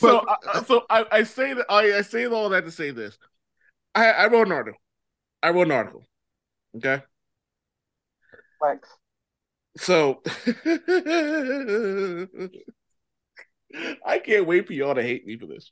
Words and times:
so, 0.00 0.18
uh, 0.18 0.64
so 0.64 0.84
I, 0.88 1.04
I 1.12 1.22
say 1.24 1.52
that 1.54 1.66
I, 1.68 1.98
I 1.98 2.02
say 2.02 2.26
all 2.26 2.48
that 2.50 2.64
to 2.64 2.70
say 2.70 2.90
this. 2.90 3.18
I, 3.94 4.10
I 4.10 4.26
wrote 4.28 4.46
an 4.46 4.52
article. 4.52 4.80
I 5.42 5.50
wrote 5.50 5.66
an 5.66 5.72
article. 5.72 6.04
Okay. 6.76 7.02
Thanks. 8.62 8.88
So 9.76 10.22
I 14.04 14.18
can't 14.18 14.46
wait 14.46 14.66
for 14.66 14.72
y'all 14.72 14.94
to 14.94 15.02
hate 15.02 15.26
me 15.26 15.38
for 15.38 15.46
this. 15.46 15.70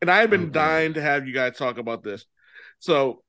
And 0.00 0.10
I 0.10 0.20
have 0.20 0.30
been 0.30 0.42
Okay. 0.44 0.52
dying 0.52 0.94
to 0.94 1.02
have 1.02 1.26
you 1.26 1.34
guys 1.34 1.56
talk 1.56 1.78
about 1.78 2.02
this. 2.02 2.26
So 2.78 3.22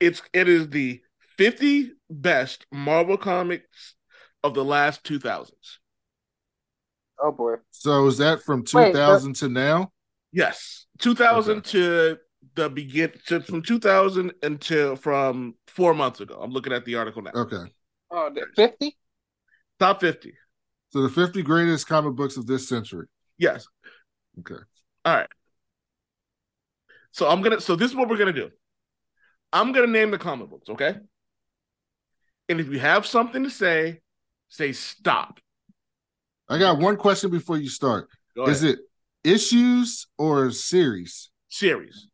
it's 0.00 0.22
it 0.32 0.48
is 0.48 0.70
the 0.70 1.00
50 1.36 1.92
best 2.08 2.66
Marvel 2.72 3.16
comics 3.16 3.94
of 4.42 4.54
the 4.54 4.64
last 4.64 5.04
2000s. 5.04 5.79
Oh 7.22 7.32
boy. 7.32 7.56
So 7.70 8.06
is 8.06 8.18
that 8.18 8.42
from 8.42 8.60
Wait, 8.72 8.92
2000 8.92 9.34
to 9.36 9.48
now? 9.48 9.92
Yes. 10.32 10.86
2000 10.98 11.64
to 11.64 12.18
the 12.54 12.68
begin 12.70 13.12
to 13.26 13.40
from 13.40 13.62
2000 13.62 14.32
until 14.42 14.96
from 14.96 15.54
4 15.68 15.94
months 15.94 16.20
ago. 16.20 16.38
I'm 16.40 16.50
looking 16.50 16.72
at 16.72 16.84
the 16.84 16.96
article 16.96 17.22
now. 17.22 17.32
Okay. 17.34 17.70
Oh, 18.10 18.30
the 18.34 18.46
fifty. 18.56 18.96
Top 19.78 20.00
50. 20.00 20.34
So 20.90 21.02
the 21.02 21.08
50 21.08 21.42
greatest 21.42 21.86
comic 21.86 22.14
books 22.14 22.36
of 22.36 22.46
this 22.46 22.68
century. 22.68 23.06
Yes. 23.38 23.66
Okay. 24.40 24.60
All 25.04 25.14
right. 25.14 25.28
So 27.12 27.28
I'm 27.28 27.42
gonna. 27.42 27.60
So 27.60 27.76
this 27.76 27.90
is 27.90 27.96
what 27.96 28.08
we're 28.08 28.16
gonna 28.16 28.32
do. 28.32 28.50
I'm 29.52 29.72
gonna 29.72 29.86
name 29.86 30.10
the 30.10 30.18
comic 30.18 30.48
books, 30.48 30.68
okay? 30.68 30.96
And 32.48 32.60
if 32.60 32.68
you 32.68 32.78
have 32.78 33.06
something 33.06 33.42
to 33.44 33.50
say, 33.50 34.00
say 34.48 34.72
stop. 34.72 35.40
I 36.50 36.58
got 36.58 36.78
one 36.78 36.96
question 36.96 37.30
before 37.30 37.56
you 37.56 37.68
start. 37.68 38.08
Is 38.36 38.64
it 38.64 38.80
issues 39.24 40.08
or 40.18 40.50
series? 40.50 41.30
series? 41.48 42.08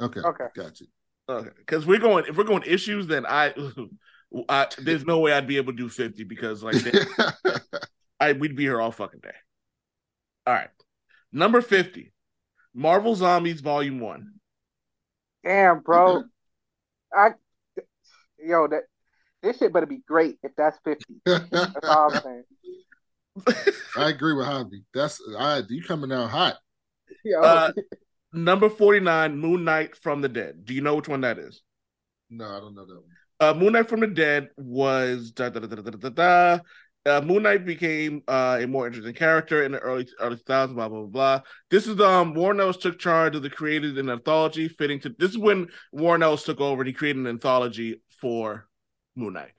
Okay. 0.00 0.20
Okay. 0.20 0.46
Got 0.54 0.80
you. 0.80 0.86
Uh, 1.28 1.32
okay, 1.32 1.50
because 1.58 1.86
we're 1.86 1.98
going. 1.98 2.24
If 2.28 2.36
we're 2.36 2.44
going 2.44 2.62
issues, 2.66 3.06
then 3.06 3.26
I, 3.26 3.54
I 4.48 4.68
there's 4.78 5.04
no 5.04 5.18
way 5.20 5.32
I'd 5.32 5.46
be 5.46 5.56
able 5.56 5.72
to 5.72 5.76
do 5.76 5.88
50 5.88 6.24
because 6.24 6.62
like 6.62 6.76
I 8.20 8.32
we'd 8.32 8.56
be 8.56 8.64
here 8.64 8.80
all 8.80 8.92
fucking 8.92 9.20
day. 9.20 9.30
All 10.46 10.54
right, 10.54 10.70
number 11.32 11.60
50, 11.60 12.12
Marvel 12.74 13.14
Zombies 13.14 13.60
Volume 13.60 14.00
One. 14.00 14.34
Damn, 15.44 15.80
bro. 15.80 16.16
Okay. 16.16 16.26
I 17.14 17.30
yo 18.38 18.66
that 18.68 18.84
this 19.42 19.58
shit 19.58 19.72
better 19.72 19.86
be 19.86 20.02
great 20.06 20.38
if 20.42 20.52
that's 20.56 20.78
fifty. 20.84 21.20
That's 21.24 21.76
all 21.84 22.12
I'm 22.12 22.20
saying. 22.22 22.44
I 23.96 24.08
agree 24.10 24.32
with 24.34 24.46
Javi. 24.46 24.82
That's 24.94 25.20
I 25.38 25.62
you 25.68 25.82
coming 25.82 26.12
out 26.12 26.30
hot. 26.30 26.56
Yo, 27.24 27.40
Uh, 27.40 27.72
Number 28.32 28.68
49, 28.70 29.36
Moon 29.38 29.64
Knight 29.64 29.96
from 29.96 30.20
the 30.20 30.28
Dead. 30.28 30.64
Do 30.64 30.72
you 30.74 30.80
know 30.82 30.94
which 30.96 31.08
one 31.08 31.22
that 31.22 31.38
is? 31.38 31.62
No, 32.30 32.44
I 32.46 32.60
don't 32.60 32.74
know 32.76 32.86
that 32.86 32.94
one. 32.94 33.04
uh, 33.40 33.54
Moon 33.54 33.72
Knight 33.72 33.88
from 33.88 34.00
the 34.00 34.06
Dead 34.06 34.48
was 34.56 35.32
da, 35.32 35.48
da, 35.48 35.60
da, 35.60 35.66
da, 35.66 35.82
da, 35.82 35.90
da, 35.90 36.08
da. 36.10 36.58
Uh, 37.06 37.20
Moon 37.22 37.42
Knight 37.42 37.64
became 37.64 38.22
uh, 38.28 38.58
a 38.60 38.66
more 38.66 38.86
interesting 38.86 39.14
character 39.14 39.64
in 39.64 39.72
the 39.72 39.78
early 39.78 40.06
early 40.20 40.36
2000s. 40.36 40.74
Blah 40.74 40.88
blah 40.88 41.00
blah. 41.00 41.06
blah. 41.06 41.40
This 41.70 41.86
is 41.86 41.98
um 42.00 42.34
Warren 42.34 42.60
Ellis 42.60 42.76
took 42.76 42.98
charge 42.98 43.34
of 43.34 43.42
the 43.42 43.48
created 43.50 43.96
an 43.98 44.10
anthology 44.10 44.68
fitting 44.68 45.00
to. 45.00 45.08
This 45.18 45.30
is 45.30 45.38
when 45.38 45.68
Warren 45.92 46.22
Ellis 46.22 46.42
took 46.44 46.60
over 46.60 46.82
and 46.82 46.86
he 46.88 46.92
created 46.92 47.20
an 47.20 47.26
anthology 47.26 48.02
for 48.20 48.68
Moon 49.16 49.32
Knight. 49.32 49.52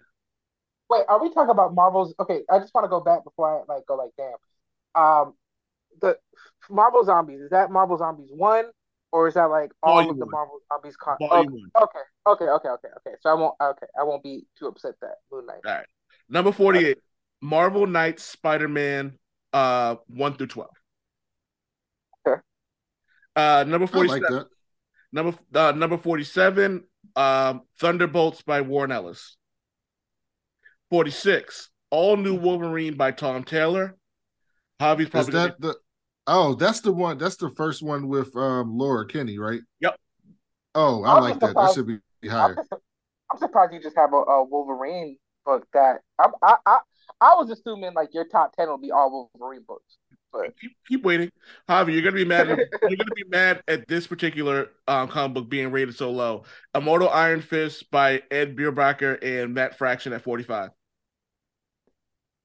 Wait, 0.92 1.06
are 1.08 1.22
we 1.22 1.34
talking 1.34 1.50
about 1.50 1.74
Marvel's? 1.74 2.14
Okay, 2.20 2.42
I 2.50 2.60
just 2.60 2.74
want 2.76 2.86
to 2.86 2.90
go 2.90 3.00
back 3.00 3.24
before 3.24 3.64
I 3.68 3.74
like 3.74 3.86
go 3.88 3.96
like 3.96 4.12
damn. 4.18 4.36
Um, 5.02 5.34
the 6.02 6.18
Marvel 6.70 7.04
Zombies 7.04 7.40
is 7.40 7.50
that 7.52 7.72
Marvel 7.72 7.98
Zombies 7.98 8.30
one 8.30 8.66
or 9.12 9.28
is 9.28 9.34
that 9.36 9.46
like 9.46 9.72
all 9.82 9.96
Volume 9.96 10.12
of 10.12 10.18
the 10.18 10.26
one. 10.26 10.32
Marvel 10.32 10.60
Zombies? 10.72 10.96
Con- 10.98 11.18
okay, 11.22 11.30
one. 11.30 11.72
okay, 11.82 12.00
okay, 12.28 12.46
okay, 12.46 12.70
okay, 12.70 12.88
okay. 12.98 13.16
So 13.22 13.30
I 13.30 13.34
won't. 13.34 13.56
Okay, 13.62 13.88
I 14.00 14.04
won't 14.04 14.24
be 14.24 14.46
too 14.60 14.68
upset 14.68 14.96
that 15.02 15.16
Moon 15.32 15.46
Knight. 15.46 15.62
All 15.66 15.74
right, 15.74 15.86
number 16.30 16.52
48, 16.52 16.98
Marvel 17.42 17.88
Knights 17.88 18.24
Spider 18.24 18.68
Man 18.68 19.18
uh 19.54 19.96
one 20.08 20.36
through 20.36 20.48
twelve. 20.48 20.72
Okay. 22.28 22.40
Uh, 23.36 23.64
number 23.68 23.88
47. 23.88 24.34
like. 24.34 24.46
Number 25.14 25.38
uh, 25.54 25.74
number 25.74 25.98
forty 25.98 26.24
seven, 26.24 26.86
um, 27.18 27.64
Thunderbolts 27.80 28.44
by 28.44 28.62
Warren 28.62 28.94
Ellis. 28.94 29.36
Forty 30.92 31.10
six, 31.10 31.70
All 31.90 32.18
New 32.18 32.36
Wolverine 32.36 32.96
by 32.96 33.12
Tom 33.12 33.44
Taylor. 33.44 33.98
Javi's 34.80 35.06
Is 35.06 35.10
probably 35.10 35.34
that 35.34 35.60
the 35.60 35.76
Oh, 36.28 36.54
that's 36.54 36.82
the 36.82 36.92
one. 36.92 37.18
That's 37.18 37.38
the 37.38 37.50
first 37.52 37.82
one 37.82 38.08
with 38.08 38.36
um 38.36 38.78
Laura 38.78 39.08
Kinney, 39.08 39.40
right? 39.40 39.62
Yep. 39.80 39.96
Oh, 40.76 41.04
I 41.04 41.16
I'm 41.16 41.24
like 41.24 41.40
that. 41.40 41.56
That 41.56 41.74
should 41.74 41.88
be 41.88 42.00
I'm, 42.24 42.30
higher. 42.30 42.56
I'm 43.32 43.40
surprised 43.40 43.74
you 43.74 43.82
just 43.82 43.96
have 43.96 44.14
a, 44.14 44.18
a 44.18 44.44
Wolverine 44.44 45.18
book 45.46 45.66
that 45.74 46.02
I'm, 46.20 46.32
I 46.44 46.56
I 46.66 46.80
I 47.20 47.36
was 47.36 47.50
assuming 47.50 47.94
like 47.94 48.14
your 48.14 48.26
top 48.26 48.56
ten 48.56 48.68
will 48.68 48.78
be 48.78 48.92
all 48.92 49.30
Wolverine 49.34 49.64
books. 49.68 49.98
But 50.32 50.58
keep, 50.60 50.72
keep 50.88 51.04
waiting. 51.04 51.32
Javi, 51.70 51.94
you're 51.94 52.02
gonna 52.04 52.16
be 52.16 52.26
mad. 52.26 52.50
At, 52.50 52.60
you're 52.84 52.98
gonna 52.98 53.16
be 53.16 53.26
mad 53.28 53.64
at 53.68 53.88
this 53.88 54.08
particular 54.08 54.70
um, 54.88 55.08
comic 55.08 55.34
book 55.34 55.50
being 55.50 55.72
rated 55.72 55.96
so 55.96 56.12
low. 56.12 56.44
Immortal 56.76 57.10
Iron 57.10 57.42
Fist 57.42 57.90
by 57.92 58.24
Ed 58.30 58.56
Brubaker 58.56 59.22
and 59.24 59.54
Matt 59.54 59.78
Fraction 59.78 60.14
at 60.14 60.22
forty 60.22 60.44
five. 60.44 60.70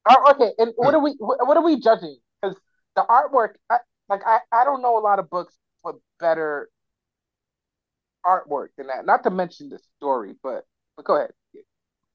Oh, 0.09 0.33
okay, 0.33 0.53
and 0.59 0.73
what 0.77 0.95
are 0.95 1.01
we 1.01 1.15
what 1.19 1.39
what 1.47 1.57
are 1.57 1.65
we 1.65 1.81
judging? 1.81 2.19
Because 2.41 2.57
the 2.95 3.03
artwork, 3.03 3.55
I, 3.71 3.79
like 4.09 4.23
I 4.27 4.39
I 4.53 4.65
don't 4.65 4.83
know 4.83 4.99
a 4.99 5.01
lot 5.01 5.19
of 5.19 5.29
books 5.31 5.55
with 5.83 5.97
better 6.21 6.69
artwork 8.25 8.69
than 8.77 8.89
that. 8.89 9.07
Not 9.07 9.23
to 9.25 9.31
mention 9.31 9.69
the 9.69 9.79
story, 9.97 10.35
but 10.43 10.65
but 10.97 11.05
go 11.05 11.17
ahead. 11.17 11.33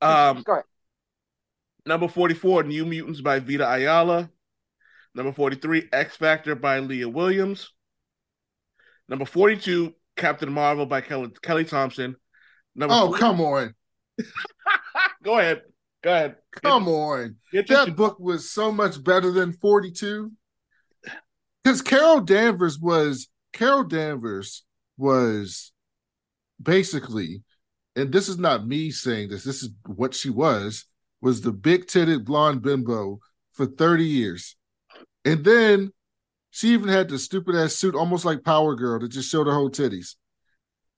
Um, 0.01 0.41
Go 0.43 0.53
ahead. 0.53 0.65
Number 1.85 2.07
44, 2.07 2.63
New 2.63 2.85
Mutants 2.85 3.21
by 3.21 3.39
Vita 3.39 3.69
Ayala. 3.71 4.29
Number 5.13 5.31
43, 5.31 5.89
X 5.91 6.15
Factor 6.15 6.55
by 6.55 6.79
Leah 6.79 7.09
Williams. 7.09 7.71
Number 9.07 9.25
42, 9.25 9.93
Captain 10.15 10.51
Marvel 10.51 10.85
by 10.85 11.01
Kelly, 11.01 11.31
Kelly 11.41 11.65
Thompson. 11.65 12.15
Number 12.75 12.95
Oh, 12.97 13.07
40 13.07 13.19
come 13.19 13.41
on. 13.41 13.75
Go 15.23 15.37
ahead. 15.37 15.61
Go 16.03 16.13
ahead. 16.13 16.35
Come 16.51 16.87
on. 16.87 17.35
Get 17.51 17.69
your- 17.69 17.85
That 17.85 17.95
book 17.95 18.19
was 18.19 18.49
so 18.49 18.71
much 18.71 19.03
better 19.03 19.31
than 19.31 19.53
42. 19.53 20.31
Because 21.63 21.81
Carol 21.81 22.21
Danvers 22.21 22.79
was 22.79 23.27
Carol 23.53 23.83
Danvers 23.83 24.63
was 24.97 25.71
basically, 26.61 27.43
and 27.95 28.11
this 28.11 28.29
is 28.29 28.37
not 28.37 28.65
me 28.65 28.89
saying 28.89 29.29
this, 29.29 29.43
this 29.43 29.61
is 29.61 29.69
what 29.85 30.15
she 30.15 30.29
was, 30.29 30.85
was 31.21 31.41
the 31.41 31.51
big 31.51 31.85
titted 31.85 32.23
blonde 32.25 32.61
bimbo 32.63 33.19
for 33.53 33.65
30 33.67 34.05
years. 34.05 34.55
And 35.23 35.43
then 35.43 35.91
she 36.49 36.69
even 36.69 36.89
had 36.89 37.09
the 37.09 37.19
stupid 37.19 37.55
ass 37.55 37.73
suit, 37.75 37.93
almost 37.95 38.25
like 38.25 38.43
Power 38.43 38.75
Girl, 38.75 38.99
that 38.99 39.09
just 39.09 39.29
showed 39.29 39.45
her 39.47 39.53
whole 39.53 39.69
titties. 39.69 40.15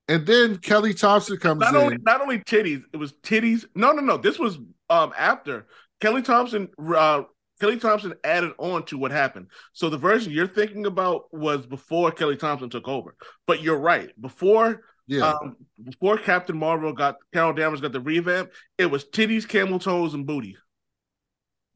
And 0.07 0.25
then 0.25 0.57
Kelly 0.57 0.93
Thompson 0.93 1.37
comes 1.37 1.59
not 1.61 1.75
in. 1.75 1.81
only 1.81 1.97
not 2.01 2.21
only 2.21 2.39
titties, 2.39 2.83
it 2.93 2.97
was 2.97 3.13
titties. 3.23 3.65
No, 3.75 3.91
no, 3.91 4.01
no. 4.01 4.17
This 4.17 4.37
was 4.37 4.59
um 4.93 5.13
after 5.17 5.67
Kelly 5.99 6.21
Thompson. 6.21 6.69
Uh, 6.77 7.23
Kelly 7.59 7.77
Thompson 7.77 8.13
added 8.23 8.51
on 8.57 8.83
to 8.85 8.97
what 8.97 9.11
happened. 9.11 9.47
So 9.71 9.89
the 9.89 9.97
version 9.97 10.33
you're 10.33 10.47
thinking 10.47 10.85
about 10.85 11.33
was 11.33 11.65
before 11.65 12.11
Kelly 12.11 12.35
Thompson 12.35 12.69
took 12.69 12.87
over. 12.87 13.15
But 13.47 13.61
you're 13.61 13.77
right. 13.77 14.09
Before 14.19 14.81
yeah. 15.07 15.33
um 15.33 15.55
before 15.81 16.17
Captain 16.17 16.57
Marvel 16.57 16.93
got 16.93 17.15
Carol 17.33 17.53
Danvers 17.53 17.79
got 17.79 17.93
the 17.93 18.01
revamp, 18.01 18.51
it 18.77 18.87
was 18.87 19.05
titties, 19.05 19.47
camel 19.47 19.79
toes, 19.79 20.13
and 20.13 20.25
booty. 20.25 20.57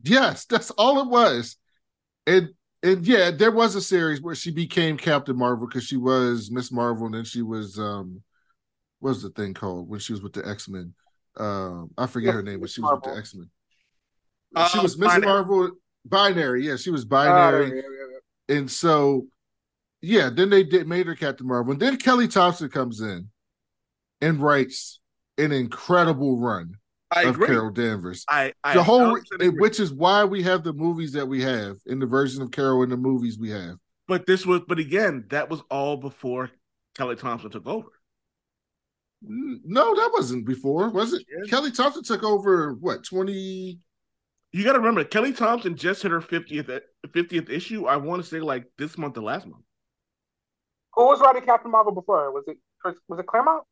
Yes, 0.04 0.46
that's 0.46 0.72
all 0.72 1.00
it 1.00 1.08
was. 1.08 1.56
And 2.26 2.50
and 2.84 3.06
yeah, 3.08 3.32
there 3.32 3.52
was 3.52 3.76
a 3.76 3.82
series 3.82 4.22
where 4.22 4.36
she 4.36 4.52
became 4.52 4.98
Captain 4.98 5.38
Marvel 5.38 5.68
because 5.68 5.86
she 5.86 5.98
was 5.98 6.52
Miss 6.52 6.72
Marvel, 6.72 7.06
and 7.06 7.16
then 7.16 7.26
she 7.26 7.42
was 7.42 7.80
um 7.80 8.22
what's 9.00 9.22
the 9.22 9.30
thing 9.30 9.54
called 9.54 9.88
when 9.88 10.00
she 10.00 10.12
was 10.14 10.22
with 10.22 10.34
the 10.34 10.48
X-Men? 10.48 10.94
Um 11.40 11.92
I 11.98 12.08
forget 12.08 12.34
her 12.34 12.42
name, 12.44 12.60
but 12.60 12.70
she 12.70 12.82
was 12.82 12.92
with 12.92 13.04
the 13.04 13.18
X-Men. 13.20 13.50
Uh, 14.56 14.68
she 14.70 14.80
was 14.80 14.98
Miss 14.98 15.10
Binary. 15.10 15.26
Marvel 15.26 15.72
binary, 16.06 16.66
yeah, 16.66 16.78
she 16.78 16.90
was 16.90 17.04
Uh, 17.04 17.08
binary. 17.08 17.68
yeah, 17.70 17.76
yeah, 17.76 17.82
yeah. 18.50 18.58
And 18.58 18.72
so 18.72 19.28
yeah, 20.02 20.30
then 20.34 20.50
they 20.50 20.64
did 20.64 20.88
made 20.88 21.08
her 21.08 21.16
Captain 21.16 21.48
Marvel. 21.48 21.72
And 21.74 21.82
then 21.82 21.98
Kelly 21.98 22.28
Thompson 22.28 22.70
comes 22.70 23.02
in 23.02 23.30
and 24.22 24.40
writes 24.42 25.00
an 25.38 25.52
incredible 25.52 26.40
run 26.40 26.76
I 27.12 27.24
of 27.24 27.36
agree. 27.36 27.48
Carol 27.48 27.72
Danvers 27.72 28.26
I, 28.30 28.54
I 28.64 28.74
the 28.74 28.84
whole 28.84 29.18
which 29.40 29.80
is 29.80 29.94
why 29.94 30.24
we 30.26 30.44
have 30.44 30.64
the 30.64 30.74
movies 30.74 31.12
that 31.14 31.26
we 31.28 31.42
have 31.44 31.78
in 31.86 32.00
the 32.00 32.06
version 32.06 32.42
of 32.42 32.52
Carol 32.52 32.84
in 32.84 32.90
the 32.90 32.98
movies 32.98 33.38
we 33.40 33.50
have. 33.52 33.76
but 34.08 34.26
this 34.26 34.46
was 34.46 34.62
but 34.68 34.80
again, 34.80 35.26
that 35.30 35.50
was 35.50 35.62
all 35.70 35.98
before 35.98 36.50
Kelly 36.96 37.16
Thompson 37.16 37.50
took 37.52 37.68
over. 37.68 37.88
N- 39.24 39.62
No, 39.66 39.96
that 39.96 40.12
wasn't 40.14 40.46
before, 40.46 40.90
was 40.90 41.14
it? 41.14 41.26
Yeah. 41.30 41.50
Kelly 41.50 41.72
Thompson 41.72 42.04
took 42.04 42.24
over 42.24 42.74
what 42.74 43.04
20 43.04 43.80
you 44.54 44.64
got 44.64 44.74
to 44.74 44.80
remember 44.80 45.04
Kelly 45.04 45.34
Thompson 45.34 45.76
just 45.76 46.02
hit 46.02 46.12
her 46.12 46.22
50th 46.22 46.82
50th 47.08 47.50
issue. 47.50 47.86
I 47.86 47.98
want 47.98 48.24
to 48.24 48.28
say 48.28 48.40
like 48.40 48.66
this 48.78 48.98
month 48.98 49.18
or 49.18 49.22
last 49.22 49.46
month. 49.46 49.64
Who 50.94 51.06
was 51.06 51.20
writing 51.20 51.44
Captain 51.44 51.70
Marvel 51.70 51.94
before? 51.94 52.32
Was 52.32 52.46
it 52.48 52.58
was 53.08 53.20
it 53.20 53.28
Claremont? 53.28 53.64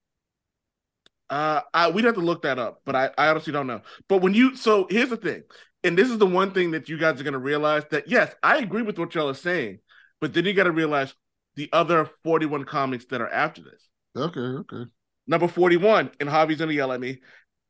Uh, 1.30 1.62
I, 1.74 1.90
we'd 1.90 2.06
have 2.06 2.16
to 2.16 2.22
look 2.22 2.44
that 2.44 2.60
up, 2.60 2.82
but 2.86 2.96
I, 2.96 3.10
I 3.18 3.30
honestly 3.30 3.52
don't 3.52 3.66
know. 3.66 3.82
But 4.08 4.22
when 4.22 4.36
you, 4.36 4.56
so 4.56 4.86
here's 4.92 5.10
the 5.10 5.18
thing, 5.18 5.42
and 5.84 5.98
this 5.98 6.10
is 6.10 6.20
the 6.20 6.26
one 6.28 6.52
thing 6.52 6.72
that 6.72 6.88
you 6.88 7.00
guys 7.00 7.20
are 7.20 7.24
going 7.24 7.34
to 7.34 7.40
realize 7.40 7.84
that 7.90 8.08
yes, 8.08 8.34
I 8.44 8.58
agree 8.58 8.84
with 8.84 9.00
what 9.00 9.16
y'all 9.16 9.30
are 9.30 9.34
saying, 9.34 9.80
but 10.22 10.34
then 10.34 10.46
you 10.46 10.54
got 10.54 10.66
to 10.66 10.72
realize 10.72 11.16
the 11.56 11.70
other 11.74 12.10
41 12.24 12.66
comics 12.66 13.06
that 13.06 13.22
are 13.22 13.30
after 13.30 13.64
this. 13.64 13.88
Okay, 14.16 14.40
okay. 14.40 14.84
Number 15.28 15.48
41, 15.48 16.12
and 16.20 16.30
Javi's 16.30 16.60
gonna 16.60 16.74
yell 16.74 16.92
at 16.92 17.00
me. 17.00 17.22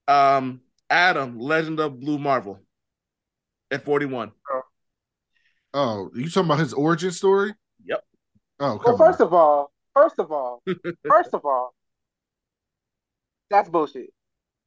Um, 0.07 0.61
Adam, 0.89 1.39
Legend 1.39 1.79
of 1.79 1.99
Blue 1.99 2.17
Marvel, 2.17 2.59
at 3.71 3.83
41. 3.83 4.31
Oh, 5.73 6.09
you 6.15 6.29
talking 6.29 6.45
about 6.45 6.59
his 6.59 6.73
origin 6.73 7.11
story? 7.11 7.53
Yep. 7.85 8.03
Oh, 8.59 8.81
well, 8.85 8.97
first 8.97 9.19
on. 9.19 9.27
of 9.27 9.33
all, 9.33 9.71
first 9.93 10.19
of 10.19 10.31
all, 10.31 10.63
first 11.07 11.33
of 11.33 11.45
all, 11.45 11.73
that's 13.49 13.69
bullshit. 13.69 14.11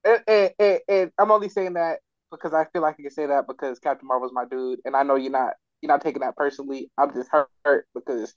And, 0.05 0.23
and, 0.27 0.51
and, 0.59 0.81
and, 0.89 1.13
I'm 1.19 1.31
only 1.31 1.49
saying 1.49 1.75
that 1.75 2.01
because 2.31 2.53
I 2.53 2.67
feel 2.73 2.83
like 2.83 2.97
I 2.99 3.03
can 3.03 3.11
say 3.11 3.27
that 3.27 3.47
because 3.47 3.79
Captain 3.79 4.07
Marvel's 4.07 4.33
my 4.33 4.45
dude, 4.45 4.81
and 4.85 4.95
I 4.95 5.03
know 5.03 5.17
you're 5.17 5.33
not 5.33 5.55
you're 5.81 5.89
not 5.89 6.03
taking 6.03 6.21
that 6.21 6.37
personally. 6.37 6.91
I'm 6.99 7.13
just 7.15 7.31
hurt 7.31 7.87
because 7.95 8.35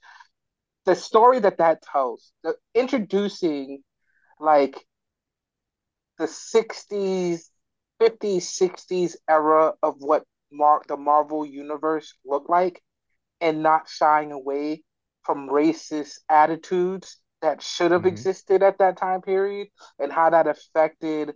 the 0.84 0.94
story 0.94 1.40
that 1.40 1.58
that 1.58 1.82
tells, 1.82 2.32
the 2.42 2.54
introducing 2.74 3.82
like 4.42 4.76
the 6.18 6.26
60s, 6.26 7.48
50s, 8.00 8.42
60s 8.42 9.16
era 9.28 9.72
of 9.82 9.96
what 9.98 10.24
Mar- 10.52 10.82
the 10.86 10.96
Marvel 10.96 11.46
universe 11.46 12.14
looked 12.24 12.50
like 12.50 12.82
and 13.40 13.62
not 13.62 13.88
shying 13.88 14.32
away 14.32 14.82
from 15.22 15.48
racist 15.48 16.18
attitudes 16.28 17.18
that 17.40 17.62
should 17.62 17.90
have 17.90 18.02
mm-hmm. 18.02 18.08
existed 18.08 18.62
at 18.62 18.78
that 18.78 18.96
time 18.96 19.20
period 19.20 19.68
and 19.98 20.12
how 20.12 20.30
that 20.30 20.46
affected 20.46 21.32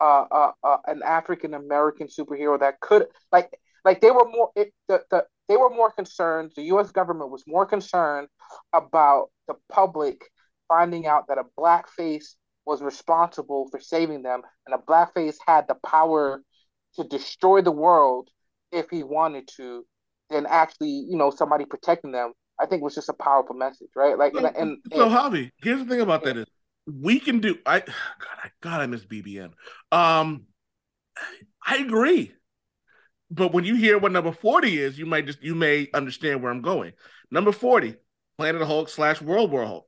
uh, 0.00 0.24
uh, 0.30 0.52
uh, 0.62 0.76
an 0.86 1.02
African 1.04 1.54
American 1.54 2.08
superhero 2.08 2.58
that 2.58 2.80
could 2.80 3.06
like 3.30 3.56
like 3.84 4.00
they 4.00 4.10
were 4.10 4.28
more 4.28 4.50
it, 4.56 4.72
the, 4.88 5.02
the 5.10 5.24
they 5.48 5.56
were 5.56 5.70
more 5.70 5.90
concerned 5.90 6.52
the 6.56 6.62
US 6.74 6.90
government 6.90 7.30
was 7.30 7.44
more 7.46 7.64
concerned 7.64 8.28
about 8.72 9.30
the 9.46 9.54
public 9.70 10.28
finding 10.68 11.06
out 11.06 11.28
that 11.28 11.38
a 11.38 11.44
black 11.56 11.88
face 11.88 12.36
was 12.66 12.82
responsible 12.82 13.68
for 13.70 13.80
saving 13.80 14.22
them 14.22 14.42
and 14.66 14.74
a 14.74 14.78
blackface 14.78 15.36
had 15.46 15.66
the 15.68 15.76
power 15.86 16.42
to 16.96 17.04
destroy 17.04 17.60
the 17.60 17.72
world 17.72 18.28
if 18.72 18.88
he 18.90 19.02
wanted 19.02 19.48
to 19.56 19.84
than 20.30 20.46
actually 20.46 20.88
you 20.88 21.16
know 21.16 21.30
somebody 21.30 21.64
protecting 21.64 22.12
them 22.12 22.32
i 22.60 22.66
think 22.66 22.82
was 22.82 22.94
just 22.94 23.08
a 23.08 23.14
powerful 23.14 23.54
message 23.54 23.88
right? 23.94 24.18
Like 24.18 24.32
so, 24.32 24.46
and, 24.46 24.56
and, 24.56 24.78
so 24.92 25.08
javi 25.08 25.50
here's 25.62 25.80
the 25.80 25.86
thing 25.86 26.00
about 26.00 26.22
yeah. 26.24 26.32
that 26.32 26.40
is 26.40 26.46
we 26.86 27.20
can 27.20 27.40
do 27.40 27.58
i 27.66 27.80
god 27.80 28.38
i 28.42 28.50
god 28.60 28.80
i 28.80 28.86
miss 28.86 29.04
bbn 29.04 29.50
um 29.92 30.46
i 31.66 31.76
agree. 31.76 32.32
But 33.30 33.52
when 33.52 33.64
you 33.64 33.74
hear 33.74 33.98
what 33.98 34.12
number 34.12 34.32
40 34.32 34.78
is 34.78 34.98
you 34.98 35.06
might 35.06 35.26
just 35.26 35.42
you 35.42 35.54
may 35.54 35.88
understand 35.94 36.42
where 36.42 36.52
i'm 36.52 36.62
going. 36.62 36.92
Number 37.30 37.52
40 37.52 37.96
planet 38.36 38.62
hulk 38.62 38.88
slash 38.88 39.20
world 39.22 39.50
war 39.50 39.64
hulk 39.64 39.86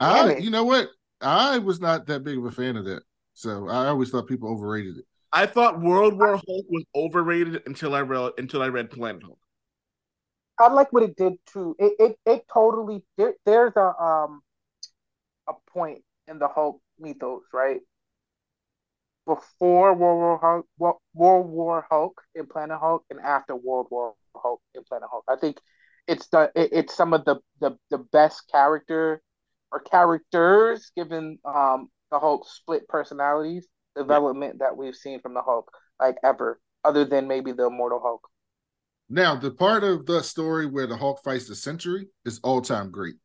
I, 0.00 0.36
you 0.36 0.50
know 0.50 0.64
what? 0.64 0.88
I 1.20 1.58
was 1.58 1.80
not 1.80 2.06
that 2.06 2.24
big 2.24 2.38
of 2.38 2.44
a 2.44 2.50
fan 2.50 2.76
of 2.76 2.84
that. 2.84 3.02
So 3.34 3.68
I 3.68 3.86
always 3.86 4.10
thought 4.10 4.28
people 4.28 4.48
overrated 4.48 4.98
it. 4.98 5.04
I 5.32 5.46
thought 5.46 5.80
World 5.80 6.16
War 6.16 6.36
Hulk 6.36 6.66
was 6.68 6.84
overrated 6.94 7.62
until 7.66 7.94
I 7.94 8.02
read 8.02 8.32
until 8.38 8.62
I 8.62 8.68
read 8.68 8.90
Planet 8.90 9.22
Hulk. 9.24 9.38
I 10.58 10.68
like 10.68 10.92
what 10.92 11.02
it 11.02 11.16
did 11.16 11.34
too. 11.52 11.74
It 11.78 11.94
it, 11.98 12.18
it 12.24 12.44
totally 12.52 13.02
there, 13.18 13.34
there's 13.44 13.72
a 13.74 14.00
um 14.00 14.42
a 15.48 15.54
point 15.70 16.02
in 16.28 16.38
the 16.38 16.46
Hulk 16.46 16.80
mythos, 17.00 17.42
right? 17.52 17.80
Before 19.26 19.92
World 19.94 20.18
War 20.18 20.64
Hulk, 20.78 20.98
World 21.14 21.50
War 21.50 21.86
Hulk 21.90 22.22
in 22.36 22.46
Planet 22.46 22.78
Hulk, 22.78 23.04
and 23.10 23.18
after 23.18 23.56
World 23.56 23.88
War 23.90 24.14
Hulk 24.36 24.60
in 24.74 24.84
Planet 24.84 25.08
Hulk. 25.10 25.24
I 25.28 25.34
think 25.34 25.58
it's 26.06 26.28
the 26.28 26.52
it, 26.54 26.70
it's 26.72 26.94
some 26.94 27.12
of 27.12 27.24
the 27.24 27.40
the 27.60 27.76
the 27.90 27.98
best 27.98 28.48
character 28.52 29.20
or 29.74 29.80
characters 29.80 30.92
given 30.96 31.38
um, 31.44 31.88
the 32.10 32.18
Hulk 32.18 32.46
split 32.48 32.86
personalities 32.88 33.66
development 33.96 34.60
that 34.60 34.76
we've 34.76 34.94
seen 34.94 35.20
from 35.20 35.34
the 35.34 35.42
Hulk 35.42 35.68
like 36.00 36.16
ever, 36.24 36.60
other 36.84 37.04
than 37.04 37.26
maybe 37.26 37.52
the 37.52 37.66
Immortal 37.66 38.00
Hulk. 38.00 38.28
Now, 39.08 39.34
the 39.34 39.50
part 39.50 39.84
of 39.84 40.06
the 40.06 40.22
story 40.22 40.66
where 40.66 40.86
the 40.86 40.96
Hulk 40.96 41.20
fights 41.24 41.48
the 41.48 41.56
Sentry 41.56 42.06
is 42.24 42.40
all 42.42 42.62
time 42.62 42.90
great. 42.90 43.16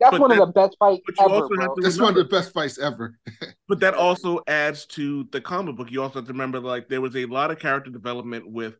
That's 0.00 0.10
but 0.10 0.20
one 0.20 0.30
that, 0.30 0.42
of 0.42 0.48
the 0.48 0.52
best 0.52 0.76
fights 0.80 1.00
ever. 1.20 1.48
That's 1.80 2.00
one 2.00 2.10
of 2.10 2.16
the 2.16 2.24
best 2.24 2.52
fights 2.52 2.78
ever. 2.78 3.16
but 3.68 3.78
that 3.80 3.94
also 3.94 4.40
adds 4.48 4.84
to 4.86 5.28
the 5.30 5.40
comic 5.40 5.76
book. 5.76 5.92
You 5.92 6.02
also 6.02 6.18
have 6.18 6.26
to 6.26 6.32
remember, 6.32 6.58
like, 6.58 6.88
there 6.88 7.00
was 7.00 7.14
a 7.14 7.26
lot 7.26 7.52
of 7.52 7.60
character 7.60 7.90
development 7.90 8.50
with 8.50 8.74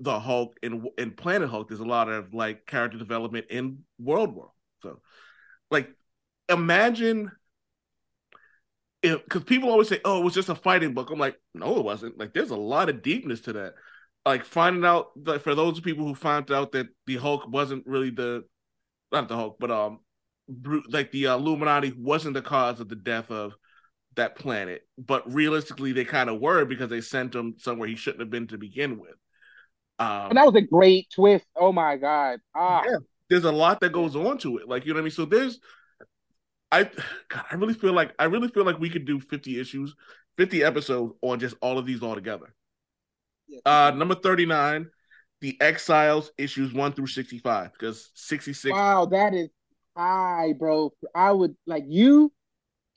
the 0.00 0.20
Hulk 0.20 0.54
and 0.62 0.86
in 0.98 1.12
Planet 1.12 1.48
Hulk. 1.48 1.68
There's 1.68 1.80
a 1.80 1.84
lot 1.84 2.08
of 2.08 2.34
like 2.34 2.66
character 2.66 2.98
development 2.98 3.46
in 3.50 3.78
World 3.98 4.34
War. 4.34 4.50
So 4.82 5.00
like, 5.72 5.90
imagine 6.48 7.32
if 9.02 9.22
because 9.24 9.44
people 9.44 9.70
always 9.70 9.88
say, 9.88 10.00
"Oh, 10.04 10.20
it 10.20 10.24
was 10.24 10.34
just 10.34 10.48
a 10.48 10.54
fighting 10.54 10.94
book." 10.94 11.10
I'm 11.10 11.18
like, 11.18 11.36
no, 11.54 11.78
it 11.78 11.84
wasn't. 11.84 12.18
Like, 12.18 12.32
there's 12.34 12.50
a 12.50 12.56
lot 12.56 12.88
of 12.88 13.02
deepness 13.02 13.40
to 13.42 13.52
that. 13.54 13.74
Like 14.24 14.44
finding 14.44 14.84
out 14.84 15.08
that 15.24 15.42
for 15.42 15.54
those 15.56 15.80
people 15.80 16.06
who 16.06 16.14
found 16.14 16.52
out 16.52 16.72
that 16.72 16.86
the 17.06 17.16
Hulk 17.16 17.48
wasn't 17.48 17.86
really 17.86 18.10
the 18.10 18.44
not 19.10 19.28
the 19.28 19.36
Hulk, 19.36 19.56
but 19.58 19.70
um, 19.70 20.00
like 20.88 21.10
the 21.10 21.28
uh, 21.28 21.36
Illuminati 21.36 21.92
wasn't 21.96 22.34
the 22.34 22.42
cause 22.42 22.80
of 22.80 22.88
the 22.88 22.96
death 22.96 23.30
of 23.30 23.54
that 24.14 24.36
planet, 24.36 24.82
but 24.98 25.32
realistically, 25.32 25.92
they 25.92 26.04
kind 26.04 26.30
of 26.30 26.40
were 26.40 26.64
because 26.64 26.90
they 26.90 27.00
sent 27.00 27.34
him 27.34 27.54
somewhere 27.58 27.88
he 27.88 27.96
shouldn't 27.96 28.20
have 28.20 28.30
been 28.30 28.46
to 28.48 28.58
begin 28.58 28.98
with. 28.98 29.14
Um, 29.98 30.30
and 30.30 30.36
that 30.36 30.46
was 30.46 30.54
a 30.54 30.62
great 30.62 31.08
twist. 31.14 31.46
Oh 31.56 31.72
my 31.72 31.96
god! 31.96 32.40
Ah, 32.54 32.82
yeah, 32.84 32.96
there's 33.32 33.44
a 33.44 33.52
lot 33.52 33.80
that 33.80 33.92
goes 33.92 34.14
on 34.14 34.36
to 34.36 34.58
it. 34.58 34.68
Like 34.68 34.84
you 34.84 34.92
know 34.92 34.98
what 34.98 35.00
I 35.00 35.04
mean. 35.04 35.10
So 35.10 35.24
there's, 35.24 35.58
I, 36.70 36.84
God, 37.28 37.44
I 37.50 37.54
really 37.54 37.72
feel 37.72 37.94
like 37.94 38.12
I 38.18 38.24
really 38.24 38.48
feel 38.48 38.66
like 38.66 38.78
we 38.78 38.90
could 38.90 39.06
do 39.06 39.20
50 39.20 39.58
issues, 39.58 39.96
50 40.36 40.62
episodes 40.62 41.14
on 41.22 41.40
just 41.40 41.56
all 41.62 41.78
of 41.78 41.86
these 41.86 42.02
all 42.02 42.14
together. 42.14 42.54
Yeah. 43.48 43.60
Uh, 43.64 43.90
number 43.92 44.14
39, 44.14 44.90
the 45.40 45.58
Exiles 45.62 46.30
issues 46.36 46.74
one 46.74 46.92
through 46.92 47.06
65 47.06 47.72
because 47.72 48.10
66. 48.14 48.70
Wow, 48.70 49.06
that 49.06 49.32
is 49.32 49.48
high, 49.96 50.52
bro. 50.58 50.92
I 51.14 51.32
would 51.32 51.56
like 51.66 51.84
you 51.86 52.34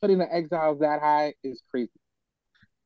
putting 0.02 0.18
the 0.18 0.34
Exiles 0.34 0.80
that 0.80 1.00
high 1.00 1.34
is 1.46 1.62
crazy. 1.72 1.92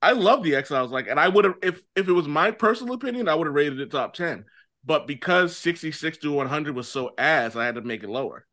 I 0.03 0.11
love 0.11 0.43
the 0.43 0.55
Exiles, 0.55 0.91
like, 0.91 1.07
and 1.07 1.19
I 1.19 1.27
would 1.27 1.45
have 1.45 1.55
if 1.63 1.81
if 1.95 2.07
it 2.07 2.13
was 2.13 2.27
my 2.27 2.51
personal 2.51 2.93
opinion, 2.93 3.27
I 3.27 3.33
would 3.33 3.47
have 3.47 3.55
rated 3.55 3.79
it 3.79 3.89
top 3.89 4.13
ten. 4.13 4.45
But 4.89 5.05
because 5.05 5.55
66 5.55 6.17
to 6.17 6.31
100 6.31 6.75
was 6.75 6.87
so 6.89 7.11
ass, 7.15 7.55
I 7.55 7.63
had 7.63 7.75
to 7.75 7.81
make 7.81 8.01
it 8.01 8.09
lower. 8.09 8.47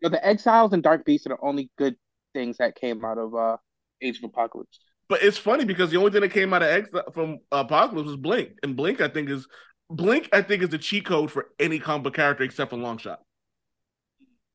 You 0.00 0.08
know, 0.08 0.16
the 0.16 0.26
Exiles 0.26 0.72
and 0.72 0.82
Dark 0.82 1.04
Beast 1.04 1.26
are 1.26 1.28
the 1.28 1.36
only 1.40 1.70
good 1.78 1.94
things 2.34 2.56
that 2.56 2.74
came 2.74 3.04
out 3.04 3.18
of 3.18 3.32
uh, 3.32 3.56
Age 4.02 4.18
of 4.18 4.24
Apocalypse. 4.24 4.80
But 5.08 5.22
it's 5.22 5.38
funny 5.38 5.64
because 5.64 5.92
the 5.92 5.98
only 5.98 6.10
thing 6.10 6.22
that 6.22 6.32
came 6.32 6.52
out 6.52 6.64
of 6.64 6.70
X 6.70 6.90
from 7.14 7.38
Apocalypse 7.52 8.08
was 8.08 8.16
Blink, 8.16 8.58
and 8.64 8.74
Blink 8.74 9.00
I 9.00 9.06
think 9.06 9.30
is 9.30 9.46
Blink 9.88 10.28
I 10.32 10.42
think 10.42 10.64
is 10.64 10.70
the 10.70 10.78
cheat 10.78 11.04
code 11.06 11.30
for 11.30 11.50
any 11.60 11.78
comic 11.78 12.14
character 12.14 12.42
except 12.42 12.70
for 12.70 12.76
Longshot. 12.76 13.18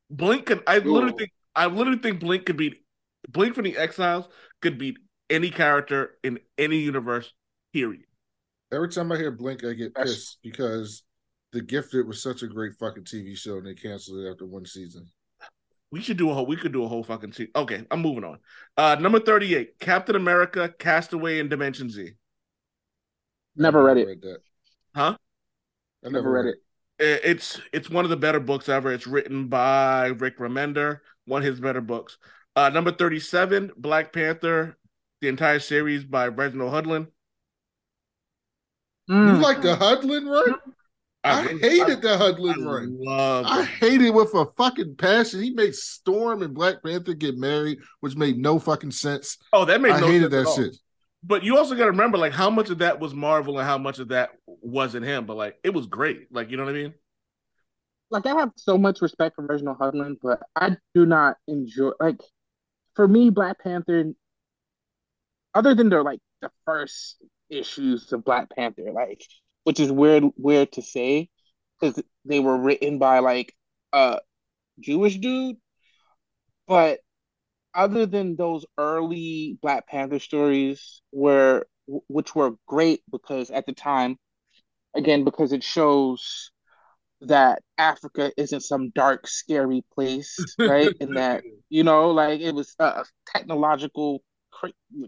Blink 0.10 0.48
can 0.48 0.60
I 0.68 0.80
Ooh. 0.80 0.92
literally 0.92 1.16
think 1.18 1.32
I 1.56 1.68
literally 1.68 2.00
think 2.00 2.20
Blink 2.20 2.46
could 2.46 2.58
beat 2.58 2.84
Blink 3.30 3.56
from 3.56 3.64
the 3.64 3.78
Exiles 3.78 4.28
could 4.62 4.78
beat 4.78 4.98
any 5.30 5.50
character 5.50 6.18
in 6.26 6.40
any 6.58 6.80
universe. 6.80 7.32
Period. 7.72 8.07
Every 8.72 8.90
time 8.90 9.12
I 9.12 9.18
hear 9.18 9.32
Blink, 9.32 9.64
I 9.64 9.74
get 9.74 9.96
pissed 9.96 10.40
because 10.44 11.04
The 11.54 11.62
Gifted 11.62 12.08
was 12.08 12.22
such 12.22 12.44
a 12.44 12.48
great 12.48 12.74
fucking 12.80 13.06
TV 13.06 13.38
show, 13.38 13.58
and 13.58 13.66
they 13.66 13.74
canceled 13.74 14.26
it 14.26 14.30
after 14.30 14.46
one 14.46 14.66
season. 14.66 15.08
We 15.90 16.02
should 16.02 16.18
do 16.18 16.30
a 16.30 16.34
whole. 16.34 16.46
We 16.46 16.58
could 16.58 16.74
do 16.74 16.84
a 16.84 16.88
whole 16.88 17.04
fucking. 17.04 17.32
Te- 17.32 17.52
okay, 17.56 17.86
I'm 17.90 18.02
moving 18.02 18.26
on. 18.26 18.40
Uh 18.76 18.96
Number 19.00 19.22
thirty-eight, 19.22 19.80
Captain 19.80 20.18
America: 20.18 20.74
Castaway 20.78 21.40
in 21.40 21.48
Dimension 21.48 21.90
Z. 21.90 22.12
Never 23.56 23.82
read 23.82 23.98
it. 23.98 24.08
Read 24.08 24.22
that. 24.22 24.40
Huh? 24.94 25.18
I 26.06 26.10
never 26.10 26.30
read 26.30 26.46
it. 26.46 26.56
It's 27.00 27.62
it's 27.72 27.90
one 27.90 28.04
of 28.04 28.10
the 28.10 28.18
better 28.18 28.40
books 28.40 28.68
ever. 28.68 28.92
It's 28.92 29.08
written 29.08 29.48
by 29.48 30.08
Rick 30.08 30.40
Remender, 30.40 31.00
one 31.26 31.42
of 31.42 31.46
his 31.46 31.60
better 31.60 31.82
books. 31.82 32.18
Uh, 32.56 32.70
number 32.70 32.92
thirty-seven, 32.92 33.72
Black 33.78 34.12
Panther, 34.12 34.78
the 35.22 35.28
entire 35.30 35.60
series 35.60 36.04
by 36.04 36.28
Reginald 36.28 36.74
Hudlin. 36.74 37.08
Mm. 39.10 39.36
You 39.36 39.42
like 39.42 39.62
the 39.62 39.76
Hudlin, 39.76 40.26
right? 40.26 40.56
I, 41.24 41.40
I 41.40 41.44
hated 41.58 41.98
I, 41.98 42.02
the 42.02 42.18
Hudlin 42.18 42.66
run. 42.66 42.98
Love 43.00 43.46
I 43.48 43.64
hated 43.64 44.08
it 44.08 44.14
with 44.14 44.34
a 44.34 44.46
fucking 44.58 44.96
passion. 44.96 45.42
He 45.42 45.52
made 45.52 45.76
Storm 45.76 46.42
and 46.42 46.54
Black 46.54 46.84
Panther 46.84 47.14
get 47.14 47.38
married, 47.38 47.80
which 48.00 48.16
made 48.16 48.38
no 48.38 48.60
fucking 48.60 48.92
sense. 48.92 49.38
Oh, 49.52 49.66
that 49.66 49.82
made 49.82 49.94
I 49.94 50.00
no 50.00 50.08
hated 50.08 50.32
that 50.32 50.54
shit. 50.56 50.76
But 51.24 51.44
you 51.44 51.58
also 51.58 51.76
got 51.76 51.86
to 51.86 51.92
remember, 51.92 52.18
like, 52.18 52.32
how 52.32 52.50
much 52.50 52.70
of 52.70 52.78
that 52.78 53.00
was 53.00 53.14
Marvel 53.14 53.58
and 53.58 53.68
how 53.68 53.78
much 53.78 54.00
of 54.00 54.10
that 54.10 54.30
wasn't 54.46 55.06
him. 55.06 55.26
But 55.26 55.36
like, 55.36 55.58
it 55.64 55.74
was 55.74 55.88
great. 55.88 56.28
Like, 56.32 56.52
you 56.52 56.58
know 56.58 56.64
what 56.64 56.76
I 56.76 56.78
mean? 56.78 56.94
Like, 58.10 58.26
I 58.26 58.36
have 58.36 58.52
so 58.56 58.78
much 58.78 59.02
respect 59.02 59.36
for 59.36 59.46
Reginald 59.46 59.78
Hudlin, 59.80 60.18
but 60.22 60.44
I 60.56 60.78
do 60.94 61.06
not 61.06 61.38
enjoy. 61.48 61.92
Like, 62.00 62.22
for 62.96 63.08
me, 63.08 63.30
Black 63.30 63.60
Panther, 63.60 64.14
other 65.54 65.76
than 65.76 65.90
the 65.90 66.04
like 66.04 66.20
the 66.42 66.52
first 66.66 67.18
issues 67.50 68.12
of 68.12 68.24
Black 68.24 68.50
Panther, 68.50 68.92
like 68.92 69.24
which 69.64 69.80
is 69.80 69.92
weird 69.92 70.26
weird 70.38 70.72
to 70.74 70.82
say 70.82 71.30
because 71.80 72.02
they 72.26 72.40
were 72.40 72.58
written 72.58 73.00
by 73.00 73.20
like 73.20 73.54
a 73.94 74.20
Jewish 74.80 75.18
dude, 75.18 75.58
but 76.68 77.00
other 77.74 78.06
than 78.06 78.36
those 78.36 78.66
early 78.78 79.58
Black 79.62 79.88
Panther 79.88 80.20
stories 80.20 81.02
where 81.12 81.66
which 82.08 82.36
were 82.36 82.56
great 82.66 83.02
because 83.12 83.50
at 83.52 83.66
the 83.66 83.74
time 83.74 84.18
again 84.96 85.24
because 85.24 85.54
it 85.54 85.64
shows 85.64 86.52
that 87.22 87.62
Africa 87.78 88.32
isn't 88.38 88.62
some 88.62 88.90
dark 88.92 89.28
scary 89.28 89.84
place 89.94 90.38
right? 90.60 90.94
And 91.02 91.18
that 91.18 91.44
you 91.70 91.84
know 91.84 92.12
like 92.12 92.42
it 92.42 92.54
was 92.54 92.76
a 92.80 93.06
technological 93.28 94.24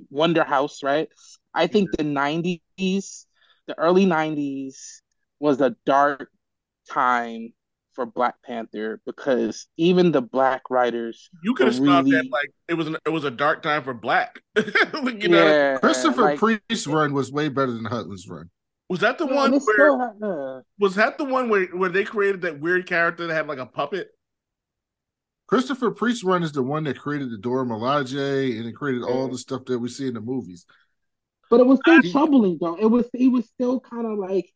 wonder 0.09 0.43
house 0.43 0.83
right? 0.83 1.09
I 1.53 1.67
think 1.67 1.91
the 1.91 2.03
90s 2.03 3.25
the 3.67 3.77
early 3.77 4.05
90s 4.05 5.01
was 5.39 5.61
a 5.61 5.75
dark 5.85 6.29
time 6.89 7.53
for 7.93 8.05
Black 8.05 8.35
Panther 8.43 9.01
because 9.05 9.67
even 9.77 10.11
the 10.11 10.21
black 10.21 10.69
writers 10.69 11.29
you 11.43 11.53
could 11.53 11.67
have 11.67 11.75
stopped 11.75 12.05
really... 12.05 12.11
that 12.11 12.31
like 12.31 12.49
it 12.67 12.73
was 12.75 12.87
an, 12.87 12.97
it 13.05 13.09
was 13.09 13.25
a 13.25 13.31
dark 13.31 13.61
time 13.61 13.83
for 13.83 13.93
black. 13.93 14.41
You 15.03 15.27
know 15.27 15.77
Christopher 15.81 16.21
like, 16.21 16.39
Priest's 16.39 16.87
run 16.87 17.13
was 17.13 17.31
way 17.31 17.49
better 17.49 17.71
than 17.71 17.83
Hudlin's 17.83 18.27
run. 18.27 18.49
Was 18.89 19.01
that 19.01 19.17
the 19.17 19.27
yeah, 19.27 19.35
one 19.35 19.59
where 19.59 19.97
had, 19.97 20.23
uh... 20.23 20.61
was 20.79 20.95
that 20.95 21.17
the 21.17 21.25
one 21.25 21.49
where 21.49 21.65
where 21.67 21.89
they 21.89 22.03
created 22.03 22.41
that 22.41 22.59
weird 22.59 22.87
character 22.87 23.27
that 23.27 23.33
had 23.33 23.47
like 23.47 23.59
a 23.59 23.65
puppet 23.65 24.11
Christopher 25.49 25.91
Priest 25.91 26.23
run 26.23 26.43
is 26.43 26.51
the 26.51 26.61
one 26.61 26.83
that 26.83 26.99
created 26.99 27.31
the 27.31 27.37
Dora 27.37 27.65
Milaje 27.65 28.57
and 28.57 28.67
it 28.67 28.73
created 28.73 29.03
all 29.03 29.27
the 29.27 29.37
stuff 29.37 29.65
that 29.65 29.79
we 29.79 29.89
see 29.89 30.07
in 30.07 30.13
the 30.13 30.21
movies 30.21 30.65
but 31.49 31.59
it 31.59 31.65
was 31.65 31.79
still 31.79 32.01
troubling 32.11 32.57
though. 32.61 32.75
It 32.75 32.85
was 32.85 33.09
it 33.13 33.27
was 33.27 33.47
still 33.47 33.79
kind 33.79 34.05
of 34.05 34.17
like 34.17 34.53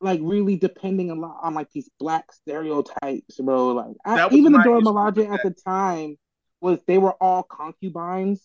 like 0.00 0.20
really 0.22 0.56
depending 0.56 1.10
a 1.10 1.14
lot 1.14 1.40
on 1.42 1.54
like 1.54 1.70
these 1.72 1.90
black 1.98 2.32
stereotypes, 2.32 3.36
bro. 3.38 3.68
Like 3.72 3.96
I, 4.04 4.28
even 4.30 4.52
the 4.52 4.62
Dora 4.62 4.80
Milaje 4.80 5.32
at 5.32 5.42
the 5.42 5.50
time 5.50 6.16
was 6.60 6.78
they 6.86 6.98
were 6.98 7.12
all 7.12 7.42
concubines 7.42 8.42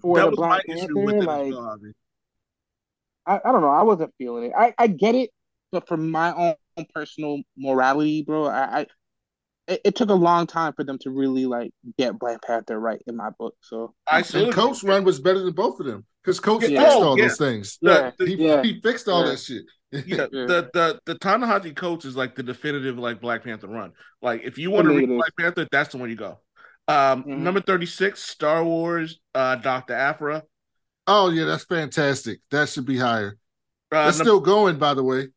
for 0.00 0.18
that 0.18 0.30
the 0.30 0.36
Black 0.36 0.66
Panther. 0.66 1.22
Like 1.22 1.54
I, 3.26 3.40
I 3.44 3.52
don't 3.52 3.60
know, 3.60 3.70
I 3.70 3.82
wasn't 3.82 4.14
feeling 4.18 4.44
it. 4.44 4.52
I, 4.56 4.74
I 4.78 4.86
get 4.86 5.14
it, 5.14 5.30
but 5.72 5.86
for 5.86 5.96
my 5.96 6.32
own 6.34 6.86
personal 6.94 7.40
morality, 7.56 8.22
bro, 8.22 8.46
I, 8.46 8.80
I 8.80 8.86
it, 9.66 9.80
it, 9.84 9.94
took 9.94 10.10
a 10.10 10.14
long 10.14 10.46
time 10.46 10.72
for 10.74 10.84
them 10.84 10.98
to 10.98 11.10
really 11.10 11.46
like 11.46 11.72
get 11.98 12.18
Black 12.18 12.42
Panther 12.42 12.78
right 12.78 13.00
in 13.06 13.16
my 13.16 13.30
book. 13.30 13.54
So 13.60 13.94
I 14.06 14.22
and 14.34 14.52
Coates 14.52 14.84
run 14.84 15.04
was 15.04 15.20
better 15.20 15.40
than 15.40 15.54
both 15.54 15.80
of 15.80 15.86
them 15.86 16.04
because 16.22 16.40
Coates 16.40 16.68
yeah. 16.68 16.80
fixed 16.80 16.96
oh, 16.96 17.02
all 17.02 17.18
yeah. 17.18 17.28
those 17.28 17.38
things. 17.38 17.78
Yeah, 17.80 18.10
he, 18.18 18.34
yeah. 18.34 18.62
he 18.62 18.80
fixed 18.80 19.08
all 19.08 19.24
that 19.24 19.38
shit. 19.38 19.64
yeah, 20.06 20.26
the 20.30 20.68
the 20.72 21.00
the 21.06 21.14
Ta-Nehisi 21.14 21.74
Coates 21.74 22.04
is 22.04 22.16
like 22.16 22.34
the 22.34 22.42
definitive 22.42 22.98
like 22.98 23.20
Black 23.20 23.44
Panther 23.44 23.68
run. 23.68 23.92
Like 24.20 24.42
if 24.42 24.58
you 24.58 24.70
want 24.70 24.88
to 24.88 24.94
read 24.94 25.08
Black 25.08 25.32
Panther, 25.38 25.68
that's 25.70 25.92
the 25.92 25.98
one 25.98 26.10
you 26.10 26.16
go. 26.16 26.40
Um, 26.88 27.22
mm-hmm. 27.22 27.44
number 27.44 27.60
thirty 27.60 27.86
six, 27.86 28.22
Star 28.22 28.64
Wars, 28.64 29.20
uh, 29.34 29.56
Doctor 29.56 29.94
Aphra. 29.94 30.42
Oh 31.06 31.30
yeah, 31.30 31.44
that's 31.44 31.64
fantastic. 31.64 32.40
That 32.50 32.68
should 32.68 32.86
be 32.86 32.98
higher. 32.98 33.38
Uh, 33.92 34.06
that's 34.06 34.18
still 34.18 34.40
going, 34.40 34.78
by 34.78 34.94
the 34.94 35.04
way. 35.04 35.28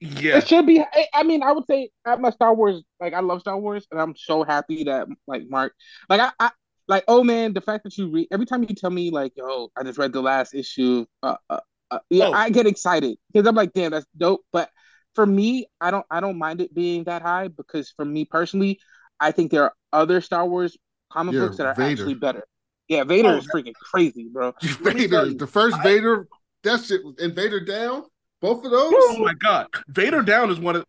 Yeah, 0.00 0.38
it 0.38 0.48
should 0.48 0.66
be. 0.66 0.84
I 1.14 1.22
mean, 1.22 1.42
I 1.42 1.52
would 1.52 1.64
say 1.66 1.90
I'm 2.04 2.24
a 2.24 2.32
Star 2.32 2.54
Wars. 2.54 2.82
Like, 3.00 3.14
I 3.14 3.20
love 3.20 3.40
Star 3.40 3.58
Wars, 3.58 3.86
and 3.90 4.00
I'm 4.00 4.14
so 4.16 4.44
happy 4.44 4.84
that 4.84 5.08
like 5.26 5.48
Mark, 5.48 5.72
like 6.08 6.20
I, 6.20 6.30
I 6.38 6.50
like 6.88 7.04
oh 7.08 7.24
man, 7.24 7.54
the 7.54 7.60
fact 7.60 7.84
that 7.84 7.96
you 7.96 8.10
read 8.10 8.28
every 8.30 8.46
time 8.46 8.62
you 8.62 8.74
tell 8.74 8.90
me 8.90 9.10
like, 9.10 9.32
yo, 9.36 9.70
I 9.76 9.82
just 9.82 9.98
read 9.98 10.12
the 10.12 10.20
last 10.20 10.54
issue. 10.54 11.06
Uh, 11.22 11.36
uh, 11.48 11.60
uh 11.90 11.98
yeah, 12.10 12.26
oh. 12.26 12.32
I 12.32 12.50
get 12.50 12.66
excited 12.66 13.16
because 13.32 13.46
I'm 13.46 13.54
like, 13.54 13.72
damn, 13.72 13.92
that's 13.92 14.06
dope. 14.16 14.42
But 14.52 14.70
for 15.14 15.24
me, 15.24 15.66
I 15.80 15.90
don't, 15.90 16.06
I 16.10 16.20
don't 16.20 16.38
mind 16.38 16.60
it 16.60 16.74
being 16.74 17.04
that 17.04 17.22
high 17.22 17.48
because 17.48 17.90
for 17.96 18.04
me 18.04 18.24
personally, 18.26 18.78
I 19.18 19.32
think 19.32 19.50
there 19.50 19.64
are 19.64 19.74
other 19.92 20.20
Star 20.20 20.46
Wars 20.46 20.76
comic 21.10 21.34
yeah, 21.34 21.40
books 21.40 21.56
that 21.56 21.66
are 21.66 21.74
Vader. 21.74 22.02
actually 22.02 22.14
better. 22.14 22.44
Yeah, 22.88 23.04
Vader 23.04 23.30
oh, 23.30 23.36
is 23.38 23.48
freaking 23.48 23.74
crazy, 23.74 24.28
bro. 24.30 24.54
Vader, 24.60 25.32
the 25.34 25.46
first 25.46 25.80
Vader, 25.82 26.28
that 26.62 26.84
shit, 26.84 27.00
and 27.18 27.34
Vader 27.34 27.60
down. 27.60 28.04
Both 28.46 28.64
of 28.64 28.70
those? 28.70 28.92
Oh 28.94 29.18
my 29.18 29.34
god. 29.34 29.66
Vader 29.88 30.22
Down 30.22 30.50
is 30.50 30.60
one 30.60 30.76
of 30.76 30.84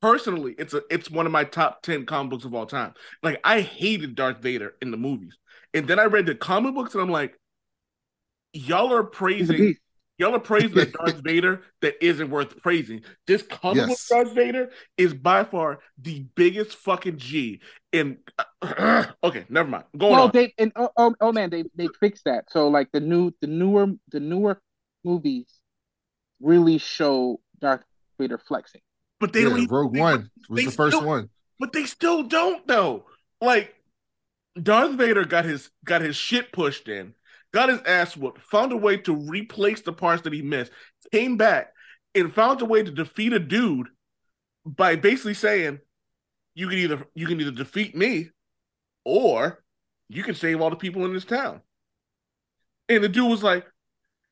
personally, 0.00 0.54
it's 0.56 0.72
a 0.72 0.80
it's 0.88 1.10
one 1.10 1.26
of 1.26 1.32
my 1.32 1.44
top 1.44 1.82
10 1.82 2.06
comic 2.06 2.30
books 2.30 2.46
of 2.46 2.54
all 2.54 2.64
time. 2.64 2.94
Like 3.22 3.40
I 3.44 3.60
hated 3.60 4.14
Darth 4.14 4.38
Vader 4.38 4.74
in 4.80 4.90
the 4.90 4.96
movies. 4.96 5.36
And 5.74 5.86
then 5.86 5.98
I 5.98 6.04
read 6.04 6.24
the 6.24 6.34
comic 6.34 6.74
books 6.74 6.94
and 6.94 7.02
I'm 7.02 7.10
like, 7.10 7.38
y'all 8.54 8.94
are 8.94 9.04
praising 9.04 9.74
y'all 10.16 10.34
are 10.34 10.40
praising 10.40 10.78
a 10.78 10.86
Darth 10.86 11.20
Vader 11.22 11.60
that 11.82 12.02
isn't 12.02 12.30
worth 12.30 12.56
praising. 12.62 13.02
This 13.26 13.42
comic 13.42 13.86
yes. 13.86 14.08
book 14.08 14.24
Darth 14.24 14.34
Vader 14.34 14.70
is 14.96 15.12
by 15.12 15.44
far 15.44 15.80
the 16.00 16.24
biggest 16.36 16.74
fucking 16.74 17.18
G. 17.18 17.60
And 17.92 18.16
uh, 18.62 19.04
okay, 19.24 19.44
never 19.50 19.68
mind. 19.68 19.84
Going 19.98 20.12
well, 20.12 20.24
on. 20.24 20.30
they 20.32 20.54
and 20.56 20.72
oh, 20.76 20.88
oh, 20.96 21.14
oh 21.20 21.32
man, 21.32 21.50
they 21.50 21.64
they 21.74 21.88
fixed 22.00 22.24
that. 22.24 22.46
So 22.48 22.68
like 22.68 22.92
the 22.92 23.00
new 23.00 23.30
the 23.42 23.46
newer 23.46 23.88
the 24.10 24.20
newer 24.20 24.62
movies 25.04 25.60
really 26.44 26.78
show 26.78 27.40
Darth 27.60 27.84
Vader 28.18 28.38
flexing. 28.38 28.82
But 29.20 29.32
they 29.32 29.42
yeah, 29.42 29.66
Rogue 29.68 29.94
they, 29.94 30.00
One 30.00 30.30
was 30.48 30.64
the 30.64 30.70
first 30.70 30.96
still, 30.96 31.08
one. 31.08 31.30
But 31.58 31.72
they 31.72 31.84
still 31.84 32.22
don't 32.22 32.66
though. 32.66 33.06
Like 33.40 33.74
Darth 34.60 34.92
Vader 34.92 35.24
got 35.24 35.44
his 35.44 35.70
got 35.84 36.02
his 36.02 36.16
shit 36.16 36.52
pushed 36.52 36.88
in, 36.88 37.14
got 37.52 37.68
his 37.68 37.80
ass 37.86 38.16
whooped, 38.16 38.42
found 38.42 38.72
a 38.72 38.76
way 38.76 38.96
to 38.98 39.14
replace 39.14 39.80
the 39.80 39.92
parts 39.92 40.22
that 40.22 40.32
he 40.32 40.42
missed, 40.42 40.72
came 41.12 41.36
back 41.36 41.72
and 42.14 42.32
found 42.32 42.60
a 42.62 42.66
way 42.66 42.82
to 42.82 42.90
defeat 42.90 43.32
a 43.32 43.38
dude 43.38 43.88
by 44.64 44.96
basically 44.96 45.34
saying, 45.34 45.80
"You 46.54 46.68
can 46.68 46.78
either 46.78 47.06
you 47.14 47.26
can 47.26 47.40
either 47.40 47.50
defeat 47.50 47.96
me, 47.96 48.30
or 49.04 49.62
you 50.08 50.22
can 50.22 50.34
save 50.34 50.60
all 50.60 50.70
the 50.70 50.76
people 50.76 51.04
in 51.04 51.14
this 51.14 51.24
town." 51.24 51.60
And 52.88 53.02
the 53.02 53.08
dude 53.08 53.30
was 53.30 53.42
like, 53.42 53.66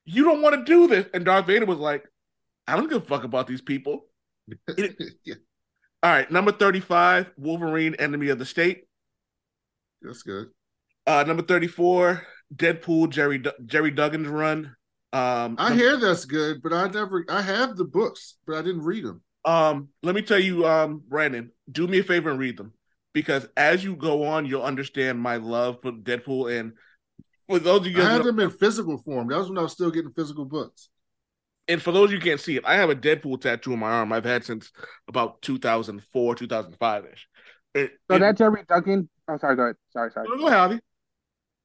you 0.04 0.24
don't 0.24 0.42
want 0.42 0.54
to 0.54 0.64
do 0.64 0.88
this. 0.88 1.06
And 1.14 1.24
Darth 1.24 1.46
Vader 1.46 1.66
was 1.66 1.78
like, 1.78 2.04
I 2.66 2.76
don't 2.76 2.88
give 2.88 3.02
a 3.02 3.06
fuck 3.06 3.24
about 3.24 3.46
these 3.46 3.60
people. 3.60 4.06
Yeah. 5.24 5.34
All 6.04 6.10
right, 6.10 6.28
number 6.28 6.50
35, 6.50 7.30
Wolverine, 7.36 7.94
Enemy 7.94 8.30
of 8.30 8.40
the 8.40 8.44
State. 8.44 8.86
That's 10.02 10.24
good. 10.24 10.48
Uh, 11.06 11.22
number 11.24 11.44
34, 11.44 12.26
Deadpool, 12.56 13.10
Gerry 13.10 13.40
Gerry 13.66 13.92
Duggan's 13.92 14.26
run. 14.26 14.74
Um, 15.12 15.56
I 15.58 15.74
hear 15.74 15.96
that's 15.98 16.24
good, 16.24 16.60
but 16.60 16.72
I 16.72 16.88
never 16.88 17.24
I 17.28 17.40
have 17.42 17.76
the 17.76 17.84
books, 17.84 18.36
but 18.46 18.56
I 18.56 18.62
didn't 18.62 18.82
read 18.82 19.04
them. 19.04 19.22
Um, 19.44 19.88
let 20.02 20.14
me 20.16 20.22
tell 20.22 20.38
you, 20.38 20.66
um, 20.66 21.02
Brandon, 21.06 21.52
do 21.70 21.86
me 21.86 22.00
a 22.00 22.02
favor 22.02 22.30
and 22.30 22.38
read 22.38 22.56
them 22.56 22.72
because 23.12 23.46
as 23.56 23.84
you 23.84 23.94
go 23.94 24.24
on, 24.24 24.46
you'll 24.46 24.62
understand 24.62 25.20
my 25.20 25.36
love 25.36 25.82
for 25.82 25.92
Deadpool 25.92 26.58
and 26.58 26.72
for 27.52 27.58
those 27.58 27.80
of 27.80 27.86
you, 27.92 28.02
I 28.02 28.12
had 28.12 28.24
them 28.24 28.40
in 28.40 28.50
physical 28.50 28.98
form. 28.98 29.28
That 29.28 29.38
was 29.38 29.48
when 29.48 29.58
I 29.58 29.62
was 29.62 29.72
still 29.72 29.90
getting 29.90 30.12
physical 30.12 30.44
books. 30.44 30.88
And 31.68 31.80
for 31.80 31.92
those 31.92 32.10
you 32.10 32.18
can't 32.18 32.40
see 32.40 32.56
it, 32.56 32.64
I 32.66 32.74
have 32.74 32.90
a 32.90 32.96
Deadpool 32.96 33.40
tattoo 33.40 33.72
on 33.72 33.78
my 33.78 33.90
arm. 33.90 34.12
I've 34.12 34.24
had 34.24 34.44
since 34.44 34.72
about 35.06 35.42
2004, 35.42 36.34
2005 36.34 37.04
ish. 37.04 37.28
So 37.74 37.82
it, 37.82 37.92
that 38.08 38.36
Gerry 38.36 38.64
Duggan. 38.68 39.08
I'm 39.28 39.34
oh, 39.34 39.38
sorry. 39.38 39.56
Go 39.56 39.62
ahead. 39.62 39.76
Sorry, 39.92 40.10
sorry. 40.10 40.26
Go 40.26 40.46
ahead, 40.46 40.80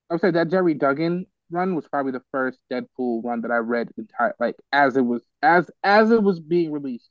I 0.09 0.13
would 0.13 0.21
say 0.21 0.31
that 0.31 0.49
Gerry 0.49 0.73
Duggan 0.73 1.25
run 1.49 1.75
was 1.75 1.87
probably 1.87 2.11
the 2.11 2.21
first 2.31 2.59
Deadpool 2.71 3.23
run 3.23 3.41
that 3.41 3.51
I 3.51 3.57
read 3.57 3.89
entire 3.97 4.35
like 4.39 4.55
as 4.71 4.97
it 4.97 5.01
was 5.01 5.23
as 5.41 5.69
as 5.83 6.11
it 6.11 6.21
was 6.21 6.39
being 6.39 6.71
released, 6.71 7.09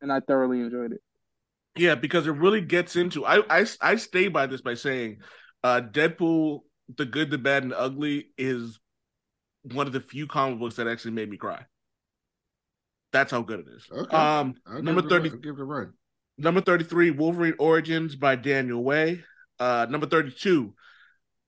and 0.00 0.12
I 0.12 0.20
thoroughly 0.20 0.60
enjoyed 0.60 0.92
it. 0.92 1.00
Yeah, 1.76 1.94
because 1.94 2.26
it 2.26 2.32
really 2.32 2.60
gets 2.60 2.96
into. 2.96 3.24
I 3.24 3.42
I 3.48 3.66
I 3.80 3.96
stay 3.96 4.28
by 4.28 4.46
this 4.46 4.60
by 4.60 4.74
saying, 4.74 5.18
uh, 5.62 5.80
Deadpool 5.80 6.60
the 6.96 7.04
Good, 7.04 7.30
the 7.30 7.38
Bad, 7.38 7.62
and 7.62 7.72
the 7.72 7.80
Ugly 7.80 8.28
is 8.36 8.78
one 9.72 9.86
of 9.86 9.92
the 9.92 10.00
few 10.00 10.26
comic 10.26 10.58
books 10.58 10.76
that 10.76 10.86
actually 10.86 11.12
made 11.12 11.30
me 11.30 11.36
cry. 11.36 11.64
That's 13.12 13.30
how 13.30 13.42
good 13.42 13.60
it 13.60 13.66
is. 13.68 13.86
Okay. 13.90 14.16
Um, 14.16 14.56
number 14.80 15.02
thirty, 15.02 15.30
give 15.30 15.54
it 15.56 15.60
a 15.60 15.64
run. 15.64 15.92
Number 16.36 16.60
thirty-three, 16.60 17.12
Wolverine 17.12 17.54
Origins 17.58 18.16
by 18.16 18.36
Daniel 18.36 18.82
Way. 18.82 19.22
Uh, 19.60 19.86
number 19.88 20.06
thirty-two, 20.06 20.74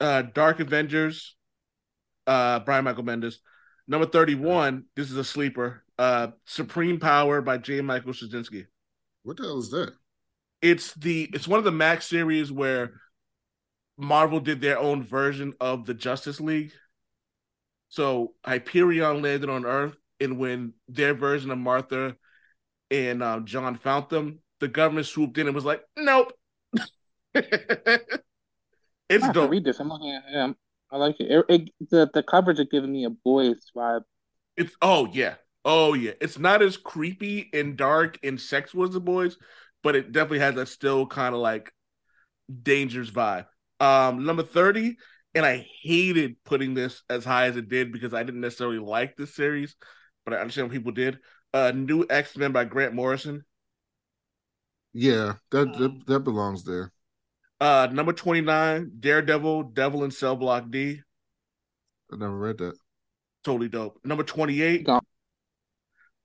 uh, 0.01 0.23
Dark 0.23 0.61
Avengers, 0.61 1.35
uh, 2.27 2.61
Brian 2.61 2.85
Michael 2.85 3.03
Bendis. 3.03 3.37
Number 3.89 4.07
thirty-one, 4.07 4.85
this 4.95 5.11
is 5.11 5.17
a 5.17 5.25
sleeper. 5.25 5.83
Uh, 5.99 6.29
Supreme 6.45 7.01
Power 7.01 7.43
by 7.43 7.59
J. 7.59 7.81
Michael 7.81 8.13
Straczynski. 8.13 8.67
What 9.25 9.39
the 9.39 9.43
hell 9.43 9.59
is 9.59 9.71
that? 9.71 9.93
It's 10.63 10.95
the 10.95 11.29
it's 11.33 11.49
one 11.49 11.59
of 11.59 11.65
the 11.65 11.73
Max 11.73 12.07
series 12.07 12.53
where 12.53 13.01
Marvel 13.99 14.41
did 14.41 14.61
their 14.61 14.79
own 14.79 15.03
version 15.03 15.55
of 15.61 15.87
the 15.87 15.95
Justice 15.95 16.41
League. 16.41 16.73
So 17.89 18.35
Hyperion 18.45 19.23
landed 19.23 19.49
on 19.49 19.65
Earth, 19.65 19.97
and 20.21 20.39
when 20.39 20.75
their 20.89 21.15
version 21.15 21.51
of 21.51 21.59
Martha 21.59 22.17
and 22.91 23.23
um, 23.23 23.47
John 23.47 23.77
found 23.77 24.09
them, 24.11 24.41
the 24.61 24.69
government 24.69 25.07
swooped 25.07 25.39
in 25.39 25.47
and 25.47 25.55
was 25.55 25.65
like, 25.65 25.83
"Nope." 25.97 26.33
it's 27.35 29.25
I 29.25 29.33
dope. 29.33 29.51
read 29.51 29.65
this. 29.65 29.81
I'm 29.81 29.89
looking 29.89 30.13
at 30.13 30.25
him. 30.25 30.57
I 30.91 30.97
like 30.97 31.17
it. 31.21 31.31
It, 31.31 31.45
it. 31.49 31.91
The 31.91 32.11
the 32.13 32.23
covers 32.23 32.61
are 32.61 32.65
giving 32.65 32.93
me 32.93 33.05
a 33.05 33.11
boys 33.11 33.71
vibe. 33.75 34.03
It's 34.57 34.75
oh 34.83 35.09
yeah, 35.13 35.35
oh 35.65 35.95
yeah. 35.95 36.13
It's 36.21 36.39
not 36.39 36.63
as 36.63 36.77
creepy 36.77 37.51
and 37.53 37.77
dark 37.77 38.19
and 38.23 38.41
sex 38.41 38.75
was 38.75 38.91
the 38.91 39.01
boys, 39.01 39.37
but 39.83 39.97
it 39.97 40.13
definitely 40.13 40.41
has 40.41 40.55
that 40.57 40.69
still 40.69 41.07
kind 41.07 41.35
of 41.35 41.41
like 41.41 41.73
dangerous 42.63 43.11
vibe. 43.11 43.47
Um, 43.81 44.25
number 44.25 44.43
thirty, 44.43 44.97
and 45.35 45.45
I 45.45 45.67
hated 45.83 46.37
putting 46.45 46.75
this 46.75 47.03
as 47.11 47.25
high 47.25 47.47
as 47.47 47.57
it 47.57 47.69
did 47.69 47.93
because 47.93 48.15
I 48.15 48.23
didn't 48.23 48.41
necessarily 48.41 48.79
like 48.79 49.17
this 49.17 49.35
series, 49.35 49.77
but 50.25 50.35
I 50.35 50.39
understand 50.39 50.69
what 50.69 50.75
people 50.75 50.93
did. 50.93 51.19
Uh, 51.53 51.73
New 51.75 52.07
X 52.09 52.37
Men 52.37 52.53
by 52.53 52.65
Grant 52.65 52.95
Morrison. 52.95 53.45
Yeah, 54.93 55.35
that 55.51 55.73
that, 55.79 56.03
that 56.07 56.21
belongs 56.21 56.65
there. 56.65 56.93
Uh, 57.61 57.89
number 57.93 58.13
twenty 58.13 58.41
nine, 58.41 58.93
Daredevil, 58.99 59.65
Devil 59.75 60.05
in 60.05 60.11
Cell 60.11 60.37
Block 60.37 60.71
D. 60.71 61.01
I 62.13 62.17
never 62.17 62.37
read 62.37 62.59
that. 62.59 62.75
Totally 63.45 63.69
dope. 63.69 64.01
Number 64.05 64.25
twenty 64.25 64.63
eight, 64.63 64.85
Gone. 64.85 65.03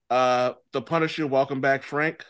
uh, 0.10 0.54
The 0.72 0.82
Punisher, 0.82 1.28
Welcome 1.28 1.60
Back, 1.62 1.84
Frank. 1.84 2.26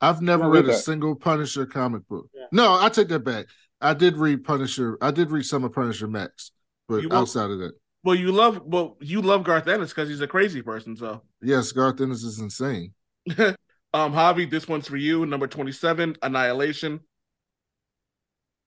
I've 0.00 0.22
never 0.22 0.48
read 0.48 0.66
read 0.66 0.74
a 0.74 0.78
single 0.78 1.16
Punisher 1.16 1.66
comic 1.66 2.06
book. 2.08 2.28
Yeah. 2.32 2.46
No, 2.52 2.78
I 2.80 2.88
take 2.88 3.08
that 3.08 3.24
back. 3.24 3.46
I 3.80 3.94
did 3.94 4.16
read 4.16 4.44
Punisher. 4.44 4.98
I 5.00 5.10
did 5.10 5.30
read 5.30 5.44
some 5.44 5.64
of 5.64 5.72
Punisher 5.72 6.08
Max, 6.08 6.50
but 6.88 7.02
You 7.02 7.08
won't- 7.08 7.22
outside 7.22 7.50
of 7.50 7.58
that, 7.60 7.72
Well, 8.04 8.14
you 8.14 8.32
love 8.32 8.62
well, 8.64 8.96
you 9.00 9.20
love 9.22 9.44
Garth 9.44 9.68
Ennis 9.68 9.90
because 9.90 10.08
he's 10.08 10.20
a 10.20 10.26
crazy 10.28 10.62
person. 10.62 10.96
So, 10.96 11.22
yes, 11.42 11.72
Garth 11.72 12.00
Ennis 12.00 12.22
is 12.22 12.38
insane. 12.40 12.94
um, 13.38 14.12
Javi, 14.12 14.48
this 14.50 14.66
one's 14.68 14.88
for 14.88 14.96
you. 14.96 15.26
Number 15.26 15.46
twenty-seven, 15.46 16.16
Annihilation. 16.22 17.00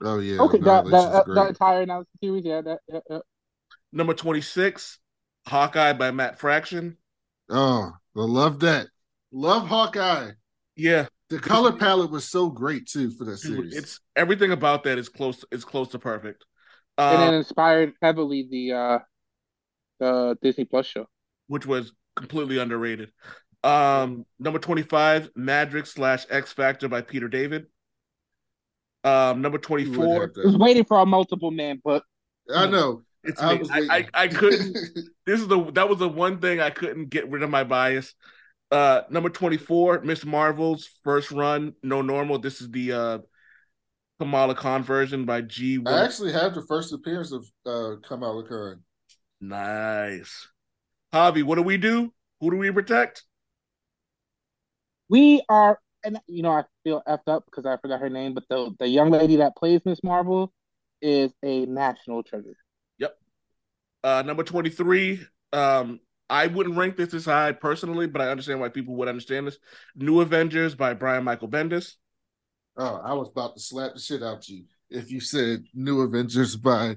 Oh 0.04 0.20
yeah, 0.20 0.40
Okay, 0.42 0.58
that 0.60 0.86
Annihilation's 0.86 1.14
that, 1.14 1.26
great. 1.26 1.36
that 1.36 1.48
entire 1.50 1.82
analysis 1.82 2.12
series, 2.24 2.46
yeah, 2.46 2.62
that, 2.62 2.80
yeah, 2.88 3.00
yeah. 3.10 3.20
Number 3.94 4.14
twenty-six, 4.14 5.00
Hawkeye 5.48 5.94
by 5.94 6.12
Matt 6.12 6.40
Fraction. 6.40 6.98
Oh, 7.50 7.92
I 8.16 8.20
love 8.22 8.60
that. 8.62 8.88
Love 9.32 9.68
Hawkeye. 9.68 10.32
Yeah, 10.76 11.08
The 11.32 11.40
color 11.40 11.72
palette 11.72 12.12
was 12.12 12.26
so 12.26 12.50
great 12.50 12.88
too 12.88 13.10
for 13.12 13.24
that 13.24 13.38
series. 13.38 13.74
it's 13.74 14.02
everything 14.18 14.52
about 14.52 14.84
that 14.84 14.98
is 14.98 15.08
close. 15.08 15.46
Is 15.50 15.64
close 15.64 15.88
to 15.90 16.00
perfect. 16.00 16.44
and 16.98 17.34
it 17.34 17.38
inspired 17.38 17.94
heavily 18.02 18.48
the 18.52 18.74
uh 18.74 19.00
the 20.02 20.38
Disney 20.42 20.66
Plus 20.66 20.86
show. 20.86 21.08
which 21.48 21.66
was 21.66 21.94
completely 22.18 22.58
underrated. 22.58 23.12
Um, 23.64 24.26
number 24.40 24.60
twenty-five, 24.60 25.30
Madrox 25.38 25.88
slash 25.88 26.26
X 26.30 26.52
Factor 26.52 26.90
by 26.90 27.02
Peter 27.02 27.30
David. 27.30 27.68
Um, 29.06 29.42
number 29.42 29.58
twenty-four, 29.58 30.34
I 30.36 30.46
was 30.46 30.58
waiting 30.58 30.84
for 30.84 31.00
a 31.00 31.06
multiple 31.06 31.52
man 31.52 31.80
book. 31.82 32.04
I 32.54 32.68
know. 32.68 33.04
it's 33.24 33.42
I 33.42 33.62
I, 33.72 33.88
I. 33.90 34.08
I 34.14 34.28
couldn't. 34.28 34.74
this 35.26 35.40
is 35.40 35.48
the 35.48 35.72
that 35.72 35.88
was 35.88 36.00
the 36.00 36.10
one 36.10 36.42
thing 36.42 36.60
I 36.60 36.72
couldn't 36.72 37.10
get 37.10 37.30
rid 37.30 37.42
of 37.42 37.50
my 37.50 37.64
bias. 37.64 38.14
Uh 38.72 39.02
number 39.10 39.30
24, 39.30 40.02
Miss 40.02 40.26
Marvel's 40.26 40.90
first 41.04 41.32
run, 41.32 41.74
no 41.84 42.02
normal. 42.02 42.40
This 42.40 42.62
is 42.62 42.72
the 42.72 42.92
uh 42.94 43.18
Kamala 44.20 44.56
Khan 44.56 44.84
version 44.84 45.26
by 45.26 45.42
G. 45.42 45.76
I 45.76 45.80
Will- 45.80 45.98
actually 45.98 46.32
have 46.32 46.56
the 46.56 46.62
first 46.68 46.94
appearance 46.94 47.32
of 47.32 47.46
uh 47.66 47.96
Kamala 48.08 48.48
Khan. 48.48 48.84
nice. 49.42 50.48
Javi, 51.14 51.44
what 51.44 51.56
do 51.56 51.64
we 51.64 51.76
do? 51.78 52.14
Who 52.40 52.52
do 52.52 52.58
we 52.58 52.72
protect? 52.72 53.24
We 55.10 55.44
are, 55.50 55.78
and 56.06 56.22
you 56.28 56.42
know, 56.42 56.52
I 56.52 56.64
feel 56.86 57.04
effed 57.06 57.28
up 57.28 57.44
because 57.46 57.66
I 57.66 57.76
forgot 57.76 58.00
her 58.00 58.10
name, 58.10 58.34
but 58.34 58.46
the 58.50 58.74
the 58.80 58.88
young 58.88 59.12
lady 59.12 59.36
that 59.38 59.58
plays 59.58 59.82
Miss 59.84 60.02
Marvel 60.04 60.54
is 61.02 61.34
a 61.44 61.66
national 61.66 62.24
treasure. 62.24 62.56
Yep. 63.00 63.18
Uh 64.04 64.24
number 64.26 64.44
23. 64.44 65.20
Um, 65.52 66.00
I 66.32 66.48
wouldn't 66.48 66.78
rank 66.78 66.96
this 66.96 67.14
as 67.14 67.26
high 67.26 67.52
personally, 67.52 68.08
but 68.08 68.22
I 68.22 68.30
understand 68.30 68.62
why 68.62 68.70
people 68.70 68.96
would 68.96 69.10
understand 69.10 69.48
this. 69.48 69.58
New 69.98 70.22
Avengers 70.22 70.74
by 70.74 70.94
Brian 70.94 71.26
Michael 71.26 71.50
Bendis. 71.50 71.96
Oh, 72.78 73.02
I 73.04 73.14
was 73.16 73.28
about 73.28 73.54
to 73.56 73.62
slap 73.62 73.94
the 73.94 74.00
shit 74.00 74.24
out 74.24 74.48
you 74.48 74.64
if 74.90 75.12
you 75.12 75.20
said 75.20 75.66
New 75.74 76.00
Avengers 76.00 76.56
by 76.56 76.96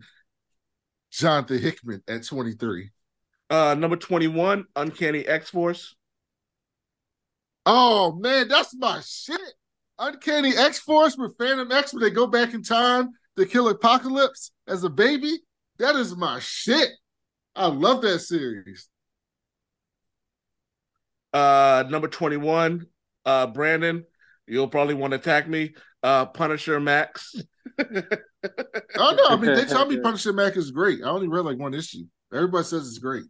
Jonathan 1.11 1.59
Hickman 1.59 2.03
at 2.07 2.25
23. 2.25 2.91
Uh 3.51 3.75
number 3.75 3.97
21, 3.97 4.67
Uncanny 4.77 5.27
X-Force. 5.27 5.97
Oh 7.67 8.13
man, 8.13 8.47
that's 8.47 8.73
my 8.77 9.01
shit. 9.05 9.41
Uncanny 9.99 10.57
X 10.57 10.79
Force 10.79 11.17
with 11.17 11.37
Phantom 11.39 11.73
X 11.73 11.93
when 11.93 12.05
they 12.05 12.11
go 12.11 12.29
back 12.29 12.55
in 12.55 12.63
time 12.63 13.11
to 13.37 13.47
kill 13.47 13.69
Apocalypse 13.69 14.53
as 14.69 14.85
a 14.85 14.91
baby. 14.91 15.41
That 15.79 15.97
is 15.97 16.17
my 16.17 16.39
shit. 16.39 16.91
I 17.57 17.67
love 17.67 18.03
that 18.03 18.21
series. 18.21 18.89
Uh, 21.35 21.85
number 21.91 22.09
21, 22.09 22.87
uh, 23.27 23.47
Brandon, 23.49 24.05
you'll 24.47 24.69
probably 24.69 24.95
want 24.95 25.11
to 25.11 25.17
attack 25.19 25.47
me. 25.49 25.75
Uh, 26.03 26.27
Punisher 26.27 26.81
Max. 26.81 27.35
Oh 28.99 29.15
no, 29.17 29.27
I 29.29 29.37
mean 29.37 29.55
they 29.55 29.65
tell 29.65 29.87
me 29.87 29.99
Punisher 30.03 30.33
Max 30.35 30.57
is 30.59 30.71
great. 30.71 31.01
I 31.03 31.09
only 31.09 31.29
read 31.29 31.47
like 31.47 31.59
one 31.59 31.73
issue. 31.73 32.05
Everybody 32.33 32.63
says 32.65 32.87
it's 32.87 32.99
great. 32.99 33.25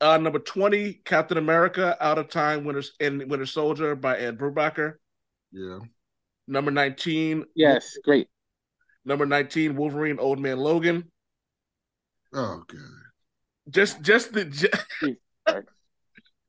uh, 0.00 0.16
number 0.16 0.38
20, 0.38 1.00
Captain 1.04 1.36
America, 1.38 1.96
Out 2.00 2.18
of 2.18 2.28
Time, 2.30 2.64
Winter 2.64 2.84
and 3.00 3.28
Winter 3.28 3.46
Soldier 3.46 3.96
by 3.96 4.16
Ed 4.16 4.38
Brubaker. 4.38 4.94
Yeah. 5.50 5.80
Number 6.46 6.70
19, 6.70 7.44
Yes, 7.56 7.98
great. 8.04 8.28
number 9.04 9.26
19, 9.26 9.74
Wolverine, 9.74 10.20
Old 10.20 10.38
Man 10.38 10.58
Logan. 10.58 11.10
Oh 12.32 12.62
god. 12.68 12.80
Just, 13.70 14.00
just 14.02 14.32
the, 14.32 14.44
ju- 14.44 14.68
Christ. 15.46 15.66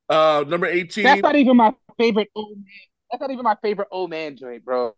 Uh, 0.09 0.43
number 0.47 0.67
18, 0.67 1.03
That's 1.03 1.23
not 1.23 1.35
even 1.35 1.57
my 1.57 1.73
favorite 1.97 2.29
old 2.35 2.57
man. 2.57 2.65
That's 3.11 3.21
not 3.21 3.31
even 3.31 3.43
my 3.43 3.55
favorite 3.61 3.87
old 3.91 4.09
man 4.09 4.35
joint, 4.35 4.63
bro. 4.65 4.93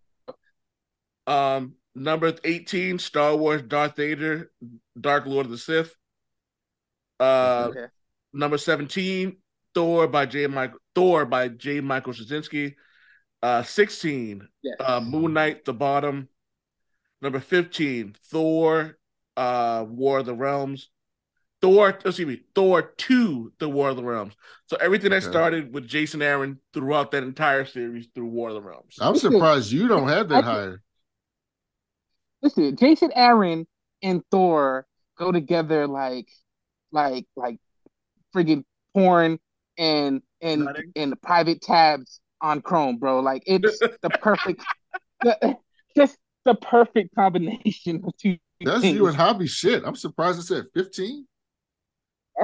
um, 1.27 1.73
number 1.95 2.33
18, 2.43 2.99
Star 2.99 3.35
Wars, 3.35 3.61
Darth 3.61 3.95
Vader, 3.95 4.51
Dark 4.99 5.25
Lord 5.25 5.45
of 5.45 5.51
the 5.51 5.57
Sith. 5.57 5.95
Uh, 7.19 7.69
Okay. 7.69 7.85
number 8.33 8.57
17 8.57 9.37
thor 9.73 10.07
by 10.07 10.25
j 10.25 10.47
michael 10.47 10.79
thor 10.95 11.25
by 11.25 11.47
j 11.47 11.79
michael 11.81 12.13
straczynski 12.13 12.75
uh 13.43 13.61
16 13.61 14.47
Yes. 14.63 14.75
uh 14.79 14.99
moon 15.01 15.33
knight 15.33 15.65
the 15.65 15.73
bottom 15.73 16.27
number 17.21 17.39
15 17.39 18.15
thor 18.29 18.97
uh 19.37 19.85
war 19.87 20.19
of 20.19 20.25
the 20.25 20.33
realms 20.35 20.89
thor 21.61 21.89
excuse 21.89 22.27
me 22.27 22.41
thor 22.55 22.81
2 22.81 23.53
the 23.59 23.69
war 23.69 23.89
of 23.89 23.95
the 23.95 24.03
realms 24.03 24.33
so 24.67 24.75
everything 24.77 25.11
that 25.11 25.21
started 25.23 25.73
with 25.73 25.87
jason 25.87 26.21
aaron 26.21 26.59
throughout 26.73 27.11
that 27.11 27.23
entire 27.23 27.65
series 27.65 28.07
through 28.15 28.25
war 28.27 28.49
of 28.49 28.55
the 28.55 28.61
realms 28.61 28.95
I'm 28.99 29.15
surprised 29.15 29.71
you 29.71 29.87
don't 29.87 30.07
have 30.07 30.29
that 30.29 30.43
I- 30.43 30.47
higher. 30.47 30.81
Listen, 32.41 32.75
Jason 32.75 33.11
Aaron 33.13 33.67
and 34.01 34.23
Thor 34.31 34.87
go 35.15 35.31
together 35.31 35.85
like, 35.85 36.27
like, 36.91 37.25
like, 37.35 37.57
friggin' 38.35 38.63
porn 38.95 39.37
and 39.77 40.21
and 40.41 40.65
Nutting. 40.65 40.91
and 40.95 41.21
private 41.21 41.61
tabs 41.61 42.19
on 42.41 42.61
Chrome, 42.61 42.97
bro. 42.97 43.19
Like 43.19 43.43
it's 43.45 43.77
the 43.77 44.09
perfect, 44.21 44.63
the, 45.21 45.55
just 45.95 46.17
the 46.45 46.55
perfect 46.55 47.13
combination 47.13 48.01
of 48.05 48.17
two. 48.17 48.37
That's 48.61 48.81
things. 48.81 48.95
you 48.97 49.05
and 49.05 49.15
hobby 49.15 49.45
shit. 49.47 49.83
I'm 49.85 49.95
surprised 49.95 50.39
it's 50.39 50.49
at 50.49 50.65
15. 50.73 51.27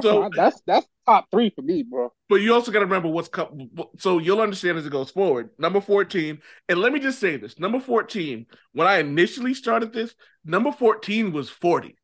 That's, 0.02 0.06
So- 0.06 0.30
that's 0.36 0.62
that's 0.66 0.86
top 1.06 1.26
three 1.30 1.50
for 1.50 1.62
me, 1.62 1.82
bro. 1.82 2.12
But 2.28 2.36
you 2.36 2.52
also 2.54 2.70
got 2.72 2.80
to 2.80 2.84
remember 2.86 3.08
what's 3.08 3.28
come. 3.28 3.70
So 3.98 4.18
you'll 4.18 4.40
understand 4.40 4.78
as 4.78 4.86
it 4.86 4.92
goes 4.92 5.10
forward. 5.10 5.50
Number 5.58 5.80
14, 5.80 6.38
and 6.68 6.78
let 6.78 6.92
me 6.92 7.00
just 7.00 7.18
say 7.18 7.36
this 7.36 7.58
number 7.58 7.80
14, 7.80 8.46
when 8.72 8.86
I 8.86 8.98
initially 8.98 9.54
started 9.54 9.92
this, 9.92 10.14
number 10.44 10.70
14 10.72 11.32
was 11.32 11.48
40. 11.50 11.96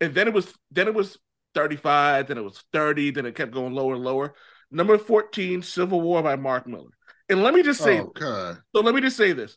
And 0.00 0.14
then 0.14 0.28
it 0.28 0.34
was 0.34 0.52
then 0.70 0.88
it 0.88 0.94
was 0.94 1.18
35, 1.54 2.28
then 2.28 2.38
it 2.38 2.44
was 2.44 2.62
30, 2.72 3.10
then 3.12 3.26
it 3.26 3.34
kept 3.34 3.52
going 3.52 3.72
lower 3.74 3.94
and 3.94 4.04
lower. 4.04 4.34
Number 4.70 4.98
14, 4.98 5.62
Civil 5.62 6.00
War 6.00 6.22
by 6.22 6.36
Mark 6.36 6.66
Millar. 6.66 6.90
And 7.28 7.42
let 7.42 7.54
me 7.54 7.62
just 7.62 7.80
say, 7.80 8.00
Oh 8.00 8.12
god. 8.14 8.58
so 8.74 8.82
let 8.82 8.94
me 8.94 9.00
just 9.00 9.16
say 9.16 9.32
this. 9.32 9.56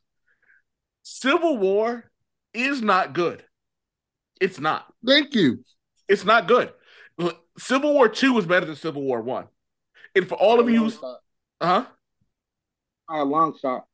Civil 1.03 1.57
War 1.57 2.09
is 2.53 2.81
not 2.81 3.13
good. 3.13 3.43
It's 4.39 4.59
not. 4.59 4.85
Thank 5.05 5.35
you. 5.35 5.63
It's 6.07 6.25
not 6.25 6.47
good. 6.47 6.71
L- 7.21 7.39
Civil 7.57 7.93
War 7.93 8.09
2 8.09 8.33
was 8.33 8.45
better 8.45 8.65
than 8.65 8.75
Civil 8.75 9.01
War 9.01 9.21
1. 9.21 9.47
And 10.15 10.27
for 10.27 10.35
all 10.35 10.59
of 10.59 10.69
you, 10.69 10.91
uh 11.61 11.65
huh? 11.65 11.85
a 13.09 13.23
long 13.23 13.57
shot. 13.57 13.85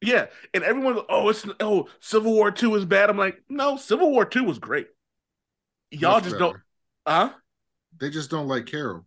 Yeah, 0.00 0.26
and 0.52 0.64
everyone, 0.64 0.98
oh, 1.08 1.28
it's 1.28 1.46
oh, 1.60 1.88
Civil 2.00 2.32
War 2.32 2.50
Two 2.50 2.74
is 2.74 2.84
bad. 2.84 3.08
I'm 3.08 3.16
like, 3.16 3.40
no, 3.48 3.76
Civil 3.76 4.10
War 4.10 4.24
Two 4.24 4.42
was 4.44 4.58
great. 4.58 4.88
Y'all 5.90 6.14
Much 6.14 6.24
just 6.24 6.38
better. 6.38 6.44
don't, 6.44 6.56
huh? 7.06 7.32
They 8.00 8.10
just 8.10 8.30
don't 8.30 8.48
like 8.48 8.66
Carol. 8.66 9.06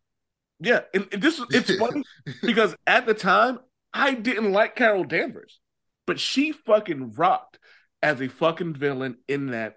Yeah, 0.62 0.82
and, 0.94 1.08
and 1.12 1.22
this 1.22 1.42
it's 1.52 1.76
funny 1.76 2.04
because 2.42 2.76
at 2.88 3.06
the 3.06 3.14
time 3.14 3.60
I 3.94 4.14
didn't 4.14 4.54
like 4.54 4.78
Carol 4.78 5.04
Danvers, 5.04 5.60
but 6.08 6.18
she 6.18 6.54
fucking 6.54 7.12
rocked 7.14 7.60
as 8.02 8.22
a 8.22 8.30
fucking 8.30 8.76
villain 8.76 9.18
in 9.28 9.48
that, 9.48 9.76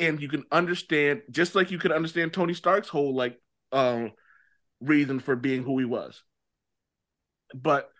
and 0.00 0.20
you 0.20 0.28
can 0.28 0.44
understand 0.52 1.22
just 1.30 1.54
like 1.54 1.70
you 1.70 1.78
could 1.78 1.92
understand 1.92 2.32
Tony 2.32 2.54
Stark's 2.54 2.88
whole 2.88 3.14
like 3.14 3.40
um 3.72 4.12
reason 4.80 5.20
for 5.20 5.36
being 5.36 5.62
who 5.62 5.78
he 5.78 5.84
was. 5.84 6.22
But 7.54 7.90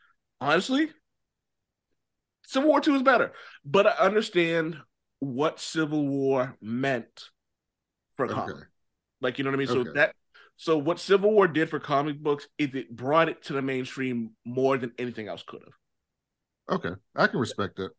honestly, 0.40 0.90
Civil 2.46 2.68
War 2.68 2.80
Two 2.80 2.94
is 2.94 3.02
better, 3.02 3.32
but 3.64 3.86
I 3.86 3.90
understand 3.92 4.76
what 5.20 5.60
Civil 5.60 6.06
War 6.06 6.56
meant 6.60 7.30
for 8.14 8.26
Okay. 8.28 8.34
comics. 8.34 8.66
Like 9.20 9.38
you 9.38 9.44
know 9.44 9.50
what 9.50 9.56
I 9.56 9.58
mean? 9.58 9.68
So 9.68 9.84
that 9.94 10.14
so 10.56 10.78
what 10.78 11.00
Civil 11.00 11.32
War 11.32 11.48
did 11.48 11.70
for 11.70 11.80
comic 11.80 12.20
books 12.22 12.46
is 12.58 12.74
it 12.74 12.94
brought 12.94 13.28
it 13.28 13.42
to 13.44 13.52
the 13.54 13.62
mainstream 13.62 14.30
more 14.44 14.78
than 14.78 14.92
anything 14.98 15.28
else 15.28 15.42
could 15.46 15.62
have. 15.62 15.74
Okay, 16.68 16.90
I 17.14 17.26
can 17.26 17.40
respect 17.40 17.76
that. 17.76 17.90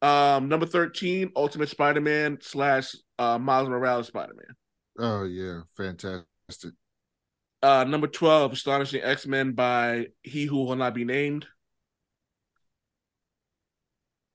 Um, 0.00 0.48
number 0.48 0.66
thirteen, 0.66 1.30
Ultimate 1.36 1.68
Spider-Man 1.68 2.38
slash 2.42 2.96
uh, 3.22 3.38
Miles 3.38 3.68
Morales 3.68 4.08
Spider-Man. 4.08 4.56
Oh 4.98 5.24
yeah, 5.24 5.60
fantastic. 5.76 6.72
Uh, 7.62 7.84
number 7.84 8.08
twelve, 8.08 8.52
Astonishing 8.52 9.02
X-Men 9.02 9.52
by 9.52 10.08
He 10.22 10.44
Who 10.44 10.64
Will 10.64 10.76
Not 10.76 10.94
Be 10.94 11.04
Named. 11.04 11.46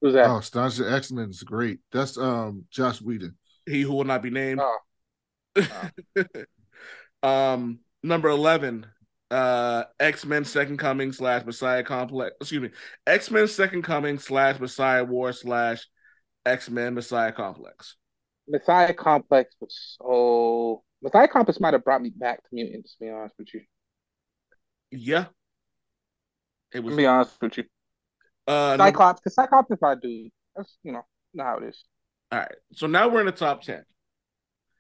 Who's 0.02 0.14
that? 0.14 0.28
Oh, 0.28 0.38
Astonishing 0.38 0.86
X 0.86 1.12
Men 1.12 1.30
is 1.30 1.44
great. 1.44 1.80
That's 1.92 2.18
um 2.18 2.66
Joss 2.72 3.02
Whedon. 3.02 3.36
He 3.66 3.82
Who 3.82 3.94
Will 3.94 4.06
Not 4.06 4.24
Be 4.24 4.30
Named. 4.30 4.62
Oh. 4.64 4.78
um, 7.24 7.80
number 8.04 8.30
eleven, 8.30 8.86
uh, 9.32 9.84
X-Men 10.00 10.46
Second 10.46 10.78
Coming 10.78 11.12
slash 11.12 11.46
Messiah 11.46 11.84
Complex. 11.84 12.36
Excuse 12.40 12.62
me, 12.62 12.70
X-Men 13.06 13.48
Second 13.48 13.82
Coming 13.84 14.20
slash 14.20 14.60
Messiah 14.60 15.04
War 15.04 15.34
slash 15.34 15.86
X-Men 16.46 16.94
Messiah 16.94 17.32
Complex. 17.32 17.98
Messiah 18.48 18.94
Complex 18.94 19.56
was 19.60 19.98
so. 20.02 20.84
Messiah 21.02 21.28
Complex 21.28 21.60
might 21.60 21.74
have 21.74 21.84
brought 21.84 22.02
me 22.02 22.10
back 22.10 22.42
to 22.44 22.50
mutants. 22.52 22.96
To 22.96 23.06
be 23.06 23.10
honest 23.12 23.36
with 23.38 23.54
you, 23.54 23.62
Yeah, 24.92 25.26
it 26.74 26.80
was. 26.82 26.94
to 26.94 26.98
be 26.98 27.06
honest 27.06 27.40
with 27.42 27.58
you, 27.58 27.66
Uh, 28.48 28.78
Cyclops, 28.78 29.20
because 29.20 29.36
Cyclops 29.36 29.70
is 29.72 29.78
my 29.82 29.96
dude. 29.96 30.32
That's 30.56 30.78
you 30.84 30.92
know, 30.94 31.06
know 31.34 31.44
how 31.44 31.58
it 31.58 31.66
is. 31.66 31.84
all 32.32 32.40
right, 32.40 32.56
so 32.74 32.88
now 32.88 33.10
we're 33.10 33.20
in 33.20 33.26
the 33.28 33.32
top 33.32 33.62
ten. 33.62 33.84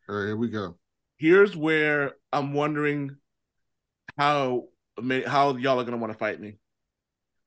All 0.09 0.15
right, 0.15 0.25
here 0.27 0.37
we 0.37 0.49
go. 0.49 0.77
Here's 1.17 1.55
where 1.55 2.13
I'm 2.31 2.53
wondering 2.53 3.17
how 4.17 4.67
how 5.25 5.55
y'all 5.57 5.79
are 5.79 5.83
gonna 5.83 5.97
want 5.97 6.13
to 6.13 6.17
fight 6.19 6.39
me. 6.39 6.57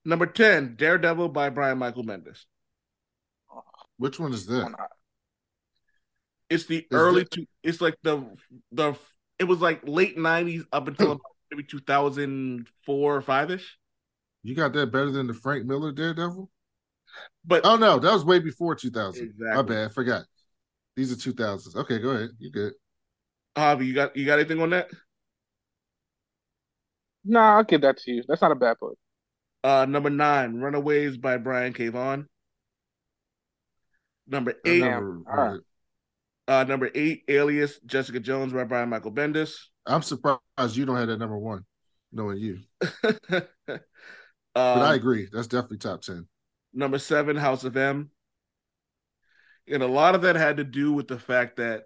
Number 0.05 0.27
ten, 0.27 0.77
Daredevil 0.77 1.31
by 1.31 1.49
Brian 1.51 1.79
Michael 1.79 2.05
Bendis. 2.05 2.45
Which 3.97 4.19
one 4.21 4.33
is 4.33 4.47
that? 4.47 4.75
Why 6.51 6.57
not? 6.57 6.61
It's 6.61 6.67
the 6.67 6.87
Is 6.91 6.93
early 6.93 7.23
it- 7.23 7.31
two. 7.31 7.47
It's 7.63 7.81
like 7.81 7.97
the 8.03 8.25
the. 8.73 8.95
It 9.39 9.45
was 9.45 9.61
like 9.61 9.81
late 9.85 10.17
'90s 10.19 10.65
up 10.73 10.89
until 10.89 11.13
about 11.13 11.23
maybe 11.51 11.63
2004 11.65 13.17
or 13.17 13.23
five 13.23 13.51
ish. 13.51 13.79
You 14.43 14.55
got 14.55 14.73
that 14.75 14.93
better 14.93 15.11
than 15.11 15.27
the 15.27 15.35
Frank 15.35 15.67
Miller 15.67 15.93
Daredevil? 15.93 16.51
But 17.45 17.65
Oh 17.65 17.77
no, 17.77 17.99
that 17.99 18.13
was 18.13 18.25
way 18.25 18.39
before 18.39 18.75
2000. 18.75 19.27
My 19.27 19.27
Exactly. 19.31 19.75
bad, 19.75 19.93
forgot. 19.93 20.25
These 20.97 21.13
are 21.13 21.17
2000s. 21.17 21.77
Okay, 21.77 21.99
go 21.99 22.11
ahead. 22.11 22.31
You 22.39 22.51
good? 22.51 22.73
Javi, 23.57 23.87
you 23.87 23.95
got 23.95 24.17
you 24.17 24.27
got 24.27 24.39
anything 24.39 24.61
on 24.61 24.71
that? 24.71 24.91
Nah, 27.25 27.57
I'll 27.57 27.65
give 27.65 27.83
that 27.83 27.99
to 27.99 28.11
you. 28.13 28.23
That's 28.27 28.41
not 28.43 28.53
a 28.53 28.57
bad 28.57 28.79
book. 28.81 28.97
Uh, 29.63 29.85
number 29.87 30.09
nine, 30.11 30.55
Runaways 30.55 31.19
by 31.19 31.37
Brian 31.37 31.73
K. 31.75 31.89
Vaughan. 31.89 32.27
Number 34.27 34.55
I 34.65 34.69
eight, 34.71 34.81
never 34.81 35.21
all 35.29 35.37
right. 35.37 35.61
Uh, 36.49 36.65
number 36.65 36.91
eight, 36.95 37.25
Alias, 37.29 37.79
Jessica 37.87 38.21
Jones 38.21 38.53
by 38.53 38.65
Brian 38.65 38.89
Michael 38.89 39.13
Bendis. 39.13 39.57
I'm 39.87 40.03
surprised 40.03 40.41
you 40.77 40.85
don't 40.85 40.97
have 40.97 41.09
that 41.09 41.19
number 41.19 41.39
one, 41.39 41.65
knowing 42.13 42.39
you. 42.39 42.59
um, 43.33 43.41
But 44.55 44.83
I 44.83 44.95
agree. 44.95 45.29
That's 45.33 45.47
definitely 45.47 45.79
top 45.79 46.03
10. 46.03 46.27
number 46.73 46.99
seven, 46.99 47.37
House 47.37 47.65
of 47.65 47.77
M. 47.77 48.11
And 49.69 49.83
a 49.83 49.87
lot 49.87 50.15
of 50.15 50.23
that 50.23 50.37
had 50.37 50.57
to 50.57 50.65
do 50.65 50.93
with 50.93 51.09
the 51.09 51.19
fact 51.19 51.57
that 51.57 51.85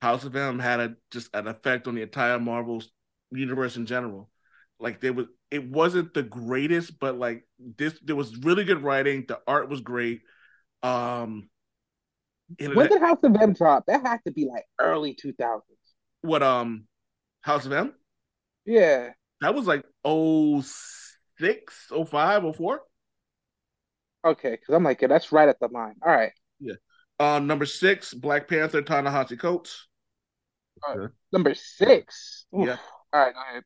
House 0.00 0.24
of 0.24 0.36
M 0.36 0.58
had 0.58 0.80
a 0.80 0.96
just 1.10 1.34
an 1.34 1.48
effect 1.48 1.88
on 1.88 1.94
the 1.94 2.02
entire 2.02 2.38
Marvel 2.38 2.82
universe 3.30 3.76
in 3.76 3.86
general. 3.86 4.30
Like 4.78 5.00
there 5.00 5.12
was, 5.12 5.26
it 5.50 5.68
wasn't 5.68 6.14
the 6.14 6.22
greatest, 6.22 6.98
but 6.98 7.18
like 7.18 7.46
this, 7.58 7.98
there 8.02 8.16
was 8.16 8.36
really 8.38 8.64
good 8.64 8.82
writing. 8.82 9.24
The 9.26 9.40
art 9.46 9.68
was 9.68 9.80
great. 9.80 10.22
Um, 10.82 11.48
When 12.58 12.86
it- 12.86 12.90
did 12.90 13.00
House 13.00 13.18
of 13.22 13.36
M 13.36 13.52
drop? 13.52 13.84
That 13.86 14.02
had 14.06 14.20
to 14.26 14.32
be 14.32 14.46
like 14.46 14.64
early 14.78 15.14
2000s. 15.14 15.60
what 16.22 16.42
um, 16.42 16.86
House 17.40 17.66
of 17.66 17.72
M? 17.72 17.94
Yeah. 18.64 19.10
That 19.40 19.54
was 19.54 19.66
like 19.66 19.84
06, 20.06 21.92
05, 22.08 22.56
04. 22.56 22.80
Okay, 24.26 24.50
because 24.52 24.74
I'm 24.74 24.82
like, 24.84 25.02
yeah, 25.02 25.08
that's 25.08 25.32
right 25.32 25.48
at 25.48 25.60
the 25.60 25.68
line. 25.68 25.96
All 26.04 26.12
right. 26.12 26.32
Yeah. 26.58 26.74
Uh, 27.20 27.38
number 27.40 27.66
six, 27.66 28.14
Black 28.14 28.48
Panther, 28.48 28.80
Ta-Nehisi 28.82 29.38
Coates. 29.38 29.86
Number 31.32 31.54
six. 31.54 32.46
Oof. 32.58 32.66
Yeah. 32.66 32.76
All 33.12 33.20
right, 33.20 33.34
go 33.34 33.40
ahead. 33.50 33.64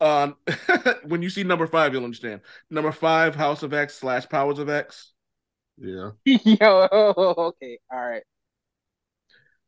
Um, 0.00 0.96
when 1.08 1.22
you 1.22 1.30
see 1.30 1.44
number 1.44 1.66
five, 1.66 1.92
you'll 1.94 2.04
understand. 2.04 2.40
Number 2.70 2.92
five, 2.92 3.34
House 3.34 3.62
of 3.62 3.72
X 3.72 3.94
slash 3.94 4.28
Powers 4.28 4.58
of 4.58 4.68
X. 4.68 5.13
Yeah. 5.78 6.10
Yo, 6.24 6.88
okay. 6.92 7.78
All 7.90 8.00
right. 8.00 8.22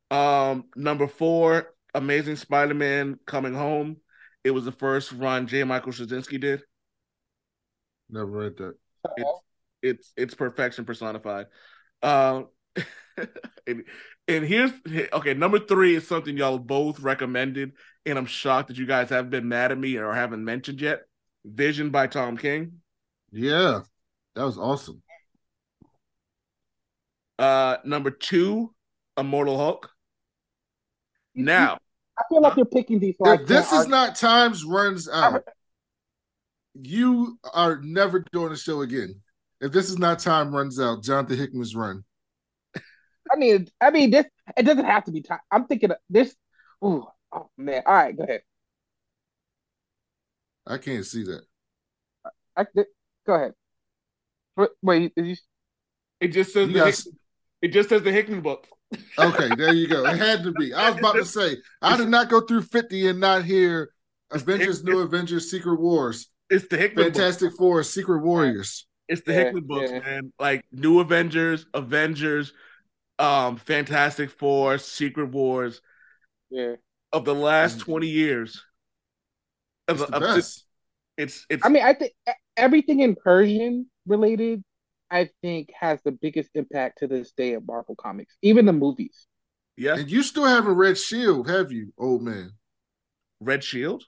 Um, 0.09 0.65
number 0.75 1.07
four, 1.07 1.73
Amazing 1.93 2.37
Spider-Man 2.37 3.19
Coming 3.25 3.53
Home. 3.53 3.97
It 4.43 4.51
was 4.51 4.65
the 4.65 4.71
first 4.71 5.11
run 5.11 5.47
J. 5.47 5.63
Michael 5.63 5.91
Straczynski 5.91 6.39
did. 6.39 6.61
Never 8.09 8.25
read 8.25 8.57
that. 8.57 8.75
It's 9.17 9.41
it's 9.81 10.13
it's 10.15 10.33
perfection 10.33 10.85
personified. 10.85 11.47
Um, 12.01 12.47
and, 13.67 13.83
and 14.27 14.45
here's 14.45 14.71
okay. 15.13 15.33
Number 15.33 15.59
three 15.59 15.95
is 15.95 16.07
something 16.07 16.37
y'all 16.37 16.59
both 16.59 17.01
recommended, 17.01 17.73
and 18.05 18.17
I'm 18.17 18.25
shocked 18.25 18.69
that 18.69 18.77
you 18.77 18.85
guys 18.85 19.09
haven't 19.09 19.31
been 19.31 19.49
mad 19.49 19.71
at 19.71 19.77
me 19.77 19.97
or 19.97 20.13
haven't 20.13 20.45
mentioned 20.45 20.79
yet. 20.79 21.01
Vision 21.43 21.89
by 21.89 22.07
Tom 22.07 22.37
King. 22.37 22.79
Yeah. 23.31 23.81
That 24.35 24.43
was 24.43 24.57
awesome. 24.57 25.01
Uh, 27.39 27.77
number 27.85 28.11
two, 28.11 28.73
Immortal 29.17 29.57
Hulk. 29.57 29.89
Now, 31.35 31.77
I 32.17 32.23
feel 32.29 32.41
like 32.41 32.55
you're 32.57 32.65
picking 32.65 32.99
these. 32.99 33.15
So 33.23 33.31
If 33.31 33.47
this 33.47 33.69
can't 33.69 33.81
is 33.81 33.87
not 33.87 34.15
times 34.15 34.63
runs 34.63 35.07
out, 35.07 35.43
you 36.73 37.37
are 37.53 37.79
never 37.81 38.23
doing 38.31 38.51
a 38.51 38.57
show 38.57 38.81
again. 38.81 39.21
If 39.61 39.71
this 39.71 39.89
is 39.89 39.97
not 39.99 40.19
time 40.19 40.53
runs 40.53 40.79
out, 40.79 41.03
Jonathan 41.03 41.37
Hickman's 41.37 41.75
run. 41.75 42.03
I 42.75 43.35
mean, 43.37 43.67
I 43.81 43.91
mean, 43.91 44.09
this 44.11 44.25
it 44.55 44.63
doesn't 44.63 44.85
have 44.85 45.03
to 45.05 45.11
be 45.11 45.21
time. 45.21 45.39
I'm 45.51 45.65
thinking 45.65 45.91
of 45.91 45.97
this. 46.09 46.35
Ooh, 46.83 47.05
oh 47.31 47.49
man. 47.57 47.83
All 47.85 47.93
right, 47.93 48.15
go 48.15 48.23
ahead. 48.23 48.41
I 50.65 50.77
can't 50.77 51.05
see 51.05 51.23
that. 51.23 51.41
I, 52.55 52.65
th- 52.73 52.87
go 53.25 53.33
ahead. 53.35 53.53
Wait, 54.55 54.69
Wait, 54.81 55.13
is 55.15 55.27
you, 55.27 55.35
it 56.19 56.27
just 56.29 56.51
says 56.53 56.67
You 56.67 56.73
the 56.73 56.79
guys- 56.79 57.03
Hick- 57.03 57.13
it 57.61 57.69
just 57.69 57.89
says 57.89 58.01
the 58.03 58.11
Hickman 58.11 58.41
book. 58.41 58.67
Okay, 59.19 59.49
there 59.57 59.73
you 59.73 59.87
go. 59.87 60.05
It 60.05 60.17
had 60.17 60.43
to 60.43 60.51
be. 60.53 60.73
I 60.73 60.89
was 60.91 60.99
about 60.99 61.15
to 61.15 61.25
say, 61.25 61.57
I 61.81 61.97
did 61.97 62.07
not 62.07 62.29
go 62.29 62.39
through 62.39 62.61
50 62.61 63.07
and 63.09 63.19
not 63.19 63.43
hear 63.43 63.89
Avengers, 64.31 64.81
New 64.83 64.99
Avengers, 64.99 65.51
Secret 65.51 65.77
Wars, 65.79 66.27
It's 66.49 66.67
the 66.69 66.77
Hickman 66.77 67.05
book. 67.07 67.15
Fantastic 67.15 67.51
Four, 67.57 67.83
Secret 67.83 68.19
Warriors. 68.21 68.85
It's 69.09 69.21
the 69.23 69.33
Yeah, 69.33 69.39
Hickman 69.45 69.63
books, 69.67 69.91
yeah. 69.91 69.99
man. 69.99 70.31
Like 70.39 70.63
New 70.71 70.99
Avengers, 71.01 71.65
Avengers, 71.73 72.53
um, 73.19 73.57
Fantastic 73.57 74.29
Four, 74.29 74.77
Secret 74.77 75.31
Wars 75.31 75.81
yeah. 76.49 76.75
of 77.11 77.25
the 77.25 77.35
last 77.35 77.79
Mhm. 77.79 77.81
twenty 77.81 78.07
years. 78.07 78.63
Of 79.89 79.99
It's 80.01 80.05
the- 80.11 80.19
the 80.19 80.25
of- 80.27 80.35
best. 80.35 80.65
It's 81.17 81.45
it's 81.49 81.65
I 81.65 81.69
mean, 81.69 81.83
I 81.83 81.93
think 81.93 82.13
everything 82.55 82.99
Incursion 83.01 83.89
related, 84.05 84.63
I 85.09 85.29
think, 85.41 85.69
has 85.79 86.01
the 86.03 86.11
biggest 86.11 86.51
impact 86.55 86.99
to 86.99 87.07
this 87.07 87.31
day 87.31 87.53
of 87.53 87.65
Marvel 87.65 87.95
Comics, 87.95 88.35
even 88.41 88.65
the 88.65 88.73
movies. 88.73 89.27
yeah. 89.77 89.95
And 89.95 90.09
you 90.09 90.23
still 90.23 90.45
haven't 90.45 90.75
read 90.75 90.97
Shield, 90.97 91.49
have 91.49 91.71
you, 91.71 91.93
old 91.97 92.21
man? 92.21 92.51
Red 93.39 93.63
Shield. 93.63 94.03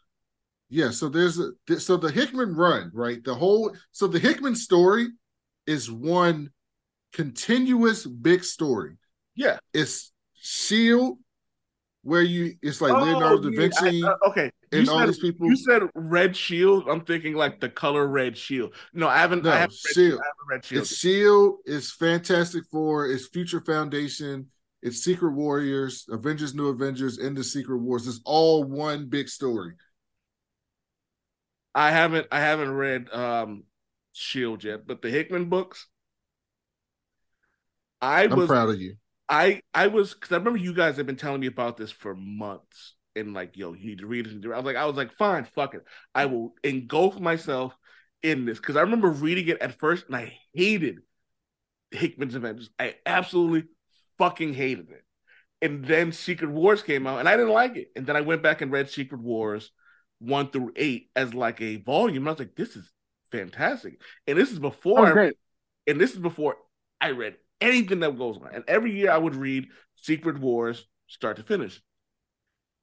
Yeah, 0.70 0.92
so 0.92 1.10
there's 1.10 1.40
a 1.40 1.80
so 1.80 1.98
the 1.98 2.12
Hickman 2.12 2.56
run, 2.56 2.92
right? 2.94 3.24
The 3.24 3.34
whole 3.34 3.76
so 3.92 4.08
the 4.08 4.20
Hickman 4.20 4.56
story 4.56 5.08
is 5.66 5.90
one 5.90 6.52
continuous 7.14 8.06
big 8.06 8.44
story. 8.44 8.98
Yeah. 9.36 9.58
It's 9.74 10.12
Shield, 10.36 11.18
where 12.04 12.22
you 12.22 12.56
it's 12.62 12.82
like 12.82 12.94
Oh, 12.94 13.04
Leonardo 13.04 13.42
da 13.44 13.50
yeah, 13.50 13.60
Vinci 13.60 14.04
I- 14.04 14.08
uh, 14.10 14.16
okay. 14.30 14.52
You 14.72 14.80
and 14.80 14.90
all 14.90 15.00
said, 15.00 15.08
these 15.10 15.20
people. 15.20 15.48
you 15.48 15.56
said 15.56 15.84
red 15.96 16.36
shield. 16.36 16.88
I'm 16.88 17.02
thinking 17.02 17.34
like 17.34 17.60
the 17.60 17.70
color 17.70 18.08
red 18.08 18.38
shield. 18.38 18.76
No, 18.94 19.08
I 19.08 19.18
haven't. 19.18 19.44
No, 19.44 19.52
I 19.52 19.58
haven't 19.58 19.76
Shield. 19.76 20.20
I 20.22 20.60
shield. 20.62 20.82
It's 20.84 20.96
Shield, 20.96 21.58
it's 21.66 21.92
Fantastic 21.92 22.64
Four, 22.72 23.08
it's 23.08 23.28
Future 23.28 23.62
Foundation, 23.62 24.48
it's 24.84 25.04
Secret 25.04 25.32
Warriors, 25.32 26.06
Avengers, 26.10 26.54
New 26.54 26.68
Avengers, 26.68 27.18
and 27.18 27.36
the 27.36 27.44
Secret 27.44 27.78
Wars. 27.80 28.08
It's 28.08 28.22
all 28.26 28.64
one 28.64 29.08
big 29.08 29.28
story. 29.28 29.74
I 31.76 31.92
haven't. 31.92 32.28
I 32.32 32.40
haven't 32.40 32.72
read 32.72 33.12
um 33.14 33.64
shield 34.14 34.64
yet, 34.64 34.86
but 34.88 35.02
the 35.02 35.10
Hickman 35.10 35.50
books. 35.50 35.88
I 38.02 38.24
I'm 38.24 38.36
was 38.36 38.48
proud 38.48 38.70
of 38.70 38.80
you. 38.80 38.96
I 39.30 39.62
I 39.74 39.88
was 39.88 40.14
because 40.14 40.32
I 40.32 40.38
remember 40.38 40.60
you 40.60 40.74
guys 40.74 40.98
have 40.98 41.06
been 41.06 41.16
telling 41.16 41.42
me 41.42 41.48
about 41.48 41.78
this 41.78 41.92
for 41.92 42.16
months 42.16 42.96
and 43.16 43.34
like, 43.34 43.56
yo, 43.58 43.74
you 43.74 43.86
need 43.86 44.00
to 44.00 44.08
read 44.08 44.28
it. 44.28 44.46
I 44.46 44.56
was 44.58 44.66
like, 44.66 44.76
I 44.76 44.86
was 44.86 44.96
like, 44.96 45.14
fine, 45.18 45.46
fuck 45.46 45.76
it. 45.76 45.84
I 46.16 46.26
will 46.26 46.56
engulf 46.64 47.20
myself 47.20 47.76
in 48.24 48.46
this 48.46 48.58
because 48.58 48.76
I 48.76 48.82
remember 48.82 49.10
reading 49.10 49.48
it 49.48 49.62
at 49.62 49.80
first 49.80 50.08
and 50.08 50.16
I 50.16 50.38
hated 50.54 51.00
Hickman's 51.92 52.36
Avengers. 52.36 52.70
I 52.80 52.96
absolutely 53.06 53.70
fucking 54.18 54.54
hated 54.54 54.90
it. 54.90 55.04
And 55.62 55.86
then 55.86 56.12
Secret 56.12 56.50
Wars 56.50 56.82
came 56.82 57.06
out 57.06 57.20
and 57.20 57.28
I 57.28 57.36
didn't 57.36 57.52
like 57.54 57.76
it. 57.76 57.90
And 57.96 58.06
then 58.08 58.16
I 58.16 58.22
went 58.22 58.42
back 58.42 58.62
and 58.62 58.72
read 58.72 58.90
Secret 58.90 59.22
Wars 59.22 59.72
one 60.20 60.50
through 60.50 60.74
eight 60.76 61.10
as 61.16 61.34
like 61.34 61.62
a 61.62 61.78
volume. 61.78 62.24
And 62.24 62.30
I 62.30 62.32
was 62.32 62.40
like, 62.40 62.56
this 62.56 62.76
is 62.76 62.90
fantastic. 63.32 64.02
And 64.28 64.38
this 64.38 64.52
is 64.52 64.60
before 64.60 65.00
Oh, 65.00 65.06
I 65.06 65.32
and 65.88 66.00
this 66.00 66.14
is 66.14 66.20
before 66.20 66.58
I 67.02 67.12
read 67.12 67.36
anything 67.62 68.00
that 68.02 68.18
goes 68.18 68.38
on. 68.38 68.50
And 68.54 68.64
every 68.68 68.92
year 68.92 69.12
I 69.12 69.18
would 69.18 69.36
read 69.36 69.68
Secret 69.96 70.40
Wars 70.40 70.86
start 71.08 71.38
to 71.38 71.44
finish. 71.44 71.82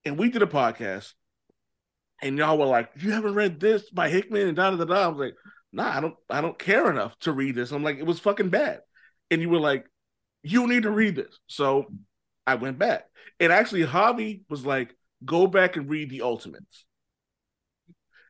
And 0.05 0.19
we 0.19 0.31
did 0.31 0.43
a 0.43 0.47
podcast, 0.47 1.13
and 2.23 2.39
y'all 2.39 2.59
were 2.59 2.67
like, 2.67 2.91
"You 2.97 3.13
haven't 3.13 3.35
read 3.35 3.61
this 3.61 3.91
by 3.91 4.09
Hickman 4.09 4.49
and 4.49 4.57
da 4.57 4.71
da 4.71 4.77
da 4.77 4.85
da." 4.85 5.05
I 5.05 5.09
was 5.09 5.19
like, 5.19 5.35
"Nah, 5.73 5.97
I 5.97 6.01
don't. 6.01 6.15
I 6.31 6.41
don't 6.41 6.59
care 6.59 6.91
enough 6.91 7.19
to 7.21 7.33
read 7.33 7.55
this." 7.57 7.73
I'm 7.73 7.83
like, 7.83 7.99
"It 7.99 8.07
was 8.07 8.21
fucking 8.21 8.51
bad," 8.51 8.83
and 9.31 9.43
you 9.43 9.49
were 9.49 9.59
like, 9.59 9.87
"You 10.43 10.67
need 10.69 10.85
to 10.85 10.91
read 10.91 11.17
this." 11.17 11.39
So 11.49 11.87
I 12.47 12.55
went 12.55 12.79
back, 12.79 13.07
and 13.41 13.53
actually, 13.53 13.85
Javi 13.85 14.43
was 14.49 14.65
like, 14.65 14.95
"Go 15.25 15.49
back 15.49 15.77
and 15.77 15.91
read 15.91 16.11
the 16.11 16.23
Ultimates," 16.23 16.85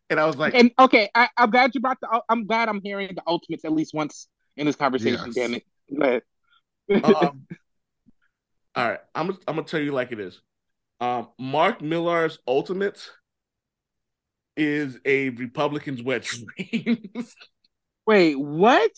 and 0.09 0.21
I 0.21 0.27
was 0.27 0.37
like, 0.37 0.55
And 0.55 0.71
okay, 0.79 1.11
I, 1.15 1.29
I'm 1.37 1.51
glad 1.51 1.75
you 1.75 1.81
brought 1.81 2.01
the. 2.01 2.23
I'm 2.29 2.47
glad 2.47 2.69
I'm 2.69 2.81
hearing 2.83 3.11
the 3.15 3.23
Ultimates 3.27 3.65
at 3.65 3.73
least 3.73 3.93
once 3.93 4.29
in 4.57 4.67
this 4.67 4.77
conversation. 4.77 5.21
Yes. 5.27 5.35
Damn 5.35 5.55
it. 5.55 6.25
Um, 6.90 7.46
all 8.75 8.88
right, 8.88 9.01
I'm 9.14 9.27
gonna- 9.29 9.38
I'm 9.49 9.57
gonna 9.57 9.66
tell 9.66 9.81
you 9.81 9.92
like 9.92 10.12
it 10.12 10.20
is. 10.20 10.40
Um, 11.01 11.29
Mark 11.38 11.83
Millar's 11.83 12.38
Ultimates 12.49 13.11
is 14.57 14.99
a 15.05 15.31
Republican's 15.31 16.03
wet 16.03 16.25
dream. 16.57 17.03
Wait, 18.07 18.35
what? 18.38 18.90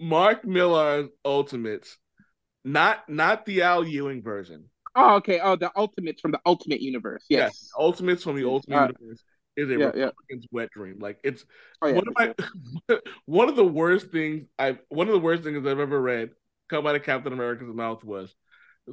Mark 0.00 0.44
Millar's 0.44 1.08
Ultimates, 1.24 1.98
not 2.64 3.08
not 3.08 3.44
the 3.46 3.62
Al 3.62 3.86
Ewing 3.86 4.22
version. 4.22 4.70
Oh, 4.94 5.16
okay. 5.16 5.40
Oh, 5.40 5.56
the 5.56 5.70
Ultimates 5.76 6.20
from 6.20 6.32
the 6.32 6.40
Ultimate 6.46 6.80
Universe. 6.80 7.24
Yes. 7.28 7.70
Ultimates 7.78 8.22
from 8.22 8.36
the 8.36 8.44
Ultimate 8.48 8.76
Uh, 8.76 8.88
Universe 9.00 9.24
is 9.56 9.68
a 9.68 9.72
yeah, 9.72 9.78
yeah. 9.78 10.04
Republican's 10.06 10.46
wet 10.52 10.70
dream. 10.70 10.98
Like 11.00 11.18
it's 11.24 11.44
Oh, 11.82 11.88
yeah. 11.88 11.94
one 11.94 12.04
of 12.08 12.14
my 12.16 12.98
one 13.26 13.48
of 13.48 13.56
the 13.56 13.64
worst 13.66 14.10
things 14.10 14.46
I 14.58 14.78
one 14.88 15.08
of 15.08 15.12
the 15.14 15.18
worst 15.20 15.42
things 15.42 15.58
I've 15.66 15.78
ever 15.78 16.00
read 16.00 16.30
come 16.72 16.86
out 16.86 16.96
of 16.96 17.02
Captain 17.02 17.32
America's 17.32 17.68
mouth 17.74 18.02
was 18.02 18.34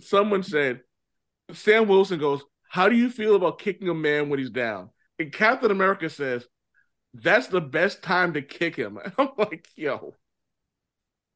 someone 0.02 0.44
said 0.44 0.82
Sam 1.54 1.88
Wilson 1.88 2.20
goes, 2.20 2.42
How 2.70 2.89
do 2.89 2.96
you 2.96 3.10
feel 3.10 3.36
about 3.36 3.60
kicking 3.60 3.88
a 3.88 3.94
man 3.94 4.30
when 4.30 4.38
he's 4.39 4.50
down? 4.50 4.89
And 5.18 5.32
Captain 5.32 5.72
America 5.72 6.10
says, 6.10 6.46
That's 7.13 7.48
the 7.48 7.62
best 7.62 8.04
time 8.04 8.34
to 8.34 8.42
kick 8.42 8.76
him. 8.76 9.00
I'm 9.18 9.30
like, 9.38 9.68
yo. 9.76 10.13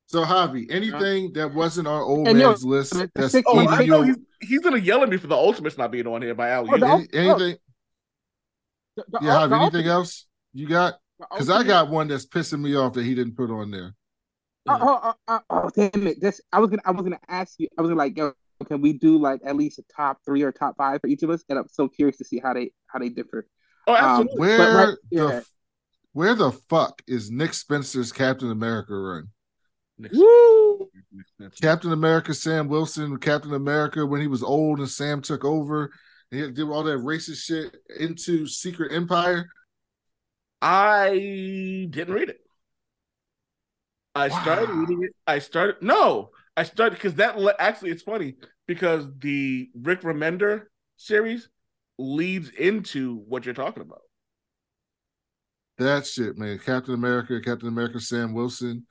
So 0.08 0.23
Javi, 0.25 0.69
anything 0.69 1.32
that 1.34 1.53
wasn't 1.53 1.88
on 1.88 2.01
old 2.01 2.27
And 2.27 2.38
yo, 2.38 2.49
man's 2.49 2.65
list 2.65 2.93
the 2.93 3.10
that's 3.15 3.32
six- 3.32 3.45
Oh, 3.49 3.62
eating 3.62 3.69
I 3.69 3.86
know 3.86 4.01
you, 4.03 4.15
he's 4.41 4.49
he's 4.49 4.60
gonna 4.60 4.77
yell 4.77 5.01
at 5.01 5.10
me 5.10 5.17
for 5.17 5.27
the 5.27 5.36
ultimates 5.36 5.77
not 5.77 5.91
being 5.91 6.06
on 6.06 6.21
here 6.21 6.36
by 6.36 6.49
Al 6.49 6.69
Oh, 6.69 6.73
any, 6.75 7.08
anything, 7.13 7.58
The- 8.97 9.06
the- 9.08 9.19
yeah, 9.21 9.47
the 9.47 9.56
Javi, 9.56 9.62
anything 9.62 9.63
Ultimate- 9.63 9.86
else 9.88 10.25
you 10.53 10.67
got? 10.67 10.95
Because 11.32 11.49
I 11.49 11.63
got 11.63 11.89
one 11.89 12.10
that's 12.10 12.25
pissing 12.25 12.60
me 12.60 12.75
off 12.75 12.93
that 12.93 13.06
he 13.06 13.15
didn't 13.15 13.38
put 13.38 13.49
on 13.49 13.71
there. 13.71 13.95
Oh, 14.67 14.78
oh, 14.82 15.13
oh, 15.28 15.39
oh, 15.49 15.62
oh, 15.65 15.69
damn 15.76 16.08
it! 16.08 16.21
This 16.21 16.39
I 16.52 16.60
was 16.60 16.69
gonna 16.69 16.82
I 16.86 16.91
was 16.91 17.04
gonna 17.04 17.19
ask 17.28 17.56
you. 17.60 17.67
I 17.78 17.82
was 17.82 17.89
gonna 17.89 17.99
like, 17.99 18.17
yo, 18.17 18.34
can 18.67 18.82
we 18.82 18.93
do 18.93 19.17
like 19.17 19.41
at 19.45 19.56
least 19.56 19.80
a 19.80 19.84
top 19.95 20.19
three 20.26 20.41
or 20.43 20.52
top 20.52 20.78
five 20.78 21.02
for 21.02 21.08
each 21.08 21.23
of 21.23 21.30
us? 21.30 21.43
And 21.49 21.60
I'm 21.60 21.67
so 21.69 21.88
curious 21.89 22.17
to 22.17 22.26
see 22.26 22.39
how 22.39 22.54
they 22.54 22.71
how 22.88 22.99
they 22.99 23.10
differ. 23.10 23.47
Oh, 23.88 23.93
Um, 23.93 23.99
absolutely. 24.21 24.39
Where 24.39 24.76
right- 24.76 24.97
the 25.12 25.17
yeah. 25.17 25.34
f- 25.38 25.49
where 26.13 26.36
the 26.36 26.52
fuck 26.52 27.02
is 27.08 27.30
Nick 27.32 27.54
Spencer's 27.54 28.12
Captain 28.12 28.52
America 28.52 28.93
run? 28.95 29.28
Woo! 30.13 30.89
Captain 31.62 31.91
America, 31.91 32.34
Sam 32.34 32.67
Wilson, 32.67 33.17
Captain 33.17 33.54
America 33.54 34.06
when 34.06 34.21
he 34.21 34.28
was 34.28 34.43
old 34.43 34.80
and 34.80 34.89
Sam 34.89 35.21
took 35.21 35.43
over 35.45 35.91
and 36.32 36.41
he 36.41 36.52
did 36.52 36.67
all 36.67 36.84
that 36.84 36.99
racist 36.99 37.43
shit 37.43 37.76
into 37.99 38.47
Secret 38.47 38.91
Empire. 38.93 39.47
I 40.62 41.88
didn't 41.89 42.13
read 42.13 42.30
it. 42.30 42.39
I 44.15 44.30
started 44.30 44.69
reading 44.69 45.04
it. 45.04 45.15
I 45.26 45.39
started 45.39 45.78
no, 45.82 46.30
I 46.56 46.63
started 46.63 46.95
because 46.95 47.15
that 47.15 47.39
le- 47.39 47.56
actually 47.60 47.91
it's 47.91 48.04
funny 48.04 48.36
because 48.67 49.06
the 49.19 49.69
Rick 49.76 50.02
Remender 50.02 50.65
series 50.97 51.49
leads 51.97 52.49
into 52.49 53.17
what 53.28 53.45
you're 53.45 53.54
talking 53.54 53.82
about. 53.82 54.02
That 55.78 56.06
shit, 56.06 56.38
man. 56.38 56.60
Captain 56.60 56.93
America, 56.93 57.39
Captain 57.41 57.67
America, 57.67 57.99
Sam 57.99 58.34
Wilson. 58.34 58.86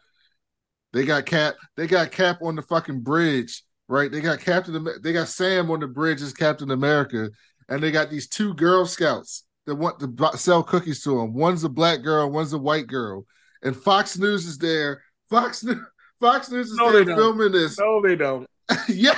They 0.92 1.04
got 1.04 1.26
Cap. 1.26 1.54
They 1.76 1.86
got 1.86 2.10
Cap 2.10 2.38
on 2.42 2.56
the 2.56 2.62
fucking 2.62 3.00
bridge, 3.00 3.62
right? 3.88 4.10
They 4.10 4.20
got 4.20 4.40
Captain. 4.40 4.86
They 5.02 5.12
got 5.12 5.28
Sam 5.28 5.70
on 5.70 5.80
the 5.80 5.86
bridge 5.86 6.20
as 6.20 6.32
Captain 6.32 6.70
America, 6.70 7.30
and 7.68 7.82
they 7.82 7.92
got 7.92 8.10
these 8.10 8.28
two 8.28 8.54
Girl 8.54 8.84
Scouts 8.84 9.44
that 9.66 9.76
want 9.76 10.00
to 10.00 10.38
sell 10.38 10.62
cookies 10.62 11.02
to 11.04 11.18
them. 11.18 11.34
One's 11.34 11.64
a 11.64 11.68
black 11.68 12.02
girl, 12.02 12.30
one's 12.30 12.52
a 12.52 12.58
white 12.58 12.88
girl, 12.88 13.24
and 13.62 13.76
Fox 13.76 14.18
News 14.18 14.46
is 14.46 14.58
there. 14.58 15.02
Fox 15.32 15.64
News. 15.64 15.78
Fox 16.20 16.50
News 16.50 16.70
is 16.70 16.76
No, 16.76 16.92
there 16.92 17.00
they 17.04 17.10
don't. 17.10 17.16
filming 17.18 17.52
this. 17.52 17.78
No, 17.78 18.00
they 18.00 18.14
don't. 18.16 18.46
yes, 18.88 19.16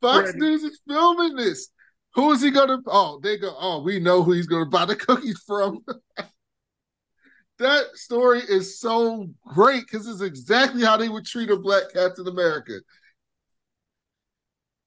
Fox 0.00 0.30
Brandon. 0.32 0.38
News 0.38 0.62
is 0.62 0.80
filming 0.88 1.36
this. 1.36 1.68
Who 2.14 2.32
is 2.32 2.40
he 2.42 2.50
gonna? 2.50 2.78
Oh, 2.86 3.20
they 3.22 3.36
go. 3.38 3.54
Oh, 3.58 3.82
we 3.82 3.98
know 4.00 4.22
who 4.22 4.32
he's 4.32 4.46
gonna 4.46 4.66
buy 4.66 4.84
the 4.84 4.96
cookies 4.96 5.42
from. 5.46 5.84
that 7.58 7.84
story 7.94 8.40
is 8.48 8.78
so 8.80 9.28
great 9.46 9.84
because 9.84 10.06
it's 10.08 10.20
exactly 10.20 10.82
how 10.82 10.96
they 10.96 11.08
would 11.08 11.26
treat 11.26 11.50
a 11.50 11.56
black 11.56 11.84
Captain 11.92 12.26
America. 12.28 12.80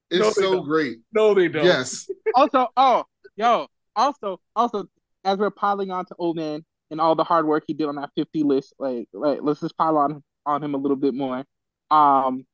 It's 0.09 0.19
No, 0.23 0.31
so 0.31 0.53
don't. 0.55 0.65
great. 0.65 0.97
No, 1.13 1.33
they 1.33 1.47
don't. 1.47 1.65
Yes, 1.65 2.07
Also, 2.35 2.67
oh, 2.77 3.05
yo, 3.35 3.67
also, 3.95 4.39
also, 4.55 4.85
as 5.23 5.37
we're 5.37 5.49
piling 5.51 5.89
on 5.91 6.05
to 6.05 6.15
old 6.19 6.35
man 6.35 6.63
and 6.91 7.01
all 7.01 7.15
the 7.15 7.23
hard 7.23 7.47
work 7.47 7.63
he 7.65 7.73
did 7.73 7.87
on 7.87 7.95
that 7.95 8.11
50 8.15 8.43
list, 8.43 8.73
like, 8.77 9.07
like 9.13 9.39
let's 9.41 9.61
just 9.61 9.75
pile 9.77 9.97
on 9.97 10.23
on 10.45 10.63
him 10.63 10.73
a 10.73 10.77
little 10.77 10.97
bit 10.97 11.13
more. 11.13 11.43
Um, 11.91 12.45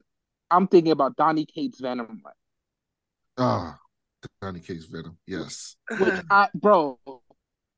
I'm 0.49 0.67
thinking 0.67 0.91
about 0.91 1.15
Donny 1.15 1.45
Cates 1.45 1.79
Venom, 1.79 2.21
ah, 3.37 3.77
Donny 4.41 4.59
Cates 4.59 4.85
Venom. 4.85 5.17
Yes, 5.27 5.75
which 5.99 6.13
I, 6.29 6.49
bro, 6.53 6.99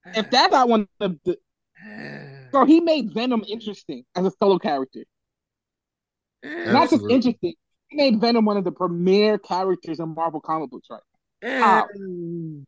if 0.06 0.30
that's 0.30 0.52
not 0.52 0.70
one 0.70 0.88
of 1.00 1.18
the, 1.24 1.38
bro, 2.52 2.66
he 2.66 2.80
made 2.80 3.14
Venom 3.14 3.44
interesting 3.48 4.06
as 4.16 4.26
a 4.26 4.32
solo 4.42 4.58
character. 4.58 5.04
Not 6.44 6.90
just 6.90 7.06
interesting, 7.10 7.54
he 7.90 7.96
made 7.96 8.20
Venom 8.20 8.46
one 8.46 8.58
of 8.58 8.64
the 8.64 8.72
premier 8.72 9.38
characters 9.38 10.00
in 10.00 10.14
Marvel 10.16 10.42
comic 10.42 10.70
books, 10.72 10.88
right? 10.90 11.02
How? 11.44 11.88
Mm. 11.98 12.64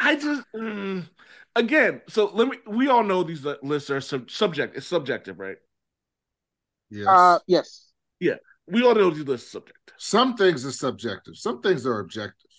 I 0.00 0.14
just 0.16 0.42
mm. 0.54 1.06
again. 1.54 2.00
So 2.08 2.30
let 2.32 2.48
me. 2.48 2.56
We 2.66 2.88
all 2.88 3.04
know 3.04 3.22
these 3.22 3.44
uh, 3.44 3.56
lists 3.62 3.90
are 3.90 4.00
sub- 4.00 4.30
subject. 4.30 4.76
It's 4.76 4.86
subjective, 4.86 5.38
right? 5.38 5.58
Yes. 6.90 7.06
Uh, 7.06 7.38
yes. 7.46 7.92
Yeah. 8.18 8.36
We 8.66 8.84
all 8.84 8.94
know 8.94 9.10
these 9.10 9.24
lists 9.24 9.48
are 9.48 9.58
subjective. 9.58 9.94
Some 9.98 10.36
things 10.36 10.64
are 10.64 10.72
subjective. 10.72 11.36
Some 11.36 11.60
things 11.60 11.86
are 11.86 11.98
objective. 11.98 12.50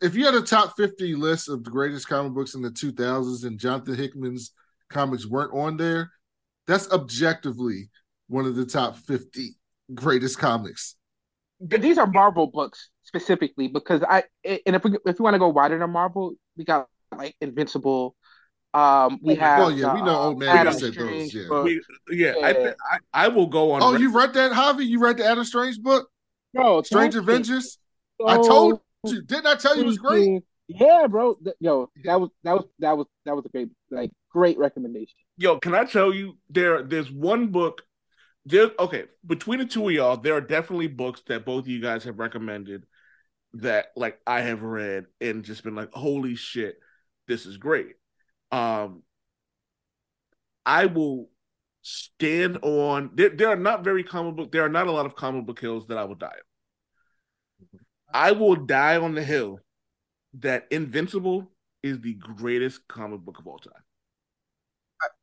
If 0.00 0.14
you 0.14 0.24
had 0.24 0.34
a 0.34 0.40
top 0.40 0.74
50 0.76 1.14
list 1.14 1.48
of 1.48 1.62
the 1.62 1.70
greatest 1.70 2.08
comic 2.08 2.32
books 2.32 2.54
in 2.54 2.62
the 2.62 2.70
2000s 2.70 3.44
and 3.44 3.58
Jonathan 3.58 3.96
Hickman's 3.96 4.52
comics 4.88 5.26
weren't 5.26 5.52
on 5.52 5.76
there, 5.76 6.10
that's 6.66 6.90
objectively 6.90 7.90
one 8.28 8.46
of 8.46 8.56
the 8.56 8.64
top 8.64 8.96
50 8.96 9.56
greatest 9.94 10.38
comics. 10.38 10.96
And 11.60 11.82
these 11.82 11.98
are 11.98 12.06
Marvel 12.06 12.46
books 12.46 12.90
specifically 13.02 13.68
because 13.68 14.02
I 14.02 14.24
and 14.44 14.76
if 14.76 14.84
we 14.84 14.96
if 15.06 15.18
we 15.18 15.22
want 15.22 15.34
to 15.34 15.38
go 15.38 15.48
wider 15.48 15.78
than 15.78 15.90
Marvel, 15.90 16.34
we 16.56 16.64
got 16.64 16.88
like 17.16 17.36
Invincible, 17.40 18.16
Um, 18.74 19.20
we 19.22 19.36
have. 19.36 19.60
Oh 19.60 19.68
yeah, 19.68 19.94
we 19.94 20.02
know 20.02 20.14
uh, 20.20 20.24
old 20.26 20.38
man 20.40 20.56
Adam 20.56 20.72
said 20.74 20.92
Strange 20.94 21.32
those. 21.32 21.42
Yeah. 21.42 21.48
book. 21.48 21.64
We, 21.64 21.80
yeah, 22.10 22.34
I, 22.42 22.48
Yeah. 22.50 22.52
thi- 22.52 22.74
I 22.90 22.98
I 23.24 23.28
will 23.28 23.46
go 23.46 23.70
on. 23.72 23.82
Oh, 23.82 23.92
record- 23.92 24.00
you 24.02 24.12
read 24.12 24.34
that, 24.34 24.52
Javi? 24.52 24.86
You 24.86 24.98
read 25.00 25.16
the 25.18 25.24
Adam 25.24 25.44
Strange 25.44 25.80
book, 25.80 26.08
Bro, 26.52 26.82
Strange 26.82 27.14
that 27.14 27.20
Avengers? 27.20 27.78
shit 28.20 28.28
I 28.28 28.36
told 28.36 28.80
you, 29.04 29.22
didn't 29.22 29.46
I 29.46 29.54
tell 29.54 29.76
you 29.76 29.82
it 29.82 29.86
was 29.86 29.98
great? 29.98 30.42
Yeah, 30.66 31.06
bro. 31.08 31.34
Th- 31.34 31.54
Yo, 31.60 31.90
that 32.04 32.20
was 32.20 32.30
that 32.42 32.54
was 32.54 32.64
that 32.80 32.96
was 32.96 33.06
that 33.26 33.36
was 33.36 33.44
a 33.44 33.48
great 33.50 33.68
like 33.90 34.10
great 34.30 34.58
recommendation. 34.58 35.14
Yo, 35.36 35.58
can 35.58 35.74
I 35.74 35.84
tell 35.84 36.12
you 36.12 36.38
there? 36.50 36.82
There's 36.82 37.10
one 37.10 37.48
book. 37.48 37.82
There, 38.46 38.70
okay. 38.78 39.04
Between 39.26 39.58
the 39.60 39.66
two 39.66 39.88
of 39.88 39.94
y'all, 39.94 40.16
there 40.16 40.34
are 40.34 40.40
definitely 40.40 40.88
books 40.88 41.22
that 41.28 41.44
both 41.46 41.64
of 41.64 41.68
you 41.68 41.80
guys 41.80 42.04
have 42.04 42.18
recommended 42.18 42.84
that 43.54 43.86
like 43.96 44.20
I 44.26 44.40
have 44.40 44.62
read 44.62 45.06
and 45.20 45.44
just 45.44 45.62
been 45.64 45.74
like, 45.74 45.90
holy 45.92 46.34
shit, 46.34 46.76
this 47.28 47.46
is 47.46 47.56
great. 47.56 47.94
Um, 48.54 49.02
I 50.66 50.86
will 50.86 51.28
stand 51.82 52.58
on. 52.62 53.10
There, 53.14 53.30
there 53.30 53.48
are 53.48 53.56
not 53.56 53.84
very 53.84 54.04
comic 54.04 54.36
book. 54.36 54.52
There 54.52 54.64
are 54.64 54.68
not 54.68 54.86
a 54.86 54.92
lot 54.92 55.06
of 55.06 55.14
comic 55.16 55.46
book 55.46 55.60
hills 55.60 55.86
that 55.88 55.98
I 55.98 56.04
will 56.04 56.14
die. 56.14 56.28
on. 56.28 57.80
I 58.12 58.32
will 58.32 58.56
die 58.56 58.96
on 58.96 59.14
the 59.14 59.24
hill 59.24 59.58
that 60.40 60.66
Invincible 60.70 61.50
is 61.82 62.00
the 62.00 62.14
greatest 62.14 62.86
comic 62.88 63.20
book 63.20 63.38
of 63.38 63.46
all 63.46 63.58
time. 63.58 63.82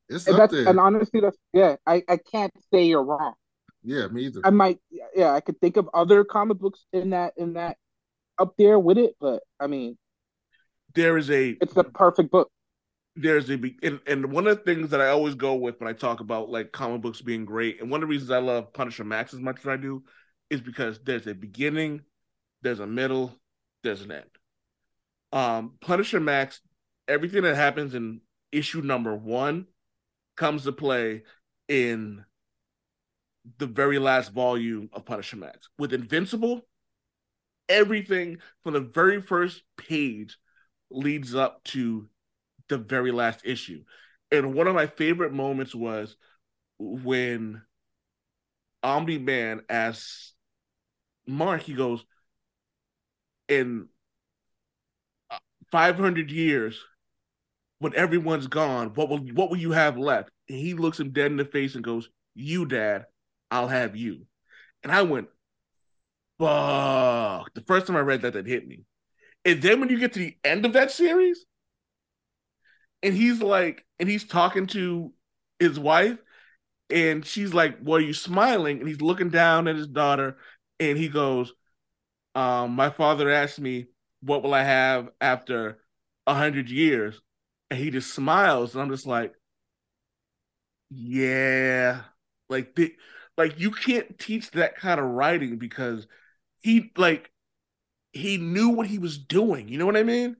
It's 0.10 0.28
And 0.28 0.36
up 0.36 0.40
that's 0.42 0.54
there. 0.54 0.68
and 0.68 0.80
honestly, 0.80 1.22
that's 1.22 1.38
yeah. 1.54 1.78
I 1.88 2.04
I 2.08 2.18
can't 2.18 2.52
say 2.74 2.84
you're 2.86 3.04
wrong. 3.04 3.34
yeah, 3.82 4.08
me 4.08 4.26
either. 4.26 4.42
I 4.44 4.50
might 4.50 4.78
yeah. 5.16 5.32
I 5.32 5.40
could 5.40 5.60
think 5.62 5.78
of 5.78 5.90
other 5.94 6.24
comic 6.26 6.60
books 6.60 6.86
in 6.92 7.12
that 7.12 7.34
in 7.38 7.54
that 7.54 7.78
up 8.38 8.56
there 8.58 8.78
with 8.78 8.98
it, 8.98 9.16
but 9.22 9.42
I 9.60 9.68
mean, 9.68 9.98
There 10.96 11.18
is 11.18 11.30
a 11.32 11.52
it's 11.62 11.74
the 11.74 11.86
perfect 11.86 12.30
book. 12.30 12.52
There's 13.16 13.50
a 13.50 13.60
and, 13.84 14.00
and 14.08 14.32
one 14.32 14.48
of 14.48 14.58
the 14.58 14.64
things 14.64 14.90
that 14.90 15.02
I 15.02 15.10
always 15.10 15.36
go 15.36 15.56
with 15.56 15.80
when 15.80 15.90
I 15.90 15.94
talk 15.94 16.20
about 16.20 16.50
like 16.50 16.72
comic 16.72 17.02
books 17.02 17.22
being 17.22 17.46
great, 17.46 17.82
and 17.82 17.92
one 17.92 18.02
of 18.02 18.08
the 18.08 18.12
reasons 18.12 18.32
I 18.32 18.40
love 18.40 18.74
Punisher 18.74 19.04
Max 19.04 19.34
as 19.34 19.40
much 19.40 19.60
as 19.60 19.68
I 19.68 19.78
do, 19.78 20.04
is 20.50 20.62
because 20.62 21.00
there's 21.04 21.28
a 21.28 21.34
beginning, 21.34 22.02
there's 22.62 22.80
a 22.80 22.88
middle, 22.88 23.40
there's 23.84 24.02
an 24.02 24.12
end. 24.12 24.30
Um, 25.34 25.74
Punisher 25.82 26.20
Max, 26.20 26.62
everything 27.08 27.44
that 27.44 27.56
happens 27.56 27.96
in 27.96 28.22
issue 28.52 28.82
number 28.82 29.16
one 29.16 29.66
comes 30.36 30.64
to 30.64 30.72
play 30.72 31.24
in 31.68 32.24
the 33.58 33.66
very 33.66 34.00
last 34.00 34.32
volume 34.32 34.90
of 34.94 35.06
Punisher 35.06 35.38
Max. 35.38 35.70
With 35.78 35.94
Invincible, 35.94 36.68
everything 37.68 38.38
from 38.64 38.74
the 38.74 38.82
very 38.82 39.22
first 39.22 39.64
page 39.78 40.38
leads 40.90 41.34
up 41.34 41.64
to 41.64 42.10
the 42.72 42.78
very 42.80 43.12
last 43.12 43.42
issue. 43.46 43.84
And 44.32 44.56
one 44.56 44.68
of 44.68 44.76
my 44.76 44.88
favorite 44.88 45.34
moments 45.34 45.76
was 45.76 46.16
when 46.80 47.62
Omni 48.82 49.20
Man 49.20 49.62
asks 49.70 50.34
Mark, 51.28 51.62
he 51.62 51.74
goes, 51.74 52.04
in 53.48 53.88
uh, 55.30 55.38
500 55.72 56.32
years, 56.32 56.80
when 57.80 57.96
everyone's 57.96 58.48
gone, 58.48 58.94
what 58.94 59.10
will 59.10 59.20
what 59.20 59.50
will 59.50 59.58
you 59.58 59.72
have 59.72 59.98
left? 59.98 60.30
And 60.48 60.58
he 60.58 60.74
looks 60.74 61.00
him 61.00 61.12
dead 61.12 61.32
in 61.32 61.38
the 61.38 61.46
face 61.46 61.76
and 61.76 61.84
goes, 61.84 62.10
You, 62.36 62.66
Dad, 62.66 63.06
I'll 63.50 63.68
have 63.68 63.96
you. 63.96 64.26
And 64.84 64.92
I 64.92 65.02
went, 65.02 65.28
Fuck. 66.40 67.54
The 67.54 67.62
first 67.62 67.88
time 67.88 67.96
I 67.96 68.02
read 68.02 68.22
that, 68.22 68.34
that 68.34 68.48
hit 68.48 68.68
me. 68.68 68.86
And 69.46 69.62
then 69.62 69.80
when 69.80 69.90
you 69.90 70.00
get 70.00 70.14
to 70.14 70.20
the 70.20 70.38
end 70.44 70.66
of 70.66 70.74
that 70.74 70.92
series, 70.92 71.46
and 73.04 73.14
he's 73.14 73.42
like, 73.42 73.86
and 74.00 74.10
he's 74.10 74.26
talking 74.26 74.68
to 74.68 75.14
his 75.60 75.80
wife, 75.80 76.18
and 76.90 77.26
she's 77.26 77.54
like, 77.54 77.78
Well, 77.82 77.98
are 77.98 78.02
you 78.02 78.14
smiling? 78.14 78.80
And 78.80 78.88
he's 78.88 79.02
looking 79.02 79.30
down 79.30 79.68
at 79.68 79.76
his 79.78 79.88
daughter, 79.88 80.38
and 80.80 80.98
he 80.98 81.10
goes, 81.10 81.54
um, 82.36 82.72
My 82.74 82.90
father 82.90 83.30
asked 83.30 83.60
me, 83.60 83.88
What 84.22 84.44
will 84.44 84.54
I 84.54 84.64
have 84.64 85.10
after 85.22 85.80
a 86.28 86.36
hundred 86.36 86.70
years? 86.70 87.22
And 87.72 87.80
he 87.80 87.92
just 87.92 88.14
smiles, 88.14 88.74
and 88.76 88.82
I'm 88.84 88.92
just 88.92 89.08
like, 89.08 89.34
Yeah. 90.90 92.04
Like 92.50 92.76
the, 92.76 92.96
like 93.38 93.60
you 93.60 93.72
can't 93.72 94.18
teach 94.20 94.52
that 94.52 94.76
kind 94.76 95.00
of 95.00 95.06
writing 95.06 95.58
because 95.58 96.08
he 96.62 96.92
like 96.98 97.32
he 98.14 98.38
knew 98.38 98.70
what 98.70 98.88
he 98.88 99.00
was 99.00 99.18
doing. 99.20 99.68
You 99.70 99.80
know 99.80 99.86
what 99.86 99.98
I 99.98 100.04
mean? 100.04 100.38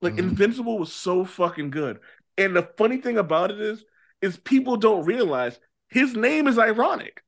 Like 0.00 0.14
Mhm. 0.14 0.18
Invincible 0.18 0.78
was 0.78 0.92
so 0.92 1.24
fucking 1.24 1.70
good. 1.70 2.00
And 2.36 2.54
the 2.54 2.62
funny 2.76 2.98
thing 2.98 3.18
about 3.18 3.50
it 3.50 3.60
is, 3.60 3.84
is 4.22 4.36
people 4.36 4.76
don't 4.76 5.04
realize 5.04 5.58
his 5.88 6.14
name 6.14 6.46
is 6.46 6.58
ironic. 6.58 7.22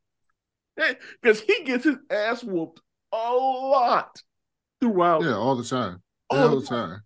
Because 1.20 1.40
he 1.40 1.64
gets 1.64 1.84
his 1.84 1.96
ass 2.10 2.42
whooped 2.42 2.80
a 3.12 3.32
lot 3.32 4.22
throughout. 4.80 5.22
Yeah, 5.22 5.34
all 5.34 5.56
the 5.56 5.64
time. 5.64 6.02
all 6.30 6.38
all 6.38 6.48
the 6.48 6.60
the 6.60 6.66
time. 6.66 7.02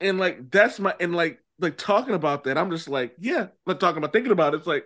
And 0.00 0.18
like 0.18 0.50
that's 0.50 0.78
my 0.78 0.94
and 1.00 1.14
like 1.14 1.42
like 1.58 1.76
talking 1.76 2.14
about 2.14 2.44
that, 2.44 2.56
I'm 2.56 2.70
just 2.70 2.88
like, 2.88 3.14
yeah, 3.18 3.48
like 3.66 3.80
talking 3.80 3.98
about 3.98 4.12
thinking 4.12 4.30
about 4.32 4.54
it, 4.54 4.58
it's 4.58 4.66
like, 4.66 4.84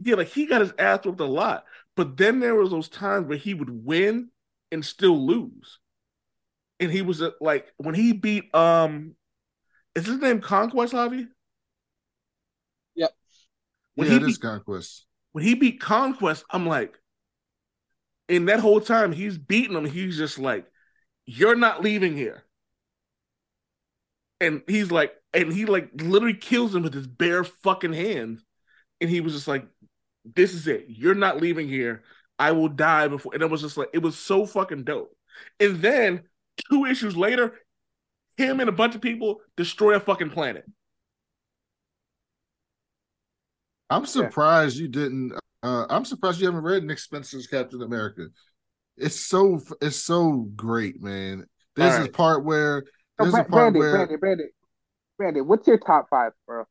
yeah, 0.00 0.16
like 0.16 0.28
he 0.28 0.46
got 0.46 0.60
his 0.62 0.72
ass 0.78 1.04
whooped 1.04 1.20
a 1.20 1.24
lot. 1.24 1.64
But 1.96 2.16
then 2.16 2.40
there 2.40 2.54
was 2.56 2.70
those 2.70 2.88
times 2.88 3.26
where 3.26 3.38
he 3.38 3.54
would 3.54 3.70
win 3.70 4.30
and 4.72 4.84
still 4.84 5.24
lose. 5.24 5.78
And 6.80 6.90
he 6.90 7.02
was 7.02 7.22
uh, 7.22 7.30
like 7.40 7.72
when 7.76 7.94
he 7.94 8.12
beat 8.12 8.54
um 8.54 9.14
is 9.94 10.06
his 10.06 10.18
name 10.18 10.40
Conquest 10.40 10.94
Javi? 10.94 11.28
Yep. 12.94 13.12
When 13.96 14.08
yeah, 14.08 14.10
he 14.10 14.16
it 14.16 14.22
is 14.22 14.38
beat, 14.38 14.40
conquest. 14.40 15.06
when 15.32 15.44
he 15.44 15.54
beat 15.54 15.80
Conquest, 15.80 16.44
I'm 16.50 16.66
like, 16.66 16.98
in 18.28 18.46
that 18.46 18.60
whole 18.60 18.80
time 18.80 19.12
he's 19.12 19.38
beating 19.38 19.76
him, 19.76 19.84
he's 19.84 20.16
just 20.16 20.38
like, 20.38 20.66
You're 21.26 21.56
not 21.56 21.82
leaving 21.82 22.16
here. 22.16 22.44
And 24.40 24.62
he's 24.68 24.90
like, 24.90 25.12
and 25.34 25.52
he 25.52 25.64
like 25.66 25.90
literally 26.00 26.34
kills 26.34 26.74
him 26.74 26.82
with 26.82 26.94
his 26.94 27.06
bare 27.06 27.44
fucking 27.44 27.92
hands. 27.92 28.44
And 29.00 29.10
he 29.10 29.20
was 29.20 29.32
just 29.32 29.48
like, 29.48 29.66
This 30.24 30.54
is 30.54 30.66
it. 30.66 30.86
You're 30.88 31.14
not 31.14 31.40
leaving 31.40 31.68
here. 31.68 32.02
I 32.38 32.52
will 32.52 32.68
die 32.68 33.08
before. 33.08 33.34
And 33.34 33.42
it 33.42 33.50
was 33.50 33.62
just 33.62 33.76
like, 33.76 33.90
it 33.92 34.02
was 34.02 34.16
so 34.16 34.46
fucking 34.46 34.84
dope. 34.84 35.16
And 35.58 35.82
then 35.82 36.22
two 36.70 36.84
issues 36.86 37.16
later, 37.16 37.54
him 38.36 38.60
and 38.60 38.68
a 38.68 38.72
bunch 38.72 38.94
of 38.94 39.00
people 39.00 39.40
destroy 39.56 39.94
a 39.94 40.00
fucking 40.00 40.30
planet. 40.30 40.64
I'm 43.90 44.06
surprised 44.06 44.76
you 44.76 44.88
didn't. 44.88 45.32
Uh, 45.62 45.86
I'm 45.88 46.04
surprised 46.04 46.40
you 46.40 46.46
haven't 46.46 46.62
read 46.62 46.84
Nick 46.84 46.98
Spencer's 46.98 47.46
Captain 47.46 47.82
America. 47.82 48.26
It's 48.96 49.20
so 49.20 49.60
it's 49.80 49.96
so 49.96 50.48
great, 50.54 51.02
man. 51.02 51.46
This 51.74 51.94
right. 51.94 52.12
part 52.12 52.44
where 52.44 52.84
So, 53.18 53.24
there's 53.24 53.32
Bra- 53.32 53.40
a 53.40 53.44
part 53.44 53.50
Brandon, 53.50 53.80
where 53.80 53.92
Brandon, 53.92 54.18
Brandon, 54.18 54.48
Brandon, 55.16 55.46
what's 55.48 55.66
your 55.66 55.78
top 55.78 56.08
five, 56.10 56.32
bro? 56.46 56.64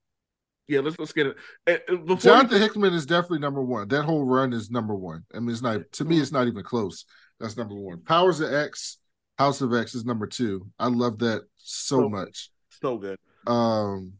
Yeah, 0.68 0.82
let's 0.82 1.00
let's 1.00 1.14
get 1.14 1.28
it. 1.28 1.38
Uh, 1.66 1.94
uh, 1.94 1.96
Before 1.98 2.18
Jonathan 2.18 2.62
Hickman 2.62 2.94
is 2.94 3.06
definitely 3.06 3.40
number 3.40 3.62
one. 3.62 3.88
That 3.88 4.04
whole 4.04 4.26
run 4.26 4.54
is 4.54 4.70
number 4.70 4.94
one. 4.94 5.24
I 5.34 5.40
mean, 5.40 5.50
it's 5.52 5.62
not 5.62 5.82
to 5.94 6.06
me. 6.06 6.20
It's 6.20 6.32
not 6.32 6.48
even 6.48 6.64
close. 6.64 7.06
That's 7.40 7.56
number 7.58 7.76
one. 7.76 8.02
Powers 8.04 8.42
of 8.42 8.54
X, 8.54 8.98
House 9.38 9.62
of 9.62 9.74
X 9.74 9.94
is 9.96 10.06
number 10.06 10.28
two. 10.28 10.68
I 10.80 10.88
love 10.88 11.20
that 11.20 11.44
so 11.58 11.98
So- 12.02 12.10
much. 12.10 12.50
so 12.82 12.98
good. 12.98 13.18
Um, 13.46 14.14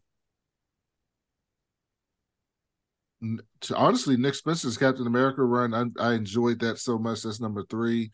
to, 3.62 3.76
honestly, 3.76 4.16
Nick 4.16 4.36
Spencer's 4.36 4.78
Captain 4.78 5.08
America 5.08 5.44
run, 5.44 5.74
I, 5.74 5.86
I 6.00 6.14
enjoyed 6.14 6.60
that 6.60 6.78
so 6.78 6.98
much. 7.00 7.24
That's 7.24 7.40
number 7.42 7.64
three. 7.70 8.12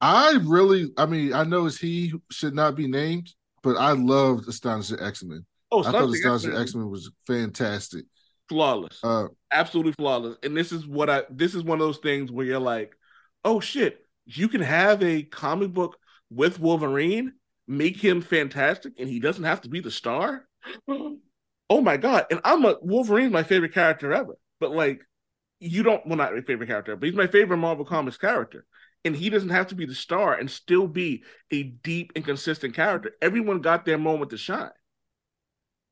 I 0.00 0.38
really, 0.44 0.92
I 0.96 1.06
mean, 1.06 1.32
I 1.32 1.42
know 1.42 1.66
it's 1.66 1.78
he 1.78 2.12
should 2.30 2.54
not 2.54 2.76
be 2.76 2.86
named, 2.86 3.34
but 3.62 3.76
I 3.76 3.92
loved 3.92 4.48
Astonishing 4.48 5.00
X 5.00 5.24
Men. 5.24 5.44
Oh, 5.72 5.82
I 5.82 5.90
thought 5.90 6.08
Astonishing 6.08 6.54
X 6.56 6.74
Men 6.76 6.88
was 6.88 7.10
fantastic. 7.26 8.04
flawless. 8.48 9.00
Uh, 9.02 9.26
absolutely 9.50 9.92
flawless. 9.92 10.36
And 10.44 10.56
this 10.56 10.70
is 10.70 10.86
what 10.86 11.10
I 11.10 11.24
this 11.30 11.56
is 11.56 11.64
one 11.64 11.80
of 11.80 11.86
those 11.86 11.98
things 11.98 12.30
where 12.30 12.46
you're 12.46 12.60
like, 12.60 12.94
oh 13.44 13.58
shit, 13.58 14.06
you 14.28 14.48
can 14.48 14.60
have 14.60 15.02
a 15.02 15.22
comic 15.22 15.72
book 15.72 15.96
with 16.30 16.60
Wolverine, 16.60 17.32
make 17.66 17.96
him 17.96 18.20
fantastic, 18.20 18.92
and 18.98 19.08
he 19.08 19.20
doesn't 19.20 19.44
have 19.44 19.62
to 19.62 19.70
be 19.70 19.80
the 19.80 19.90
star. 19.90 20.46
oh 20.88 21.80
my 21.80 21.96
god. 21.96 22.26
And 22.30 22.40
I'm 22.44 22.64
a 22.64 22.76
Wolverine's 22.82 23.32
my 23.32 23.42
favorite 23.42 23.72
character 23.72 24.12
ever. 24.12 24.36
But 24.60 24.72
like 24.72 25.00
you 25.60 25.82
don't 25.82 26.06
well 26.06 26.16
not 26.16 26.34
my 26.34 26.42
favorite 26.42 26.68
character, 26.68 26.94
but 26.94 27.06
he's 27.06 27.16
my 27.16 27.26
favorite 27.26 27.56
Marvel 27.56 27.86
Comics 27.86 28.18
character. 28.18 28.66
And 29.04 29.16
he 29.16 29.30
doesn't 29.30 29.48
have 29.48 29.68
to 29.68 29.74
be 29.74 29.86
the 29.86 29.94
star 29.94 30.34
and 30.34 30.50
still 30.50 30.86
be 30.86 31.22
a 31.50 31.62
deep 31.62 32.12
and 32.14 32.24
consistent 32.24 32.74
character. 32.74 33.12
Everyone 33.22 33.60
got 33.60 33.86
their 33.86 33.96
moment 33.98 34.30
to 34.30 34.36
shine. 34.36 34.70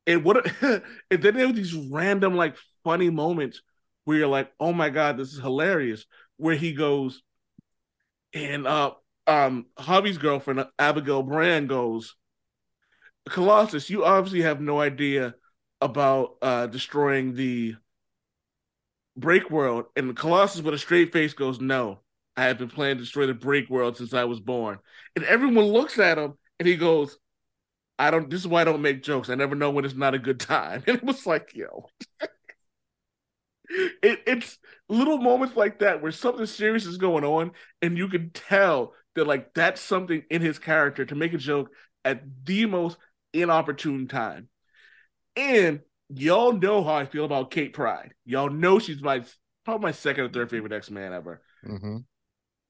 And 0.07 0.25
what 0.25 0.47
and 0.61 0.83
then 1.11 1.35
there 1.35 1.47
were 1.47 1.53
these 1.55 1.75
random 1.75 2.37
like 2.37 2.57
funny 2.85 3.09
moments 3.09 3.63
where 4.05 4.19
you're 4.19 4.29
like, 4.29 4.53
oh 4.61 4.75
my 4.75 4.91
god, 4.91 5.17
this 5.17 5.33
is 5.33 5.41
hilarious. 5.41 6.05
Where 6.37 6.55
he 6.55 6.75
goes, 6.75 7.23
and 8.37 8.67
uh, 8.67 8.93
um, 9.27 9.67
Javi's 9.79 10.19
girlfriend 10.19 10.67
Abigail 10.79 11.23
Brand 11.23 11.69
goes, 11.69 12.15
Colossus, 13.29 13.91
you 13.91 14.05
obviously 14.05 14.43
have 14.43 14.61
no 14.61 14.81
idea 14.81 15.35
about 15.81 16.37
uh 16.43 16.67
destroying 16.67 17.35
the 17.35 17.77
Breakworld. 19.19 19.87
And 19.97 20.17
Colossus 20.17 20.63
with 20.63 20.75
a 20.75 20.79
straight 20.79 21.13
face 21.13 21.33
goes, 21.35 21.61
No, 21.61 22.01
I 22.37 22.45
have 22.45 22.59
been 22.59 22.69
planning 22.69 22.97
to 22.99 23.03
destroy 23.03 23.27
the 23.27 23.35
Breakworld 23.35 23.97
since 23.97 24.13
I 24.15 24.25
was 24.25 24.41
born. 24.41 24.79
And 25.15 25.25
everyone 25.25 25.65
looks 25.67 25.99
at 25.99 26.19
him 26.19 26.35
and 26.59 26.69
he 26.69 26.77
goes, 26.77 27.19
I 27.99 28.11
don't 28.11 28.31
this 28.31 28.41
is 28.43 28.49
why 28.49 28.63
I 28.63 28.65
don't 28.65 28.83
make 28.83 29.03
jokes. 29.03 29.31
I 29.31 29.37
never 29.37 29.55
know 29.57 29.71
when 29.71 29.85
it's 29.85 29.95
not 29.95 30.15
a 30.15 30.19
good 30.21 30.41
time. 30.43 30.85
And 30.87 30.99
it 30.99 31.05
was 31.05 31.27
like, 31.27 31.53
yo. 31.55 31.89
it, 34.03 34.21
it's 34.27 34.59
little 34.89 35.19
moments 35.19 35.57
like 35.57 35.81
that 35.81 36.03
where 36.03 36.13
something 36.13 36.47
serious 36.47 36.87
is 36.87 36.97
going 36.97 37.25
on, 37.25 37.53
and 37.83 37.97
you 37.97 38.09
can 38.09 38.31
tell 38.31 38.93
that 39.15 39.27
like 39.27 39.55
that's 39.55 39.81
something 39.81 40.23
in 40.31 40.43
his 40.43 40.59
character 40.59 41.05
to 41.05 41.15
make 41.15 41.33
a 41.33 41.39
joke 41.39 41.71
at 42.05 42.23
the 42.45 42.67
most 42.67 42.99
inopportune 43.33 44.09
time. 44.09 44.49
And 45.35 45.81
y'all 46.09 46.53
know 46.53 46.85
how 46.85 46.95
I 46.95 47.07
feel 47.07 47.25
about 47.25 47.51
Kate 47.51 47.73
Pryde. 47.73 48.15
Y'all 48.25 48.51
know 48.51 48.79
she's 48.79 49.03
my 49.03 49.25
probably 49.65 49.87
my 49.87 49.93
second 49.93 50.25
or 50.25 50.29
third 50.29 50.51
favorite 50.51 50.73
X 50.73 50.91
Man 50.91 51.13
ever. 51.13 51.43
Mm-hmm. 51.67 51.99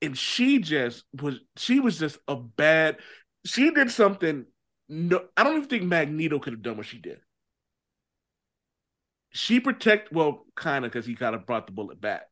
And 0.02 0.18
she 0.18 0.58
just 0.58 1.04
was 1.20 1.38
she 1.56 1.80
was 1.80 1.98
just 1.98 2.18
a 2.28 2.36
bad. 2.36 2.98
She 3.44 3.70
did 3.70 3.90
something. 3.90 4.46
No, 4.88 5.24
I 5.36 5.44
don't 5.44 5.56
even 5.56 5.68
think 5.68 5.82
Magneto 5.84 6.38
could 6.38 6.52
have 6.52 6.62
done 6.62 6.76
what 6.76 6.86
she 6.86 6.98
did. 6.98 7.18
She 9.36 9.60
protect 9.60 10.12
well, 10.12 10.46
kind 10.54 10.84
of 10.84 10.90
because 10.90 11.06
he 11.06 11.14
kind 11.14 11.34
of 11.34 11.46
brought 11.46 11.66
the 11.66 11.72
bullet 11.72 12.00
back, 12.00 12.22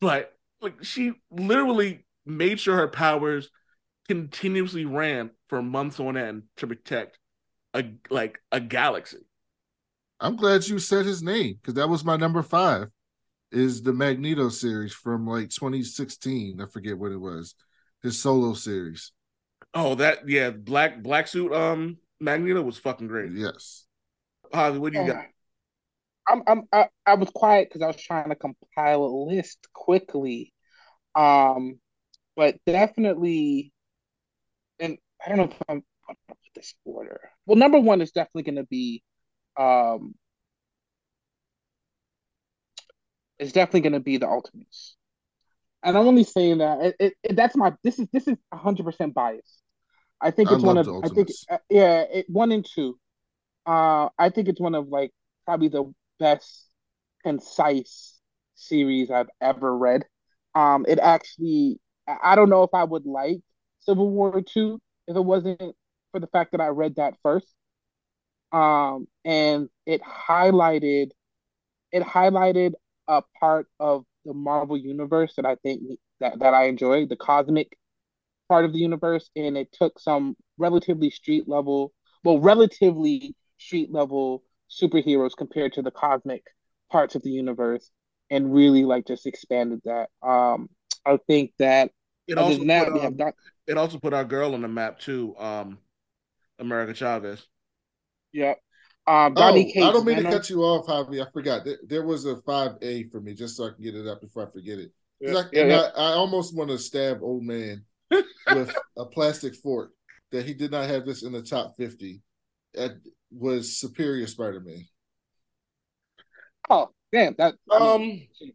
but 0.00 0.32
like 0.60 0.82
she 0.82 1.12
literally 1.30 2.06
made 2.24 2.58
sure 2.58 2.76
her 2.76 2.88
powers 2.88 3.50
continuously 4.08 4.84
ran 4.84 5.30
for 5.48 5.62
months 5.62 6.00
on 6.00 6.16
end 6.16 6.44
to 6.56 6.66
protect 6.66 7.18
a 7.74 7.84
like 8.08 8.38
a 8.50 8.60
galaxy. 8.60 9.18
I'm 10.18 10.36
glad 10.36 10.66
you 10.66 10.78
said 10.78 11.04
his 11.04 11.22
name 11.22 11.58
because 11.60 11.74
that 11.74 11.90
was 11.90 12.04
my 12.04 12.16
number 12.16 12.42
five. 12.42 12.88
Is 13.52 13.82
the 13.82 13.92
Magneto 13.92 14.48
series 14.48 14.92
from 14.92 15.26
like 15.26 15.50
2016? 15.50 16.60
I 16.60 16.66
forget 16.66 16.98
what 16.98 17.12
it 17.12 17.20
was. 17.20 17.54
His 18.02 18.18
solo 18.18 18.54
series. 18.54 19.12
Oh, 19.74 19.94
that 19.96 20.26
yeah, 20.26 20.50
black 20.50 21.02
black 21.02 21.28
suit 21.28 21.52
um 21.52 21.98
Magneto 22.18 22.62
was 22.62 22.78
fucking 22.78 23.08
great. 23.08 23.32
Yes. 23.34 23.84
Holly, 24.52 24.78
what 24.78 24.94
do 24.94 25.00
you 25.00 25.06
got? 25.06 25.26
I'm 26.28 26.42
I'm 26.46 26.62
I, 26.72 26.88
I 27.04 27.14
was 27.14 27.30
quiet 27.30 27.68
because 27.68 27.82
I 27.82 27.86
was 27.86 27.96
trying 27.96 28.30
to 28.30 28.36
compile 28.36 29.04
a 29.04 29.12
list 29.26 29.66
quickly. 29.72 30.52
Um, 31.14 31.78
but 32.36 32.56
definitely, 32.66 33.72
and 34.78 34.98
I 35.24 35.28
don't 35.28 35.38
know 35.38 35.44
if 35.44 35.62
I'm 35.68 35.82
gonna 36.06 36.18
put 36.28 36.36
this 36.54 36.74
order. 36.84 37.20
Well, 37.46 37.56
number 37.56 37.78
one 37.78 38.02
is 38.02 38.12
definitely 38.12 38.42
going 38.42 38.56
to 38.56 38.64
be, 38.64 39.02
um, 39.56 40.14
it's 43.38 43.52
definitely 43.52 43.82
going 43.82 43.92
to 43.94 44.00
be 44.00 44.18
the 44.18 44.28
Ultimates, 44.28 44.96
and 45.82 45.96
I'm 45.96 46.06
only 46.06 46.24
saying 46.24 46.58
that 46.58 46.80
it, 46.82 46.96
it, 46.98 47.14
it 47.22 47.36
that's 47.36 47.56
my 47.56 47.72
this 47.82 47.98
is 47.98 48.08
this 48.12 48.28
is 48.28 48.36
100 48.50 48.84
percent 48.84 49.14
biased. 49.14 49.62
I 50.20 50.30
think 50.30 50.50
it's 50.50 50.64
I 50.64 50.66
one 50.66 50.78
of 50.78 50.88
I 51.04 51.08
think 51.08 51.28
uh, 51.50 51.58
yeah 51.70 52.00
it, 52.02 52.26
one 52.28 52.52
and 52.52 52.66
two. 52.66 52.98
Uh, 53.64 54.08
I 54.18 54.30
think 54.30 54.48
it's 54.48 54.60
one 54.60 54.74
of 54.74 54.88
like 54.88 55.10
probably 55.44 55.68
the 55.68 55.92
best 56.18 56.68
concise 57.24 58.18
series 58.54 59.10
I've 59.10 59.30
ever 59.40 59.76
read. 59.76 60.04
Um, 60.54 60.86
it 60.88 60.98
actually, 60.98 61.80
I 62.08 62.34
don't 62.34 62.50
know 62.50 62.62
if 62.62 62.70
I 62.72 62.84
would 62.84 63.06
like 63.06 63.38
Civil 63.80 64.10
War 64.10 64.40
2 64.40 64.80
if 65.08 65.16
it 65.16 65.24
wasn't 65.24 65.60
for 66.12 66.20
the 66.20 66.26
fact 66.28 66.52
that 66.52 66.60
I 66.60 66.68
read 66.68 66.96
that 66.96 67.14
first. 67.22 67.46
Um, 68.52 69.06
and 69.24 69.68
it 69.86 70.02
highlighted, 70.02 71.10
it 71.92 72.02
highlighted 72.02 72.72
a 73.08 73.22
part 73.38 73.68
of 73.78 74.04
the 74.24 74.34
Marvel 74.34 74.76
universe 74.76 75.34
that 75.36 75.46
I 75.46 75.56
think 75.56 75.82
that, 76.20 76.38
that 76.40 76.54
I 76.54 76.64
enjoy, 76.66 77.06
the 77.06 77.16
cosmic 77.16 77.76
part 78.48 78.64
of 78.64 78.72
the 78.72 78.78
universe, 78.78 79.30
and 79.36 79.56
it 79.56 79.72
took 79.72 79.98
some 79.98 80.36
relatively 80.58 81.10
street 81.10 81.48
level, 81.48 81.92
well, 82.24 82.40
relatively 82.40 83.34
street 83.58 83.92
level 83.92 84.42
superheroes 84.80 85.36
compared 85.36 85.72
to 85.74 85.82
the 85.82 85.90
cosmic 85.90 86.44
parts 86.90 87.14
of 87.14 87.22
the 87.22 87.30
universe 87.30 87.90
and 88.30 88.52
really 88.52 88.84
like 88.84 89.06
just 89.06 89.26
expanded 89.26 89.80
that. 89.84 90.08
Um, 90.26 90.68
I 91.04 91.18
think 91.26 91.52
that 91.58 91.90
it 92.26 92.38
also, 92.38 92.58
put, 92.58 92.66
not... 92.66 92.88
Um, 92.88 93.32
it 93.66 93.78
also 93.78 93.98
put 93.98 94.12
our 94.12 94.24
girl 94.24 94.54
on 94.54 94.62
the 94.62 94.68
map 94.68 94.98
too, 94.98 95.36
um, 95.38 95.78
America 96.58 96.94
Chavez. 96.94 97.46
Yeah. 98.32 98.54
Um, 99.06 99.34
oh, 99.36 99.52
Cates, 99.52 99.76
I 99.76 99.92
don't 99.92 100.04
mean 100.04 100.16
to 100.16 100.24
cut 100.24 100.50
you 100.50 100.62
off, 100.64 100.86
Javi. 100.86 101.24
I 101.24 101.30
forgot. 101.30 101.64
There, 101.64 101.78
there 101.86 102.04
was 102.04 102.26
a 102.26 102.34
5A 102.34 103.10
for 103.12 103.20
me, 103.20 103.34
just 103.34 103.56
so 103.56 103.66
I 103.66 103.70
can 103.70 103.84
get 103.84 103.94
it 103.94 104.08
up 104.08 104.20
before 104.20 104.48
I 104.48 104.50
forget 104.50 104.78
it. 104.78 104.90
Yeah, 105.20 105.36
I, 105.38 105.44
yeah, 105.52 105.64
yeah. 105.64 105.88
I, 105.96 106.10
I 106.10 106.12
almost 106.14 106.56
want 106.56 106.70
to 106.70 106.78
stab 106.78 107.22
old 107.22 107.44
man 107.44 107.84
with 108.10 108.74
a 108.98 109.04
plastic 109.06 109.54
fork 109.54 109.92
that 110.32 110.44
he 110.44 110.54
did 110.54 110.72
not 110.72 110.88
have 110.88 111.06
this 111.06 111.22
in 111.22 111.32
the 111.32 111.42
top 111.42 111.76
50 111.76 112.20
at, 112.76 112.92
was 113.30 113.78
Superior 113.78 114.26
Spider-Man. 114.26 114.86
Oh 116.68 116.90
damn! 117.12 117.34
That 117.38 117.54
um, 117.70 117.82
I 117.82 117.98
mean, 117.98 118.28
um, 118.42 118.52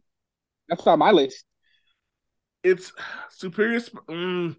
that's 0.68 0.86
on 0.86 0.98
my 0.98 1.10
list. 1.10 1.44
It's 2.62 2.92
Superior. 3.30 3.80
Mm, 3.80 4.56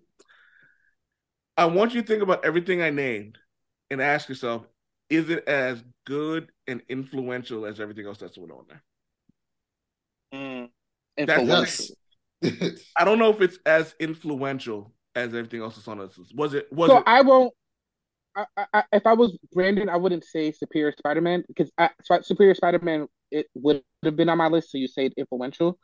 I 1.57 1.65
want 1.65 1.93
you 1.93 2.01
to 2.01 2.07
think 2.07 2.23
about 2.23 2.45
everything 2.45 2.81
I 2.81 2.89
named 2.89 3.37
and 3.91 4.01
ask 4.01 4.27
yourself: 4.27 4.65
Is 5.09 5.29
it 5.29 5.47
as 5.47 5.83
good 6.05 6.51
and 6.67 6.81
influential 6.89 7.65
as 7.65 7.79
everything 7.79 8.07
else 8.07 8.17
that's 8.17 8.37
went 8.37 8.51
on 8.51 8.65
there? 8.67 8.83
Mm, 10.33 10.69
influential. 11.17 11.95
I 12.97 13.05
don't 13.05 13.19
know 13.19 13.29
if 13.29 13.41
it's 13.41 13.59
as 13.65 13.95
influential 13.99 14.93
as 15.15 15.29
everything 15.29 15.61
else 15.61 15.75
that's 15.75 15.87
on 15.87 15.99
this 15.99 16.17
list. 16.17 16.35
Was 16.35 16.53
it? 16.53 16.71
Was 16.73 16.89
so 16.89 16.97
it? 16.97 17.03
I 17.05 17.21
won't. 17.21 17.53
I, 18.35 18.45
I, 18.57 18.65
I- 18.73 18.83
if 18.93 19.05
I 19.07 19.13
was 19.13 19.37
Brandon, 19.51 19.89
I 19.89 19.97
wouldn't 19.97 20.23
say 20.23 20.51
Superior 20.51 20.93
Spider-Man 20.97 21.43
because 21.47 21.71
Superior 22.23 22.55
Spider-Man 22.55 23.07
it 23.31 23.47
would 23.55 23.81
have 24.03 24.15
been 24.15 24.29
on 24.29 24.37
my 24.37 24.47
list. 24.47 24.71
So 24.71 24.77
you 24.77 24.87
say 24.87 25.09
influential, 25.17 25.77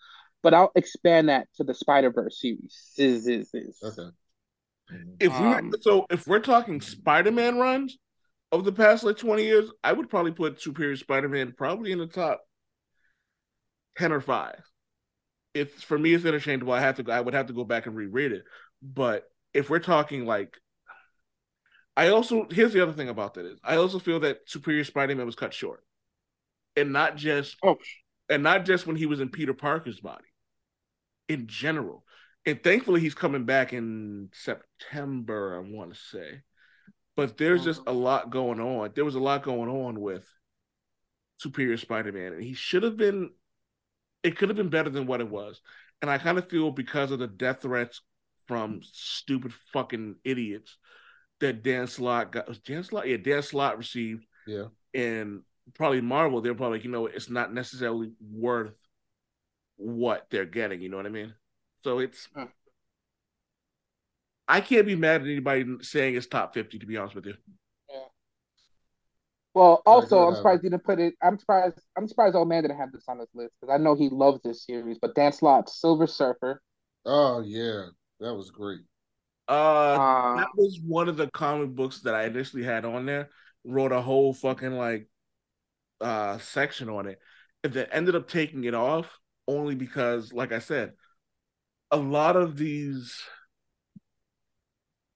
but 0.43 0.53
I'll 0.53 0.71
expand 0.75 1.29
that 1.29 1.47
to 1.55 1.63
the 1.63 1.73
Spider-Verse 1.73 2.39
series. 2.39 2.77
Is 2.97 3.27
is 3.27 3.49
is. 3.53 3.79
okay. 3.83 4.09
If 5.19 5.39
we 5.39 5.53
Um, 5.53 5.73
so 5.81 6.05
if 6.09 6.27
we're 6.27 6.39
talking 6.39 6.81
Spider-Man 6.81 7.57
runs 7.59 7.97
of 8.51 8.63
the 8.63 8.71
past 8.71 9.03
like 9.03 9.17
20 9.17 9.43
years, 9.43 9.69
I 9.83 9.93
would 9.93 10.09
probably 10.09 10.31
put 10.31 10.61
Superior 10.61 10.95
Spider-Man 10.95 11.53
probably 11.57 11.91
in 11.91 11.99
the 11.99 12.07
top 12.07 12.41
10 13.97 14.11
or 14.11 14.21
5. 14.21 14.59
It's 15.53 15.83
for 15.83 15.97
me 15.97 16.13
it's 16.13 16.25
interchangeable. 16.25 16.73
I 16.73 16.81
have 16.81 17.03
to 17.03 17.11
I 17.11 17.21
would 17.21 17.33
have 17.33 17.47
to 17.47 17.53
go 17.53 17.63
back 17.63 17.85
and 17.85 17.95
reread 17.95 18.31
it. 18.31 18.43
But 18.81 19.23
if 19.53 19.69
we're 19.69 19.79
talking 19.79 20.25
like 20.25 20.55
I 21.99 22.07
also 22.11 22.47
here's 22.49 22.71
the 22.71 22.81
other 22.81 22.93
thing 22.93 23.09
about 23.09 23.33
that 23.33 23.45
is 23.45 23.59
I 23.61 23.75
also 23.75 23.99
feel 23.99 24.21
that 24.21 24.39
Superior 24.45 24.85
Spider-Man 24.85 25.25
was 25.25 25.35
cut 25.35 25.53
short. 25.53 25.83
And 26.77 26.93
not 26.93 27.17
just 27.17 27.57
Oh, 27.61 27.75
and 28.29 28.41
not 28.41 28.63
just 28.63 28.87
when 28.87 28.95
he 28.95 29.05
was 29.05 29.19
in 29.19 29.27
Peter 29.27 29.53
Parker's 29.53 29.99
body, 29.99 30.23
in 31.27 31.47
general. 31.47 32.05
And 32.45 32.63
thankfully, 32.63 33.01
he's 33.01 33.15
coming 33.15 33.43
back 33.43 33.73
in 33.73 34.29
September, 34.31 35.57
I 35.57 35.69
want 35.69 35.93
to 35.93 35.99
say. 35.99 36.41
But 37.17 37.37
there's 37.37 37.65
just 37.65 37.81
a 37.81 37.91
mm. 37.91 38.01
lot 38.01 38.29
going 38.29 38.61
on. 38.61 38.91
There 38.95 39.03
was 39.03 39.15
a 39.15 39.19
lot 39.19 39.43
going 39.43 39.69
on 39.69 39.99
with 39.99 40.25
Superior 41.35 41.75
Spider 41.75 42.13
Man, 42.13 42.31
and 42.31 42.41
he 42.41 42.53
should 42.53 42.83
have 42.83 42.95
been, 42.95 43.31
it 44.23 44.37
could 44.37 44.47
have 44.47 44.55
been 44.55 44.69
better 44.69 44.89
than 44.89 45.05
what 45.05 45.19
it 45.19 45.29
was. 45.29 45.59
And 46.01 46.09
I 46.09 46.17
kind 46.17 46.37
of 46.37 46.49
feel 46.49 46.71
because 46.71 47.11
of 47.11 47.19
the 47.19 47.27
death 47.27 47.63
threats 47.63 47.99
from 48.47 48.79
stupid 48.83 49.51
fucking 49.73 50.15
idiots 50.23 50.77
that 51.39 51.63
Dan 51.63 51.87
Slott 51.87 52.31
got, 52.31 52.47
was 52.47 52.59
Dan 52.59 52.83
Slott? 52.83 53.07
Yeah, 53.07 53.17
Dan 53.17 53.41
Slott 53.41 53.77
received 53.77 54.25
Yeah. 54.47 54.65
and 54.93 55.41
probably 55.73 56.01
Marvel, 56.01 56.41
they're 56.41 56.55
probably 56.55 56.77
like, 56.79 56.85
you 56.85 56.91
know, 56.91 57.05
it's 57.07 57.29
not 57.29 57.53
necessarily 57.53 58.11
worth 58.19 58.73
what 59.77 60.27
they're 60.29 60.45
getting. 60.45 60.81
You 60.81 60.89
know 60.89 60.97
what 60.97 61.05
I 61.05 61.09
mean? 61.09 61.33
So 61.83 61.99
it's. 61.99 62.27
Huh. 62.35 62.47
I 64.47 64.61
can't 64.61 64.85
be 64.87 64.95
mad 64.95 65.21
at 65.21 65.27
anybody 65.27 65.63
saying 65.81 66.15
it's 66.15 66.25
top 66.25 66.53
fifty. 66.55 66.79
To 66.79 66.85
be 66.85 66.97
honest 66.97 67.15
with 67.15 67.27
you, 67.27 67.35
Yeah. 67.89 68.05
Well, 69.53 69.81
also, 69.85 70.27
I'm 70.27 70.35
surprised 70.35 70.63
you 70.63 70.71
didn't 70.71 70.83
put 70.83 70.99
it. 70.99 71.13
I'm 71.21 71.37
surprised. 71.37 71.79
I'm 71.95 72.07
surprised 72.07 72.35
old 72.35 72.49
man 72.49 72.63
didn't 72.63 72.77
have 72.77 72.91
this 72.91 73.03
on 73.07 73.19
his 73.19 73.29
list 73.35 73.53
because 73.61 73.73
I 73.73 73.77
know 73.77 73.95
he 73.95 74.09
loves 74.09 74.41
this 74.43 74.65
series. 74.65 74.97
But 74.99 75.13
Dan 75.15 75.31
Slott's 75.31 75.79
Silver 75.79 76.07
Surfer. 76.07 76.61
Oh 77.05 77.41
yeah, 77.41 77.85
that 78.19 78.33
was 78.33 78.49
great. 78.49 78.81
Uh, 79.49 79.99
Uh, 79.99 80.35
that 80.35 80.47
was 80.55 80.79
one 80.85 81.09
of 81.09 81.17
the 81.17 81.27
comic 81.31 81.71
books 81.71 82.01
that 82.01 82.15
I 82.15 82.25
initially 82.25 82.63
had 82.63 82.85
on 82.85 83.05
there. 83.05 83.29
Wrote 83.65 83.91
a 83.91 84.01
whole 84.01 84.33
fucking 84.33 84.73
like 84.73 85.09
uh 86.01 86.37
section 86.39 86.89
on 86.89 87.07
it. 87.07 87.19
If 87.63 87.73
they 87.73 87.85
ended 87.85 88.15
up 88.15 88.29
taking 88.29 88.63
it 88.65 88.73
off 88.75 89.19
only 89.47 89.75
because, 89.75 90.33
like 90.33 90.51
I 90.51 90.59
said, 90.59 90.93
a 91.91 91.97
lot 91.97 92.35
of 92.35 92.57
these 92.57 93.21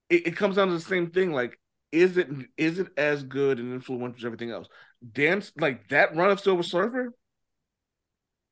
it, 0.10 0.28
it 0.28 0.36
comes 0.36 0.56
down 0.56 0.68
to 0.68 0.74
the 0.74 0.80
same 0.80 1.12
thing. 1.12 1.32
Like 1.32 1.60
is 1.92 2.18
it 2.18 2.30
is 2.30 2.46
isn't 2.58 2.90
as 2.98 3.24
good 3.24 3.60
and 3.60 3.74
influential 3.74 4.18
as 4.20 4.26
everything 4.26 4.52
else. 4.52 4.68
Dance 5.12 5.52
like 5.60 5.90
that 5.90 6.16
run 6.16 6.32
of 6.32 6.40
Silver 6.40 6.64
Surfer, 6.64 7.14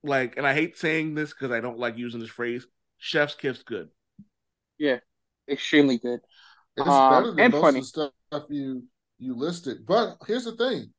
like, 0.04 0.38
and 0.38 0.48
I 0.48 0.54
hate 0.54 0.78
saying 0.78 1.16
this 1.16 1.32
because 1.34 1.52
I 1.52 1.60
don't 1.60 1.80
like 1.80 1.98
using 1.98 2.20
this 2.20 2.30
phrase. 2.30 2.66
Chef's 2.98 3.36
kiss 3.36 3.64
good. 3.64 3.90
Yeah, 4.78 5.00
extremely 5.52 5.98
good. 5.98 6.20
It's 6.78 6.88
Um, 6.88 7.02
better 7.02 7.32
than 7.34 7.46
and 7.46 7.52
most 7.52 7.76
funny. 7.76 7.80
of 7.80 7.94
the 7.94 8.12
stuff 8.40 8.44
you 8.50 8.84
you 9.20 9.36
listed. 9.36 9.86
But 9.86 10.18
here's 10.28 10.46
the 10.46 10.56
thing: 10.56 10.94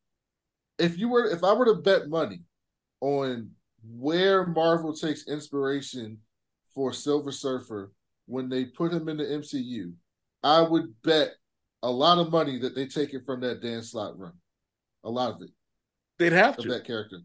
if 0.78 0.98
you 0.98 1.08
were, 1.08 1.26
if 1.26 1.44
I 1.44 1.52
were 1.54 1.66
to 1.66 1.76
bet 1.76 2.08
money 2.08 2.42
on 3.00 3.50
where 3.84 4.46
Marvel 4.46 4.94
takes 4.94 5.28
inspiration 5.28 6.18
for 6.74 6.92
Silver 6.92 7.32
Surfer 7.32 7.92
when 8.26 8.48
they 8.48 8.66
put 8.66 8.92
him 8.92 9.08
in 9.08 9.18
the 9.18 9.30
MCU, 9.32 9.94
I 10.42 10.62
would 10.62 10.94
bet 11.02 11.30
a 11.82 11.90
lot 11.90 12.18
of 12.18 12.32
money 12.32 12.58
that 12.60 12.74
they 12.74 12.86
take 12.86 13.14
it 13.14 13.26
from 13.26 13.40
that 13.40 13.62
Dan 13.62 13.82
Slott 13.82 14.18
run. 14.18 14.34
A 15.04 15.10
lot 15.10 15.32
of 15.34 15.42
it 15.42 15.50
They'd 16.18 16.32
have 16.32 16.58
of 16.58 16.62
to. 16.62 16.68
that 16.68 16.84
character. 16.86 17.20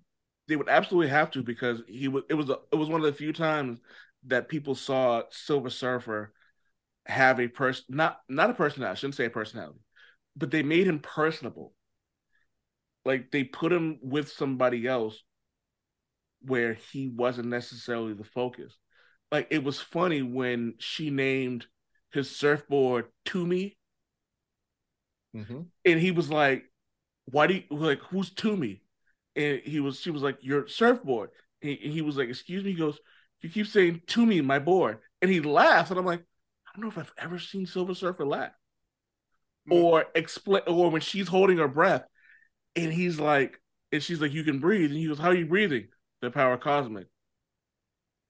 They 0.48 0.56
would 0.56 0.70
absolutely 0.70 1.10
have 1.10 1.32
to 1.32 1.44
because 1.44 1.82
he 1.88 2.08
was. 2.08 2.24
It 2.30 2.36
was. 2.36 2.50
A, 2.50 2.58
it 2.72 2.76
was 2.76 2.90
one 2.90 3.02
of 3.02 3.06
the 3.06 3.14
few 3.14 3.34
times 3.34 3.80
that 4.26 4.48
people 4.50 4.76
saw 4.76 5.24
Silver 5.30 5.70
Surfer 5.70 6.34
have 7.08 7.40
a 7.40 7.48
person, 7.48 7.86
not 7.90 8.20
not 8.30 8.50
a 8.52 8.54
personality. 8.54 8.92
I 8.92 8.96
shouldn't 8.96 9.16
say 9.16 9.26
a 9.26 9.30
personality, 9.32 9.80
but 10.36 10.52
they 10.52 10.64
made 10.64 10.88
him 10.88 11.00
personable. 11.00 11.74
Like 13.06 13.32
they 13.32 13.44
put 13.44 13.74
him 13.74 14.00
with 14.04 14.30
somebody 14.32 14.86
else 14.88 15.24
where 16.42 16.74
he 16.74 17.08
wasn't 17.10 17.48
necessarily 17.48 18.14
the 18.14 18.24
focus. 18.24 18.78
Like 19.32 19.48
it 19.52 19.64
was 19.64 19.80
funny 19.82 20.22
when 20.22 20.76
she 20.80 21.10
named 21.10 21.68
his 22.12 22.36
surfboard 22.36 23.06
Toomie, 23.26 23.76
Mhm. 25.34 25.72
and 25.86 26.00
he 26.00 26.12
was 26.12 26.30
like, 26.30 26.64
"Why 27.26 27.48
do 27.48 27.56
you 27.56 27.64
like 27.72 28.00
who's 28.00 28.34
Toomie?" 28.34 28.82
And 29.36 29.62
he 29.62 29.80
was, 29.80 30.00
she 30.00 30.12
was 30.12 30.22
like, 30.22 30.38
"Your 30.42 30.68
surfboard." 30.68 31.32
And 31.62 31.72
he, 31.72 31.84
and 31.86 31.94
he 31.94 32.02
was 32.02 32.18
like, 32.18 32.30
"Excuse 32.30 32.64
me." 32.64 32.72
He 32.72 32.78
goes, 32.78 33.00
"You 33.42 33.50
keep 33.50 33.68
saying 33.68 34.02
Toomie, 34.08 34.44
my 34.44 34.60
board," 34.60 35.00
and 35.22 35.32
he 35.32 35.42
laughs, 35.42 35.90
and 35.92 36.00
I'm 36.00 36.06
like, 36.06 36.22
"I 36.22 36.24
don't 36.82 36.86
know 36.86 36.90
if 36.90 36.98
I've 36.98 37.14
ever 37.18 37.40
seen 37.40 37.66
Silver 37.66 37.96
Surfer 37.96 38.26
laugh." 38.26 38.54
Mm. 39.70 39.84
Or 39.84 40.06
explain, 40.16 40.64
or 40.68 40.90
when 40.90 41.02
she's 41.02 41.28
holding 41.28 41.58
her 41.58 41.68
breath, 41.68 42.06
and 42.76 42.92
he's 42.94 43.20
like, 43.20 43.60
and 43.92 44.02
she's 44.02 44.22
like, 44.22 44.34
"You 44.34 44.44
can 44.44 44.60
breathe," 44.60 44.92
and 44.92 45.00
he 45.00 45.08
goes, 45.08 45.20
"How 45.20 45.30
are 45.30 45.36
you 45.36 45.46
breathing?" 45.46 45.90
The 46.22 46.32
power 46.32 46.58
cosmic. 46.58 47.08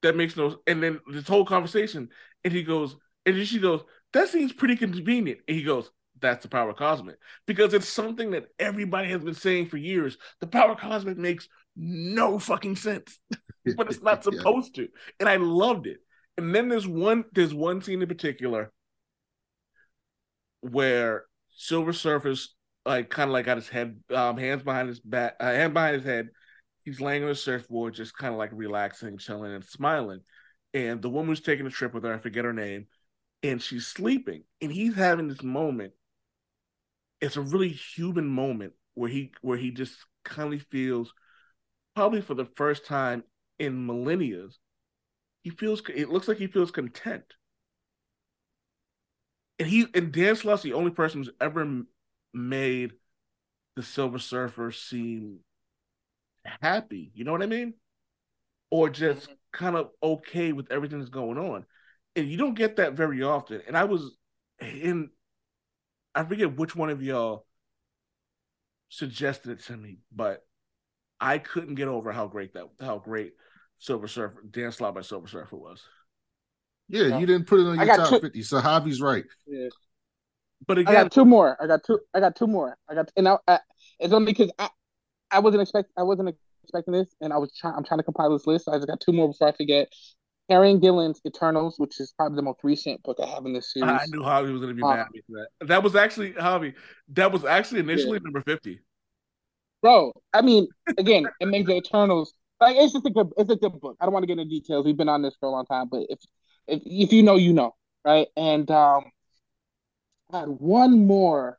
That 0.02 0.16
makes 0.16 0.36
no. 0.36 0.60
And 0.66 0.82
then 0.82 1.00
this 1.12 1.26
whole 1.26 1.44
conversation, 1.44 2.08
and 2.44 2.52
he 2.52 2.62
goes, 2.62 2.96
and 3.26 3.36
then 3.36 3.44
she 3.44 3.58
goes, 3.58 3.82
"That 4.12 4.28
seems 4.28 4.52
pretty 4.52 4.76
convenient," 4.76 5.40
and 5.48 5.56
he 5.56 5.62
goes, 5.64 5.90
"That's 6.20 6.42
the 6.42 6.48
power 6.48 6.72
cosmic," 6.72 7.18
because 7.46 7.74
it's 7.74 7.88
something 7.88 8.30
that 8.30 8.46
everybody 8.58 9.08
has 9.08 9.24
been 9.24 9.34
saying 9.34 9.66
for 9.66 9.76
years. 9.76 10.16
The 10.40 10.46
power 10.46 10.76
cosmic 10.76 11.18
makes 11.18 11.48
no 11.76 12.38
fucking 12.38 12.76
sense, 12.76 13.18
but 13.76 13.88
it's 13.88 14.02
not 14.02 14.22
Yeah. 14.32 14.38
supposed 14.38 14.76
to, 14.76 14.88
and 15.18 15.28
I 15.28 15.36
loved 15.36 15.86
it. 15.86 15.98
And 16.38 16.54
then 16.54 16.68
there's 16.68 16.86
one, 16.86 17.24
there's 17.32 17.52
one 17.52 17.82
scene 17.82 18.00
in 18.00 18.08
particular 18.08 18.72
where 20.60 21.24
Silver 21.50 21.92
Surfer's 21.92 22.54
like 22.86 23.10
kind 23.10 23.28
of 23.28 23.32
like 23.32 23.46
got 23.46 23.56
his 23.56 23.68
head, 23.68 23.98
um, 24.14 24.36
hands 24.36 24.62
behind 24.62 24.88
his 24.88 25.00
back, 25.00 25.34
uh, 25.40 25.46
hand 25.46 25.74
behind 25.74 25.96
his 25.96 26.04
head. 26.04 26.28
He's 26.84 27.00
laying 27.00 27.24
on 27.24 27.30
a 27.30 27.34
surfboard, 27.34 27.94
just 27.94 28.16
kind 28.16 28.32
of 28.32 28.38
like 28.38 28.50
relaxing, 28.52 29.18
chilling, 29.18 29.52
and 29.52 29.64
smiling. 29.64 30.20
And 30.72 31.02
the 31.02 31.10
woman 31.10 31.28
who's 31.28 31.40
taking 31.40 31.66
a 31.66 31.70
trip 31.70 31.92
with 31.92 32.04
her, 32.04 32.14
I 32.14 32.18
forget 32.18 32.44
her 32.44 32.52
name, 32.52 32.86
and 33.42 33.60
she's 33.60 33.88
sleeping. 33.88 34.44
And 34.62 34.72
he's 34.72 34.94
having 34.94 35.26
this 35.26 35.42
moment. 35.42 35.92
It's 37.20 37.36
a 37.36 37.42
really 37.42 37.68
human 37.70 38.26
moment 38.26 38.74
where 38.94 39.10
he 39.10 39.32
where 39.42 39.58
he 39.58 39.72
just 39.72 39.96
kind 40.24 40.54
of 40.54 40.62
feels, 40.70 41.12
probably 41.96 42.20
for 42.20 42.34
the 42.34 42.46
first 42.56 42.86
time 42.86 43.24
in 43.58 43.86
millennia, 43.86 44.46
he 45.42 45.50
feels. 45.50 45.82
It 45.94 46.08
looks 46.08 46.28
like 46.28 46.38
he 46.38 46.46
feels 46.46 46.70
content 46.70 47.24
and 49.58 49.68
he 49.68 49.86
and 49.94 50.12
Dan 50.12 50.36
Slott's 50.36 50.62
the 50.62 50.74
only 50.74 50.90
person 50.90 51.20
who's 51.20 51.32
ever 51.40 51.82
made 52.32 52.92
the 53.76 53.82
Silver 53.82 54.18
Surfer 54.18 54.70
seem 54.70 55.40
happy. 56.44 57.10
You 57.14 57.24
know 57.24 57.32
what 57.32 57.42
I 57.42 57.46
mean? 57.46 57.74
Or 58.70 58.88
just 58.88 59.24
mm-hmm. 59.24 59.34
kind 59.52 59.76
of 59.76 59.90
okay 60.02 60.52
with 60.52 60.70
everything 60.70 60.98
that's 60.98 61.10
going 61.10 61.38
on. 61.38 61.66
And 62.16 62.28
you 62.28 62.36
don't 62.36 62.54
get 62.54 62.76
that 62.76 62.94
very 62.94 63.22
often. 63.22 63.62
And 63.66 63.76
I 63.76 63.84
was 63.84 64.16
in 64.60 65.10
I 66.14 66.24
forget 66.24 66.56
which 66.56 66.74
one 66.74 66.90
of 66.90 67.02
y'all 67.02 67.46
suggested 68.90 69.52
it 69.52 69.64
to 69.64 69.76
me, 69.76 69.98
but 70.14 70.44
I 71.20 71.38
couldn't 71.38 71.74
get 71.74 71.88
over 71.88 72.12
how 72.12 72.26
great 72.28 72.54
that 72.54 72.68
how 72.80 72.98
great 72.98 73.34
Silver 73.78 74.08
Surfer 74.08 74.42
Dan 74.50 74.72
Slott 74.72 74.94
by 74.94 75.02
Silver 75.02 75.28
Surfer 75.28 75.56
was. 75.56 75.82
Yeah, 76.88 77.18
you 77.18 77.26
didn't 77.26 77.46
put 77.46 77.60
it 77.60 77.66
on 77.66 77.78
I 77.78 77.84
your 77.84 77.96
got 77.96 78.02
top 78.04 78.08
two- 78.10 78.20
fifty. 78.20 78.42
So 78.42 78.60
Javi's 78.60 79.00
right. 79.00 79.24
Yeah. 79.46 79.68
But 80.66 80.78
I 80.78 80.82
got 80.82 81.12
two 81.12 81.24
more. 81.24 81.56
I 81.60 81.66
got 81.66 81.84
two. 81.84 82.00
I 82.14 82.20
got 82.20 82.34
two 82.34 82.46
more. 82.48 82.76
I 82.88 82.94
got, 82.94 83.10
and 83.16 83.28
I, 83.28 83.36
I 83.46 83.60
it's 84.00 84.12
only 84.12 84.32
because 84.32 84.50
I, 84.58 84.68
I 85.30 85.38
wasn't 85.38 85.62
expect, 85.62 85.90
I 85.96 86.02
wasn't 86.02 86.34
expecting 86.64 86.94
this, 86.94 87.14
and 87.20 87.32
I 87.32 87.36
was 87.38 87.54
trying. 87.56 87.74
I'm 87.76 87.84
trying 87.84 87.98
to 87.98 88.04
compile 88.04 88.32
this 88.32 88.46
list. 88.46 88.64
So 88.64 88.72
I 88.72 88.76
just 88.76 88.88
got 88.88 89.00
two 89.00 89.12
more 89.12 89.28
before 89.28 89.48
I 89.48 89.52
forget. 89.52 89.88
Harry 90.48 90.76
Gillen's 90.78 91.20
Eternals, 91.26 91.78
which 91.78 92.00
is 92.00 92.12
probably 92.16 92.36
the 92.36 92.42
most 92.42 92.60
recent 92.64 93.02
book 93.02 93.18
I 93.22 93.26
have 93.26 93.44
in 93.44 93.52
this 93.52 93.72
series. 93.72 93.90
I 93.90 94.06
knew 94.06 94.20
Javi 94.20 94.50
was 94.50 94.62
going 94.62 94.74
to 94.74 94.74
be 94.74 94.82
Uh, 94.82 94.88
mad 94.88 95.00
at 95.00 95.12
me 95.12 95.20
for 95.26 95.46
that. 95.60 95.68
That 95.68 95.82
was 95.82 95.94
actually 95.94 96.32
Javi. 96.32 96.72
That 97.10 97.30
was 97.30 97.44
actually 97.44 97.80
initially 97.80 98.18
number 98.18 98.40
fifty. 98.40 98.80
Bro, 99.82 100.12
I 100.32 100.40
mean, 100.42 100.66
again, 100.96 101.28
it 101.38 101.46
makes 101.46 101.68
the 101.68 101.76
Eternals 101.76 102.32
like 102.60 102.76
it's 102.76 102.92
just 102.92 103.06
a 103.06 103.10
good, 103.10 103.30
it's 103.36 103.50
a 103.50 103.56
good 103.56 103.80
book. 103.80 103.96
I 104.00 104.04
don't 104.04 104.12
want 104.14 104.24
to 104.24 104.26
get 104.26 104.38
into 104.38 104.50
details. 104.50 104.84
We've 104.86 104.96
been 104.96 105.08
on 105.08 105.22
this 105.22 105.36
for 105.38 105.46
a 105.46 105.52
long 105.52 105.66
time, 105.66 105.88
but 105.90 106.06
if 106.08 106.20
if 106.66 106.82
if 106.84 107.12
you 107.12 107.22
know, 107.22 107.36
you 107.36 107.52
know, 107.52 107.74
right? 108.04 108.28
And 108.36 108.70
um, 108.70 109.04
I 110.32 110.38
had 110.40 110.48
one 110.48 111.06
more. 111.06 111.58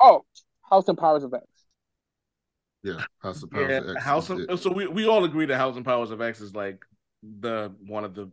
Oh, 0.00 0.24
House 0.62 0.88
and 0.88 0.98
Powers 0.98 1.24
of 1.24 1.34
X. 1.34 1.46
Yeah, 2.82 3.04
House 3.22 3.42
of 3.42 3.50
Powers 3.50 3.78
Yeah, 3.78 3.78
of 3.78 3.88
X 3.88 4.02
House 4.02 4.30
of, 4.30 4.58
so 4.60 4.72
we, 4.72 4.86
we 4.86 5.06
all 5.06 5.24
agree 5.24 5.46
that 5.46 5.56
House 5.58 5.76
and 5.76 5.84
Powers 5.84 6.10
of 6.10 6.20
X 6.20 6.40
is 6.40 6.54
like 6.54 6.84
the 7.22 7.72
one 7.86 8.04
of 8.04 8.14
the 8.14 8.30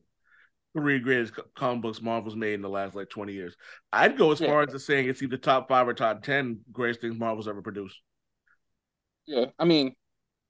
three 0.76 1.00
greatest 1.00 1.34
comic 1.56 1.82
books 1.84 2.02
Marvel's 2.02 2.36
made 2.36 2.56
in 2.56 2.62
the 2.62 2.70
last 2.70 2.96
like 2.96 3.10
twenty 3.10 3.34
years. 3.34 3.56
I'd 3.94 4.18
go 4.18 4.32
as 4.32 4.40
Yeah. 4.40 4.48
far 4.48 4.64
as 4.64 4.72
to 4.74 4.80
saying 4.80 5.10
it's 5.10 5.22
either 5.24 5.38
top 5.38 5.70
five 5.70 5.88
or 5.88 5.94
top 5.94 6.24
ten 6.24 6.62
greatest 6.72 7.02
things 7.02 7.20
Marvel's 7.20 7.48
ever 7.48 7.62
produced. 7.62 7.98
Yeah, 9.26 9.46
I 9.60 9.66
mean, 9.66 9.96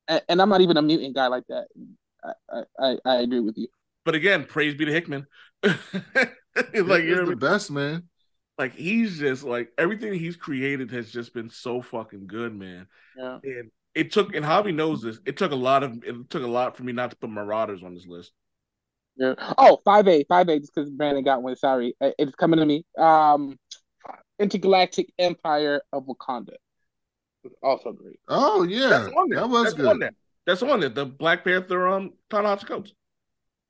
and, 0.10 0.22
and 0.28 0.42
I'm 0.42 0.50
not 0.50 0.62
even 0.62 0.78
a 0.78 0.82
mutant 0.82 1.16
guy 1.16 1.28
like 1.28 1.46
that. 1.50 1.68
I 2.24 2.34
I, 2.52 2.64
I, 2.80 2.98
I 3.06 3.16
agree 3.22 3.40
with 3.40 3.58
you. 3.58 3.70
But 4.06 4.16
again, 4.16 4.46
praise 4.46 4.76
be 4.76 4.86
to 4.86 4.92
Hickman. 4.92 5.28
like 5.64 6.34
It 6.74 6.86
you're 7.06 7.26
the 7.26 7.36
best, 7.36 7.72
man. 7.72 8.10
like 8.58 8.74
he's 8.76 9.20
just 9.20 9.44
like 9.44 9.70
everything 9.78 10.14
he's 10.14 10.36
created 10.36 10.92
has 10.92 11.12
just 11.12 11.34
been 11.34 11.50
so 11.50 11.82
fucking 11.82 12.28
good, 12.28 12.56
man. 12.56 12.88
Yeah. 13.18 13.40
And 13.44 13.72
it 13.96 14.12
took 14.12 14.36
and 14.36 14.46
Javi 14.46 14.74
knows 14.74 15.02
this. 15.02 15.20
It 15.26 15.38
took 15.38 15.52
a 15.52 15.56
lot 15.56 15.84
of 15.84 16.04
it 16.04 16.30
took 16.30 16.44
a 16.44 16.48
lot 16.48 16.76
for 16.78 16.84
me 16.84 16.92
not 16.94 17.12
to 17.12 17.18
put 17.18 17.30
Marauders 17.30 17.84
on 17.84 17.94
this 17.94 18.08
list. 18.08 18.32
Yeah. 19.18 19.34
Oh, 19.58 19.80
5A, 19.86 20.28
5A, 20.28 20.60
just 20.62 20.74
because 20.74 20.90
Brandon 20.90 21.24
got 21.24 21.44
one. 21.44 21.56
Sorry. 21.56 21.94
It's 22.00 22.36
coming 22.36 22.60
to 22.60 22.66
me. 22.66 22.86
Um, 22.98 23.58
Intergalactic 24.40 25.12
Empire 25.20 25.82
of 25.92 26.06
Wakanda. 26.08 26.54
Also 27.64 27.92
great. 27.92 28.20
Oh 28.28 28.64
yeah, 28.64 28.90
That's 28.90 29.08
on 29.16 29.30
there. 29.30 29.40
that 29.40 29.48
was 29.50 29.64
That's 29.64 29.76
good. 29.76 29.86
on 29.88 30.00
there. 30.00 30.12
That's 30.46 30.64
on 30.64 30.84
it. 30.84 30.96
The 30.96 31.06
Black 31.06 31.44
Panther 31.44 31.88
um 31.88 32.14
Ta-Nehisi 32.30 32.66
Coates. 32.66 32.94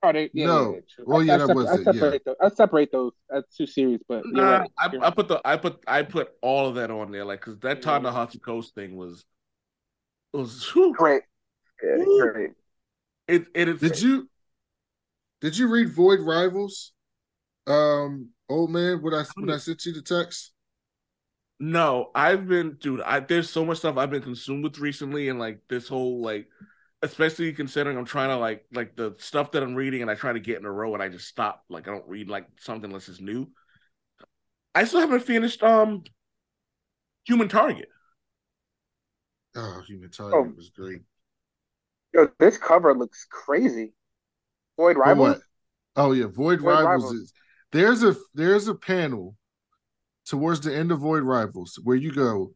Oh, 0.02 0.14
they, 0.14 0.30
yeah, 0.34 0.46
No. 0.46 0.72
yeah, 0.76 0.80
yeah. 0.98 1.04
Well, 1.06 1.20
I- 1.20 1.24
yeah, 1.24 1.34
I 1.34 1.38
that 1.40 1.48
separ- 1.48 1.56
was 1.56 1.66
I 1.70 1.74
it, 1.74 1.78
yeah. 1.80 1.92
separate 1.94 2.26
those. 2.26 2.36
I 2.42 2.50
separate 2.50 2.92
those 2.94 3.12
as 3.36 3.44
two 3.56 3.66
series, 3.66 4.00
but 4.08 4.22
Nah, 4.26 4.60
right. 4.60 4.72
I, 4.80 4.90
You're 4.94 5.04
I 5.04 5.10
put 5.10 5.28
the 5.28 5.42
I 5.44 5.58
put 5.58 5.84
I 5.88 6.04
put 6.04 6.32
all 6.42 6.68
of 6.68 6.76
that 6.76 6.90
on 6.90 7.12
there, 7.12 7.26
like 7.26 7.42
because 7.42 7.58
that 7.60 7.78
Yeah. 7.78 8.00
Ta-Nehisi 8.00 8.42
Coates 8.42 8.70
thing 8.72 8.96
was 8.96 9.26
was 10.34 10.70
whew, 10.72 10.94
great. 10.94 11.24
Yeah, 11.84 11.98
Woo. 11.98 12.32
great. 12.32 12.52
it 13.28 13.48
it 13.54 13.68
is 13.68 13.80
Did 13.82 14.02
you 14.02 14.30
did 15.42 15.58
you 15.58 15.68
read 15.70 15.94
Void 15.94 16.20
Rivals? 16.22 16.94
Um, 17.68 18.30
old 18.50 18.72
man, 18.72 19.02
when 19.02 19.14
I 19.14 19.24
when 19.36 19.50
I 19.50 19.58
sent 19.58 19.86
you 19.86 19.94
the 19.94 20.02
text. 20.02 20.54
No, 21.60 22.12
I've 22.16 22.48
been, 22.48 22.78
dude. 22.80 23.02
I 23.02 23.20
there's 23.20 23.50
so 23.50 23.66
much 23.66 23.80
stuff 23.80 23.98
I've 23.98 24.10
been 24.10 24.22
consumed 24.22 24.64
with 24.64 24.80
recently, 24.80 25.28
and 25.30 25.40
like 25.40 25.60
this 25.68 25.88
whole 25.90 26.22
like, 26.22 26.48
especially 27.02 27.52
considering 27.54 27.98
I'm 27.98 28.06
trying 28.06 28.30
to 28.30 28.38
like 28.38 28.66
like 28.74 28.96
the 28.96 29.16
stuff 29.18 29.52
that 29.52 29.64
I'm 29.64 29.76
reading, 29.76 30.02
and 30.02 30.10
I 30.10 30.16
try 30.16 30.32
to 30.32 30.40
get 30.40 30.60
in 30.60 30.66
a 30.66 30.72
row, 30.72 30.94
and 30.94 31.04
I 31.04 31.10
just 31.10 31.28
stop. 31.28 31.66
Like 31.70 31.88
I 31.88 31.92
don't 31.92 32.08
read 32.08 32.30
like 32.30 32.48
something 32.60 32.90
unless 32.90 33.10
it's 33.10 33.20
new. 33.20 33.50
I 34.74 34.86
still 34.86 35.02
haven't 35.02 35.22
finished 35.24 35.62
um, 35.64 36.04
Human 37.26 37.50
Target. 37.50 37.90
Oh, 39.56 39.82
Human 39.88 40.12
Target 40.12 40.36
Oh. 40.38 40.54
was 40.56 40.70
great. 40.70 41.02
Yo, 42.14 42.30
this 42.40 42.58
cover 42.58 42.94
looks 42.94 43.26
crazy. 43.30 43.94
Void 44.78 44.98
Rivals? 44.98 45.28
what? 45.38 45.42
Oh 45.96 46.12
yeah, 46.14 46.28
Void, 46.28 46.62
Void 46.62 46.66
Rivals, 46.70 46.86
Rivals. 46.86 47.14
is 47.14 47.34
there's 47.72 48.04
a 48.04 48.16
there's 48.34 48.68
a 48.68 48.76
panel 48.76 49.36
towards 50.30 50.62
the 50.62 50.76
end 50.76 50.92
of 50.92 51.00
Void 51.00 51.24
Rivals 51.24 51.80
where 51.84 51.96
you 51.96 52.14
go, 52.14 52.54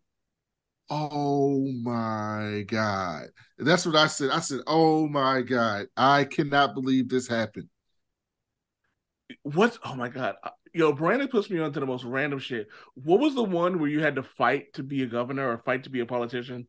oh 0.89 1.67
my 1.81 2.63
god. 2.67 3.27
That's 3.57 3.85
what 3.85 3.95
I 3.95 4.07
said. 4.07 4.29
I 4.29 4.39
said, 4.39 4.59
oh 4.67 5.07
my 5.07 5.41
god, 5.41 5.87
I 5.97 6.25
cannot 6.25 6.75
believe 6.75 7.09
this 7.09 7.27
happened. 7.27 7.67
What's 9.41 9.79
oh 9.83 9.95
my 9.95 10.09
god, 10.09 10.35
uh, 10.43 10.51
yo, 10.73 10.93
Brandon 10.93 11.27
puts 11.27 11.49
me 11.49 11.59
onto 11.59 11.79
the 11.79 11.85
most 11.87 12.03
random 12.03 12.37
shit. 12.37 12.67
What 12.93 13.19
was 13.19 13.33
the 13.33 13.43
one 13.43 13.79
where 13.79 13.89
you 13.89 14.01
had 14.01 14.15
to 14.15 14.23
fight 14.23 14.73
to 14.73 14.83
be 14.83 15.01
a 15.01 15.07
governor 15.07 15.49
or 15.49 15.57
fight 15.57 15.83
to 15.85 15.89
be 15.89 16.01
a 16.01 16.05
politician? 16.05 16.67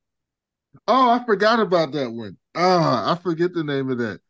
Oh, 0.88 1.10
I 1.10 1.24
forgot 1.24 1.60
about 1.60 1.92
that 1.92 2.10
one. 2.10 2.38
Ah, 2.54 3.12
I 3.12 3.22
forget 3.22 3.52
the 3.52 3.62
name 3.62 3.90
of 3.90 3.98
that. 3.98 4.20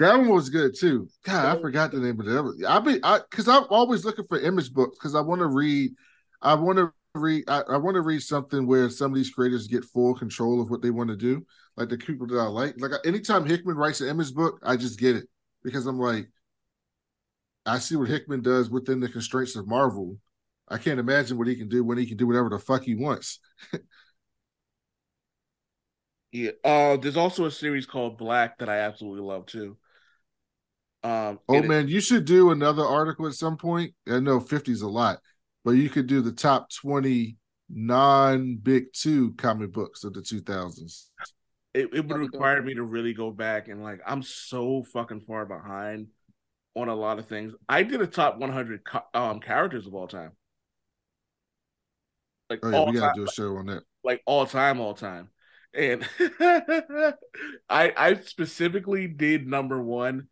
That 0.00 0.16
one 0.16 0.30
was 0.30 0.48
good 0.48 0.74
too. 0.74 1.10
God, 1.24 1.58
I 1.58 1.60
forgot 1.60 1.92
the 1.92 2.00
name 2.00 2.18
of 2.18 2.26
it. 2.26 2.66
I 2.66 2.80
be 2.80 2.98
I 3.02 3.18
because 3.18 3.48
I'm 3.48 3.66
always 3.68 4.02
looking 4.02 4.24
for 4.26 4.40
image 4.40 4.72
books 4.72 4.96
because 4.98 5.14
I 5.14 5.20
want 5.20 5.40
to 5.40 5.46
read. 5.46 5.92
I 6.40 6.54
want 6.54 6.78
to 6.78 6.90
read. 7.14 7.44
I, 7.48 7.60
I 7.68 7.76
want 7.76 7.96
to 7.96 8.00
read 8.00 8.22
something 8.22 8.66
where 8.66 8.88
some 8.88 9.12
of 9.12 9.16
these 9.16 9.28
creators 9.28 9.66
get 9.66 9.84
full 9.84 10.14
control 10.14 10.62
of 10.62 10.70
what 10.70 10.80
they 10.80 10.88
want 10.88 11.10
to 11.10 11.16
do. 11.16 11.44
Like 11.76 11.90
the 11.90 11.98
people 11.98 12.26
that 12.28 12.38
I 12.38 12.46
like. 12.46 12.76
Like 12.78 12.92
anytime 13.04 13.44
Hickman 13.44 13.76
writes 13.76 14.00
an 14.00 14.08
image 14.08 14.32
book, 14.32 14.58
I 14.62 14.78
just 14.78 14.98
get 14.98 15.16
it 15.16 15.26
because 15.62 15.86
I'm 15.86 15.98
like, 15.98 16.28
I 17.66 17.78
see 17.78 17.96
what 17.96 18.08
Hickman 18.08 18.40
does 18.40 18.70
within 18.70 19.00
the 19.00 19.08
constraints 19.08 19.54
of 19.54 19.68
Marvel. 19.68 20.16
I 20.66 20.78
can't 20.78 20.98
imagine 20.98 21.36
what 21.36 21.46
he 21.46 21.56
can 21.56 21.68
do 21.68 21.84
when 21.84 21.98
he 21.98 22.06
can 22.06 22.16
do 22.16 22.26
whatever 22.26 22.48
the 22.48 22.58
fuck 22.58 22.84
he 22.84 22.94
wants. 22.94 23.38
yeah. 26.32 26.52
Uh, 26.64 26.96
there's 26.96 27.18
also 27.18 27.44
a 27.44 27.50
series 27.50 27.84
called 27.84 28.16
Black 28.16 28.58
that 28.60 28.70
I 28.70 28.78
absolutely 28.78 29.20
love 29.20 29.44
too. 29.44 29.76
Um, 31.02 31.38
oh 31.48 31.62
man, 31.62 31.84
it, 31.84 31.90
you 31.90 32.00
should 32.00 32.24
do 32.24 32.50
another 32.50 32.84
article 32.84 33.26
at 33.26 33.34
some 33.34 33.56
point. 33.56 33.94
I 34.08 34.20
know 34.20 34.40
50 34.40 34.72
is 34.72 34.82
a 34.82 34.88
lot, 34.88 35.18
but 35.64 35.72
you 35.72 35.88
could 35.88 36.06
do 36.06 36.20
the 36.20 36.32
top 36.32 36.70
20 36.70 37.36
non 37.68 38.56
big 38.56 38.92
two 38.92 39.32
comic 39.34 39.72
books 39.72 40.04
of 40.04 40.12
the 40.12 40.20
2000s. 40.20 41.06
It, 41.72 41.88
it 41.94 42.06
would 42.06 42.18
require 42.18 42.62
me 42.62 42.74
to 42.74 42.82
really 42.82 43.14
go 43.14 43.30
back 43.30 43.68
and 43.68 43.82
like 43.82 44.00
I'm 44.06 44.22
so 44.22 44.82
fucking 44.92 45.20
far 45.20 45.46
behind 45.46 46.08
on 46.74 46.88
a 46.88 46.94
lot 46.94 47.18
of 47.18 47.26
things. 47.26 47.54
I 47.68 47.82
did 47.84 48.00
a 48.00 48.06
top 48.06 48.38
100 48.38 48.82
um 49.14 49.40
characters 49.40 49.86
of 49.86 49.94
all 49.94 50.08
time. 50.08 50.32
Like 52.48 52.60
oh, 52.64 52.70
yeah, 52.70 52.84
we 52.84 52.92
gotta 52.94 53.06
time, 53.06 53.14
do 53.14 53.24
a 53.24 53.32
show 53.32 53.56
on 53.56 53.66
that. 53.66 53.84
Like 54.02 54.20
all 54.26 54.46
time, 54.46 54.80
all 54.80 54.94
time. 54.94 55.30
And 55.72 56.04
I 56.40 57.14
I 57.96 58.20
specifically 58.24 59.06
did 59.06 59.46
number 59.46 59.80
one, 59.80 60.26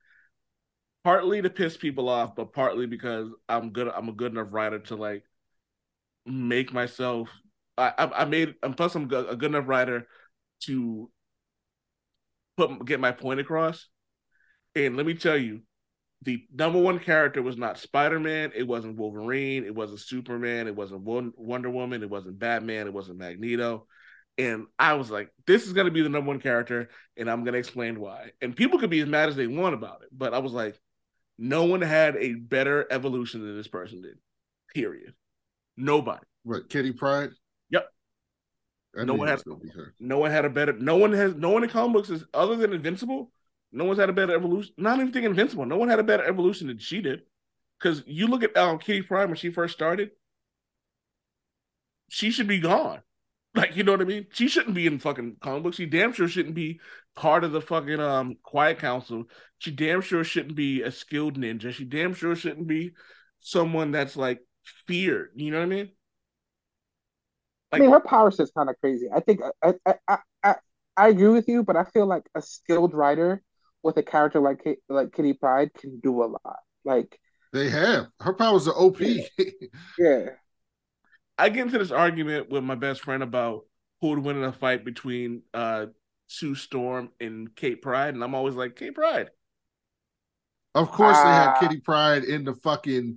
partly 1.04 1.42
to 1.42 1.50
piss 1.50 1.76
people 1.76 2.08
off, 2.08 2.34
but 2.34 2.52
partly 2.52 2.86
because 2.86 3.28
I'm 3.48 3.70
good. 3.70 3.88
I'm 3.88 4.08
a 4.08 4.12
good 4.12 4.32
enough 4.32 4.48
writer 4.50 4.78
to 4.80 4.96
like 4.96 5.24
make 6.26 6.72
myself. 6.72 7.28
I 7.76 7.92
I, 7.96 8.22
I 8.22 8.24
made. 8.24 8.54
And 8.62 8.76
plus, 8.76 8.94
I'm 8.94 9.04
a 9.04 9.36
good 9.36 9.50
enough 9.50 9.68
writer 9.68 10.06
to 10.64 11.10
put 12.56 12.84
get 12.84 13.00
my 13.00 13.12
point 13.12 13.40
across. 13.40 13.88
And 14.74 14.96
let 14.96 15.06
me 15.06 15.14
tell 15.14 15.36
you, 15.36 15.62
the 16.22 16.44
number 16.52 16.80
one 16.80 16.98
character 16.98 17.42
was 17.42 17.56
not 17.56 17.78
Spider 17.78 18.20
Man. 18.20 18.52
It 18.54 18.66
wasn't 18.66 18.96
Wolverine. 18.96 19.64
It 19.64 19.74
wasn't 19.74 20.00
Superman. 20.00 20.66
It 20.66 20.76
wasn't 20.76 21.02
Wonder 21.02 21.70
Woman. 21.70 22.02
It 22.02 22.10
wasn't 22.10 22.38
Batman. 22.38 22.86
It 22.86 22.92
wasn't 22.92 23.18
Magneto. 23.18 23.86
And 24.36 24.66
I 24.78 24.94
was 24.94 25.10
like, 25.10 25.30
this 25.46 25.66
is 25.66 25.72
going 25.72 25.86
to 25.86 25.92
be 25.92 26.02
the 26.02 26.08
number 26.08 26.28
one 26.28 26.40
character, 26.40 26.90
and 27.16 27.28
I'm 27.28 27.42
going 27.42 27.54
to 27.54 27.58
explain 27.58 27.98
why. 27.98 28.30
And 28.40 28.54
people 28.54 28.78
could 28.78 28.90
be 28.90 29.00
as 29.00 29.08
mad 29.08 29.28
as 29.28 29.34
they 29.34 29.48
want 29.48 29.74
about 29.74 30.02
it, 30.02 30.10
but 30.12 30.32
I 30.32 30.38
was 30.38 30.52
like, 30.52 30.80
no 31.38 31.64
one 31.64 31.80
had 31.80 32.16
a 32.16 32.34
better 32.34 32.86
evolution 32.90 33.42
than 33.42 33.56
this 33.56 33.68
person 33.68 34.02
did. 34.02 34.18
Period. 34.74 35.14
Nobody. 35.76 36.24
What, 36.42 36.68
Kitty 36.68 36.92
Pryde? 36.92 37.30
Yep. 37.70 37.88
no 38.96 39.14
one 39.14 39.28
has. 39.28 39.44
No 40.00 40.18
one 40.18 40.30
had 40.30 40.44
a 40.44 40.50
better. 40.50 40.72
No 40.72 40.96
one 40.96 41.12
has. 41.12 41.34
No 41.34 41.50
one 41.50 41.64
in 41.64 41.70
comic 41.70 41.94
books 41.94 42.10
is 42.10 42.24
other 42.34 42.56
than 42.56 42.72
Invincible 42.72 43.30
no 43.72 43.84
one's 43.84 43.98
had 43.98 44.08
a 44.08 44.14
better 44.14 44.34
evolution. 44.34 44.72
Not 44.76 44.96
even 44.98 45.12
thinking 45.12 45.30
Invincible. 45.30 45.66
No 45.66 45.76
one 45.76 45.88
had 45.88 45.98
a 45.98 46.04
better 46.04 46.24
evolution 46.24 46.68
than 46.68 46.78
she 46.78 47.00
did. 47.00 47.22
Because 47.78 48.02
you 48.06 48.26
look 48.26 48.42
at 48.42 48.56
um, 48.56 48.78
Kitty 48.78 49.02
Pryde 49.02 49.28
when 49.28 49.36
she 49.36 49.50
first 49.50 49.74
started, 49.74 50.10
she 52.08 52.30
should 52.30 52.48
be 52.48 52.58
gone. 52.58 53.00
Like, 53.54 53.76
you 53.76 53.82
know 53.82 53.92
what 53.92 54.02
I 54.02 54.04
mean? 54.04 54.26
She 54.32 54.48
shouldn't 54.48 54.74
be 54.74 54.86
in 54.86 54.98
fucking 54.98 55.36
comic 55.40 55.62
books. 55.62 55.76
She 55.76 55.86
damn 55.86 56.12
sure 56.12 56.28
shouldn't 56.28 56.54
be 56.54 56.80
part 57.16 57.44
of 57.44 57.52
the 57.52 57.60
fucking 57.60 58.00
um 58.00 58.36
quiet 58.42 58.78
council. 58.78 59.24
She 59.58 59.70
damn 59.70 60.00
sure 60.00 60.22
shouldn't 60.22 60.54
be 60.54 60.82
a 60.82 60.92
skilled 60.92 61.38
ninja. 61.38 61.72
She 61.72 61.84
damn 61.84 62.14
sure 62.14 62.36
shouldn't 62.36 62.66
be 62.66 62.92
someone 63.40 63.90
that's 63.90 64.16
like 64.16 64.40
feared. 64.86 65.30
You 65.34 65.50
know 65.50 65.58
what 65.58 65.64
I 65.64 65.68
mean? 65.68 65.90
Like, 67.72 67.80
I 67.80 67.82
mean, 67.82 67.92
her 67.92 68.00
power 68.00 68.30
set's 68.30 68.50
kind 68.50 68.70
of 68.70 68.76
crazy. 68.80 69.08
I 69.14 69.20
think 69.20 69.40
I, 69.62 69.74
I 70.08 70.18
I 70.42 70.54
I 70.96 71.08
agree 71.08 71.28
with 71.28 71.48
you, 71.48 71.62
but 71.62 71.76
I 71.76 71.84
feel 71.84 72.06
like 72.06 72.24
a 72.34 72.42
skilled 72.42 72.94
writer 72.94 73.42
with 73.82 73.96
a 73.96 74.02
character 74.02 74.40
like 74.40 74.64
like 74.88 75.12
Kitty 75.12 75.34
Pryde 75.34 75.72
can 75.74 76.00
do 76.00 76.22
a 76.22 76.26
lot. 76.26 76.60
Like 76.84 77.18
they 77.52 77.68
have 77.70 78.06
her 78.20 78.34
powers 78.34 78.68
are 78.68 78.74
OP. 78.74 79.00
yeah. 79.98 80.30
I 81.38 81.48
get 81.48 81.66
into 81.66 81.78
this 81.78 81.90
argument 81.90 82.50
with 82.50 82.64
my 82.64 82.74
best 82.74 83.00
friend 83.00 83.22
about 83.22 83.64
who 84.00 84.08
would 84.08 84.18
win 84.18 84.36
in 84.36 84.44
a 84.44 84.52
fight 84.52 84.84
between 84.84 85.42
uh 85.54 85.86
Sue 86.26 86.54
Storm 86.54 87.10
and 87.20 87.54
Kate 87.56 87.80
Pryde, 87.80 88.14
and 88.14 88.22
I'm 88.22 88.34
always 88.34 88.54
like 88.54 88.76
Kate 88.76 88.94
Pryde. 88.94 89.30
Of 90.74 90.92
course, 90.92 91.16
uh, 91.16 91.24
they 91.24 91.30
had 91.30 91.48
ah. 91.48 91.60
Kitty 91.60 91.80
Pryde 91.80 92.24
in 92.24 92.44
the 92.44 92.54
fucking 92.54 93.16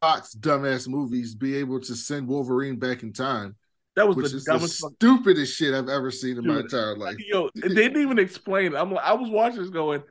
Fox 0.00 0.34
dumbass 0.34 0.88
movies 0.88 1.34
be 1.34 1.56
able 1.56 1.80
to 1.80 1.94
send 1.94 2.26
Wolverine 2.26 2.76
back 2.76 3.02
in 3.02 3.12
time. 3.12 3.56
That 3.96 4.06
was 4.06 4.16
Which 4.16 4.32
the 4.32 4.40
dumbest, 4.40 4.80
the 4.80 4.90
stupidest 4.96 5.56
shit 5.56 5.74
I've 5.74 5.88
ever 5.88 6.10
seen 6.10 6.38
in 6.38 6.44
Dude, 6.44 6.46
my 6.46 6.60
entire 6.60 6.96
life. 6.96 7.16
Yo, 7.18 7.50
they 7.54 7.68
didn't 7.68 8.00
even 8.00 8.18
explain. 8.18 8.74
I'm 8.74 8.92
like, 8.92 9.04
I 9.04 9.12
was 9.14 9.28
watching 9.28 9.60
this 9.60 9.70
going, 9.70 10.02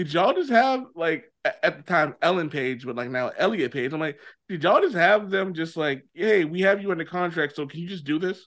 did 0.00 0.14
y'all 0.14 0.32
just 0.32 0.48
have 0.48 0.86
like 0.94 1.30
at 1.44 1.76
the 1.76 1.82
time 1.82 2.14
Ellen 2.22 2.48
Page, 2.48 2.86
but 2.86 2.96
like 2.96 3.10
now 3.10 3.32
Elliot 3.36 3.70
Page? 3.70 3.92
I'm 3.92 4.00
like, 4.00 4.18
did 4.48 4.62
y'all 4.64 4.80
just 4.80 4.94
have 4.94 5.28
them 5.28 5.52
just 5.52 5.76
like, 5.76 6.06
hey, 6.14 6.46
we 6.46 6.62
have 6.62 6.80
you 6.80 6.94
the 6.94 7.04
contract, 7.04 7.54
so 7.54 7.66
can 7.66 7.80
you 7.80 7.86
just 7.86 8.04
do 8.04 8.18
this? 8.18 8.46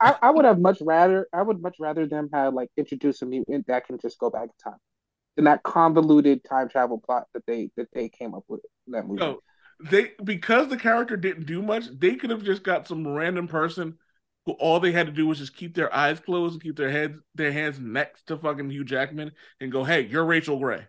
I, 0.00 0.16
I 0.22 0.30
would 0.30 0.46
have 0.46 0.58
much 0.58 0.78
rather 0.80 1.28
I 1.30 1.42
would 1.42 1.60
much 1.60 1.76
rather 1.78 2.06
them 2.06 2.30
have 2.32 2.54
like 2.54 2.70
introduce 2.78 3.20
a 3.20 3.26
mutant 3.26 3.66
that 3.66 3.86
can 3.86 3.98
just 3.98 4.18
go 4.18 4.30
back 4.30 4.44
in 4.44 4.72
time 4.72 4.78
than 5.36 5.44
that 5.44 5.62
convoluted 5.62 6.42
time 6.42 6.70
travel 6.70 7.02
plot 7.04 7.26
that 7.34 7.44
they 7.46 7.68
that 7.76 7.88
they 7.92 8.08
came 8.08 8.34
up 8.34 8.44
with 8.48 8.62
in 8.86 8.94
that 8.94 9.06
movie. 9.06 9.20
No, 9.20 9.40
they 9.90 10.12
because 10.24 10.68
the 10.68 10.78
character 10.78 11.18
didn't 11.18 11.44
do 11.44 11.60
much, 11.60 11.84
they 11.98 12.16
could 12.16 12.30
have 12.30 12.44
just 12.44 12.62
got 12.62 12.88
some 12.88 13.06
random 13.06 13.46
person 13.46 13.98
who 14.46 14.52
all 14.52 14.80
they 14.80 14.92
had 14.92 15.06
to 15.06 15.12
do 15.12 15.26
was 15.26 15.38
just 15.38 15.56
keep 15.56 15.74
their 15.74 15.94
eyes 15.94 16.20
closed 16.20 16.54
and 16.54 16.62
keep 16.62 16.76
their 16.76 16.90
heads 16.90 17.18
their 17.34 17.52
hands 17.52 17.78
next 17.78 18.26
to 18.26 18.36
fucking 18.36 18.70
Hugh 18.70 18.84
Jackman 18.84 19.32
and 19.60 19.72
go, 19.72 19.84
"Hey, 19.84 20.02
you're 20.02 20.24
Rachel 20.24 20.58
Grey." 20.58 20.86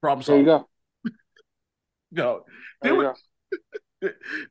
Problem 0.00 0.22
solved. 0.22 0.46
There 0.46 0.54
you 0.54 0.64
go. 1.06 1.12
no, 2.12 2.44
there, 2.82 2.94
was, 2.94 3.22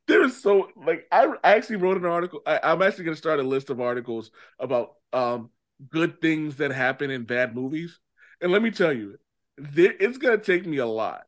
there 0.06 0.20
was 0.20 0.42
so 0.42 0.68
like 0.76 1.06
I, 1.10 1.26
I 1.42 1.54
actually 1.56 1.76
wrote 1.76 1.96
an 1.96 2.06
article. 2.06 2.40
I, 2.46 2.60
I'm 2.62 2.82
actually 2.82 3.04
going 3.04 3.14
to 3.14 3.20
start 3.20 3.40
a 3.40 3.44
list 3.44 3.70
of 3.70 3.80
articles 3.80 4.30
about 4.58 4.94
um 5.12 5.50
good 5.88 6.20
things 6.20 6.56
that 6.56 6.72
happen 6.72 7.10
in 7.10 7.24
bad 7.24 7.54
movies, 7.54 7.98
and 8.40 8.52
let 8.52 8.62
me 8.62 8.70
tell 8.70 8.92
you, 8.92 9.16
there, 9.56 9.94
it's 9.98 10.18
going 10.18 10.38
to 10.38 10.44
take 10.44 10.66
me 10.66 10.78
a 10.78 10.86
lot 10.86 11.22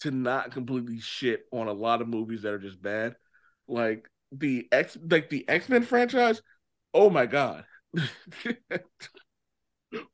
to 0.00 0.10
not 0.10 0.50
completely 0.50 0.98
shit 0.98 1.46
on 1.52 1.68
a 1.68 1.72
lot 1.72 2.02
of 2.02 2.08
movies 2.08 2.42
that 2.42 2.52
are 2.52 2.58
just 2.58 2.82
bad. 2.82 3.14
Like 3.68 4.08
the 4.32 4.66
X 4.72 4.96
like 5.08 5.30
the 5.30 5.48
X-Men 5.48 5.82
franchise, 5.82 6.42
oh 6.94 7.10
my 7.10 7.26
god. 7.26 7.64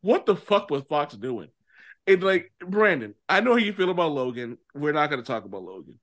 what 0.00 0.26
the 0.26 0.36
fuck 0.36 0.70
was 0.70 0.82
Fox 0.84 1.14
doing? 1.14 1.48
And 2.06 2.22
like 2.22 2.52
Brandon, 2.60 3.14
I 3.28 3.40
know 3.40 3.52
how 3.52 3.58
you 3.58 3.72
feel 3.72 3.90
about 3.90 4.12
Logan. 4.12 4.58
We're 4.74 4.92
not 4.92 5.10
gonna 5.10 5.22
talk 5.22 5.44
about 5.44 5.62
Logan. 5.62 5.98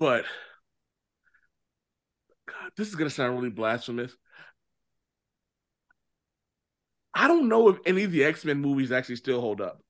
But 0.00 0.24
God, 2.48 2.72
this 2.76 2.88
is 2.88 2.96
gonna 2.96 3.10
sound 3.10 3.36
really 3.36 3.50
blasphemous. 3.50 4.16
I 7.14 7.28
don't 7.28 7.48
know 7.48 7.68
if 7.68 7.76
any 7.84 8.04
of 8.04 8.12
the 8.12 8.24
X-Men 8.24 8.58
movies 8.58 8.90
actually 8.90 9.16
still 9.16 9.40
hold 9.40 9.60
up. 9.60 9.80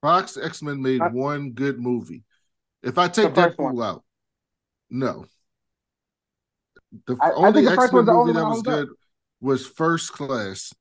Fox 0.00 0.36
X 0.36 0.62
Men 0.62 0.80
made 0.80 1.02
I, 1.02 1.08
one 1.08 1.52
good 1.52 1.78
movie. 1.78 2.24
If 2.82 2.98
I 2.98 3.08
take 3.08 3.34
Deadpool 3.34 3.74
one. 3.74 3.82
out, 3.82 4.04
no. 4.90 5.26
The 7.06 7.16
I, 7.20 7.32
only 7.32 7.66
X 7.66 7.92
Men 7.92 8.04
movie 8.04 8.32
that 8.32 8.44
was 8.44 8.62
good 8.62 8.88
up. 8.88 8.96
was 9.40 9.66
First 9.66 10.12
Class. 10.12 10.72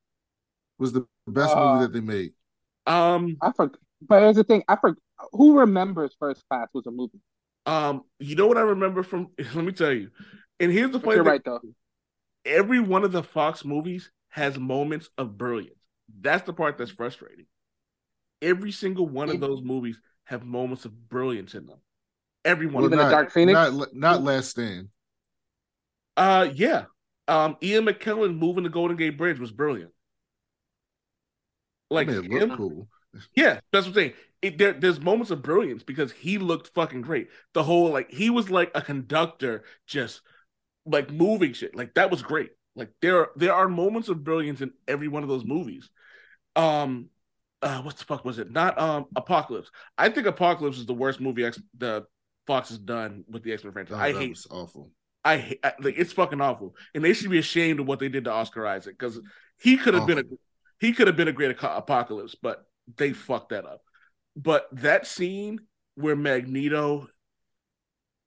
Was 0.79 0.93
the 0.93 1.05
best 1.27 1.55
uh, 1.55 1.73
movie 1.73 1.85
that 1.85 1.93
they 1.93 2.01
made. 2.01 2.33
Um, 2.85 3.37
I 3.41 3.51
forgot. 3.51 3.79
But 4.01 4.21
here's 4.21 4.35
the 4.35 4.43
thing: 4.43 4.63
I 4.67 4.75
forgot. 4.75 5.01
Who 5.33 5.59
remembers 5.59 6.15
First 6.19 6.43
Class 6.49 6.67
was 6.73 6.85
a 6.85 6.91
movie? 6.91 7.19
Um, 7.65 8.03
you 8.19 8.35
know 8.35 8.47
what 8.47 8.57
I 8.57 8.61
remember 8.61 9.03
from? 9.03 9.29
Let 9.55 9.65
me 9.65 9.71
tell 9.71 9.91
you. 9.91 10.09
And 10.59 10.71
here's 10.71 10.91
the 10.91 10.99
funny 10.99 11.17
thing: 11.17 11.25
right, 11.25 11.41
though. 11.43 11.61
Every 12.45 12.79
one 12.79 13.03
of 13.03 13.11
the 13.11 13.23
Fox 13.23 13.65
movies 13.65 14.11
has 14.29 14.57
moments 14.57 15.09
of 15.17 15.37
brilliance. 15.37 15.73
That's 16.21 16.45
the 16.45 16.53
part 16.53 16.77
that's 16.77 16.91
frustrating 16.91 17.47
every 18.41 18.71
single 18.71 19.07
one 19.07 19.29
of 19.29 19.39
those 19.39 19.61
movies 19.61 19.99
have 20.25 20.45
moments 20.45 20.85
of 20.85 21.09
brilliance 21.09 21.53
in 21.55 21.65
them. 21.65 21.79
Everyone. 22.45 22.83
Even 22.83 22.97
the 22.97 23.09
Dark 23.09 23.31
Phoenix? 23.31 23.53
Not, 23.53 23.95
not 23.95 24.23
Last 24.23 24.49
Stand. 24.51 24.89
Uh, 26.17 26.49
yeah. 26.53 26.85
Um, 27.27 27.57
Ian 27.61 27.85
McKellen 27.85 28.37
moving 28.37 28.63
the 28.63 28.69
Golden 28.69 28.97
Gate 28.97 29.17
Bridge 29.17 29.39
was 29.39 29.51
brilliant. 29.51 29.91
Like, 31.89 32.07
it 32.09 32.29
looked 32.29 32.57
cool. 32.57 32.87
yeah, 33.35 33.59
that's 33.71 33.85
what 33.85 33.91
I'm 33.91 33.93
saying. 33.93 34.13
It, 34.41 34.57
there, 34.57 34.73
there's 34.73 34.99
moments 34.99 35.31
of 35.31 35.41
brilliance 35.41 35.83
because 35.83 36.11
he 36.11 36.37
looked 36.37 36.73
fucking 36.73 37.01
great. 37.01 37.29
The 37.53 37.63
whole 37.63 37.89
like 37.89 38.11
he 38.11 38.29
was 38.29 38.49
like 38.49 38.71
a 38.75 38.81
conductor, 38.81 39.63
just 39.85 40.21
like 40.85 41.11
moving 41.11 41.53
shit. 41.53 41.75
Like 41.75 41.93
that 41.95 42.11
was 42.11 42.21
great. 42.21 42.51
Like 42.75 42.91
there, 43.01 43.27
there 43.35 43.53
are 43.53 43.67
moments 43.67 44.09
of 44.09 44.23
brilliance 44.23 44.61
in 44.61 44.71
every 44.87 45.07
one 45.07 45.23
of 45.23 45.29
those 45.29 45.43
movies. 45.43 45.89
Um, 46.55 47.09
uh, 47.61 47.81
what 47.81 47.97
the 47.97 48.05
fuck 48.05 48.23
was 48.25 48.37
it? 48.37 48.51
Not 48.51 48.79
um, 48.79 49.05
Apocalypse. 49.15 49.71
I 49.97 50.09
think 50.09 50.27
Apocalypse 50.27 50.77
is 50.77 50.85
the 50.85 50.93
worst 50.93 51.19
movie 51.19 51.43
X 51.43 51.59
the 51.77 52.05
Fox 52.45 52.69
has 52.69 52.77
done 52.77 53.23
with 53.27 53.43
the 53.43 53.53
X 53.53 53.63
Men 53.63 53.73
franchise. 53.73 53.95
Oh, 53.97 53.99
I 53.99 54.11
that 54.11 54.19
hate. 54.19 54.29
was 54.29 54.47
awful. 54.51 54.91
I. 55.33 55.57
I, 55.63 55.73
like 55.79 55.95
it's 55.97 56.13
fucking 56.13 56.41
awful, 56.41 56.75
and 56.95 57.03
they 57.03 57.13
should 57.13 57.29
be 57.29 57.39
ashamed 57.39 57.79
of 57.79 57.87
what 57.87 57.99
they 57.99 58.09
did 58.09 58.25
to 58.25 58.31
Oscar 58.31 58.65
Isaac 58.65 58.97
because 58.97 59.19
he 59.59 59.77
could 59.77 59.93
have 59.93 60.07
been 60.07 60.19
a 60.19 60.23
he 60.79 60.93
could 60.93 61.07
have 61.07 61.15
been 61.15 61.27
a 61.27 61.33
great 61.33 61.51
apocalypse, 61.61 62.35
but 62.35 62.65
they 62.97 63.13
fucked 63.13 63.49
that 63.49 63.65
up. 63.65 63.81
But 64.35 64.67
that 64.71 65.07
scene 65.07 65.59
where 65.95 66.15
Magneto 66.15 67.07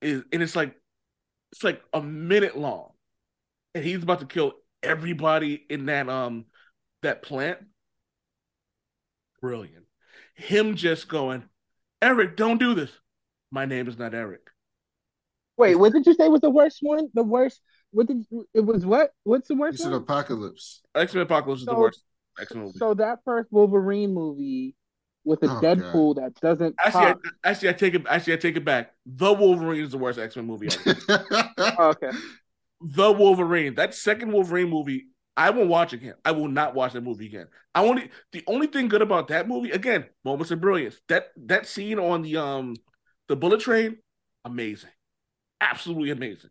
is, 0.03 0.23
and 0.33 0.43
it's 0.43 0.57
like 0.57 0.75
it's 1.53 1.65
like 1.65 1.83
a 1.93 2.03
minute 2.03 2.57
long, 2.57 2.91
and 3.75 3.85
he's 3.85 4.03
about 4.03 4.21
to 4.21 4.27
kill 4.27 4.53
everybody 4.83 5.65
in 5.69 5.87
that 5.87 6.09
um 6.09 6.47
that 7.03 7.23
plant. 7.23 7.59
Brilliant. 9.41 9.87
Him 10.35 10.75
just 10.75 11.09
going, 11.09 11.45
Erik, 12.03 12.37
don't 12.37 12.59
do 12.59 12.75
this. 12.75 12.91
My 13.51 13.65
name 13.65 13.89
is 13.89 13.99
not 13.99 14.15
Erik. 14.15 14.51
Wait, 15.61 15.75
what 15.77 15.93
did 15.93 16.07
you 16.07 16.15
say 16.15 16.29
was 16.29 16.41
the 16.41 16.51
worst 16.51 16.79
one? 16.81 17.09
The 17.15 17.23
worst? 17.23 17.61
What 17.93 18.07
did 18.07 18.25
it 18.55 18.61
was? 18.61 18.87
What? 18.87 19.11
What's 19.25 19.49
the 19.49 19.55
worst 19.55 19.79
said 19.79 19.93
one? 19.93 20.03
Apocalypse. 20.03 20.81
X 20.95 21.15
Men 21.15 21.23
Apocalypse 21.23 21.61
is 21.63 21.67
the 21.67 21.75
worst 21.75 22.03
X 22.41 22.55
Men 22.55 22.65
movie. 22.65 22.79
So 22.79 22.95
that 22.95 23.19
first 23.25 23.53
Wolverine 23.53 24.15
movie 24.15 24.75
with 25.25 25.43
a 25.43 25.51
Oh, 25.51 25.61
Deadpool 25.61 26.17
that 26.17 26.35
doesn't 26.41 26.75
Actually, 26.79 27.05
I, 27.05 27.15
actually, 27.51 27.69
I 27.69 27.73
take 27.75 27.95
it. 27.95 28.07
Actually, 28.09 28.33
I 28.33 28.37
take 28.37 28.57
it 28.57 28.65
back. 28.65 28.93
The 29.07 29.33
Wolverine 29.33 29.83
is 29.85 29.91
the 29.91 29.99
worst 29.99 30.19
X 30.19 30.37
Men 30.37 30.47
movie 30.47 30.69
ever. 30.69 31.25
Oh, 31.79 31.89
okay. 31.89 32.11
the 32.81 33.13
Wolverine. 33.13 33.75
That 33.75 33.95
second 33.95 34.33
Wolverine 34.33 34.71
movie, 34.71 35.09
I 35.37 35.51
won't 35.51 35.69
watch 35.69 35.93
again. 35.93 36.15
I 36.25 36.33
will 36.33 36.49
not 36.49 36.75
watch 36.75 36.93
that 36.95 37.03
movie 37.03 37.27
again. 37.27 37.49
I 37.75 37.83
only 37.85 38.11
the 38.33 38.43
only 38.47 38.67
thing 38.67 38.89
good 38.89 39.03
about 39.03 39.29
that 39.29 39.49
movie, 39.49 39.71
again, 39.71 40.07
moments 40.25 40.51
of 40.51 40.61
brilliance. 40.61 41.01
That 41.09 41.29
that 41.47 41.67
scene 41.67 41.99
on 41.99 42.23
the 42.23 42.37
um 42.39 42.77
the 43.29 43.37
bullet 43.37 43.61
train, 43.61 43.99
amazing, 44.45 44.91
absolutely 45.61 46.11
amazing. 46.11 46.51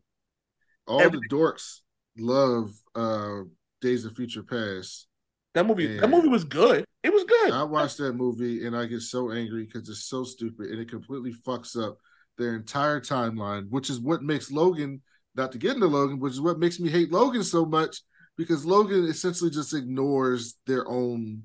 All 0.87 1.01
Everything. 1.01 1.21
the 1.29 1.35
dorks 1.35 1.79
love 2.17 2.71
uh 2.95 3.41
Days 3.81 4.05
of 4.05 4.15
Future 4.15 4.43
Past. 4.43 5.07
That 5.53 5.65
movie, 5.65 5.85
Yeah. 5.85 6.01
that 6.01 6.09
movie 6.09 6.27
was 6.27 6.43
good. 6.43 6.85
It 7.03 7.13
was 7.13 7.23
good. 7.23 7.51
I 7.51 7.63
watched 7.63 7.97
that 7.97 8.13
movie 8.13 8.65
and 8.65 8.75
I 8.75 8.85
get 8.85 9.01
so 9.01 9.31
angry 9.31 9.65
because 9.65 9.87
it's 9.89 10.05
so 10.05 10.23
stupid 10.23 10.69
and 10.71 10.79
it 10.79 10.89
completely 10.89 11.33
fucks 11.33 11.81
up 11.81 11.97
their 12.37 12.55
entire 12.55 12.99
timeline, 12.99 13.69
which 13.69 13.89
is 13.89 13.99
what 13.99 14.21
makes 14.21 14.51
Logan, 14.51 15.01
not 15.35 15.51
to 15.53 15.57
get 15.57 15.75
into 15.75 15.87
Logan, 15.87 16.19
which 16.19 16.33
is 16.33 16.41
what 16.41 16.59
makes 16.59 16.79
me 16.79 16.89
hate 16.89 17.11
Logan 17.11 17.43
so 17.43 17.65
much 17.65 18.01
because 18.37 18.65
Logan 18.65 19.05
essentially 19.05 19.49
just 19.49 19.73
ignores 19.73 20.55
their 20.67 20.87
own 20.89 21.43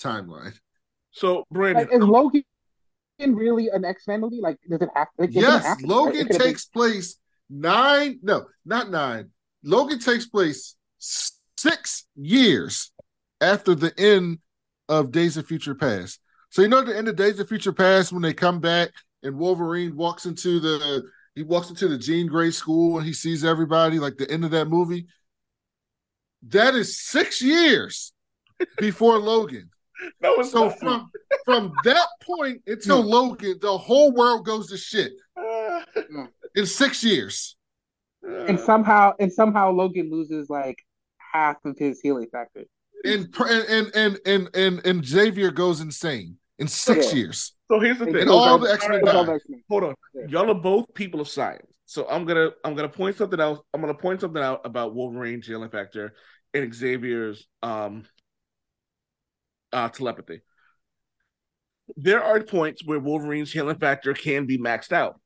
timeline. 0.00 0.54
so 1.10 1.44
Brandon, 1.50 1.88
Like, 1.88 1.94
is 1.94 2.04
Logan 2.04 2.42
really 3.20 3.68
an 3.68 3.84
X 3.84 4.06
Men 4.06 4.20
movie? 4.20 4.40
Like, 4.40 4.58
does 4.68 4.80
it 4.82 4.88
have? 4.94 5.08
Like, 5.18 5.30
it 5.30 5.34
Yes, 5.36 5.64
have 5.64 5.78
to 5.78 5.82
be, 5.82 5.88
right? 5.88 5.96
Logan 5.96 6.28
been- 6.28 6.38
takes 6.38 6.64
place 6.66 7.16
nine, 7.48 8.18
no, 8.22 8.46
not 8.64 8.90
nine. 8.90 9.30
Logan 9.64 9.98
takes 9.98 10.26
place 10.26 10.74
six 10.98 12.06
years 12.16 12.90
after 13.40 13.74
the 13.74 13.92
end 13.98 14.38
of 14.88 15.12
Days 15.12 15.36
of 15.36 15.46
Future 15.46 15.74
Past. 15.74 16.20
So 16.50 16.62
you 16.62 16.68
know 16.68 16.80
at 16.80 16.86
the 16.86 16.96
end 16.96 17.08
of 17.08 17.16
Days 17.16 17.38
of 17.38 17.48
Future 17.48 17.72
Past 17.72 18.12
when 18.12 18.22
they 18.22 18.34
come 18.34 18.60
back 18.60 18.90
and 19.22 19.38
Wolverine 19.38 19.96
walks 19.96 20.26
into 20.26 20.60
the 20.60 21.02
he 21.34 21.42
walks 21.42 21.70
into 21.70 21.88
the 21.88 21.96
Jean 21.96 22.26
Grey 22.26 22.50
school 22.50 22.98
and 22.98 23.06
he 23.06 23.12
sees 23.14 23.42
everybody 23.44 23.98
like 23.98 24.16
the 24.18 24.30
end 24.30 24.44
of 24.44 24.50
that 24.50 24.66
movie. 24.68 25.06
That 26.48 26.74
is 26.74 26.98
six 27.00 27.40
years 27.40 28.12
before 28.78 29.18
Logan. 29.18 29.70
No, 30.20 30.34
it's 30.34 30.50
So 30.50 30.66
not. 30.66 30.78
from 30.78 31.10
from 31.44 31.72
that 31.84 32.06
point 32.22 32.62
until 32.66 33.02
hmm. 33.02 33.08
Logan, 33.08 33.58
the 33.60 33.76
whole 33.76 34.12
world 34.12 34.44
goes 34.46 34.68
to 34.70 34.76
shit 34.76 35.12
uh, 35.36 35.80
in 36.54 36.66
six 36.66 37.02
years. 37.02 37.56
Uh. 38.26 38.44
and 38.44 38.60
somehow 38.60 39.12
and 39.18 39.32
somehow 39.32 39.70
Logan 39.72 40.10
loses 40.10 40.48
like 40.48 40.78
half 41.32 41.56
of 41.64 41.76
his 41.78 42.00
healing 42.00 42.28
factor. 42.30 42.64
And 43.04 43.34
and 43.40 43.90
and 43.94 44.20
and 44.26 44.48
and, 44.54 44.86
and 44.86 45.04
Xavier 45.04 45.50
goes 45.50 45.80
insane 45.80 46.36
in 46.58 46.68
six 46.68 47.12
Yeah. 47.12 47.18
years. 47.18 47.54
so 47.68 47.80
here's 47.80 47.98
the 47.98 48.04
And 48.04 48.12
thing. 48.12 48.22
And 48.22 48.30
all 48.30 48.58
the 48.58 48.72
X-Men 48.72 49.02
right, 49.02 49.26
die. 49.26 49.38
hold 49.68 49.84
on 49.84 49.94
Yeah. 50.14 50.26
y'all 50.28 50.50
are 50.50 50.54
both 50.54 50.92
people 50.94 51.20
of 51.20 51.28
science 51.28 51.66
so 51.86 52.06
i'm 52.08 52.24
gonna 52.24 52.50
i'm 52.64 52.74
gonna 52.76 52.88
point 52.88 53.16
something 53.16 53.40
out 53.40 53.64
i'm 53.74 53.80
gonna 53.80 53.94
point 53.94 54.20
something 54.20 54.42
out 54.42 54.60
about 54.64 54.94
wolverine's 54.94 55.46
healing 55.46 55.70
factor 55.70 56.14
and 56.54 56.72
xavier's 56.72 57.46
um 57.62 58.04
uh 59.72 59.88
telepathy 59.88 60.40
there 61.96 62.22
are 62.22 62.40
points 62.42 62.84
where 62.84 62.98
wolverine's 62.98 63.52
healing 63.52 63.78
factor 63.78 64.14
can 64.14 64.46
be 64.46 64.58
maxed 64.58 64.92
out 64.92 65.20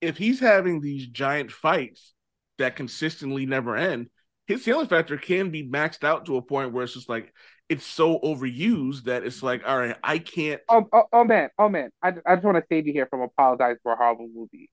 if 0.00 0.16
he's 0.18 0.40
having 0.40 0.80
these 0.80 1.06
giant 1.06 1.50
fights 1.50 2.14
that 2.58 2.76
consistently 2.76 3.46
never 3.46 3.76
end 3.76 4.08
his 4.46 4.64
healing 4.64 4.86
factor 4.88 5.16
can 5.16 5.50
be 5.50 5.66
maxed 5.66 6.04
out 6.04 6.26
to 6.26 6.36
a 6.36 6.42
point 6.42 6.72
where 6.72 6.84
it's 6.84 6.94
just 6.94 7.08
like 7.08 7.32
it's 7.70 7.86
so 7.86 8.18
overused 8.18 9.04
that 9.04 9.24
it's 9.24 9.42
like 9.42 9.62
all 9.66 9.78
right 9.78 9.96
i 10.04 10.18
can't 10.18 10.60
Oh, 10.68 10.84
oh, 10.92 11.04
oh 11.12 11.24
man, 11.24 11.48
oh 11.58 11.68
man! 11.70 11.90
I, 12.02 12.12
I 12.26 12.34
just 12.34 12.44
want 12.44 12.58
to 12.58 12.64
save 12.68 12.86
you 12.86 12.92
here 12.92 13.06
from 13.06 13.22
apologizing 13.22 13.78
for 13.82 13.92
a 13.92 13.96
horrible 13.96 14.28
movie, 14.34 14.68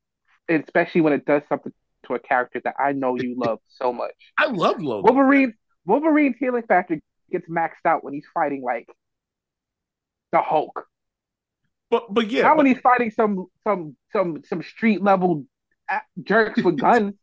especially 0.50 1.00
when 1.02 1.14
it 1.14 1.24
does 1.26 1.42
something 1.48 1.72
to 2.08 2.16
a 2.16 2.20
character 2.20 2.60
that 2.66 2.76
I 2.80 2.92
know 2.92 3.16
you 3.16 3.36
love 3.38 3.60
so 3.70 3.94
much. 3.94 4.12
i 4.38 4.48
love 4.48 4.82
logan 4.82 5.04
Wolverine, 5.06 5.54
Wolverine's 5.86 6.36
healing 6.40 6.64
factor 6.68 7.00
gets 7.32 7.48
maxed 7.48 7.86
out 7.86 8.04
when 8.04 8.14
he's 8.14 8.26
fighting 8.34 8.62
like 8.62 8.88
the 10.32 10.42
Hulk. 10.42 10.88
but 11.90 12.14
but 12.14 12.30
yeah 12.30 12.44
how 12.44 12.50
but- 12.50 12.58
when 12.58 12.66
he's 12.68 12.80
fighting 12.80 13.12
some 13.12 13.48
some 13.66 13.96
some 14.14 14.42
some 14.46 14.64
street 14.64 15.02
level 15.02 15.46
jerks 16.24 16.62
with 16.64 16.78
guns. 16.80 17.14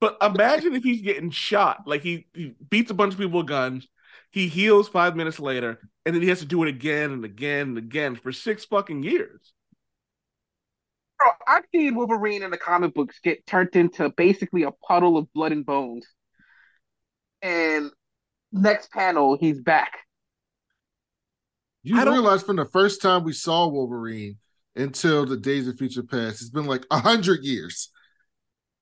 But 0.00 0.16
imagine 0.22 0.74
if 0.74 0.82
he's 0.82 1.02
getting 1.02 1.30
shot, 1.30 1.82
like 1.86 2.02
he, 2.02 2.26
he 2.32 2.54
beats 2.70 2.90
a 2.90 2.94
bunch 2.94 3.12
of 3.12 3.20
people 3.20 3.40
with 3.40 3.48
guns, 3.48 3.86
he 4.30 4.48
heals 4.48 4.88
five 4.88 5.14
minutes 5.14 5.38
later, 5.38 5.78
and 6.06 6.14
then 6.14 6.22
he 6.22 6.28
has 6.30 6.38
to 6.38 6.46
do 6.46 6.62
it 6.62 6.70
again 6.70 7.10
and 7.10 7.22
again 7.22 7.68
and 7.68 7.78
again 7.78 8.16
for 8.16 8.32
six 8.32 8.64
fucking 8.64 9.02
years. 9.02 9.52
Bro, 11.18 11.28
I've 11.46 11.64
seen 11.70 11.96
Wolverine 11.96 12.42
in 12.42 12.50
the 12.50 12.56
comic 12.56 12.94
books 12.94 13.20
get 13.22 13.46
turned 13.46 13.76
into 13.76 14.08
basically 14.08 14.62
a 14.62 14.70
puddle 14.70 15.18
of 15.18 15.30
blood 15.34 15.52
and 15.52 15.66
bones. 15.66 16.06
And 17.42 17.90
next 18.52 18.90
panel, 18.90 19.36
he's 19.38 19.60
back. 19.60 19.98
You 21.82 21.98
I 21.98 22.04
realize 22.04 22.42
from 22.42 22.56
the 22.56 22.66
first 22.66 23.00
time 23.00 23.24
we 23.24 23.32
saw 23.32 23.66
Wolverine 23.66 24.36
until 24.76 25.24
the 25.24 25.36
Days 25.36 25.66
of 25.66 25.78
Future 25.78 26.02
Past, 26.02 26.40
it's 26.40 26.50
been 26.50 26.66
like 26.66 26.84
a 26.90 27.00
hundred 27.00 27.44
years. 27.44 27.90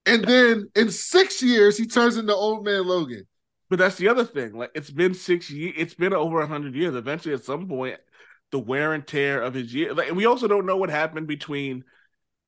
And 0.05 0.23
then 0.23 0.69
in 0.75 0.89
six 0.89 1.41
years, 1.41 1.77
he 1.77 1.85
turns 1.85 2.17
into 2.17 2.33
old 2.33 2.65
man 2.65 2.85
Logan. 2.85 3.25
But 3.69 3.79
that's 3.79 3.97
the 3.97 4.07
other 4.07 4.25
thing. 4.25 4.53
Like 4.53 4.71
it's 4.75 4.89
been 4.89 5.13
six 5.13 5.49
years, 5.49 5.75
it's 5.77 5.93
been 5.93 6.13
over 6.13 6.41
a 6.41 6.47
hundred 6.47 6.75
years. 6.75 6.95
Eventually, 6.95 7.33
at 7.35 7.43
some 7.43 7.67
point, 7.67 7.97
the 8.51 8.59
wear 8.59 8.93
and 8.93 9.05
tear 9.05 9.41
of 9.41 9.53
his 9.53 9.73
year. 9.73 9.93
Like, 9.93 10.07
and 10.07 10.17
we 10.17 10.25
also 10.25 10.47
don't 10.47 10.65
know 10.65 10.77
what 10.77 10.89
happened 10.89 11.27
between 11.27 11.83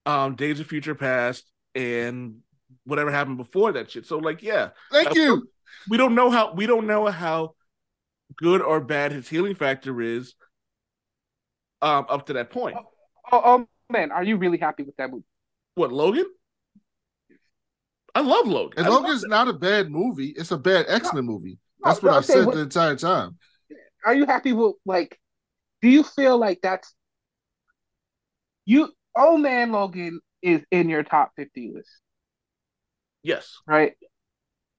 um 0.05 0.35
Days 0.35 0.59
of 0.59 0.67
Future 0.67 0.95
Past 0.95 1.49
and 1.75 2.37
whatever 2.85 3.11
happened 3.11 3.37
before 3.37 3.73
that 3.73 3.91
shit. 3.91 4.05
So, 4.05 4.17
like, 4.17 4.41
yeah, 4.41 4.69
Thank 4.91 5.15
you. 5.15 5.47
we 5.89 5.97
don't 5.97 6.15
know 6.15 6.29
how 6.31 6.53
we 6.53 6.65
don't 6.65 6.87
know 6.87 7.05
how 7.07 7.53
good 8.37 8.61
or 8.61 8.79
bad 8.79 9.11
his 9.11 9.27
healing 9.27 9.55
factor 9.55 10.01
is 10.01 10.35
um 11.81 12.05
up 12.09 12.25
to 12.27 12.33
that 12.33 12.49
point. 12.51 12.77
Oh, 13.31 13.41
oh 13.43 13.67
man, 13.89 14.11
are 14.11 14.23
you 14.23 14.37
really 14.37 14.57
happy 14.57 14.83
with 14.83 14.95
that 14.97 15.11
movie? 15.11 15.23
What 15.75 15.91
Logan? 15.91 16.25
I 18.13 18.21
love 18.21 18.47
Logan. 18.47 18.73
And 18.77 18.87
I 18.87 18.89
love 18.89 19.03
Logan's 19.03 19.23
not 19.23 19.47
a 19.47 19.53
bad 19.53 19.89
movie. 19.89 20.33
It's 20.35 20.51
a 20.51 20.57
bad 20.57 20.85
X 20.89 21.13
Men 21.13 21.25
movie. 21.25 21.57
That's 21.83 22.01
No, 22.03 22.07
what 22.07 22.11
no, 22.11 22.17
I've 22.17 22.25
said 22.25 22.45
what- 22.45 22.55
the 22.55 22.61
entire 22.61 22.95
time. 22.95 23.37
Are 24.05 24.15
you 24.15 24.25
happy 24.25 24.51
with 24.51 24.75
like? 24.85 25.17
Do 25.81 25.89
you 25.89 26.03
feel 26.03 26.37
like 26.37 26.59
that's 26.61 26.93
you? 28.65 28.89
Old 29.15 29.41
man 29.41 29.71
Logan 29.71 30.19
is 30.41 30.63
in 30.71 30.89
your 30.89 31.03
top 31.03 31.31
fifty 31.35 31.71
list, 31.73 31.89
yes. 33.23 33.57
right? 33.67 33.93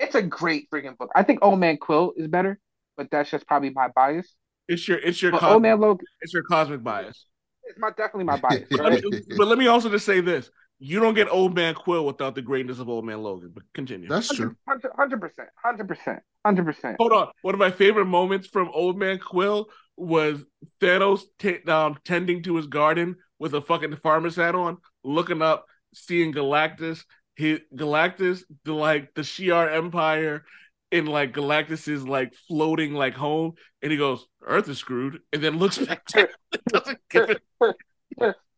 It's 0.00 0.14
a 0.14 0.22
great 0.22 0.68
freaking 0.70 0.96
book. 0.96 1.10
I 1.14 1.22
think 1.22 1.40
Old 1.42 1.60
Man 1.60 1.76
Quill 1.76 2.14
is 2.16 2.26
better, 2.28 2.58
but 3.02 3.10
that's 3.10 3.30
just 3.30 3.46
probably 3.46 3.70
my 3.70 3.88
bias. 3.88 4.34
It's 4.68 4.86
your 4.86 4.98
it's 4.98 5.20
your 5.20 5.32
But 5.32 5.40
cos- 5.40 5.52
Old 5.52 5.62
Man 5.62 5.80
Logan 5.80 6.06
it's 6.20 6.32
your 6.32 6.42
cosmic 6.44 6.82
bias. 6.82 7.26
It's 7.64 7.78
my 7.78 7.90
definitely 7.90 8.24
my 8.24 8.36
bias. 8.36 8.68
Let 8.70 8.80
Right? 8.80 9.04
me- 9.04 9.20
but 9.36 9.46
let 9.48 9.58
me 9.58 9.66
also 9.66 9.90
just 9.90 10.06
say 10.06 10.20
this: 10.20 10.50
You 10.78 11.00
don't 11.00 11.14
get 11.14 11.28
Old 11.30 11.54
Man 11.54 11.74
Quill 11.74 12.04
without 12.06 12.34
the 12.34 12.42
greatness 12.42 12.78
of 12.78 12.88
Old 12.88 13.04
Man 13.04 13.22
Logan. 13.22 13.50
But 13.54 13.64
continue. 13.74 14.08
That's 14.08 14.28
true. 14.34 14.56
Hundred 14.68 15.20
percent, 15.20 15.48
hundred 15.62 15.88
percent, 15.88 16.20
hundred 16.44 16.64
percent. 16.66 16.96
Hold 16.98 17.12
on. 17.12 17.28
One 17.42 17.54
of 17.54 17.58
my 17.60 17.70
favorite 17.70 18.06
moments 18.06 18.46
from 18.46 18.68
Old 18.72 18.98
Man 18.98 19.18
Quill 19.18 19.68
was 19.96 20.44
Thanos 20.80 21.22
t- 21.38 21.62
um, 21.68 21.98
tending 22.04 22.42
to 22.44 22.56
his 22.56 22.66
garden 22.66 23.16
with 23.38 23.54
a 23.54 23.60
fucking 23.60 23.96
farmer's 23.96 24.36
hat 24.36 24.54
on, 24.54 24.78
looking 25.04 25.42
up, 25.42 25.66
seeing 25.94 26.32
Galactus. 26.32 27.04
He 27.34 27.58
Galactus, 27.74 28.42
the 28.64 28.74
like 28.74 29.14
the 29.14 29.22
Shi'ar 29.22 29.72
Empire, 29.72 30.44
and 30.92 31.08
like 31.08 31.32
Galactus 31.32 31.88
is 31.88 32.06
like 32.06 32.34
floating 32.46 32.92
like 32.92 33.14
home, 33.14 33.54
and 33.80 33.90
he 33.90 33.98
goes, 33.98 34.26
"Earth 34.42 34.68
is 34.68 34.78
screwed," 34.78 35.20
and 35.32 35.42
then 35.42 35.58
looks 35.58 35.78
back. 35.78 36.06
doesn't 36.68 37.00
give 37.08 37.38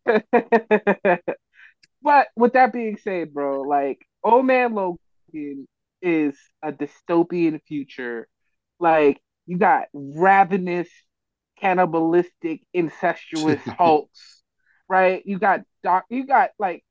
it. 0.03 1.25
but 2.03 2.27
with 2.37 2.53
that 2.55 2.73
being 2.73 2.99
said, 2.99 3.33
bro, 3.33 3.63
like 3.63 4.05
Old 4.23 4.45
Man 4.45 4.75
Logan 4.75 5.69
is 6.03 6.37
a 6.63 6.73
dystopian 6.73 7.61
future. 7.67 8.29
Like 8.81 9.21
you 9.47 9.57
got 9.57 9.85
ravenous, 9.93 10.89
cannibalistic, 11.61 12.63
incestuous 12.75 13.63
Hulks, 13.79 14.43
right? 14.89 15.23
You 15.25 15.39
got 15.39 15.61
dark. 15.85 16.05
You 16.11 16.27
got 16.27 16.51
like 16.59 16.85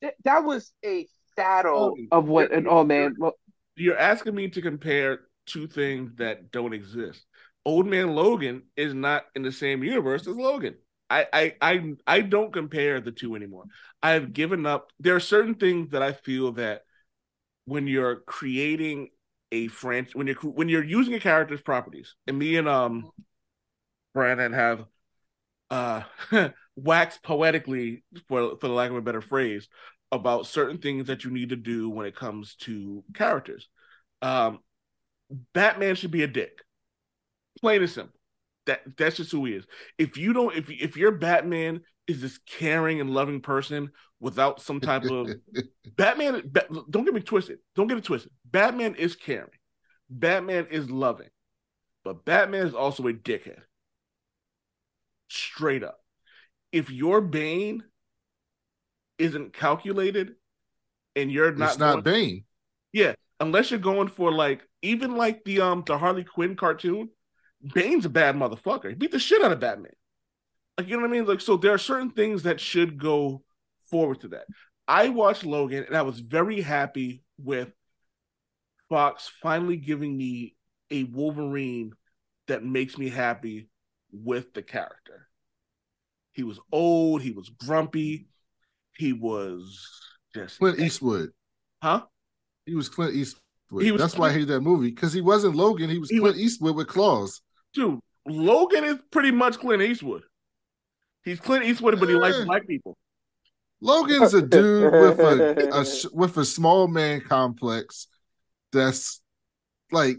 th- 0.00 0.14
that 0.24 0.42
was 0.42 0.72
a 0.82 1.06
shadow 1.36 1.94
oh, 1.94 1.96
of 2.10 2.26
what 2.26 2.50
an 2.50 2.66
old 2.66 2.88
man. 2.88 3.14
Lo- 3.18 3.34
you're 3.80 3.98
asking 3.98 4.34
me 4.34 4.48
to 4.48 4.62
compare 4.62 5.20
two 5.46 5.66
things 5.66 6.12
that 6.16 6.50
don't 6.50 6.72
exist. 6.72 7.24
Old 7.64 7.86
Man 7.86 8.14
Logan 8.14 8.62
is 8.76 8.94
not 8.94 9.24
in 9.34 9.42
the 9.42 9.52
same 9.52 9.82
universe 9.84 10.26
as 10.26 10.36
Logan. 10.36 10.76
I, 11.10 11.26
I 11.32 11.54
I 11.60 11.92
I 12.06 12.20
don't 12.20 12.52
compare 12.52 13.00
the 13.00 13.10
two 13.12 13.34
anymore. 13.34 13.64
I've 14.02 14.32
given 14.32 14.64
up. 14.64 14.92
There 15.00 15.16
are 15.16 15.20
certain 15.20 15.56
things 15.56 15.90
that 15.90 16.02
I 16.02 16.12
feel 16.12 16.52
that 16.52 16.82
when 17.64 17.86
you're 17.86 18.16
creating 18.16 19.08
a 19.52 19.68
franchise, 19.68 20.14
when 20.14 20.28
you're 20.28 20.36
when 20.36 20.68
you're 20.68 20.84
using 20.84 21.14
a 21.14 21.20
character's 21.20 21.60
properties, 21.60 22.14
and 22.26 22.38
me 22.38 22.56
and 22.56 22.68
um 22.68 23.10
Brandon 24.14 24.52
have 24.52 24.84
uh 25.70 26.02
waxed 26.76 27.22
poetically, 27.22 28.04
for 28.28 28.56
for 28.60 28.68
the 28.68 28.74
lack 28.74 28.90
of 28.90 28.96
a 28.96 29.02
better 29.02 29.20
phrase, 29.20 29.68
about 30.12 30.46
certain 30.46 30.78
things 30.78 31.06
that 31.06 31.24
you 31.24 31.30
need 31.30 31.50
to 31.50 31.56
do 31.56 31.88
when 31.88 32.06
it 32.06 32.16
comes 32.16 32.56
to 32.56 33.04
characters. 33.14 33.68
Um, 34.22 34.60
Batman 35.54 35.94
should 35.94 36.10
be 36.10 36.22
a 36.22 36.26
dick, 36.26 36.62
plain 37.60 37.82
and 37.82 37.90
simple. 37.90 38.18
That 38.66 38.82
that's 38.96 39.16
just 39.16 39.32
who 39.32 39.44
he 39.44 39.54
is. 39.54 39.64
If 39.98 40.16
you 40.16 40.32
don't, 40.32 40.54
if 40.54 40.70
if 40.70 40.96
your 40.96 41.12
Batman 41.12 41.82
is 42.06 42.20
this 42.20 42.38
caring 42.38 43.00
and 43.00 43.10
loving 43.10 43.40
person 43.40 43.90
without 44.18 44.60
some 44.60 44.80
type 44.80 45.04
of 45.04 45.30
Batman, 45.96 46.50
don't 46.90 47.04
get 47.04 47.14
me 47.14 47.20
twisted. 47.20 47.58
Don't 47.76 47.86
get 47.86 47.98
it 47.98 48.04
twisted. 48.04 48.32
Batman 48.44 48.96
is 48.96 49.16
caring. 49.16 49.50
Batman 50.10 50.66
is 50.70 50.90
loving, 50.90 51.30
but 52.04 52.24
Batman 52.24 52.66
is 52.66 52.74
also 52.74 53.06
a 53.06 53.12
dickhead. 53.12 53.60
Straight 55.28 55.84
up. 55.84 55.98
If 56.72 56.90
your 56.90 57.20
Bane 57.20 57.84
isn't 59.20 59.52
calculated 59.52 60.34
and 61.14 61.30
you're 61.30 61.54
not, 61.54 61.70
it's 61.70 61.78
not 61.78 61.92
going, 61.92 62.04
Bane. 62.04 62.44
Yeah, 62.92 63.14
unless 63.38 63.70
you're 63.70 63.78
going 63.78 64.08
for 64.08 64.32
like 64.32 64.66
even 64.82 65.16
like 65.16 65.44
the 65.44 65.60
um 65.60 65.84
the 65.86 65.98
Harley 65.98 66.24
Quinn 66.24 66.56
cartoon, 66.56 67.10
Bane's 67.74 68.06
a 68.06 68.08
bad 68.08 68.34
motherfucker. 68.34 68.88
He 68.88 68.94
beat 68.94 69.12
the 69.12 69.18
shit 69.18 69.44
out 69.44 69.52
of 69.52 69.60
Batman. 69.60 69.92
Like 70.78 70.88
you 70.88 70.96
know 70.96 71.02
what 71.02 71.10
I 71.10 71.12
mean? 71.12 71.26
Like 71.26 71.40
so 71.40 71.56
there 71.56 71.74
are 71.74 71.78
certain 71.78 72.10
things 72.10 72.44
that 72.44 72.60
should 72.60 72.98
go 72.98 73.42
forward 73.90 74.20
to 74.22 74.28
that. 74.28 74.46
I 74.88 75.10
watched 75.10 75.44
Logan 75.44 75.84
and 75.84 75.96
I 75.96 76.02
was 76.02 76.18
very 76.18 76.60
happy 76.60 77.22
with 77.38 77.70
Fox 78.88 79.30
finally 79.42 79.76
giving 79.76 80.16
me 80.16 80.56
a 80.90 81.04
Wolverine 81.04 81.92
that 82.48 82.64
makes 82.64 82.98
me 82.98 83.08
happy 83.08 83.68
with 84.12 84.52
the 84.54 84.62
character. 84.62 85.28
He 86.32 86.42
was 86.42 86.58
old, 86.72 87.22
he 87.22 87.30
was 87.30 87.48
grumpy, 87.48 88.26
he 89.00 89.14
was 89.14 89.88
just 90.34 90.58
Clint 90.58 90.78
Eastwood. 90.78 91.30
Huh? 91.82 92.02
He 92.66 92.74
was 92.74 92.88
Clint 92.88 93.14
Eastwood. 93.14 93.82
He 93.82 93.90
was 93.90 94.00
That's 94.00 94.14
Clint... 94.14 94.20
why 94.20 94.36
I 94.36 94.38
hate 94.38 94.48
that 94.48 94.60
movie 94.60 94.90
because 94.90 95.12
he 95.12 95.22
wasn't 95.22 95.56
Logan. 95.56 95.88
He 95.88 95.98
was 95.98 96.10
he 96.10 96.18
Clint 96.18 96.36
was... 96.36 96.44
Eastwood 96.44 96.76
with 96.76 96.86
claws. 96.86 97.40
Dude, 97.72 97.98
Logan 98.26 98.84
is 98.84 98.98
pretty 99.10 99.30
much 99.30 99.58
Clint 99.58 99.82
Eastwood. 99.82 100.22
He's 101.24 101.40
Clint 101.40 101.64
Eastwood, 101.64 101.98
but 101.98 102.08
he 102.08 102.14
likes 102.14 102.44
black 102.44 102.66
people. 102.66 102.96
Logan's 103.80 104.34
a 104.34 104.42
dude 104.42 104.92
with 104.92 105.18
a, 105.18 105.70
a 105.72 106.10
with 106.14 106.36
a 106.36 106.44
small 106.44 106.86
man 106.86 107.22
complex. 107.22 108.06
That's 108.72 109.22
like, 109.90 110.18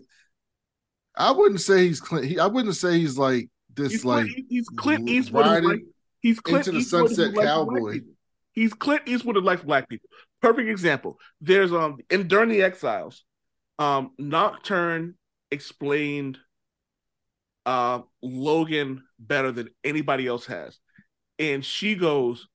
I 1.16 1.32
wouldn't 1.32 1.62
say 1.62 1.88
he's 1.88 2.02
Clint. 2.02 2.26
He, 2.26 2.40
I 2.40 2.48
wouldn't 2.48 2.76
say 2.76 2.98
he's 2.98 3.18
like 3.18 3.50
this. 3.74 3.92
He's 3.92 4.06
like 4.06 4.26
Clint, 4.26 4.46
he's 4.50 4.70
Clint 4.70 5.10
Eastwood. 5.10 5.64
Like, 5.64 5.82
he's 6.22 6.40
Clint 6.40 6.68
into 6.68 6.80
Eastwood 6.80 7.12
the 7.12 7.16
Sunset 7.16 7.44
Cowboy. 7.44 8.00
He's 8.54 8.74
Clint 8.74 9.04
Eastwood 9.06 9.36
who 9.36 9.42
likes 9.42 9.64
black 9.64 9.88
people. 9.90 10.10
Perfect 10.42 10.70
example. 10.70 11.18
There's 11.40 11.72
um 11.72 11.98
in 12.10 12.28
during 12.28 12.50
the 12.50 12.64
Exiles, 12.64 13.24
um 13.80 14.12
Nocturne 14.18 15.16
explained 15.52 16.38
uh 17.66 18.02
Logan 18.22 19.04
better 19.20 19.52
than 19.52 19.70
anybody 19.84 20.28
else 20.28 20.46
has. 20.48 20.80
And 21.40 21.64
she 21.66 21.96
goes, 21.96 22.48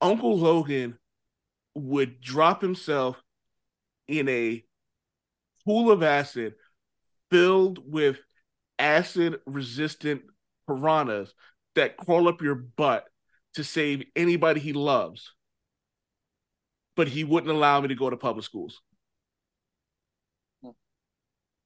Uncle 0.00 0.38
Logan 0.38 0.98
would 1.74 2.20
drop 2.20 2.60
himself 2.60 3.22
in 4.08 4.28
a 4.28 4.64
pool 5.64 5.90
of 5.90 6.02
acid 6.02 6.54
filled 7.30 7.78
with 7.84 8.18
acid 8.78 9.40
resistant 9.46 10.22
piranhas 10.66 11.32
that 11.74 11.96
crawl 11.96 12.28
up 12.28 12.42
your 12.42 12.54
butt 12.54 13.04
to 13.54 13.64
save 13.64 14.04
anybody 14.14 14.60
he 14.60 14.72
loves, 14.72 15.32
but 16.96 17.08
he 17.08 17.24
wouldn't 17.24 17.52
allow 17.52 17.80
me 17.80 17.88
to 17.88 17.94
go 17.94 18.10
to 18.10 18.16
public 18.16 18.44
schools. 18.44 18.80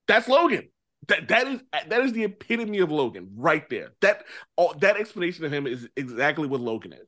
That's 0.07 0.27
Logan. 0.27 0.69
That 1.07 1.27
that 1.29 1.47
is 1.47 1.61
that 1.71 2.01
is 2.01 2.13
the 2.13 2.23
epitome 2.23 2.79
of 2.79 2.91
Logan 2.91 3.31
right 3.35 3.67
there. 3.69 3.89
That 4.01 4.23
all, 4.55 4.73
that 4.79 4.97
explanation 4.97 5.43
of 5.43 5.51
him 5.51 5.67
is 5.67 5.87
exactly 5.95 6.47
what 6.47 6.61
Logan 6.61 6.93
is, 6.93 7.07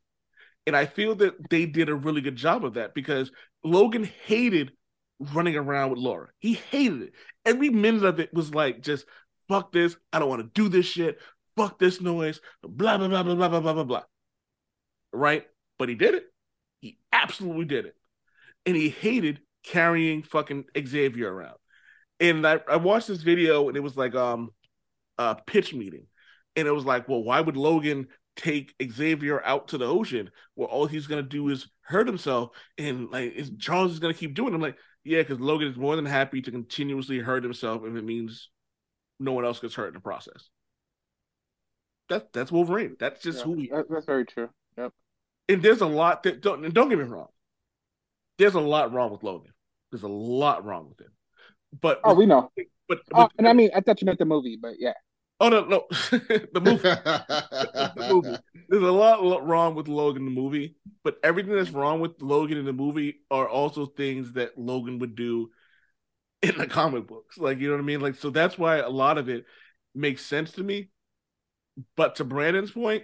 and 0.67 0.75
I 0.75 0.85
feel 0.85 1.15
that 1.15 1.49
they 1.49 1.65
did 1.65 1.89
a 1.89 1.95
really 1.95 2.21
good 2.21 2.35
job 2.35 2.65
of 2.65 2.73
that 2.73 2.93
because 2.93 3.31
Logan 3.63 4.09
hated 4.25 4.71
running 5.19 5.55
around 5.55 5.91
with 5.91 5.99
Laura. 5.99 6.27
He 6.39 6.53
hated 6.53 7.03
it. 7.03 7.13
Every 7.45 7.69
minute 7.69 8.03
of 8.03 8.19
it 8.19 8.33
was 8.33 8.53
like 8.53 8.81
just 8.81 9.05
fuck 9.47 9.71
this. 9.71 9.95
I 10.11 10.19
don't 10.19 10.29
want 10.29 10.41
to 10.41 10.61
do 10.61 10.67
this 10.67 10.85
shit. 10.85 11.19
Fuck 11.55 11.79
this 11.79 12.01
noise. 12.01 12.41
Blah 12.63 12.97
blah 12.97 13.07
blah 13.07 13.23
blah 13.23 13.35
blah 13.35 13.59
blah 13.59 13.73
blah 13.73 13.83
blah. 13.83 14.03
Right? 15.15 15.45
But 15.77 15.89
he 15.89 15.95
did 15.95 16.15
it. 16.15 16.25
He 16.81 16.97
absolutely 17.11 17.65
did 17.65 17.85
it. 17.85 17.95
And 18.65 18.75
he 18.75 18.89
hated 18.89 19.39
carrying 19.63 20.23
fucking 20.23 20.65
Xavier 20.77 21.33
around. 21.33 21.57
And 22.19 22.45
I, 22.45 22.59
I 22.69 22.77
watched 22.77 23.07
this 23.07 23.23
video 23.23 23.67
and 23.67 23.75
it 23.75 23.81
was 23.81 23.97
like 23.97 24.15
um 24.15 24.51
a 25.17 25.35
pitch 25.35 25.73
meeting. 25.73 26.07
And 26.55 26.67
it 26.67 26.71
was 26.71 26.85
like 26.85 27.09
well 27.09 27.23
why 27.23 27.41
would 27.41 27.57
logan 27.57 28.07
take 28.35 28.73
xavier 28.91 29.43
out 29.43 29.69
to 29.69 29.77
the 29.77 29.85
ocean? 29.85 30.29
Where 30.55 30.67
all 30.67 30.85
he's 30.85 31.07
gonna 31.07 31.23
do 31.23 31.49
is 31.49 31.67
hurt 31.81 32.07
himself 32.07 32.51
and 32.77 33.09
like 33.11 33.33
is 33.33 33.51
charles 33.59 33.91
is 33.91 33.99
gonna 33.99 34.13
keep 34.13 34.33
doing 34.33 34.53
it. 34.53 34.55
I'm 34.55 34.61
like 34.61 34.77
yeah 35.03 35.21
because 35.21 35.39
logan 35.39 35.67
is 35.67 35.77
more 35.77 35.95
than 35.95 36.05
happy 36.05 36.41
to 36.41 36.51
continuously 36.51 37.19
hurt 37.19 37.43
himself 37.43 37.81
if 37.85 37.95
it 37.95 38.03
means 38.03 38.49
no 39.19 39.33
one 39.33 39.45
else 39.45 39.59
gets 39.59 39.75
hurt 39.75 39.87
in 39.87 39.93
the 39.93 39.99
process. 39.99 40.49
That's 42.07 42.25
that's 42.33 42.51
wolverine. 42.51 42.95
That's 42.99 43.21
just 43.21 43.39
yeah, 43.39 43.43
who 43.45 43.53
he 43.55 43.69
that, 43.73 43.85
that's 43.89 44.05
very 44.05 44.25
true 44.25 44.49
and 45.49 45.61
there's 45.61 45.81
a 45.81 45.87
lot 45.87 46.23
that 46.23 46.41
don't 46.41 46.73
don't 46.73 46.89
get 46.89 46.97
me 46.97 47.03
wrong 47.05 47.27
there's 48.37 48.55
a 48.55 48.59
lot 48.59 48.93
wrong 48.93 49.11
with 49.11 49.23
logan 49.23 49.53
there's 49.91 50.03
a 50.03 50.07
lot 50.07 50.65
wrong 50.65 50.89
with 50.89 50.99
him 50.99 51.11
but 51.81 51.99
oh, 52.03 52.13
we 52.13 52.25
know. 52.25 52.51
But, 52.87 52.97
uh, 52.97 53.01
but 53.11 53.17
oh, 53.17 53.29
and 53.37 53.47
I 53.47 53.53
mean, 53.53 53.69
I 53.75 53.81
thought 53.81 54.01
you 54.01 54.05
meant 54.05 54.19
the 54.19 54.25
movie, 54.25 54.57
but 54.61 54.75
yeah. 54.79 54.93
Oh 55.39 55.49
no, 55.49 55.65
no, 55.65 55.85
the 55.91 56.61
movie. 56.61 56.81
the 56.83 58.07
movie. 58.09 58.37
There's 58.69 58.83
a 58.83 58.91
lot 58.91 59.45
wrong 59.45 59.75
with 59.75 59.87
Logan 59.87 60.25
in 60.25 60.33
the 60.33 60.41
movie, 60.41 60.77
but 61.03 61.17
everything 61.23 61.55
that's 61.55 61.71
wrong 61.71 61.99
with 61.99 62.21
Logan 62.21 62.57
in 62.57 62.65
the 62.65 62.73
movie 62.73 63.21
are 63.29 63.47
also 63.47 63.85
things 63.85 64.33
that 64.33 64.57
Logan 64.57 64.99
would 64.99 65.15
do 65.15 65.51
in 66.41 66.57
the 66.57 66.67
comic 66.67 67.07
books. 67.07 67.37
Like 67.37 67.59
you 67.59 67.67
know 67.67 67.73
what 67.73 67.81
I 67.81 67.85
mean? 67.85 68.01
Like 68.01 68.15
so 68.15 68.29
that's 68.29 68.57
why 68.57 68.77
a 68.77 68.89
lot 68.89 69.17
of 69.17 69.27
it 69.27 69.45
makes 69.93 70.25
sense 70.25 70.53
to 70.53 70.63
me. 70.63 70.89
But 71.97 72.15
to 72.15 72.23
Brandon's 72.23 72.71
point, 72.71 73.03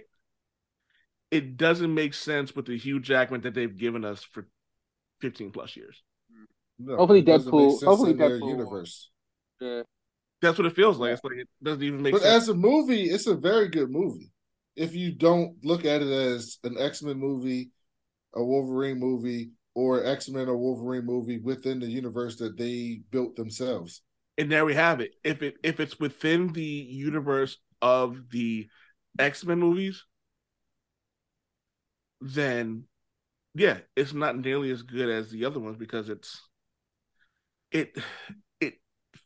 it 1.32 1.56
doesn't 1.56 1.92
make 1.92 2.14
sense 2.14 2.54
with 2.54 2.66
the 2.66 2.78
Hugh 2.78 3.00
Jackman 3.00 3.40
that 3.40 3.54
they've 3.54 3.76
given 3.76 4.04
us 4.04 4.22
for 4.22 4.46
15 5.20 5.50
plus 5.50 5.76
years. 5.76 6.02
No, 6.78 6.96
hopefully 6.96 7.22
Deadpool. 7.22 7.82
Hopefully 7.82 8.14
Deadpool. 8.14 8.48
Universe. 8.48 9.10
Yeah. 9.60 9.82
That's 10.40 10.58
what 10.58 10.66
it 10.66 10.76
feels 10.76 10.98
like. 10.98 11.12
It's 11.12 11.24
like 11.24 11.38
it 11.38 11.48
doesn't 11.62 11.82
even 11.82 12.02
make 12.02 12.14
sense. 12.14 12.22
but 12.22 12.28
sense. 12.28 12.42
as 12.42 12.48
a 12.48 12.54
movie, 12.54 13.04
it's 13.04 13.26
a 13.26 13.34
very 13.34 13.68
good 13.68 13.90
movie. 13.90 14.30
If 14.76 14.94
you 14.94 15.12
don't 15.12 15.56
look 15.64 15.84
at 15.84 16.02
it 16.02 16.10
as 16.10 16.58
an 16.64 16.76
X 16.78 17.02
Men 17.02 17.18
movie 17.18 17.70
a 18.34 18.44
Wolverine 18.44 18.98
movie 18.98 19.50
or 19.74 20.04
X 20.04 20.28
Men 20.28 20.48
or 20.48 20.56
Wolverine 20.56 21.04
movie 21.04 21.38
within 21.38 21.80
the 21.80 21.86
universe 21.86 22.36
that 22.36 22.56
they 22.56 23.02
built 23.10 23.36
themselves. 23.36 24.02
And 24.38 24.50
there 24.50 24.64
we 24.64 24.74
have 24.74 25.00
it. 25.00 25.14
If 25.24 25.42
it 25.42 25.56
if 25.62 25.80
it's 25.80 25.98
within 25.98 26.52
the 26.52 26.62
universe 26.62 27.58
of 27.80 28.30
the 28.30 28.68
X 29.18 29.44
Men 29.44 29.58
movies, 29.58 30.04
then 32.22 32.84
yeah, 33.54 33.78
it's 33.96 34.14
not 34.14 34.38
nearly 34.38 34.70
as 34.70 34.82
good 34.82 35.10
as 35.10 35.30
the 35.30 35.44
other 35.44 35.60
ones 35.60 35.76
because 35.76 36.08
it's 36.08 36.40
it 37.70 37.96
it 38.60 38.74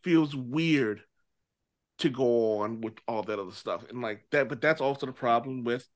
feels 0.03 0.35
weird 0.35 1.03
to 1.99 2.11
go 2.11 2.59
on 2.61 2.81
with 2.81 2.95
all 3.09 3.23
that 3.23 3.39
other 3.39 3.53
stuff 3.53 3.85
and 3.89 4.03
like 4.03 4.25
that. 4.31 4.49
But 4.49 4.61
that's 4.61 4.81
also 4.81 5.07
the 5.07 5.13
problem 5.13 5.65
with 5.65 5.89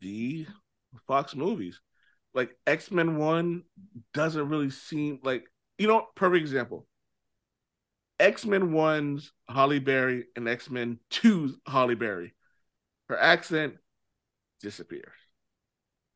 the 0.00 0.46
Fox 1.06 1.34
movies. 1.34 1.80
Like 2.34 2.56
X 2.66 2.90
Men 2.90 3.16
One 3.16 3.64
doesn't 4.14 4.48
really 4.48 4.70
seem 4.70 5.20
like 5.22 5.44
you 5.78 5.86
know. 5.88 6.06
Perfect 6.14 6.42
example. 6.42 6.86
X 8.20 8.44
Men 8.44 8.72
One's 8.72 9.32
Halle 9.48 9.78
Berry 9.78 10.24
and 10.36 10.48
X 10.48 10.70
Men 10.70 10.98
2's 11.10 11.56
Halle 11.66 11.94
Berry. 11.94 12.34
Her 13.08 13.18
accent 13.18 13.76
disappears. 14.60 15.17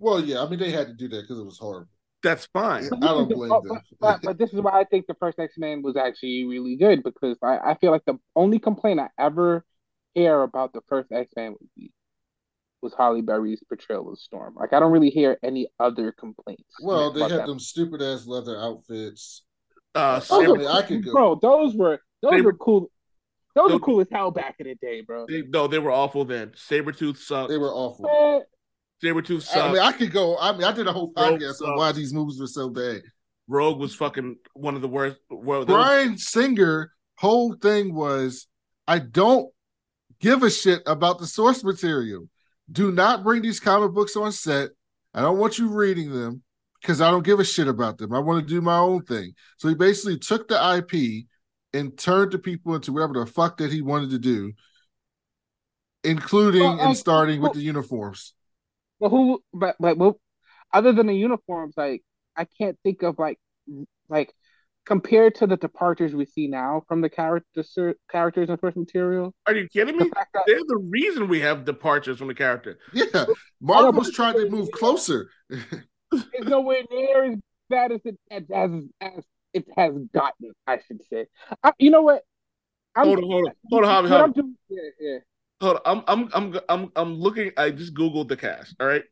Well, 0.03 0.21
yeah, 0.21 0.43
I 0.43 0.49
mean 0.49 0.59
they 0.59 0.71
had 0.71 0.89
to 0.89 0.93
do 0.95 1.09
that 1.09 1.23
because 1.23 1.39
it 1.39 1.45
was 1.45 1.59
horrible. 1.59 1.89
That's 2.23 2.47
fine. 2.47 2.85
I 2.93 3.07
don't 3.07 3.29
blame 3.29 3.49
but, 3.51 3.63
them. 3.65 3.81
but, 4.01 4.21
but 4.23 4.39
this 4.39 4.53
is 4.53 4.61
why 4.61 4.81
I 4.81 4.85
think 4.85 5.07
the 5.07 5.15
first 5.15 5.39
X 5.39 5.55
Men 5.59 5.83
was 5.83 5.97
actually 5.97 6.45
really 6.45 6.77
good 6.77 7.03
because 7.03 7.37
I, 7.43 7.59
I 7.59 7.75
feel 7.81 7.91
like 7.91 8.05
the 8.05 8.19
only 8.37 8.59
complaint 8.61 9.01
I 9.01 9.09
ever 9.19 9.65
hear 10.15 10.43
about 10.43 10.73
the 10.73 10.83
first 10.89 11.11
X 11.11 11.33
Men 11.37 11.57
movie 11.61 11.93
was 12.81 12.95
Halle 12.95 13.21
Berry's 13.23 13.63
portrayal 13.69 14.13
of 14.13 14.19
Storm. 14.19 14.55
Like 14.57 14.73
I 14.73 14.81
don't 14.81 14.93
really 14.93 15.11
hear 15.11 15.39
any 15.43 15.69
other 15.81 16.13
complaints. 16.13 16.65
Well, 16.83 17.13
they 17.13 17.23
had 17.23 17.31
that. 17.33 17.47
them 17.47 17.59
stupid 17.61 18.03
ass 18.03 18.27
leather 18.27 18.57
outfits. 18.59 19.43
Uh, 19.95 20.21
Those 20.21 20.31
I 20.33 20.49
were 20.49 20.59
mean, 20.59 20.67
I 20.69 20.83
could 20.83 21.05
go. 21.05 21.13
bro. 21.13 21.35
Those 21.41 21.75
were 21.77 22.01
those 22.23 22.31
They 22.33 22.41
were 22.41 22.53
were- 22.53 22.59
cool. 22.59 22.81
Those 23.55 23.69
Those- 23.69 23.73
were 23.75 23.81
cool 23.81 24.01
as 24.01 24.07
hell 24.11 24.31
back 24.31 24.55
in 24.61 24.67
the 24.69 24.75
day, 24.77 25.03
bro. 25.03 25.27
they, 25.29 25.43
no, 25.43 25.67
they 25.67 25.79
were 25.79 25.91
awful 25.91 26.25
then. 26.25 26.53
Sabretooth 26.57 27.19
sucked. 27.19 27.51
They 27.51 27.59
were 27.59 27.73
awful. 27.75 28.07
Man, 28.07 28.43
Sabretooth 29.03 29.49
I 29.57 29.73
mean, 29.73 29.83
I 29.83 29.93
could 29.93 30.13
go. 30.13 30.37
I 30.39 30.53
mean, 30.53 30.65
I 30.65 30.73
did 30.73 30.87
a 30.87 30.93
whole 30.93 31.13
Rogue 31.17 31.41
podcast 31.41 31.61
on 31.67 31.77
why 31.77 31.93
these 31.93 32.13
movies 32.15 32.39
were 32.41 32.47
so 32.47 32.69
bad. 32.69 33.03
Rogue 33.49 33.79
was 33.81 33.95
fucking 33.95 34.37
one 34.55 34.77
of 34.77 34.83
the 34.83 34.89
worst. 34.89 35.17
Well, 35.29 35.65
there 35.65 35.77
was- 35.77 36.27
Singer 36.29 36.93
whole 37.19 37.55
thing 37.55 37.95
was 37.95 38.47
I 38.87 38.99
don't 38.99 39.53
give 40.21 40.43
a 40.43 40.51
shit 40.51 40.83
about 40.87 41.19
the 41.19 41.27
source 41.27 41.63
material. 41.65 42.29
Do 42.71 42.93
not 42.93 43.23
bring 43.25 43.43
these 43.43 43.61
comic 43.61 43.93
books 43.93 44.17
on 44.17 44.33
set. 44.33 44.71
I 45.15 45.21
don't 45.21 45.39
want 45.39 45.59
you 45.59 45.69
reading 45.69 46.13
them 46.13 46.43
because 46.81 47.01
I 47.01 47.11
don't 47.11 47.25
give 47.25 47.41
a 47.41 47.45
shit 47.45 47.69
about 47.69 47.99
them. 47.99 48.13
I 48.15 48.19
want 48.21 48.47
to 48.47 48.55
do 48.55 48.61
my 48.61 48.79
own 48.79 49.03
thing. 49.03 49.35
So 49.59 49.69
he 49.69 49.75
basically 49.75 50.19
took 50.19 50.49
the 50.49 50.77
IP 50.79 51.27
and 51.75 51.97
turned 51.99 52.33
the 52.33 52.39
people 52.39 52.75
into 52.75 52.93
whatever 52.93 53.15
the 53.15 53.27
fuck 53.27 53.57
that 53.59 53.73
he 53.73 53.83
wanted 53.83 54.11
to 54.11 54.19
do, 54.19 54.53
including 56.05 56.63
Well, 56.63 56.81
and 56.81 56.97
starting 56.97 57.41
with 57.41 57.53
the 57.53 57.61
uniforms. 57.61 58.35
But 59.03 59.11
who? 59.11 59.43
But 59.53 59.77
but 59.81 59.99
well, 59.99 60.21
other 60.73 60.93
than 60.93 61.09
the 61.09 61.15
uniforms, 61.15 61.75
like 61.77 62.03
I 62.37 62.47
can't 62.59 62.79
think 62.85 63.03
of 63.03 63.19
like 63.19 63.39
like 64.09 64.33
compared 64.87 65.35
to 65.37 65.47
the 65.47 65.57
departures 65.57 66.15
we 66.15 66.25
see 66.25 66.47
now 66.49 66.83
from 66.89 67.01
the 67.03 67.09
character 67.11 67.65
characters 68.11 68.49
in 68.49 68.57
first 68.57 68.77
material. 68.77 69.35
are 69.47 69.55
you 69.55 69.69
kidding 69.69 69.97
me? 69.97 70.09
fact 70.09 70.31
that 70.35 70.45
They're 70.47 70.59
the 70.67 70.79
reason 70.89 71.29
we 71.29 71.41
have 71.41 71.65
departures 71.65 72.19
from 72.19 72.29
the 72.29 72.35
character. 72.35 72.79
Yeah, 72.93 73.27
Marvel's 73.61 74.09
but- 74.09 74.15
trying 74.15 74.35
to 74.35 74.49
move 74.49 74.71
closer. 74.71 75.29
it's 75.51 76.49
nowhere 76.49 76.83
near 76.91 77.33
as 77.33 77.39
bad 77.69 77.91
as 77.93 78.01
it 78.05 78.17
as 78.31 78.45
as, 78.55 78.71
as 79.01 79.25
it 79.53 79.67
has 79.77 79.93
gotten. 80.15 80.53
I 80.67 80.79
should 80.87 81.03
say. 81.11 81.27
I, 81.63 81.73
you 81.79 81.91
know 81.91 82.03
what? 82.03 82.23
I'm, 82.95 83.07
Hold 83.07 83.19
on, 83.19 83.25
hold 83.25 83.47
on, 83.47 83.53
hold 83.71 83.85
on, 83.85 83.91
Javi, 83.91 84.03
what 84.03 84.11
hold 84.11 84.21
I'm 84.23 84.29
on. 84.29 84.33
doing- 84.33 84.57
yeah, 84.69 84.83
yeah. 85.01 85.19
Hold 85.63 85.79
on. 85.85 86.05
I'm, 86.05 86.05
I'm, 86.09 86.31
I'm, 86.35 86.61
I'm, 86.69 86.93
I'm 86.97 87.15
looking. 87.15 87.53
I 87.57 87.71
just 87.71 87.95
googled 87.95 88.29
the 88.29 88.37
cast. 88.37 88.75
All 88.81 88.87
right. 88.87 89.05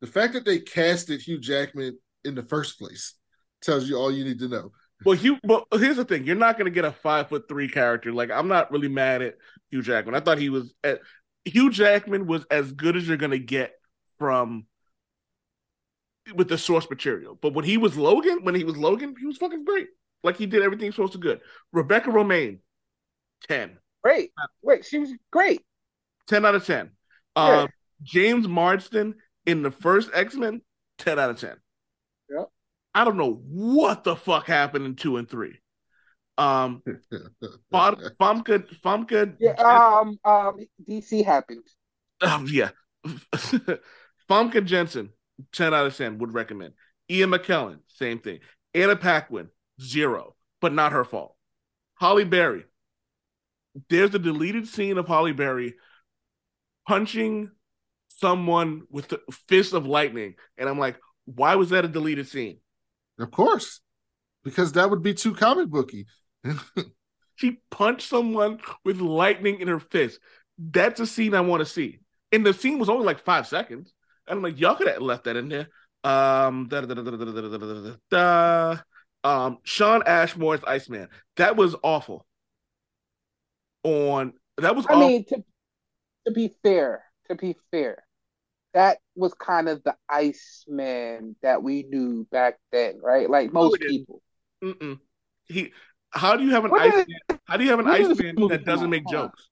The 0.00 0.08
fact 0.08 0.34
that 0.34 0.44
they 0.44 0.58
casted 0.58 1.22
Hugh 1.22 1.38
Jackman 1.38 1.96
in 2.24 2.34
the 2.34 2.42
first 2.42 2.76
place 2.78 3.14
tells 3.62 3.88
you 3.88 3.96
all 3.96 4.10
you 4.10 4.24
need 4.24 4.40
to 4.40 4.48
know. 4.48 4.72
Well, 5.04 5.16
Hugh. 5.16 5.38
But 5.44 5.64
here's 5.72 5.96
the 5.96 6.04
thing: 6.04 6.24
you're 6.24 6.34
not 6.34 6.58
going 6.58 6.66
to 6.66 6.74
get 6.74 6.84
a 6.84 6.90
five 6.90 7.28
foot 7.28 7.44
three 7.48 7.68
character. 7.68 8.12
Like 8.12 8.32
I'm 8.32 8.48
not 8.48 8.72
really 8.72 8.88
mad 8.88 9.22
at 9.22 9.36
Hugh 9.70 9.82
Jackman. 9.82 10.16
I 10.16 10.20
thought 10.20 10.38
he 10.38 10.50
was. 10.50 10.74
At, 10.82 11.00
Hugh 11.44 11.70
Jackman 11.70 12.26
was 12.26 12.44
as 12.50 12.72
good 12.72 12.96
as 12.96 13.06
you're 13.06 13.16
going 13.16 13.30
to 13.30 13.38
get 13.38 13.74
from 14.18 14.66
with 16.34 16.48
the 16.48 16.58
source 16.58 16.88
material. 16.90 17.38
But 17.40 17.54
when 17.54 17.64
he 17.64 17.76
was 17.76 17.96
Logan, 17.96 18.40
when 18.42 18.54
he 18.54 18.64
was 18.64 18.76
Logan, 18.76 19.14
he 19.18 19.26
was 19.26 19.36
fucking 19.36 19.64
great. 19.64 19.88
Like 20.24 20.36
he 20.36 20.46
did 20.46 20.62
everything 20.62 20.90
supposed 20.90 21.12
to 21.12 21.18
good. 21.18 21.40
Rebecca 21.72 22.10
Romijn, 22.10 22.58
10. 23.46 23.78
Great. 24.04 24.30
Wait, 24.62 24.84
she 24.84 24.98
was 24.98 25.10
great. 25.32 25.62
10 26.28 26.44
out 26.44 26.54
of 26.54 26.64
10. 26.66 26.90
Yeah. 27.36 27.62
Um, 27.62 27.68
James 28.02 28.46
Marsden 28.46 29.14
in 29.46 29.62
the 29.62 29.70
first 29.70 30.10
X 30.12 30.34
Men, 30.34 30.60
10 30.98 31.18
out 31.18 31.30
of 31.30 31.40
10. 31.40 31.56
Yep. 32.30 32.48
I 32.94 33.04
don't 33.04 33.16
know 33.16 33.42
what 33.48 34.04
the 34.04 34.14
fuck 34.14 34.46
happened 34.46 34.84
in 34.86 34.94
two 34.94 35.16
and 35.16 35.28
three. 35.28 35.58
Um, 36.36 36.82
Fom- 37.72 38.10
Famke, 38.20 38.80
Famke, 38.82 39.36
Yeah. 39.40 39.52
Um. 39.52 40.18
Um. 40.24 40.56
DC 40.88 41.24
happened. 41.24 41.64
um, 42.20 42.46
yeah, 42.50 42.70
Famke 44.30 44.64
Janssen, 44.64 45.10
10 45.52 45.74
out 45.74 45.86
of 45.86 45.96
10 45.96 46.18
would 46.18 46.32
recommend. 46.34 46.74
Ian 47.10 47.30
McKellen, 47.30 47.78
same 47.88 48.18
thing. 48.18 48.40
Anna 48.74 48.96
Paquin, 48.96 49.48
zero, 49.80 50.34
but 50.60 50.72
not 50.72 50.92
her 50.92 51.04
fault. 51.04 51.36
Halle 52.00 52.24
Berry, 52.24 52.64
there's 53.88 54.14
a 54.14 54.18
deleted 54.18 54.68
scene 54.68 54.98
of 54.98 55.08
Halle 55.08 55.32
Berry 55.32 55.74
punching 56.86 57.50
someone 58.08 58.82
with 58.90 59.08
the 59.08 59.20
fist 59.48 59.72
of 59.72 59.86
lightning, 59.86 60.34
and 60.56 60.68
I'm 60.68 60.78
like, 60.78 60.98
why 61.24 61.56
was 61.56 61.70
that 61.70 61.84
a 61.84 61.88
deleted 61.88 62.28
scene? 62.28 62.58
Of 63.18 63.30
course, 63.30 63.80
because 64.42 64.72
that 64.72 64.90
would 64.90 65.02
be 65.02 65.14
too 65.14 65.34
comic 65.34 65.68
booky. 65.68 66.06
she 67.36 67.58
punched 67.70 68.08
someone 68.08 68.60
with 68.84 69.00
lightning 69.00 69.60
in 69.60 69.68
her 69.68 69.80
fist. 69.80 70.20
That's 70.58 71.00
a 71.00 71.06
scene 71.06 71.34
I 71.34 71.40
want 71.40 71.60
to 71.60 71.66
see. 71.66 71.98
And 72.32 72.44
the 72.44 72.52
scene 72.52 72.78
was 72.78 72.88
only 72.88 73.04
like 73.04 73.24
five 73.24 73.46
seconds. 73.46 73.92
And 74.26 74.38
I'm 74.38 74.42
like, 74.42 74.58
y'all 74.58 74.74
could 74.74 74.88
have 74.88 75.02
left 75.02 75.24
that 75.24 75.36
in 75.36 75.48
there. 75.48 75.68
Um, 76.02 76.68
um, 79.24 79.58
Shawn 79.62 80.02
Ashmore's 80.06 80.62
Iceman. 80.64 81.08
That 81.36 81.56
was 81.56 81.74
awful. 81.82 82.26
On 83.84 84.32
that 84.58 84.74
was 84.74 84.86
I 84.86 84.94
awful. 84.94 85.08
mean, 85.08 85.24
to 85.26 85.44
to 86.26 86.32
be 86.32 86.50
fair, 86.62 87.04
to 87.28 87.34
be 87.34 87.54
fair, 87.70 88.02
that 88.72 88.98
was 89.14 89.34
kind 89.34 89.68
of 89.68 89.82
the 89.84 89.94
Iceman 90.08 91.36
that 91.42 91.62
we 91.62 91.82
knew 91.82 92.26
back 92.32 92.58
then, 92.72 92.98
right? 93.02 93.28
Like 93.28 93.52
most 93.52 93.76
it 93.80 93.84
is. 93.84 93.90
people. 93.92 94.22
Mm-mm. 94.62 94.98
He. 95.44 95.72
How 96.10 96.36
do 96.36 96.44
you 96.44 96.50
have 96.52 96.64
an 96.64 96.70
What 96.70 96.86
is- 96.86 96.94
Iceman? 96.94 97.40
How 97.44 97.56
do 97.58 97.64
you 97.64 97.70
have 97.70 97.80
an 97.80 97.86
what 97.86 98.00
is 98.00 98.08
this 98.08 98.18
Iceman 98.20 98.48
that 98.48 98.64
doesn't 98.64 98.88
make 98.90 99.06
jokes? 99.06 99.48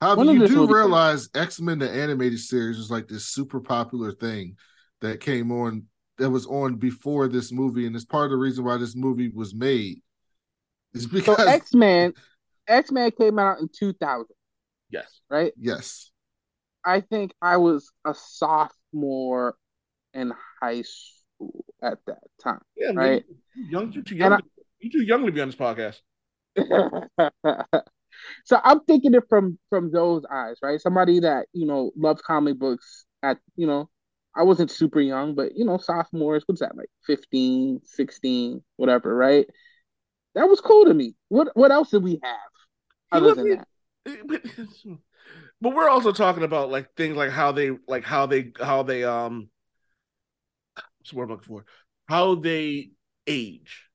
How 0.00 0.14
When 0.14 0.26
did 0.26 0.32
you 0.34 0.46
do 0.48 0.54
movie 0.56 0.56
come 0.56 0.70
out? 0.70 0.74
realize 0.74 1.28
X 1.34 1.60
Men 1.60 1.78
the 1.78 1.90
animated 1.90 2.38
series 2.40 2.76
was 2.76 2.90
like 2.90 3.08
this 3.08 3.26
super 3.26 3.60
popular 3.60 4.12
thing 4.12 4.56
that 5.00 5.20
came 5.20 5.50
on 5.52 5.84
that 6.18 6.30
was 6.30 6.46
on 6.46 6.76
before 6.76 7.28
this 7.28 7.50
movie, 7.52 7.86
and 7.86 7.96
it's 7.96 8.04
part 8.04 8.26
of 8.26 8.30
the 8.32 8.36
reason 8.36 8.64
why 8.64 8.76
this 8.76 8.94
movie 8.94 9.28
was 9.28 9.54
made. 9.54 10.02
Is 10.94 11.04
So 11.04 11.08
because 11.10 11.46
X 11.46 11.74
Men, 11.74 12.12
X 12.68 12.90
Men 12.90 13.10
came 13.10 13.38
out 13.38 13.58
in 13.60 13.68
two 13.68 13.92
thousand, 13.92 14.34
Yes. 14.90 15.20
right? 15.30 15.52
yes, 15.58 16.10
I 16.84 17.00
think 17.00 17.32
I 17.42 17.56
was 17.58 17.90
a 18.04 18.14
sophomore 18.14 19.56
in 20.14 20.32
high 20.62 20.82
school 20.82 21.64
at 21.82 21.98
that 22.06 22.20
time. 22.42 22.60
Yeah, 22.76 22.92
Right. 22.94 23.24
you 23.54 23.64
young, 23.68 23.92
you 23.92 24.02
too 24.02 24.16
young. 24.16 24.32
I- 24.32 24.36
to- 24.38 24.44
you 24.80 24.90
too 24.90 25.02
young 25.02 25.24
to 25.26 25.32
be 25.32 25.40
on 25.40 25.48
this 25.48 25.56
podcast. 25.56 26.00
so 28.44 28.60
I'm 28.64 28.80
thinking 28.80 29.14
it 29.14 29.24
from 29.28 29.58
from 29.70 29.90
those 29.90 30.24
eyes, 30.30 30.56
right? 30.62 30.80
Somebody 30.80 31.20
that 31.20 31.46
you 31.52 31.66
know 31.66 31.92
loves 31.96 32.22
comic 32.22 32.58
books 32.58 33.04
at 33.22 33.38
you 33.56 33.66
know 33.66 33.88
I 34.34 34.42
wasn't 34.42 34.70
super 34.70 35.00
young, 35.00 35.34
but 35.34 35.56
you 35.56 35.64
know 35.64 35.78
sophomores, 35.78 36.44
what's 36.46 36.60
that 36.60 36.76
like 36.76 36.90
15, 37.06 37.80
16, 37.84 38.62
whatever, 38.76 39.14
right? 39.14 39.46
That 40.36 40.48
was 40.48 40.60
cool 40.60 40.84
to 40.84 40.94
me. 40.94 41.14
What 41.28 41.48
what 41.54 41.72
else 41.72 41.90
did 41.90 42.04
we 42.04 42.20
have 42.22 42.36
other 43.10 43.34
than 43.34 43.44
wasn't- 43.44 43.64
that? 44.04 44.26
but, 44.28 44.42
but 45.60 45.74
we're 45.74 45.88
also 45.88 46.12
talking 46.12 46.44
about 46.44 46.70
like 46.70 46.94
things 46.96 47.16
like 47.16 47.30
how 47.30 47.50
they 47.50 47.72
like 47.88 48.04
how 48.04 48.26
they 48.26 48.52
how 48.60 48.84
they 48.84 49.02
um 49.02 49.48
what's 50.98 51.10
the 51.10 51.16
word 51.16 51.24
I'm 51.24 51.30
looking 51.30 51.46
for 51.48 51.64
how 52.08 52.36
they 52.36 52.90
age 53.26 53.86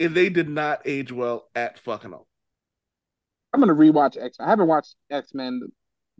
and 0.00 0.14
they 0.14 0.30
did 0.30 0.48
not 0.48 0.80
age 0.86 1.12
well 1.12 1.48
at 1.54 1.78
fucking 1.78 2.12
all 2.12 2.26
I'm 3.52 3.60
gonna 3.60 3.74
rewatch 3.74 4.16
X. 4.20 4.38
I 4.40 4.48
haven't 4.48 4.66
watched 4.66 4.96
X 5.10 5.34
Men. 5.34 5.60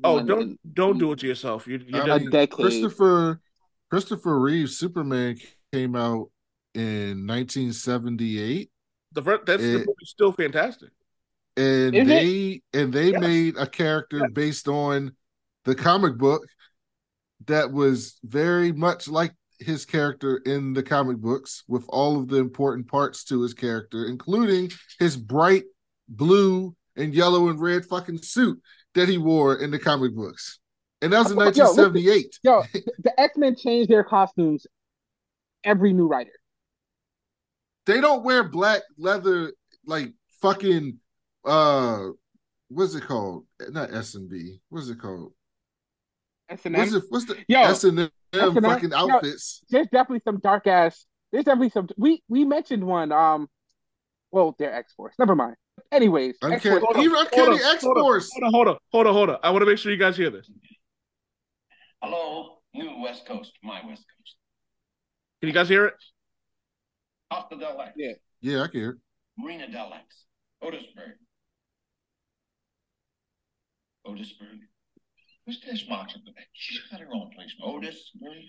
oh 0.04 0.22
don't 0.22 0.58
don't 0.72 0.98
do 0.98 1.12
it 1.12 1.18
to 1.20 1.26
yourself 1.26 1.66
you, 1.66 1.80
you 1.84 1.98
I 1.98 2.02
a 2.02 2.06
just, 2.06 2.20
mean, 2.20 2.30
decade. 2.30 2.50
Christopher 2.50 3.40
Christopher 3.90 4.38
Reeves 4.38 4.76
Superman 4.78 5.36
came 5.72 5.96
out 5.96 6.30
in 6.74 7.26
1978. 7.26 8.70
The 9.12 9.22
first, 9.22 9.46
that's 9.46 9.62
the 9.62 9.78
movie's 9.78 9.94
still 10.08 10.32
fantastic. 10.32 10.90
and 11.56 11.94
Is 11.94 12.02
it? 12.02 12.06
they 12.06 12.62
and 12.72 12.92
they 12.92 13.10
Yes. 13.10 13.20
made 13.20 13.56
a 13.56 13.66
character 13.66 14.28
based 14.28 14.68
on 14.68 15.16
the 15.64 15.74
comic 15.74 16.16
book 16.16 16.42
that 17.46 17.72
was 17.72 18.18
very 18.22 18.72
much 18.72 19.08
like 19.08 19.32
his 19.58 19.84
character 19.84 20.38
in 20.46 20.72
the 20.72 20.82
comic 20.82 21.18
books 21.18 21.64
with 21.68 21.84
all 21.88 22.18
of 22.18 22.28
the 22.28 22.36
important 22.36 22.86
parts 22.88 23.24
to 23.24 23.42
his 23.42 23.52
character 23.52 24.06
including 24.06 24.70
his 24.98 25.16
bright 25.16 25.64
blue 26.08 26.74
and 26.96 27.14
yellow 27.14 27.48
and 27.48 27.60
red 27.60 27.84
fucking 27.84 28.18
suit 28.18 28.58
that 28.94 29.08
he 29.08 29.18
wore 29.18 29.56
in 29.56 29.70
the 29.70 29.78
comic 29.78 30.14
books 30.14 30.60
and 31.02 31.12
that 31.12 31.18
was 31.24 31.32
in 31.32 31.36
Yo, 31.38 31.44
listen. 31.44 31.64
1978 31.92 32.38
Yo, 32.42 32.62
the 33.02 33.20
X 33.20 33.36
Men 33.36 33.54
changed 33.56 33.90
their 33.90 34.04
costumes 34.04 34.66
every 35.64 35.92
new 35.92 36.06
writer. 36.06 36.32
They 37.90 38.00
don't 38.00 38.22
wear 38.24 38.44
black 38.44 38.82
leather 38.98 39.52
like 39.86 40.12
fucking 40.40 40.98
uh 41.44 42.06
what's 42.68 42.94
it 42.94 43.02
called 43.04 43.46
not 43.70 43.92
S&B 43.92 44.60
what's 44.68 44.88
it 44.88 44.98
called 45.00 45.32
S 46.48 46.64
and 46.66 46.76
What's 46.76 46.94
M. 46.94 47.02
what's 47.10 47.24
the 47.26 47.36
S 47.50 47.84
and 47.84 47.98
M 48.00 48.10
S&M? 48.32 48.62
fucking 48.62 48.90
Yo. 48.90 48.96
outfits? 48.96 49.60
There's 49.70 49.86
definitely 49.86 50.20
some 50.24 50.38
dark 50.40 50.66
ass. 50.66 51.06
There's 51.30 51.44
definitely 51.44 51.70
some. 51.70 51.88
We 51.96 52.22
we 52.28 52.44
mentioned 52.44 52.82
one. 52.84 53.12
Um, 53.12 53.48
well, 54.32 54.56
they're 54.58 54.74
X 54.74 54.92
Force. 54.94 55.14
Never 55.16 55.36
mind. 55.36 55.54
Anyways, 55.92 56.36
Uncanny, 56.42 56.76
X-Force- 56.76 56.82
Hold 56.82 56.96
on, 56.96 57.26
hold 57.32 57.48
on, 57.48 57.54
X 57.74 57.84
hold 57.84 57.98
Force. 57.98 58.30
Hold 58.32 58.44
on, 58.44 58.52
hold 58.52 58.68
on, 58.68 58.76
hold 58.90 59.06
on, 59.06 59.14
hold 59.14 59.30
on. 59.30 59.36
I 59.44 59.50
want 59.50 59.62
to 59.62 59.66
make 59.66 59.78
sure 59.78 59.92
you 59.92 59.98
guys 59.98 60.16
hear 60.16 60.30
this. 60.30 60.50
Hello, 62.02 62.58
new 62.74 63.00
West 63.00 63.26
Coast, 63.26 63.52
my 63.62 63.80
West 63.86 64.04
Coast. 64.18 64.36
Can 65.40 65.48
you 65.48 65.54
guys 65.54 65.68
hear 65.68 65.86
it? 65.86 65.94
Costa 67.30 67.56
del 67.56 67.80
X. 67.80 67.92
Yeah. 67.96 68.12
Yeah, 68.40 68.62
I 68.62 68.68
can 68.68 68.80
hear. 68.80 68.98
Marina 69.38 69.70
del 69.70 69.92
X. 69.94 70.24
Otisburg. 70.62 71.16
Otisburg. 74.06 74.58
Who's 75.46 75.60
this 75.60 75.84
Martin? 75.88 76.22
She's 76.52 76.80
got 76.90 77.00
her 77.00 77.06
own 77.12 77.30
place. 77.34 77.52
Otisburg. 77.62 78.44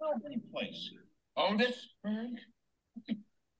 Not 0.00 0.14
any 0.24 0.40
place. 0.52 0.90
Otisburg. 1.36 2.38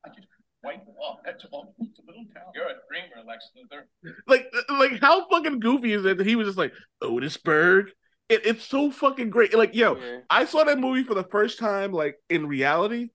I 0.05 0.09
just 0.15 0.29
wipe 0.63 0.83
off. 1.01 1.19
That's 1.25 1.45
all. 1.53 1.75
It's 1.81 1.99
a 1.99 2.03
little 2.07 2.25
town. 2.35 2.53
You're 2.55 2.65
a 2.67 2.75
dreamer, 2.89 3.27
Lex 3.27 3.51
Luthor. 3.57 4.13
Like, 4.27 4.47
like 4.71 5.01
how 5.01 5.29
fucking 5.29 5.61
goofy 5.61 5.93
is 5.93 6.05
it 6.05 6.19
that 6.19 6.27
he 6.27 6.37
was 6.37 6.47
just 6.47 6.59
like 6.59 6.73
Otisburg? 7.03 7.87
It, 8.29 8.45
it's 8.45 8.65
so 8.65 8.91
fucking 8.91 9.31
great. 9.31 9.55
Like, 9.57 9.75
yo, 9.75 9.97
Yeah. 9.97 10.19
I 10.31 10.45
saw 10.47 10.65
that 10.65 10.79
movie 10.79 11.05
for 11.05 11.15
the 11.15 11.25
first 11.25 11.59
time, 11.59 11.93
like 11.93 12.17
in 12.29 12.47
reality, 12.47 13.11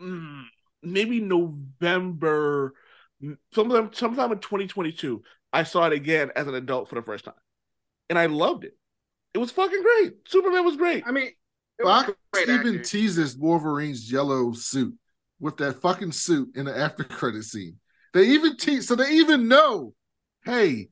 mm, 0.00 0.44
maybe 0.82 1.20
November, 1.20 2.74
sometime, 3.52 3.90
sometime 3.92 4.32
in 4.32 4.38
2022. 4.38 5.22
I 5.52 5.62
saw 5.62 5.86
it 5.86 5.92
again 5.92 6.30
as 6.36 6.46
an 6.46 6.54
adult 6.54 6.88
for 6.88 6.94
the 6.94 7.02
first 7.02 7.24
time, 7.24 7.34
and 8.10 8.18
I 8.18 8.26
loved 8.26 8.64
it. 8.64 8.76
It 9.34 9.38
was 9.38 9.50
fucking 9.50 9.82
great. 9.82 10.14
Superman 10.26 10.64
was 10.64 10.76
great. 10.76 11.04
I 11.06 11.10
mean, 11.10 11.30
it 11.78 11.84
Fox 11.84 12.12
even 12.42 12.76
actor. 12.76 12.78
teases 12.82 13.36
Wolverine's 13.36 14.10
yellow 14.10 14.52
suit 14.52 14.94
with 15.40 15.56
that 15.58 15.80
fucking 15.80 16.12
suit 16.12 16.50
in 16.56 16.64
the 16.64 16.76
after 16.76 17.04
credit 17.04 17.44
scene. 17.44 17.78
They 18.14 18.24
even 18.28 18.56
tease, 18.56 18.88
so 18.88 18.94
they 18.94 19.12
even 19.12 19.48
know, 19.48 19.94
hey, 20.44 20.88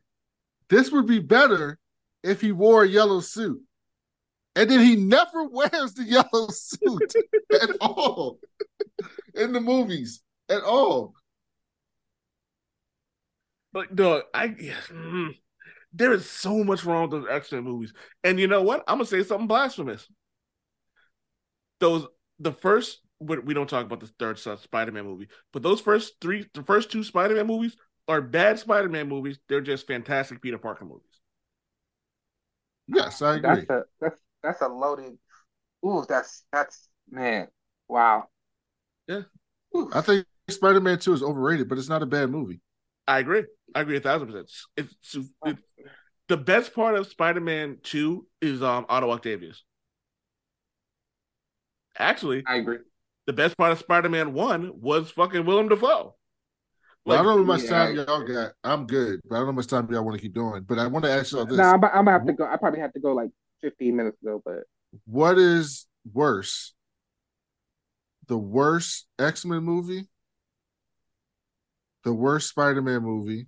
this 0.68 0.90
would 0.92 1.06
be 1.06 1.18
better 1.18 1.78
if 2.22 2.40
he 2.40 2.52
wore 2.52 2.84
a 2.84 2.88
yellow 2.88 3.20
suit. 3.20 3.60
And 4.54 4.70
then 4.70 4.80
he 4.80 4.96
never 4.96 5.44
wears 5.48 5.94
the 5.94 6.04
yellow 6.04 6.48
suit 6.48 7.14
at 7.60 7.70
all 7.80 8.38
in 9.34 9.52
the 9.52 9.60
movies 9.60 10.22
at 10.48 10.62
all. 10.62 11.14
But 13.72 13.94
dog, 13.94 14.22
I 14.32 14.48
mm, 14.48 15.34
there 15.92 16.12
is 16.12 16.28
so 16.28 16.64
much 16.64 16.84
wrong 16.84 17.10
with 17.10 17.22
those 17.22 17.30
X 17.30 17.52
Men 17.52 17.64
movies, 17.64 17.92
and 18.24 18.40
you 18.40 18.46
know 18.46 18.62
what? 18.62 18.82
I'm 18.88 18.96
gonna 18.96 19.06
say 19.06 19.22
something 19.22 19.46
blasphemous. 19.46 20.08
Those 21.80 22.06
the 22.38 22.52
first 22.52 23.00
we 23.18 23.38
we 23.38 23.54
don't 23.54 23.68
talk 23.68 23.84
about 23.84 24.00
the 24.00 24.10
third 24.18 24.38
Spider 24.38 24.92
Man 24.92 25.04
movie, 25.04 25.28
but 25.52 25.62
those 25.62 25.80
first 25.80 26.14
three, 26.20 26.46
the 26.54 26.62
first 26.62 26.90
two 26.90 27.04
Spider 27.04 27.34
Man 27.34 27.46
movies 27.46 27.76
are 28.08 28.22
bad 28.22 28.58
Spider 28.58 28.88
Man 28.88 29.08
movies. 29.08 29.38
They're 29.48 29.60
just 29.60 29.86
fantastic 29.86 30.40
Peter 30.40 30.58
Parker 30.58 30.84
movies. 30.84 31.20
Yes, 32.88 33.20
I 33.22 33.36
agree. 33.36 33.66
That's 33.66 33.70
a 33.70 33.84
that's 34.00 34.20
that's 34.42 34.60
a 34.62 34.68
loaded. 34.68 35.18
Ooh, 35.84 36.04
that's 36.08 36.44
that's 36.52 36.88
man. 37.10 37.48
Wow. 37.88 38.28
Yeah. 39.08 39.22
I 39.92 40.00
think 40.00 40.26
Spider 40.48 40.80
Man 40.80 40.98
2 40.98 41.12
is 41.12 41.22
overrated, 41.22 41.68
but 41.68 41.78
it's 41.78 41.88
not 41.88 42.02
a 42.02 42.06
bad 42.06 42.30
movie. 42.30 42.60
I 43.06 43.18
agree. 43.18 43.44
I 43.74 43.82
agree 43.82 43.96
a 43.96 44.00
thousand 44.00 44.28
percent. 44.28 44.50
It's, 44.76 44.94
it's, 45.14 45.28
it's 45.44 45.62
the 46.28 46.36
best 46.36 46.74
part 46.74 46.96
of 46.96 47.06
Spider 47.06 47.40
Man 47.40 47.78
Two 47.82 48.26
is 48.40 48.62
um 48.62 48.86
Otto 48.88 49.10
Octavius. 49.10 49.62
Actually, 51.98 52.42
I 52.46 52.56
agree. 52.56 52.78
the 53.26 53.32
best 53.32 53.56
part 53.56 53.72
of 53.72 53.78
Spider 53.78 54.08
Man 54.08 54.32
One 54.32 54.80
was 54.80 55.10
fucking 55.10 55.46
Willem 55.46 55.68
Dafoe. 55.68 56.14
But 57.04 57.20
I 57.20 57.22
don't 57.22 57.26
know 57.26 57.36
how 57.38 57.42
much 57.44 57.62
yeah, 57.62 57.70
time 57.70 57.98
I- 57.98 58.02
y'all 58.02 58.26
got. 58.26 58.52
I'm 58.64 58.86
good, 58.86 59.20
but 59.24 59.36
I 59.36 59.38
don't 59.38 59.46
know 59.46 59.52
how 59.52 59.56
much 59.56 59.68
time 59.68 59.88
y'all 59.90 60.04
want 60.04 60.16
to 60.16 60.22
keep 60.22 60.34
doing. 60.34 60.64
But 60.64 60.78
I 60.78 60.88
want 60.88 61.04
to 61.04 61.10
ask 61.10 61.32
y'all 61.32 61.46
this: 61.46 61.56
No, 61.56 61.62
I'm, 61.62 61.84
I'm 61.84 62.04
gonna 62.04 62.10
have 62.10 62.26
to 62.26 62.32
go. 62.32 62.44
I 62.44 62.56
probably 62.56 62.80
have 62.80 62.92
to 62.94 63.00
go 63.00 63.12
like 63.12 63.30
15 63.62 63.94
minutes 63.94 64.20
ago, 64.20 64.42
but 64.44 64.64
What 65.04 65.38
is 65.38 65.86
worse, 66.12 66.74
the 68.28 68.38
worst 68.38 69.06
X 69.18 69.44
Men 69.44 69.62
movie, 69.62 70.08
the 72.04 72.12
worst 72.12 72.48
Spider 72.48 72.82
Man 72.82 73.02
movie, 73.02 73.46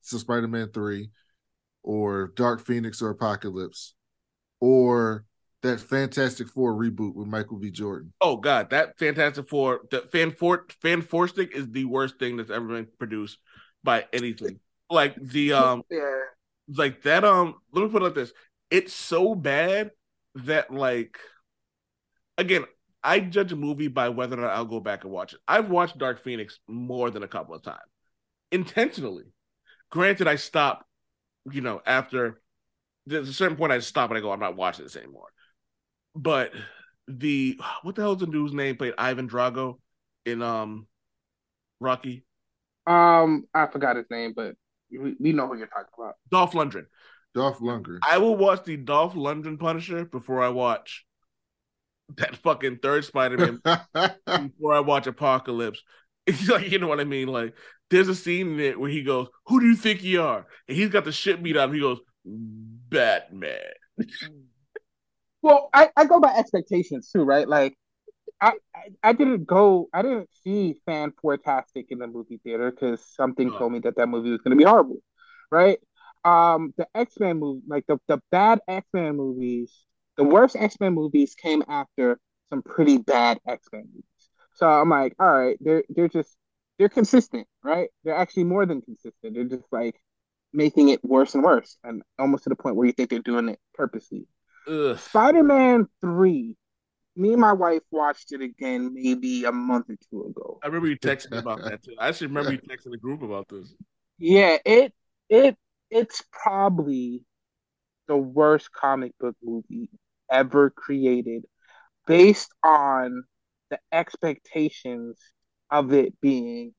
so 0.00 0.18
Spider 0.18 0.48
Man 0.48 0.70
Three, 0.72 1.10
or 1.82 2.32
Dark 2.36 2.64
Phoenix 2.64 3.02
or 3.02 3.10
Apocalypse, 3.10 3.94
or 4.60 5.24
that 5.62 5.80
Fantastic 5.80 6.48
Four 6.48 6.74
reboot 6.74 7.14
with 7.14 7.28
Michael 7.28 7.58
B. 7.58 7.70
Jordan? 7.70 8.12
oh 8.20 8.36
god, 8.36 8.70
that 8.70 8.98
Fantastic 8.98 9.48
Four, 9.48 9.82
the 9.90 10.00
Fan 10.00 10.32
Four, 10.32 10.66
Fan 10.82 11.02
Four 11.02 11.28
stick 11.28 11.54
is 11.54 11.70
the 11.70 11.84
worst 11.84 12.18
thing 12.18 12.36
that's 12.36 12.50
ever 12.50 12.66
been 12.66 12.88
produced 12.98 13.38
by 13.82 14.04
anything. 14.12 14.60
Like 14.90 15.14
the 15.16 15.54
um, 15.54 15.82
yeah. 15.90 16.18
like 16.68 17.02
that 17.02 17.24
um. 17.24 17.54
Let 17.72 17.84
me 17.84 17.88
put 17.88 18.02
it 18.02 18.06
like 18.06 18.14
this: 18.14 18.32
it's 18.70 18.92
so 18.92 19.34
bad 19.34 19.90
that 20.34 20.72
like, 20.72 21.18
again, 22.36 22.64
I 23.04 23.20
judge 23.20 23.52
a 23.52 23.56
movie 23.56 23.88
by 23.88 24.08
whether 24.10 24.38
or 24.38 24.42
not 24.42 24.52
I'll 24.52 24.64
go 24.64 24.80
back 24.80 25.04
and 25.04 25.12
watch 25.12 25.32
it. 25.32 25.40
I've 25.48 25.70
watched 25.70 25.98
Dark 25.98 26.22
Phoenix 26.22 26.58
more 26.68 27.10
than 27.10 27.22
a 27.22 27.28
couple 27.28 27.54
of 27.54 27.62
times, 27.62 27.80
intentionally. 28.50 29.24
Granted, 29.90 30.28
I 30.28 30.36
stop, 30.36 30.86
you 31.50 31.60
know, 31.60 31.82
after 31.84 32.40
there's 33.06 33.28
a 33.28 33.34
certain 33.34 33.56
point 33.56 33.72
I 33.72 33.80
stop 33.80 34.10
and 34.10 34.18
I 34.18 34.20
go, 34.20 34.30
I'm 34.30 34.40
not 34.40 34.56
watching 34.56 34.84
this 34.84 34.96
anymore. 34.96 35.28
But 36.14 36.52
the 37.08 37.60
what 37.82 37.94
the 37.96 38.02
hell's 38.02 38.18
the 38.18 38.26
dude's 38.26 38.52
name 38.52 38.76
played 38.76 38.94
Ivan 38.96 39.28
Drago 39.28 39.78
in 40.24 40.42
um 40.42 40.86
Rocky? 41.80 42.24
Um, 42.86 43.44
I 43.54 43.66
forgot 43.66 43.96
his 43.96 44.06
name, 44.10 44.32
but 44.34 44.54
we, 44.90 45.16
we 45.18 45.32
know 45.32 45.48
who 45.48 45.56
you're 45.56 45.66
talking 45.66 45.88
about. 45.98 46.14
Dolph 46.30 46.52
Lundgren. 46.52 46.86
Dolph 47.34 47.58
Lundgren. 47.58 47.98
I 48.08 48.18
will 48.18 48.36
watch 48.36 48.64
the 48.64 48.76
Dolph 48.76 49.14
Lundgren 49.14 49.58
Punisher 49.58 50.04
before 50.04 50.42
I 50.42 50.48
watch 50.48 51.04
that 52.16 52.36
fucking 52.36 52.78
third 52.82 53.04
Spider-Man 53.04 53.60
before 54.36 54.74
I 54.74 54.80
watch 54.80 55.06
Apocalypse. 55.06 55.82
It's 56.24 56.48
like, 56.48 56.70
you 56.70 56.78
know 56.78 56.86
what 56.86 57.00
I 57.00 57.04
mean? 57.04 57.26
Like, 57.26 57.56
there's 57.90 58.06
a 58.06 58.14
scene 58.14 58.52
in 58.54 58.60
it 58.60 58.78
where 58.78 58.88
he 58.88 59.02
goes, 59.02 59.26
Who 59.46 59.58
do 59.58 59.66
you 59.66 59.74
think 59.74 60.04
you 60.04 60.22
are? 60.22 60.46
And 60.68 60.76
he's 60.76 60.88
got 60.90 61.04
the 61.04 61.10
shit 61.10 61.42
beat 61.42 61.56
out 61.56 61.64
of 61.64 61.70
him. 61.70 61.74
He 61.74 61.80
goes, 61.80 61.98
Batman. 62.24 63.58
Well, 65.42 65.70
I, 65.74 65.90
I 65.96 66.04
go 66.06 66.20
by 66.20 66.34
expectations 66.36 67.10
too, 67.10 67.22
right? 67.24 67.48
Like, 67.48 67.76
I, 68.40 68.54
I 68.74 68.80
I 69.02 69.12
didn't 69.12 69.46
go, 69.46 69.88
I 69.92 70.02
didn't 70.02 70.30
see 70.44 70.76
Fan 70.86 71.12
Fantastic 71.22 71.86
in 71.90 71.98
the 71.98 72.06
movie 72.06 72.40
theater 72.44 72.70
because 72.70 73.04
something 73.16 73.52
Oh. 73.52 73.58
told 73.58 73.72
me 73.72 73.80
that 73.80 73.96
that 73.96 74.08
movie 74.08 74.30
was 74.30 74.40
going 74.42 74.56
to 74.56 74.62
be 74.62 74.68
horrible, 74.68 74.98
right? 75.50 75.78
Um, 76.24 76.74
the 76.76 76.86
X 76.94 77.14
Men 77.20 77.38
movie, 77.40 77.62
like 77.68 77.86
the 77.88 77.98
the 78.08 78.20
bad 78.30 78.60
X 78.68 78.86
Men 78.94 79.16
movies, 79.16 79.72
the 80.22 80.28
worst 80.28 80.56
X 80.56 80.78
Men 80.78 80.94
movies 80.94 81.34
came 81.34 81.62
after 81.68 82.18
some 82.50 82.62
pretty 82.62 82.98
bad 82.98 83.40
X 83.46 83.66
Men 83.72 83.84
movies. 83.88 84.04
So 84.54 84.68
I'm 84.68 84.88
like, 84.88 85.14
all 85.18 85.32
right, 85.32 85.56
they're 85.60 85.82
they're 85.88 86.08
just 86.08 86.36
they're 86.78 86.88
consistent, 86.88 87.46
right? 87.64 87.88
They're 88.04 88.14
actually 88.14 88.44
more 88.44 88.64
than 88.64 88.82
consistent. 88.82 89.34
They're 89.34 89.44
just 89.44 89.64
like 89.72 89.96
making 90.52 90.90
it 90.90 91.04
worse 91.04 91.34
and 91.34 91.42
worse, 91.42 91.76
and 91.82 92.02
almost 92.18 92.44
to 92.44 92.50
the 92.50 92.56
point 92.56 92.76
where 92.76 92.86
you 92.86 92.92
think 92.92 93.10
they're 93.10 93.18
doing 93.18 93.48
it 93.48 93.58
purposely. 93.74 94.26
Spider 94.96 95.42
Man 95.42 95.88
3, 96.00 96.56
me 97.16 97.32
and 97.32 97.40
my 97.40 97.52
wife 97.52 97.82
watched 97.90 98.32
it 98.32 98.42
again 98.42 98.94
maybe 98.94 99.44
a 99.44 99.50
month 99.50 99.90
or 99.90 99.96
two 100.08 100.24
ago. 100.26 100.60
I 100.62 100.68
remember 100.68 100.86
you 100.86 100.98
texting 100.98 101.32
me 101.32 101.38
about 101.38 101.64
that 101.64 101.82
too. 101.82 101.96
I 101.98 102.08
actually 102.08 102.28
remember 102.28 102.52
you 102.52 102.58
texting 102.58 102.92
the 102.92 102.98
group 102.98 103.22
about 103.22 103.48
this. 103.48 103.74
Yeah, 104.18 104.58
it 104.64 104.92
it 105.28 105.56
it's 105.90 106.22
probably 106.30 107.24
the 108.06 108.16
worst 108.16 108.70
comic 108.72 109.12
book 109.18 109.34
movie 109.42 109.88
ever 110.32 110.70
created 110.70 111.44
based 112.06 112.52
on 112.64 113.24
the 113.70 113.78
expectations 113.92 115.18
of 115.70 115.92
it 115.92 116.20
being 116.20 116.74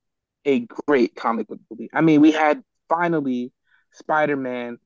a 0.46 0.60
great 0.88 1.16
comic 1.16 1.48
book 1.48 1.60
movie. 1.72 1.90
I 1.94 2.02
mean, 2.02 2.22
we 2.22 2.32
had 2.32 2.62
finally 2.90 3.52
Spider-Man 3.94 4.78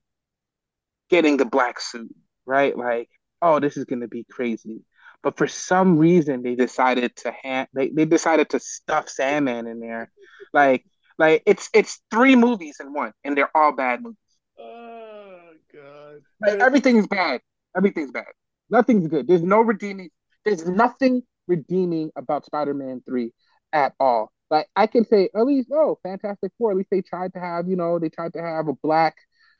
getting 1.10 1.36
the 1.36 1.44
black 1.44 1.80
suit, 1.80 2.14
right? 2.46 2.76
Like, 2.76 3.08
oh, 3.42 3.60
this 3.60 3.76
is 3.76 3.84
gonna 3.84 4.08
be 4.08 4.24
crazy. 4.30 4.82
But 5.22 5.36
for 5.36 5.48
some 5.48 5.98
reason, 5.98 6.42
they 6.42 6.54
decided 6.54 7.16
to 7.16 7.32
hand 7.42 7.68
they, 7.74 7.88
they 7.88 8.04
decided 8.04 8.50
to 8.50 8.60
stuff 8.60 9.08
Sandman 9.08 9.66
in 9.66 9.80
there, 9.80 10.10
like 10.52 10.84
like 11.18 11.42
it's 11.44 11.68
it's 11.74 12.00
three 12.10 12.36
movies 12.36 12.76
in 12.80 12.92
one, 12.92 13.12
and 13.24 13.36
they're 13.36 13.54
all 13.56 13.72
bad 13.72 14.02
movies. 14.02 14.16
Oh 14.58 15.50
god. 15.72 16.22
Like 16.40 16.60
everything's 16.60 17.06
bad. 17.08 17.40
Everything's 17.76 18.12
bad. 18.12 18.26
Nothing's 18.70 19.06
good. 19.08 19.26
There's 19.26 19.42
no 19.42 19.60
redeeming. 19.60 20.10
There's 20.44 20.66
nothing 20.68 21.22
redeeming 21.46 22.10
about 22.16 22.44
Spider-Man 22.46 23.02
Three 23.06 23.32
at 23.72 23.94
all. 24.00 24.30
Like 24.50 24.68
I 24.76 24.86
can 24.86 25.04
say 25.04 25.28
at 25.34 25.46
least, 25.46 25.68
oh, 25.72 25.98
Fantastic 26.02 26.52
Four. 26.58 26.70
At 26.72 26.76
least 26.78 26.90
they 26.90 27.02
tried 27.02 27.32
to 27.34 27.40
have, 27.40 27.68
you 27.68 27.76
know, 27.76 27.98
they 27.98 28.08
tried 28.08 28.32
to 28.34 28.42
have 28.42 28.68
a 28.68 28.72
black, 28.74 29.16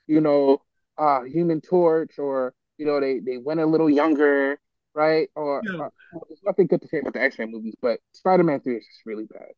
you 0.06 0.20
know, 0.20 0.62
uh, 0.96 1.22
Human 1.24 1.60
Torch, 1.60 2.18
or 2.18 2.54
you 2.78 2.86
know, 2.86 3.00
they 3.00 3.18
they 3.20 3.38
went 3.38 3.60
a 3.60 3.66
little 3.66 3.90
younger, 3.90 4.58
right? 4.94 5.28
Or 5.34 5.62
Yeah. 5.64 5.86
uh, 5.86 6.18
there's 6.28 6.42
nothing 6.44 6.66
good 6.68 6.80
to 6.82 6.88
say 6.88 7.00
about 7.00 7.12
the 7.14 7.22
X-Men 7.22 7.50
movies, 7.50 7.74
but 7.82 8.00
Spider-Man 8.12 8.60
Three 8.60 8.76
is 8.76 8.86
just 8.86 9.04
really 9.04 9.24
bad. 9.24 9.48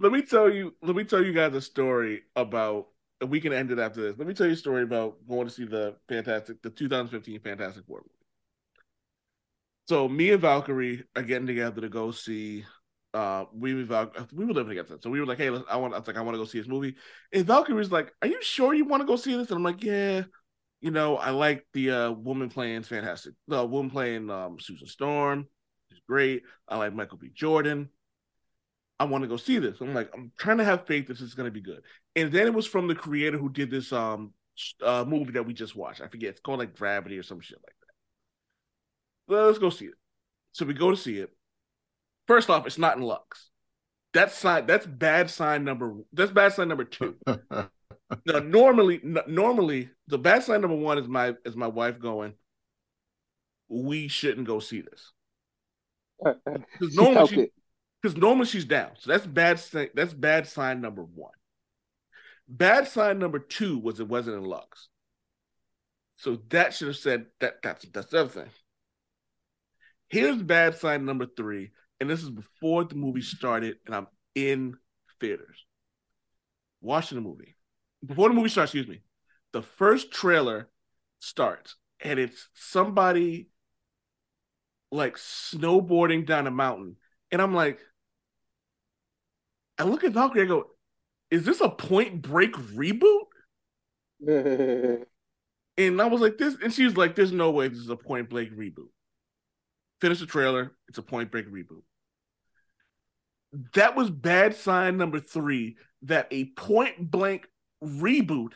Let 0.00 0.12
me 0.12 0.22
tell 0.22 0.48
you. 0.48 0.74
Let 0.82 0.96
me 0.96 1.04
tell 1.04 1.22
you 1.24 1.32
guys 1.32 1.54
a 1.54 1.60
story 1.60 2.22
about. 2.36 2.88
and 3.20 3.30
We 3.30 3.40
can 3.40 3.52
end 3.52 3.70
it 3.72 3.78
after 3.78 4.00
this. 4.00 4.16
Let 4.16 4.28
me 4.28 4.34
tell 4.34 4.46
you 4.46 4.52
a 4.52 4.56
story 4.56 4.84
about 4.84 5.16
going 5.28 5.46
to 5.48 5.52
see 5.52 5.64
the 5.64 5.96
Fantastic, 6.08 6.62
the 6.62 6.70
2015 6.70 7.40
Fantastic 7.40 7.84
Four 7.86 7.98
movie. 7.98 8.10
So 9.88 10.06
me 10.06 10.32
and 10.32 10.40
Valkyrie 10.42 11.04
are 11.16 11.22
getting 11.22 11.46
together 11.46 11.80
to 11.80 11.88
go 11.88 12.10
see. 12.10 12.66
Uh, 13.14 13.46
we 13.54 13.72
Val- 13.84 14.12
we 14.34 14.44
were 14.44 14.52
living 14.52 14.68
together, 14.68 14.98
so 15.00 15.08
we 15.08 15.18
were 15.18 15.24
like, 15.24 15.38
"Hey, 15.38 15.48
I 15.48 15.76
want." 15.76 15.94
I 15.94 15.98
was 15.98 16.06
like, 16.06 16.18
"I 16.18 16.20
want 16.20 16.34
to 16.34 16.38
go 16.38 16.44
see 16.44 16.58
this 16.58 16.68
movie." 16.68 16.94
And 17.32 17.46
Valkyrie's 17.46 17.90
like, 17.90 18.12
"Are 18.20 18.28
you 18.28 18.42
sure 18.42 18.74
you 18.74 18.84
want 18.84 19.00
to 19.00 19.06
go 19.06 19.16
see 19.16 19.34
this?" 19.34 19.48
And 19.48 19.56
I'm 19.56 19.62
like, 19.62 19.82
"Yeah." 19.82 20.24
You 20.82 20.90
know, 20.90 21.16
I 21.16 21.30
like 21.30 21.66
the 21.72 21.90
uh, 21.90 22.10
woman 22.12 22.50
playing 22.50 22.82
fantastic. 22.82 23.32
The 23.48 23.64
woman 23.64 23.90
playing 23.90 24.28
um, 24.30 24.58
Susan 24.60 24.86
Storm. 24.86 25.48
is 25.90 26.00
great. 26.06 26.42
I 26.68 26.76
like 26.76 26.94
Michael 26.94 27.18
B. 27.18 27.30
Jordan. 27.34 27.88
I 29.00 29.04
want 29.04 29.24
to 29.24 29.28
go 29.28 29.38
see 29.38 29.58
this. 29.58 29.80
I'm 29.80 29.94
like, 29.94 30.10
I'm 30.14 30.32
trying 30.38 30.58
to 30.58 30.64
have 30.64 30.86
faith 30.86 31.08
this 31.08 31.22
is 31.22 31.34
going 31.34 31.46
to 31.46 31.50
be 31.50 31.62
good. 31.62 31.82
And 32.14 32.30
then 32.30 32.46
it 32.46 32.54
was 32.54 32.66
from 32.66 32.88
the 32.88 32.94
creator 32.94 33.38
who 33.38 33.48
did 33.48 33.70
this 33.70 33.92
um 33.92 34.34
uh, 34.84 35.04
movie 35.08 35.32
that 35.32 35.46
we 35.46 35.54
just 35.54 35.74
watched. 35.74 36.02
I 36.02 36.08
forget. 36.08 36.30
It's 36.30 36.40
called 36.40 36.58
like 36.58 36.76
Gravity 36.76 37.16
or 37.16 37.22
some 37.22 37.40
shit 37.40 37.58
like 37.66 37.77
let's 39.28 39.58
go 39.58 39.70
see 39.70 39.86
it. 39.86 39.94
So 40.52 40.64
we 40.66 40.74
go 40.74 40.90
to 40.90 40.96
see 40.96 41.18
it. 41.18 41.30
First 42.26 42.50
off, 42.50 42.66
it's 42.66 42.78
not 42.78 42.96
in 42.96 43.02
Lux. 43.02 43.50
That's 44.12 44.34
sign. 44.34 44.66
That's 44.66 44.86
bad 44.86 45.30
sign 45.30 45.64
number. 45.64 45.94
That's 46.12 46.30
bad 46.32 46.52
sign 46.52 46.68
number 46.68 46.84
two. 46.84 47.16
now, 47.26 47.68
normally, 48.40 49.00
n- 49.04 49.18
normally 49.26 49.90
the 50.06 50.18
bad 50.18 50.42
sign 50.42 50.60
number 50.60 50.76
one 50.76 50.98
is 50.98 51.08
my 51.08 51.34
is 51.44 51.56
my 51.56 51.66
wife 51.66 52.00
going. 52.00 52.34
We 53.68 54.08
shouldn't 54.08 54.46
go 54.46 54.60
see 54.60 54.80
this 54.80 55.12
because 56.24 56.94
She 56.94 56.96
normally 56.96 57.14
felt 57.14 57.30
she, 57.30 57.48
because 58.02 58.16
normally 58.16 58.46
she's 58.46 58.64
down. 58.64 58.92
So 58.98 59.10
that's 59.10 59.26
bad. 59.26 59.60
si- 59.60 59.90
That's 59.94 60.14
bad 60.14 60.46
sign 60.46 60.80
number 60.80 61.02
one. 61.02 61.32
Bad 62.48 62.88
sign 62.88 63.18
number 63.18 63.38
two 63.38 63.78
was 63.78 64.00
it 64.00 64.08
wasn't 64.08 64.36
in 64.38 64.44
Lux. 64.44 64.88
So 66.16 66.38
that 66.48 66.74
should 66.74 66.88
have 66.88 66.96
said 66.96 67.26
that. 67.40 67.62
That's 67.62 67.84
that's 67.92 68.10
the 68.10 68.20
other 68.20 68.28
thing. 68.28 68.50
Here's 70.08 70.42
bad 70.42 70.76
sign 70.76 71.04
number 71.04 71.26
three, 71.36 71.70
and 72.00 72.08
this 72.08 72.22
is 72.22 72.30
before 72.30 72.84
the 72.84 72.94
movie 72.94 73.22
started, 73.22 73.76
and 73.86 73.94
I'm 73.94 74.06
in 74.34 74.76
theaters 75.20 75.64
watching 76.80 77.16
the 77.16 77.22
movie. 77.22 77.56
Before 78.04 78.28
the 78.28 78.34
movie 78.34 78.48
starts, 78.48 78.72
excuse 78.72 78.88
me, 78.88 79.02
the 79.52 79.62
first 79.62 80.10
trailer 80.12 80.70
starts, 81.18 81.76
and 82.00 82.18
it's 82.18 82.48
somebody 82.54 83.48
like 84.90 85.16
snowboarding 85.16 86.26
down 86.26 86.46
a 86.46 86.50
mountain, 86.50 86.96
and 87.30 87.42
I'm 87.42 87.54
like, 87.54 87.80
I 89.76 89.84
look 89.84 90.04
at 90.04 90.12
Valkyrie, 90.12 90.42
I 90.42 90.46
go, 90.46 90.70
is 91.30 91.44
this 91.44 91.60
a 91.60 91.68
Point 91.68 92.22
Break 92.22 92.52
reboot? 92.54 93.26
And 95.78 96.02
I 96.02 96.06
was 96.06 96.20
like, 96.20 96.38
this, 96.38 96.56
and 96.60 96.72
she 96.72 96.84
was 96.84 96.96
like, 96.96 97.14
there's 97.14 97.30
no 97.30 97.52
way 97.52 97.68
this 97.68 97.78
is 97.78 97.88
a 97.88 97.96
Point 97.96 98.28
Break 98.28 98.52
reboot. 98.52 98.88
Finish 100.00 100.20
the 100.20 100.26
trailer, 100.26 100.72
it's 100.88 100.98
a 100.98 101.02
Point 101.02 101.30
Break 101.30 101.50
reboot. 101.50 101.82
That 103.74 103.96
was 103.96 104.10
bad 104.10 104.54
sign 104.54 104.96
number 104.96 105.20
three 105.20 105.76
that 106.02 106.28
a 106.30 106.46
Point 106.56 107.10
Blank 107.10 107.48
reboot 107.82 108.52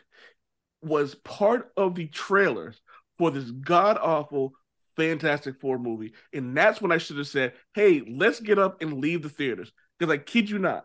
was 0.82 1.14
part 1.14 1.73
of 1.77 1.94
the 1.94 2.06
trailers 2.06 2.81
for 3.19 3.31
this 3.31 3.51
god 3.51 3.98
awful 3.98 4.52
Fantastic 4.97 5.60
Four 5.60 5.78
movie. 5.78 6.12
And 6.32 6.56
that's 6.56 6.81
when 6.81 6.93
I 6.93 6.98
should 6.98 7.16
have 7.16 7.27
said, 7.27 7.55
hey, 7.74 8.02
let's 8.06 8.40
get 8.40 8.59
up 8.59 8.82
and 8.82 9.01
leave 9.01 9.23
the 9.23 9.28
theaters. 9.28 9.73
Because 9.98 10.12
I 10.12 10.19
kid 10.19 10.51
you 10.51 10.59
not, 10.59 10.85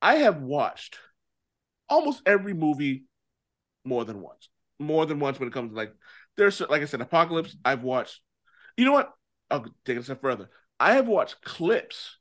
I 0.00 0.16
have 0.16 0.40
watched 0.40 0.98
almost 1.88 2.22
every 2.24 2.54
movie 2.54 3.04
more 3.84 4.04
than 4.04 4.20
once. 4.20 4.48
More 4.78 5.04
than 5.04 5.20
once 5.20 5.38
when 5.38 5.48
it 5.48 5.52
comes 5.52 5.70
to 5.70 5.76
like 5.76 5.92
there's 6.36 6.60
like 6.60 6.82
I 6.82 6.86
said, 6.86 7.00
Apocalypse, 7.02 7.56
I've 7.64 7.82
watched. 7.82 8.20
You 8.80 8.86
know 8.86 8.92
what? 8.92 9.12
I'll 9.50 9.66
take 9.84 9.96
it 9.96 10.00
a 10.00 10.02
step 10.02 10.22
further. 10.22 10.48
I 10.80 10.94
have 10.94 11.06
watched 11.06 11.42
clips 11.42 12.16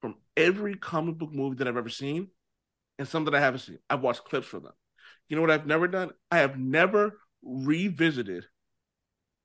from 0.00 0.16
every 0.36 0.74
comic 0.74 1.16
book 1.16 1.32
movie 1.32 1.54
that 1.58 1.68
I've 1.68 1.76
ever 1.76 1.88
seen, 1.88 2.26
and 2.98 3.06
some 3.06 3.24
that 3.26 3.34
I 3.36 3.38
haven't 3.38 3.60
seen. 3.60 3.78
I've 3.88 4.00
watched 4.00 4.24
clips 4.24 4.48
from 4.48 4.64
them. 4.64 4.72
You 5.28 5.36
know 5.36 5.42
what 5.42 5.52
I've 5.52 5.64
never 5.64 5.86
done? 5.86 6.10
I 6.28 6.38
have 6.38 6.58
never 6.58 7.20
revisited 7.40 8.46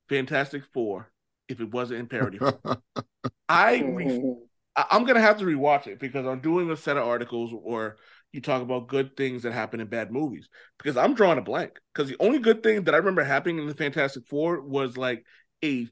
Fantastic 0.08 0.64
Four 0.74 1.12
if 1.48 1.60
it 1.60 1.70
wasn't 1.70 2.00
in 2.00 2.06
parody. 2.08 2.40
I 3.48 3.76
re- 3.78 4.34
I'm 4.74 5.04
gonna 5.04 5.20
have 5.20 5.38
to 5.38 5.44
rewatch 5.44 5.86
it 5.86 6.00
because 6.00 6.26
I'm 6.26 6.40
doing 6.40 6.72
a 6.72 6.76
set 6.76 6.96
of 6.96 7.06
articles 7.06 7.52
where 7.52 7.98
you 8.32 8.40
talk 8.40 8.62
about 8.62 8.88
good 8.88 9.16
things 9.16 9.44
that 9.44 9.52
happen 9.52 9.78
in 9.78 9.86
bad 9.86 10.10
movies. 10.10 10.48
Because 10.76 10.96
I'm 10.96 11.14
drawing 11.14 11.38
a 11.38 11.42
blank. 11.42 11.78
Because 11.94 12.08
the 12.08 12.16
only 12.18 12.40
good 12.40 12.64
thing 12.64 12.82
that 12.84 12.94
I 12.94 12.98
remember 12.98 13.22
happening 13.22 13.58
in 13.58 13.68
the 13.68 13.74
Fantastic 13.74 14.26
Four 14.26 14.60
was 14.60 14.96
like 14.96 15.24
a 15.64 15.88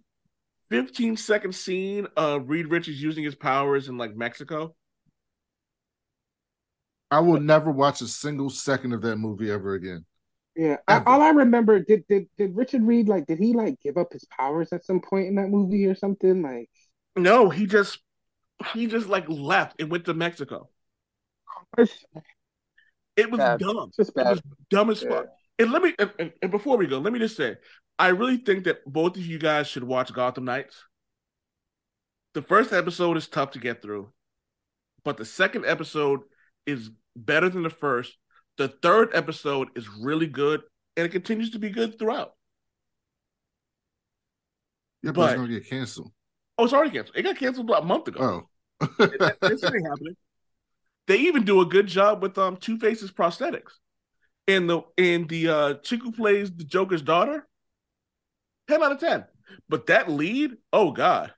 15 0.69 1.17
second 1.17 1.55
scene 1.55 2.07
of 2.17 2.49
Reed 2.49 2.69
Richards 2.69 3.03
using 3.03 3.25
his 3.25 3.35
powers 3.35 3.89
in 3.89 3.99
like 3.99 4.17
Mexico. 4.17 4.75
I 7.11 7.19
will 7.21 7.41
never 7.41 7.71
watch 7.73 8.01
a 8.01 8.07
single 8.07 8.49
second 8.51 8.93
of 8.93 9.03
that 9.03 9.17
movie 9.17 9.51
ever 9.51 9.75
again. 9.75 10.07
Yeah, 10.57 10.79
I, 10.89 11.03
all 11.05 11.21
I 11.21 11.31
remember 11.31 11.81
did 11.81 12.07
did 12.09 12.29
did 12.39 12.57
Richard 12.57 12.83
Reed 12.83 13.09
like 13.09 13.27
did 13.27 13.39
he 13.39 13.53
like 13.53 13.79
give 13.83 13.99
up 13.99 14.13
his 14.13 14.25
powers 14.25 14.73
at 14.73 14.85
some 14.85 15.01
point 15.03 15.29
in 15.29 15.35
that 15.35 15.49
movie 15.51 15.85
or 15.87 15.95
something 15.95 16.41
like? 16.43 16.71
No, 17.17 17.51
he 17.51 17.67
just 17.67 17.99
he 18.75 18.87
just 18.89 19.09
like 19.09 19.29
left 19.29 19.81
and 19.81 19.91
went 19.91 20.07
to 20.07 20.15
Mexico. 20.15 20.71
It 23.17 23.31
was 23.31 23.41
Bad. 23.41 23.59
dumb. 23.59 23.93
just 23.97 24.15
It 24.17 24.27
bad. 24.27 24.27
was 24.27 24.41
dumb 24.71 24.91
as 24.91 25.03
Yeah. 25.03 25.09
fuck. 25.09 25.27
And 25.59 25.73
let 25.73 25.83
me 25.83 25.95
and, 25.99 26.33
and- 26.43 26.51
before 26.51 26.77
we 26.77 26.87
go, 26.87 26.99
let 26.99 27.12
me 27.12 27.19
just 27.19 27.37
say, 27.37 27.57
I 27.99 28.09
really 28.09 28.37
think 28.37 28.65
that 28.65 28.85
both 28.85 29.16
of 29.16 29.24
you 29.24 29.39
guys 29.39 29.66
should 29.66 29.85
watch 29.85 30.12
Gotham 30.12 30.45
Knights. 30.45 30.83
The 32.35 32.43
first 32.43 32.73
episode 32.73 33.16
is 33.16 33.28
tough 33.28 33.53
to 33.53 33.59
get 33.59 33.81
through, 33.81 34.12
but 35.05 35.16
the 35.16 35.24
second 35.24 35.65
episode 35.65 36.20
is 36.66 36.91
better 37.16 37.49
than 37.49 37.62
the 37.62 37.70
first. 37.70 38.15
The 38.59 38.69
third 38.69 39.11
episode 39.15 39.69
is 39.74 39.89
really 39.89 40.27
good, 40.27 40.61
and 40.97 41.07
it 41.07 41.11
continues 41.11 41.51
to 41.51 41.59
be 41.59 41.70
good 41.70 41.99
throughout. 41.99 42.33
Yeah, 45.03 45.12
but, 45.12 45.15
But- 45.15 45.31
it's 45.31 45.37
gonna 45.41 45.49
get 45.49 45.69
canceled. 45.70 46.12
Oh, 46.59 46.65
it's 46.65 46.73
already 46.73 46.91
canceled. 46.91 47.16
It 47.16 47.23
got 47.23 47.39
canceled 47.39 47.69
about 47.69 47.83
a 47.83 47.87
month 47.87 48.09
ago. 48.09 48.47
Oh. 48.81 48.87
This 48.99 49.65
ain't 49.65 49.87
happening. 49.87 50.16
They 51.07 51.19
even 51.19 51.45
do 51.45 51.61
a 51.61 51.66
good 51.66 51.87
job 51.87 52.23
with 52.23 52.37
um 52.37 52.57
Two 52.57 52.78
Faces 52.78 53.12
prosthetics. 53.12 53.73
And 54.48 54.70
the 54.70 54.82
and 54.97 55.28
the 55.28 55.48
uh 55.48 55.74
chick 55.74 56.02
who 56.02 56.12
plays 56.12 56.52
the 56.52 56.64
Joker's 56.64 57.02
daughter, 57.02 57.47
10 58.68 58.82
out 58.82 58.93
of 58.93 59.01
10. 59.01 59.24
But 59.68 59.86
that 59.89 60.10
lead, 60.10 60.56
oh 60.73 60.93
God. 60.93 61.32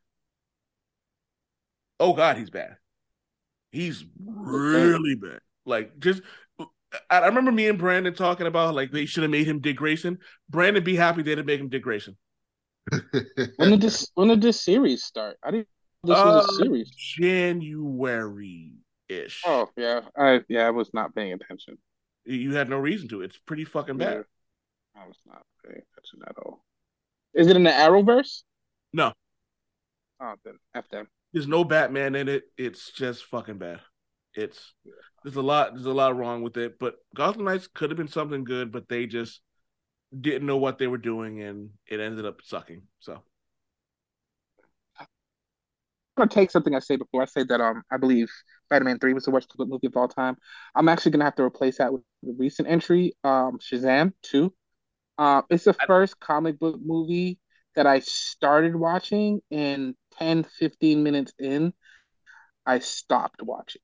Oh 2.00 2.12
God, 2.12 2.36
he's 2.36 2.50
bad. 2.50 2.76
He's 3.72 4.04
really 4.18 5.14
bad. 5.14 5.40
Like 5.66 5.98
just 5.98 6.22
I 7.10 7.26
remember 7.26 7.52
me 7.52 7.68
and 7.68 7.78
Brandon 7.78 8.14
talking 8.14 8.46
about 8.46 8.74
like 8.74 8.90
they 8.90 9.06
should 9.06 9.22
have 9.22 9.30
made 9.30 9.46
him 9.46 9.60
Dick 9.60 9.76
Grayson. 9.76 10.18
Brandon 10.48 10.82
be 10.82 10.96
happy 10.96 11.22
they 11.22 11.32
didn't 11.32 11.46
make 11.46 11.60
him 11.60 11.68
Dick 11.68 11.82
Grayson. 11.82 12.16
When 13.56 13.70
did 13.70 13.80
this 13.80 14.10
when 14.14 14.28
did 14.28 14.40
this 14.40 14.62
series 14.62 15.04
start? 15.04 15.38
I 15.42 15.50
didn't 15.50 15.68
know 16.04 16.14
this 16.14 16.24
was 16.24 16.34
a 16.36 16.48
Uh, 16.48 16.64
series. 16.64 16.90
January 16.90 18.72
ish. 19.08 19.42
Oh 19.46 19.68
yeah, 19.76 20.00
I 20.16 20.40
yeah 20.48 20.66
I 20.66 20.70
was 20.70 20.90
not 20.94 21.14
paying 21.14 21.32
attention. 21.32 21.76
You 22.28 22.54
had 22.54 22.68
no 22.68 22.76
reason 22.76 23.08
to. 23.08 23.22
It's 23.22 23.38
pretty 23.38 23.64
fucking 23.64 23.96
bad. 23.96 24.24
I 24.94 25.06
was 25.06 25.16
not 25.26 25.42
paying 25.64 25.80
attention 25.96 26.20
at 26.28 26.36
all. 26.44 26.62
Is 27.32 27.46
it 27.46 27.56
in 27.56 27.64
the 27.64 27.70
Arrowverse? 27.70 28.42
No. 28.92 29.12
Oh, 30.20 30.34
then 30.44 30.58
F 30.74 30.88
them. 30.90 31.08
There's 31.32 31.48
no 31.48 31.64
Batman 31.64 32.14
in 32.14 32.28
it. 32.28 32.44
It's 32.58 32.92
just 32.92 33.24
fucking 33.24 33.58
bad. 33.58 33.80
It's 34.34 34.74
there's 35.24 35.36
a 35.36 35.42
lot 35.42 35.72
there's 35.72 35.86
a 35.86 35.92
lot 35.92 36.16
wrong 36.16 36.42
with 36.42 36.56
it. 36.58 36.78
But 36.78 36.96
Gotham 37.14 37.44
Knights 37.44 37.68
could 37.72 37.90
have 37.90 37.96
been 37.96 38.08
something 38.08 38.44
good, 38.44 38.72
but 38.72 38.88
they 38.88 39.06
just 39.06 39.40
didn't 40.18 40.46
know 40.46 40.58
what 40.58 40.78
they 40.78 40.86
were 40.86 40.98
doing, 40.98 41.42
and 41.42 41.70
it 41.86 42.00
ended 42.00 42.26
up 42.26 42.40
sucking. 42.44 42.82
So 43.00 43.22
gonna 46.18 46.28
take 46.30 46.50
something 46.50 46.74
I 46.74 46.80
said 46.80 46.98
before. 46.98 47.22
I 47.22 47.26
said 47.26 47.48
that 47.48 47.60
um 47.60 47.82
I 47.90 47.96
believe 47.96 48.28
Spider-Man 48.66 48.98
Three 48.98 49.14
was 49.14 49.24
the 49.24 49.30
worst 49.30 49.52
movie 49.58 49.86
of 49.86 49.96
all 49.96 50.08
time. 50.08 50.36
I'm 50.74 50.88
actually 50.88 51.12
gonna 51.12 51.24
have 51.24 51.36
to 51.36 51.42
replace 51.42 51.78
that 51.78 51.92
with 51.92 52.02
the 52.22 52.34
recent 52.36 52.68
entry, 52.68 53.14
um 53.24 53.58
Shazam 53.58 54.12
Two. 54.22 54.52
Uh, 55.18 55.42
it's 55.50 55.64
the 55.64 55.74
first 55.86 56.20
comic 56.20 56.60
book 56.60 56.78
movie 56.80 57.40
that 57.74 57.86
I 57.86 57.98
started 58.00 58.76
watching, 58.76 59.40
and 59.50 59.94
10, 60.18 60.44
15 60.44 61.02
minutes 61.02 61.32
in, 61.38 61.72
I 62.64 62.78
stopped 62.78 63.42
watching. 63.42 63.82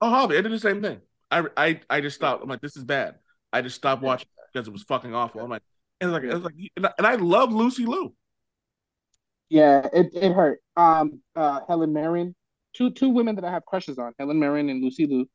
Oh, 0.00 0.08
Javi, 0.08 0.38
I 0.38 0.40
did 0.40 0.52
the 0.52 0.58
same 0.58 0.82
thing. 0.82 1.00
I 1.30 1.44
I 1.56 1.80
I 1.88 2.00
just 2.00 2.16
stopped. 2.16 2.42
I'm 2.42 2.48
like, 2.48 2.60
this 2.60 2.76
is 2.76 2.84
bad. 2.84 3.16
I 3.52 3.62
just 3.62 3.76
stopped 3.76 4.02
watching 4.02 4.28
because 4.52 4.66
it 4.66 4.72
was 4.72 4.82
fucking 4.82 5.14
awful. 5.14 5.40
I'm 5.40 5.50
like, 5.50 5.62
and 6.00 6.12
like, 6.12 6.24
like, 6.24 6.54
and 6.76 6.86
I, 6.86 6.92
and 6.98 7.06
I 7.06 7.14
love 7.14 7.52
Lucy 7.52 7.86
Liu. 7.86 8.12
Yeah, 9.52 9.86
it, 9.92 10.14
it 10.14 10.32
hurt. 10.32 10.60
Um, 10.78 11.20
uh, 11.36 11.60
Helen 11.68 11.92
Mirren, 11.92 12.34
two 12.72 12.90
two 12.90 13.10
women 13.10 13.34
that 13.34 13.44
I 13.44 13.50
have 13.50 13.66
crushes 13.66 13.98
on, 13.98 14.14
Helen 14.18 14.38
Mirren 14.38 14.70
and 14.70 14.82
Lucy 14.82 15.04
Liu. 15.04 15.28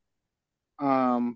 Um, 0.79 1.35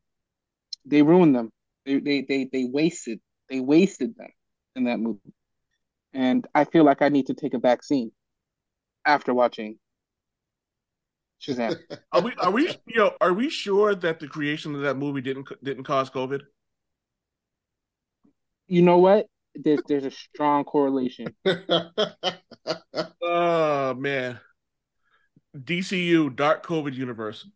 they 0.83 1.03
ruined 1.03 1.35
them. 1.35 1.51
They 1.85 1.99
they 1.99 2.21
they 2.23 2.49
they 2.51 2.65
wasted 2.65 3.19
they 3.49 3.59
wasted 3.59 4.15
them 4.17 4.29
in 4.75 4.85
that 4.85 4.99
movie, 4.99 5.19
and 6.11 6.47
I 6.55 6.65
feel 6.65 6.83
like 6.83 7.03
I 7.03 7.09
need 7.09 7.27
to 7.27 7.35
take 7.35 7.53
a 7.53 7.59
vaccine 7.59 8.11
after 9.05 9.31
watching 9.31 9.77
Shazam. 11.39 11.77
Are 12.11 12.21
we 12.21 12.33
are 12.39 12.49
we 12.49 12.67
you 12.87 12.97
know 12.97 13.11
are 13.21 13.33
we 13.33 13.51
sure 13.51 13.93
that 13.93 14.19
the 14.19 14.27
creation 14.27 14.73
of 14.73 14.81
that 14.81 14.97
movie 14.97 15.21
didn't 15.21 15.47
didn't 15.63 15.83
cause 15.83 16.09
COVID? 16.09 16.41
You 18.65 18.81
know 18.81 18.97
what? 18.97 19.27
There's 19.55 19.81
there's 19.87 20.05
a 20.05 20.11
strong 20.11 20.63
correlation. 20.63 21.35
Oh 23.21 23.93
man, 23.93 24.39
DCU 25.53 26.29
Dark 26.29 26.65
COVID 26.65 26.93
Universe. 26.93 27.47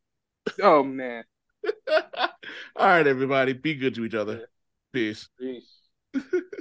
Oh 0.61 0.83
man. 0.83 1.23
All 1.87 2.87
right, 2.87 3.07
everybody, 3.07 3.53
be 3.53 3.75
good 3.75 3.95
to 3.95 4.05
each 4.05 4.13
other. 4.13 4.49
Peace. 4.93 5.29
Peace. 5.39 5.79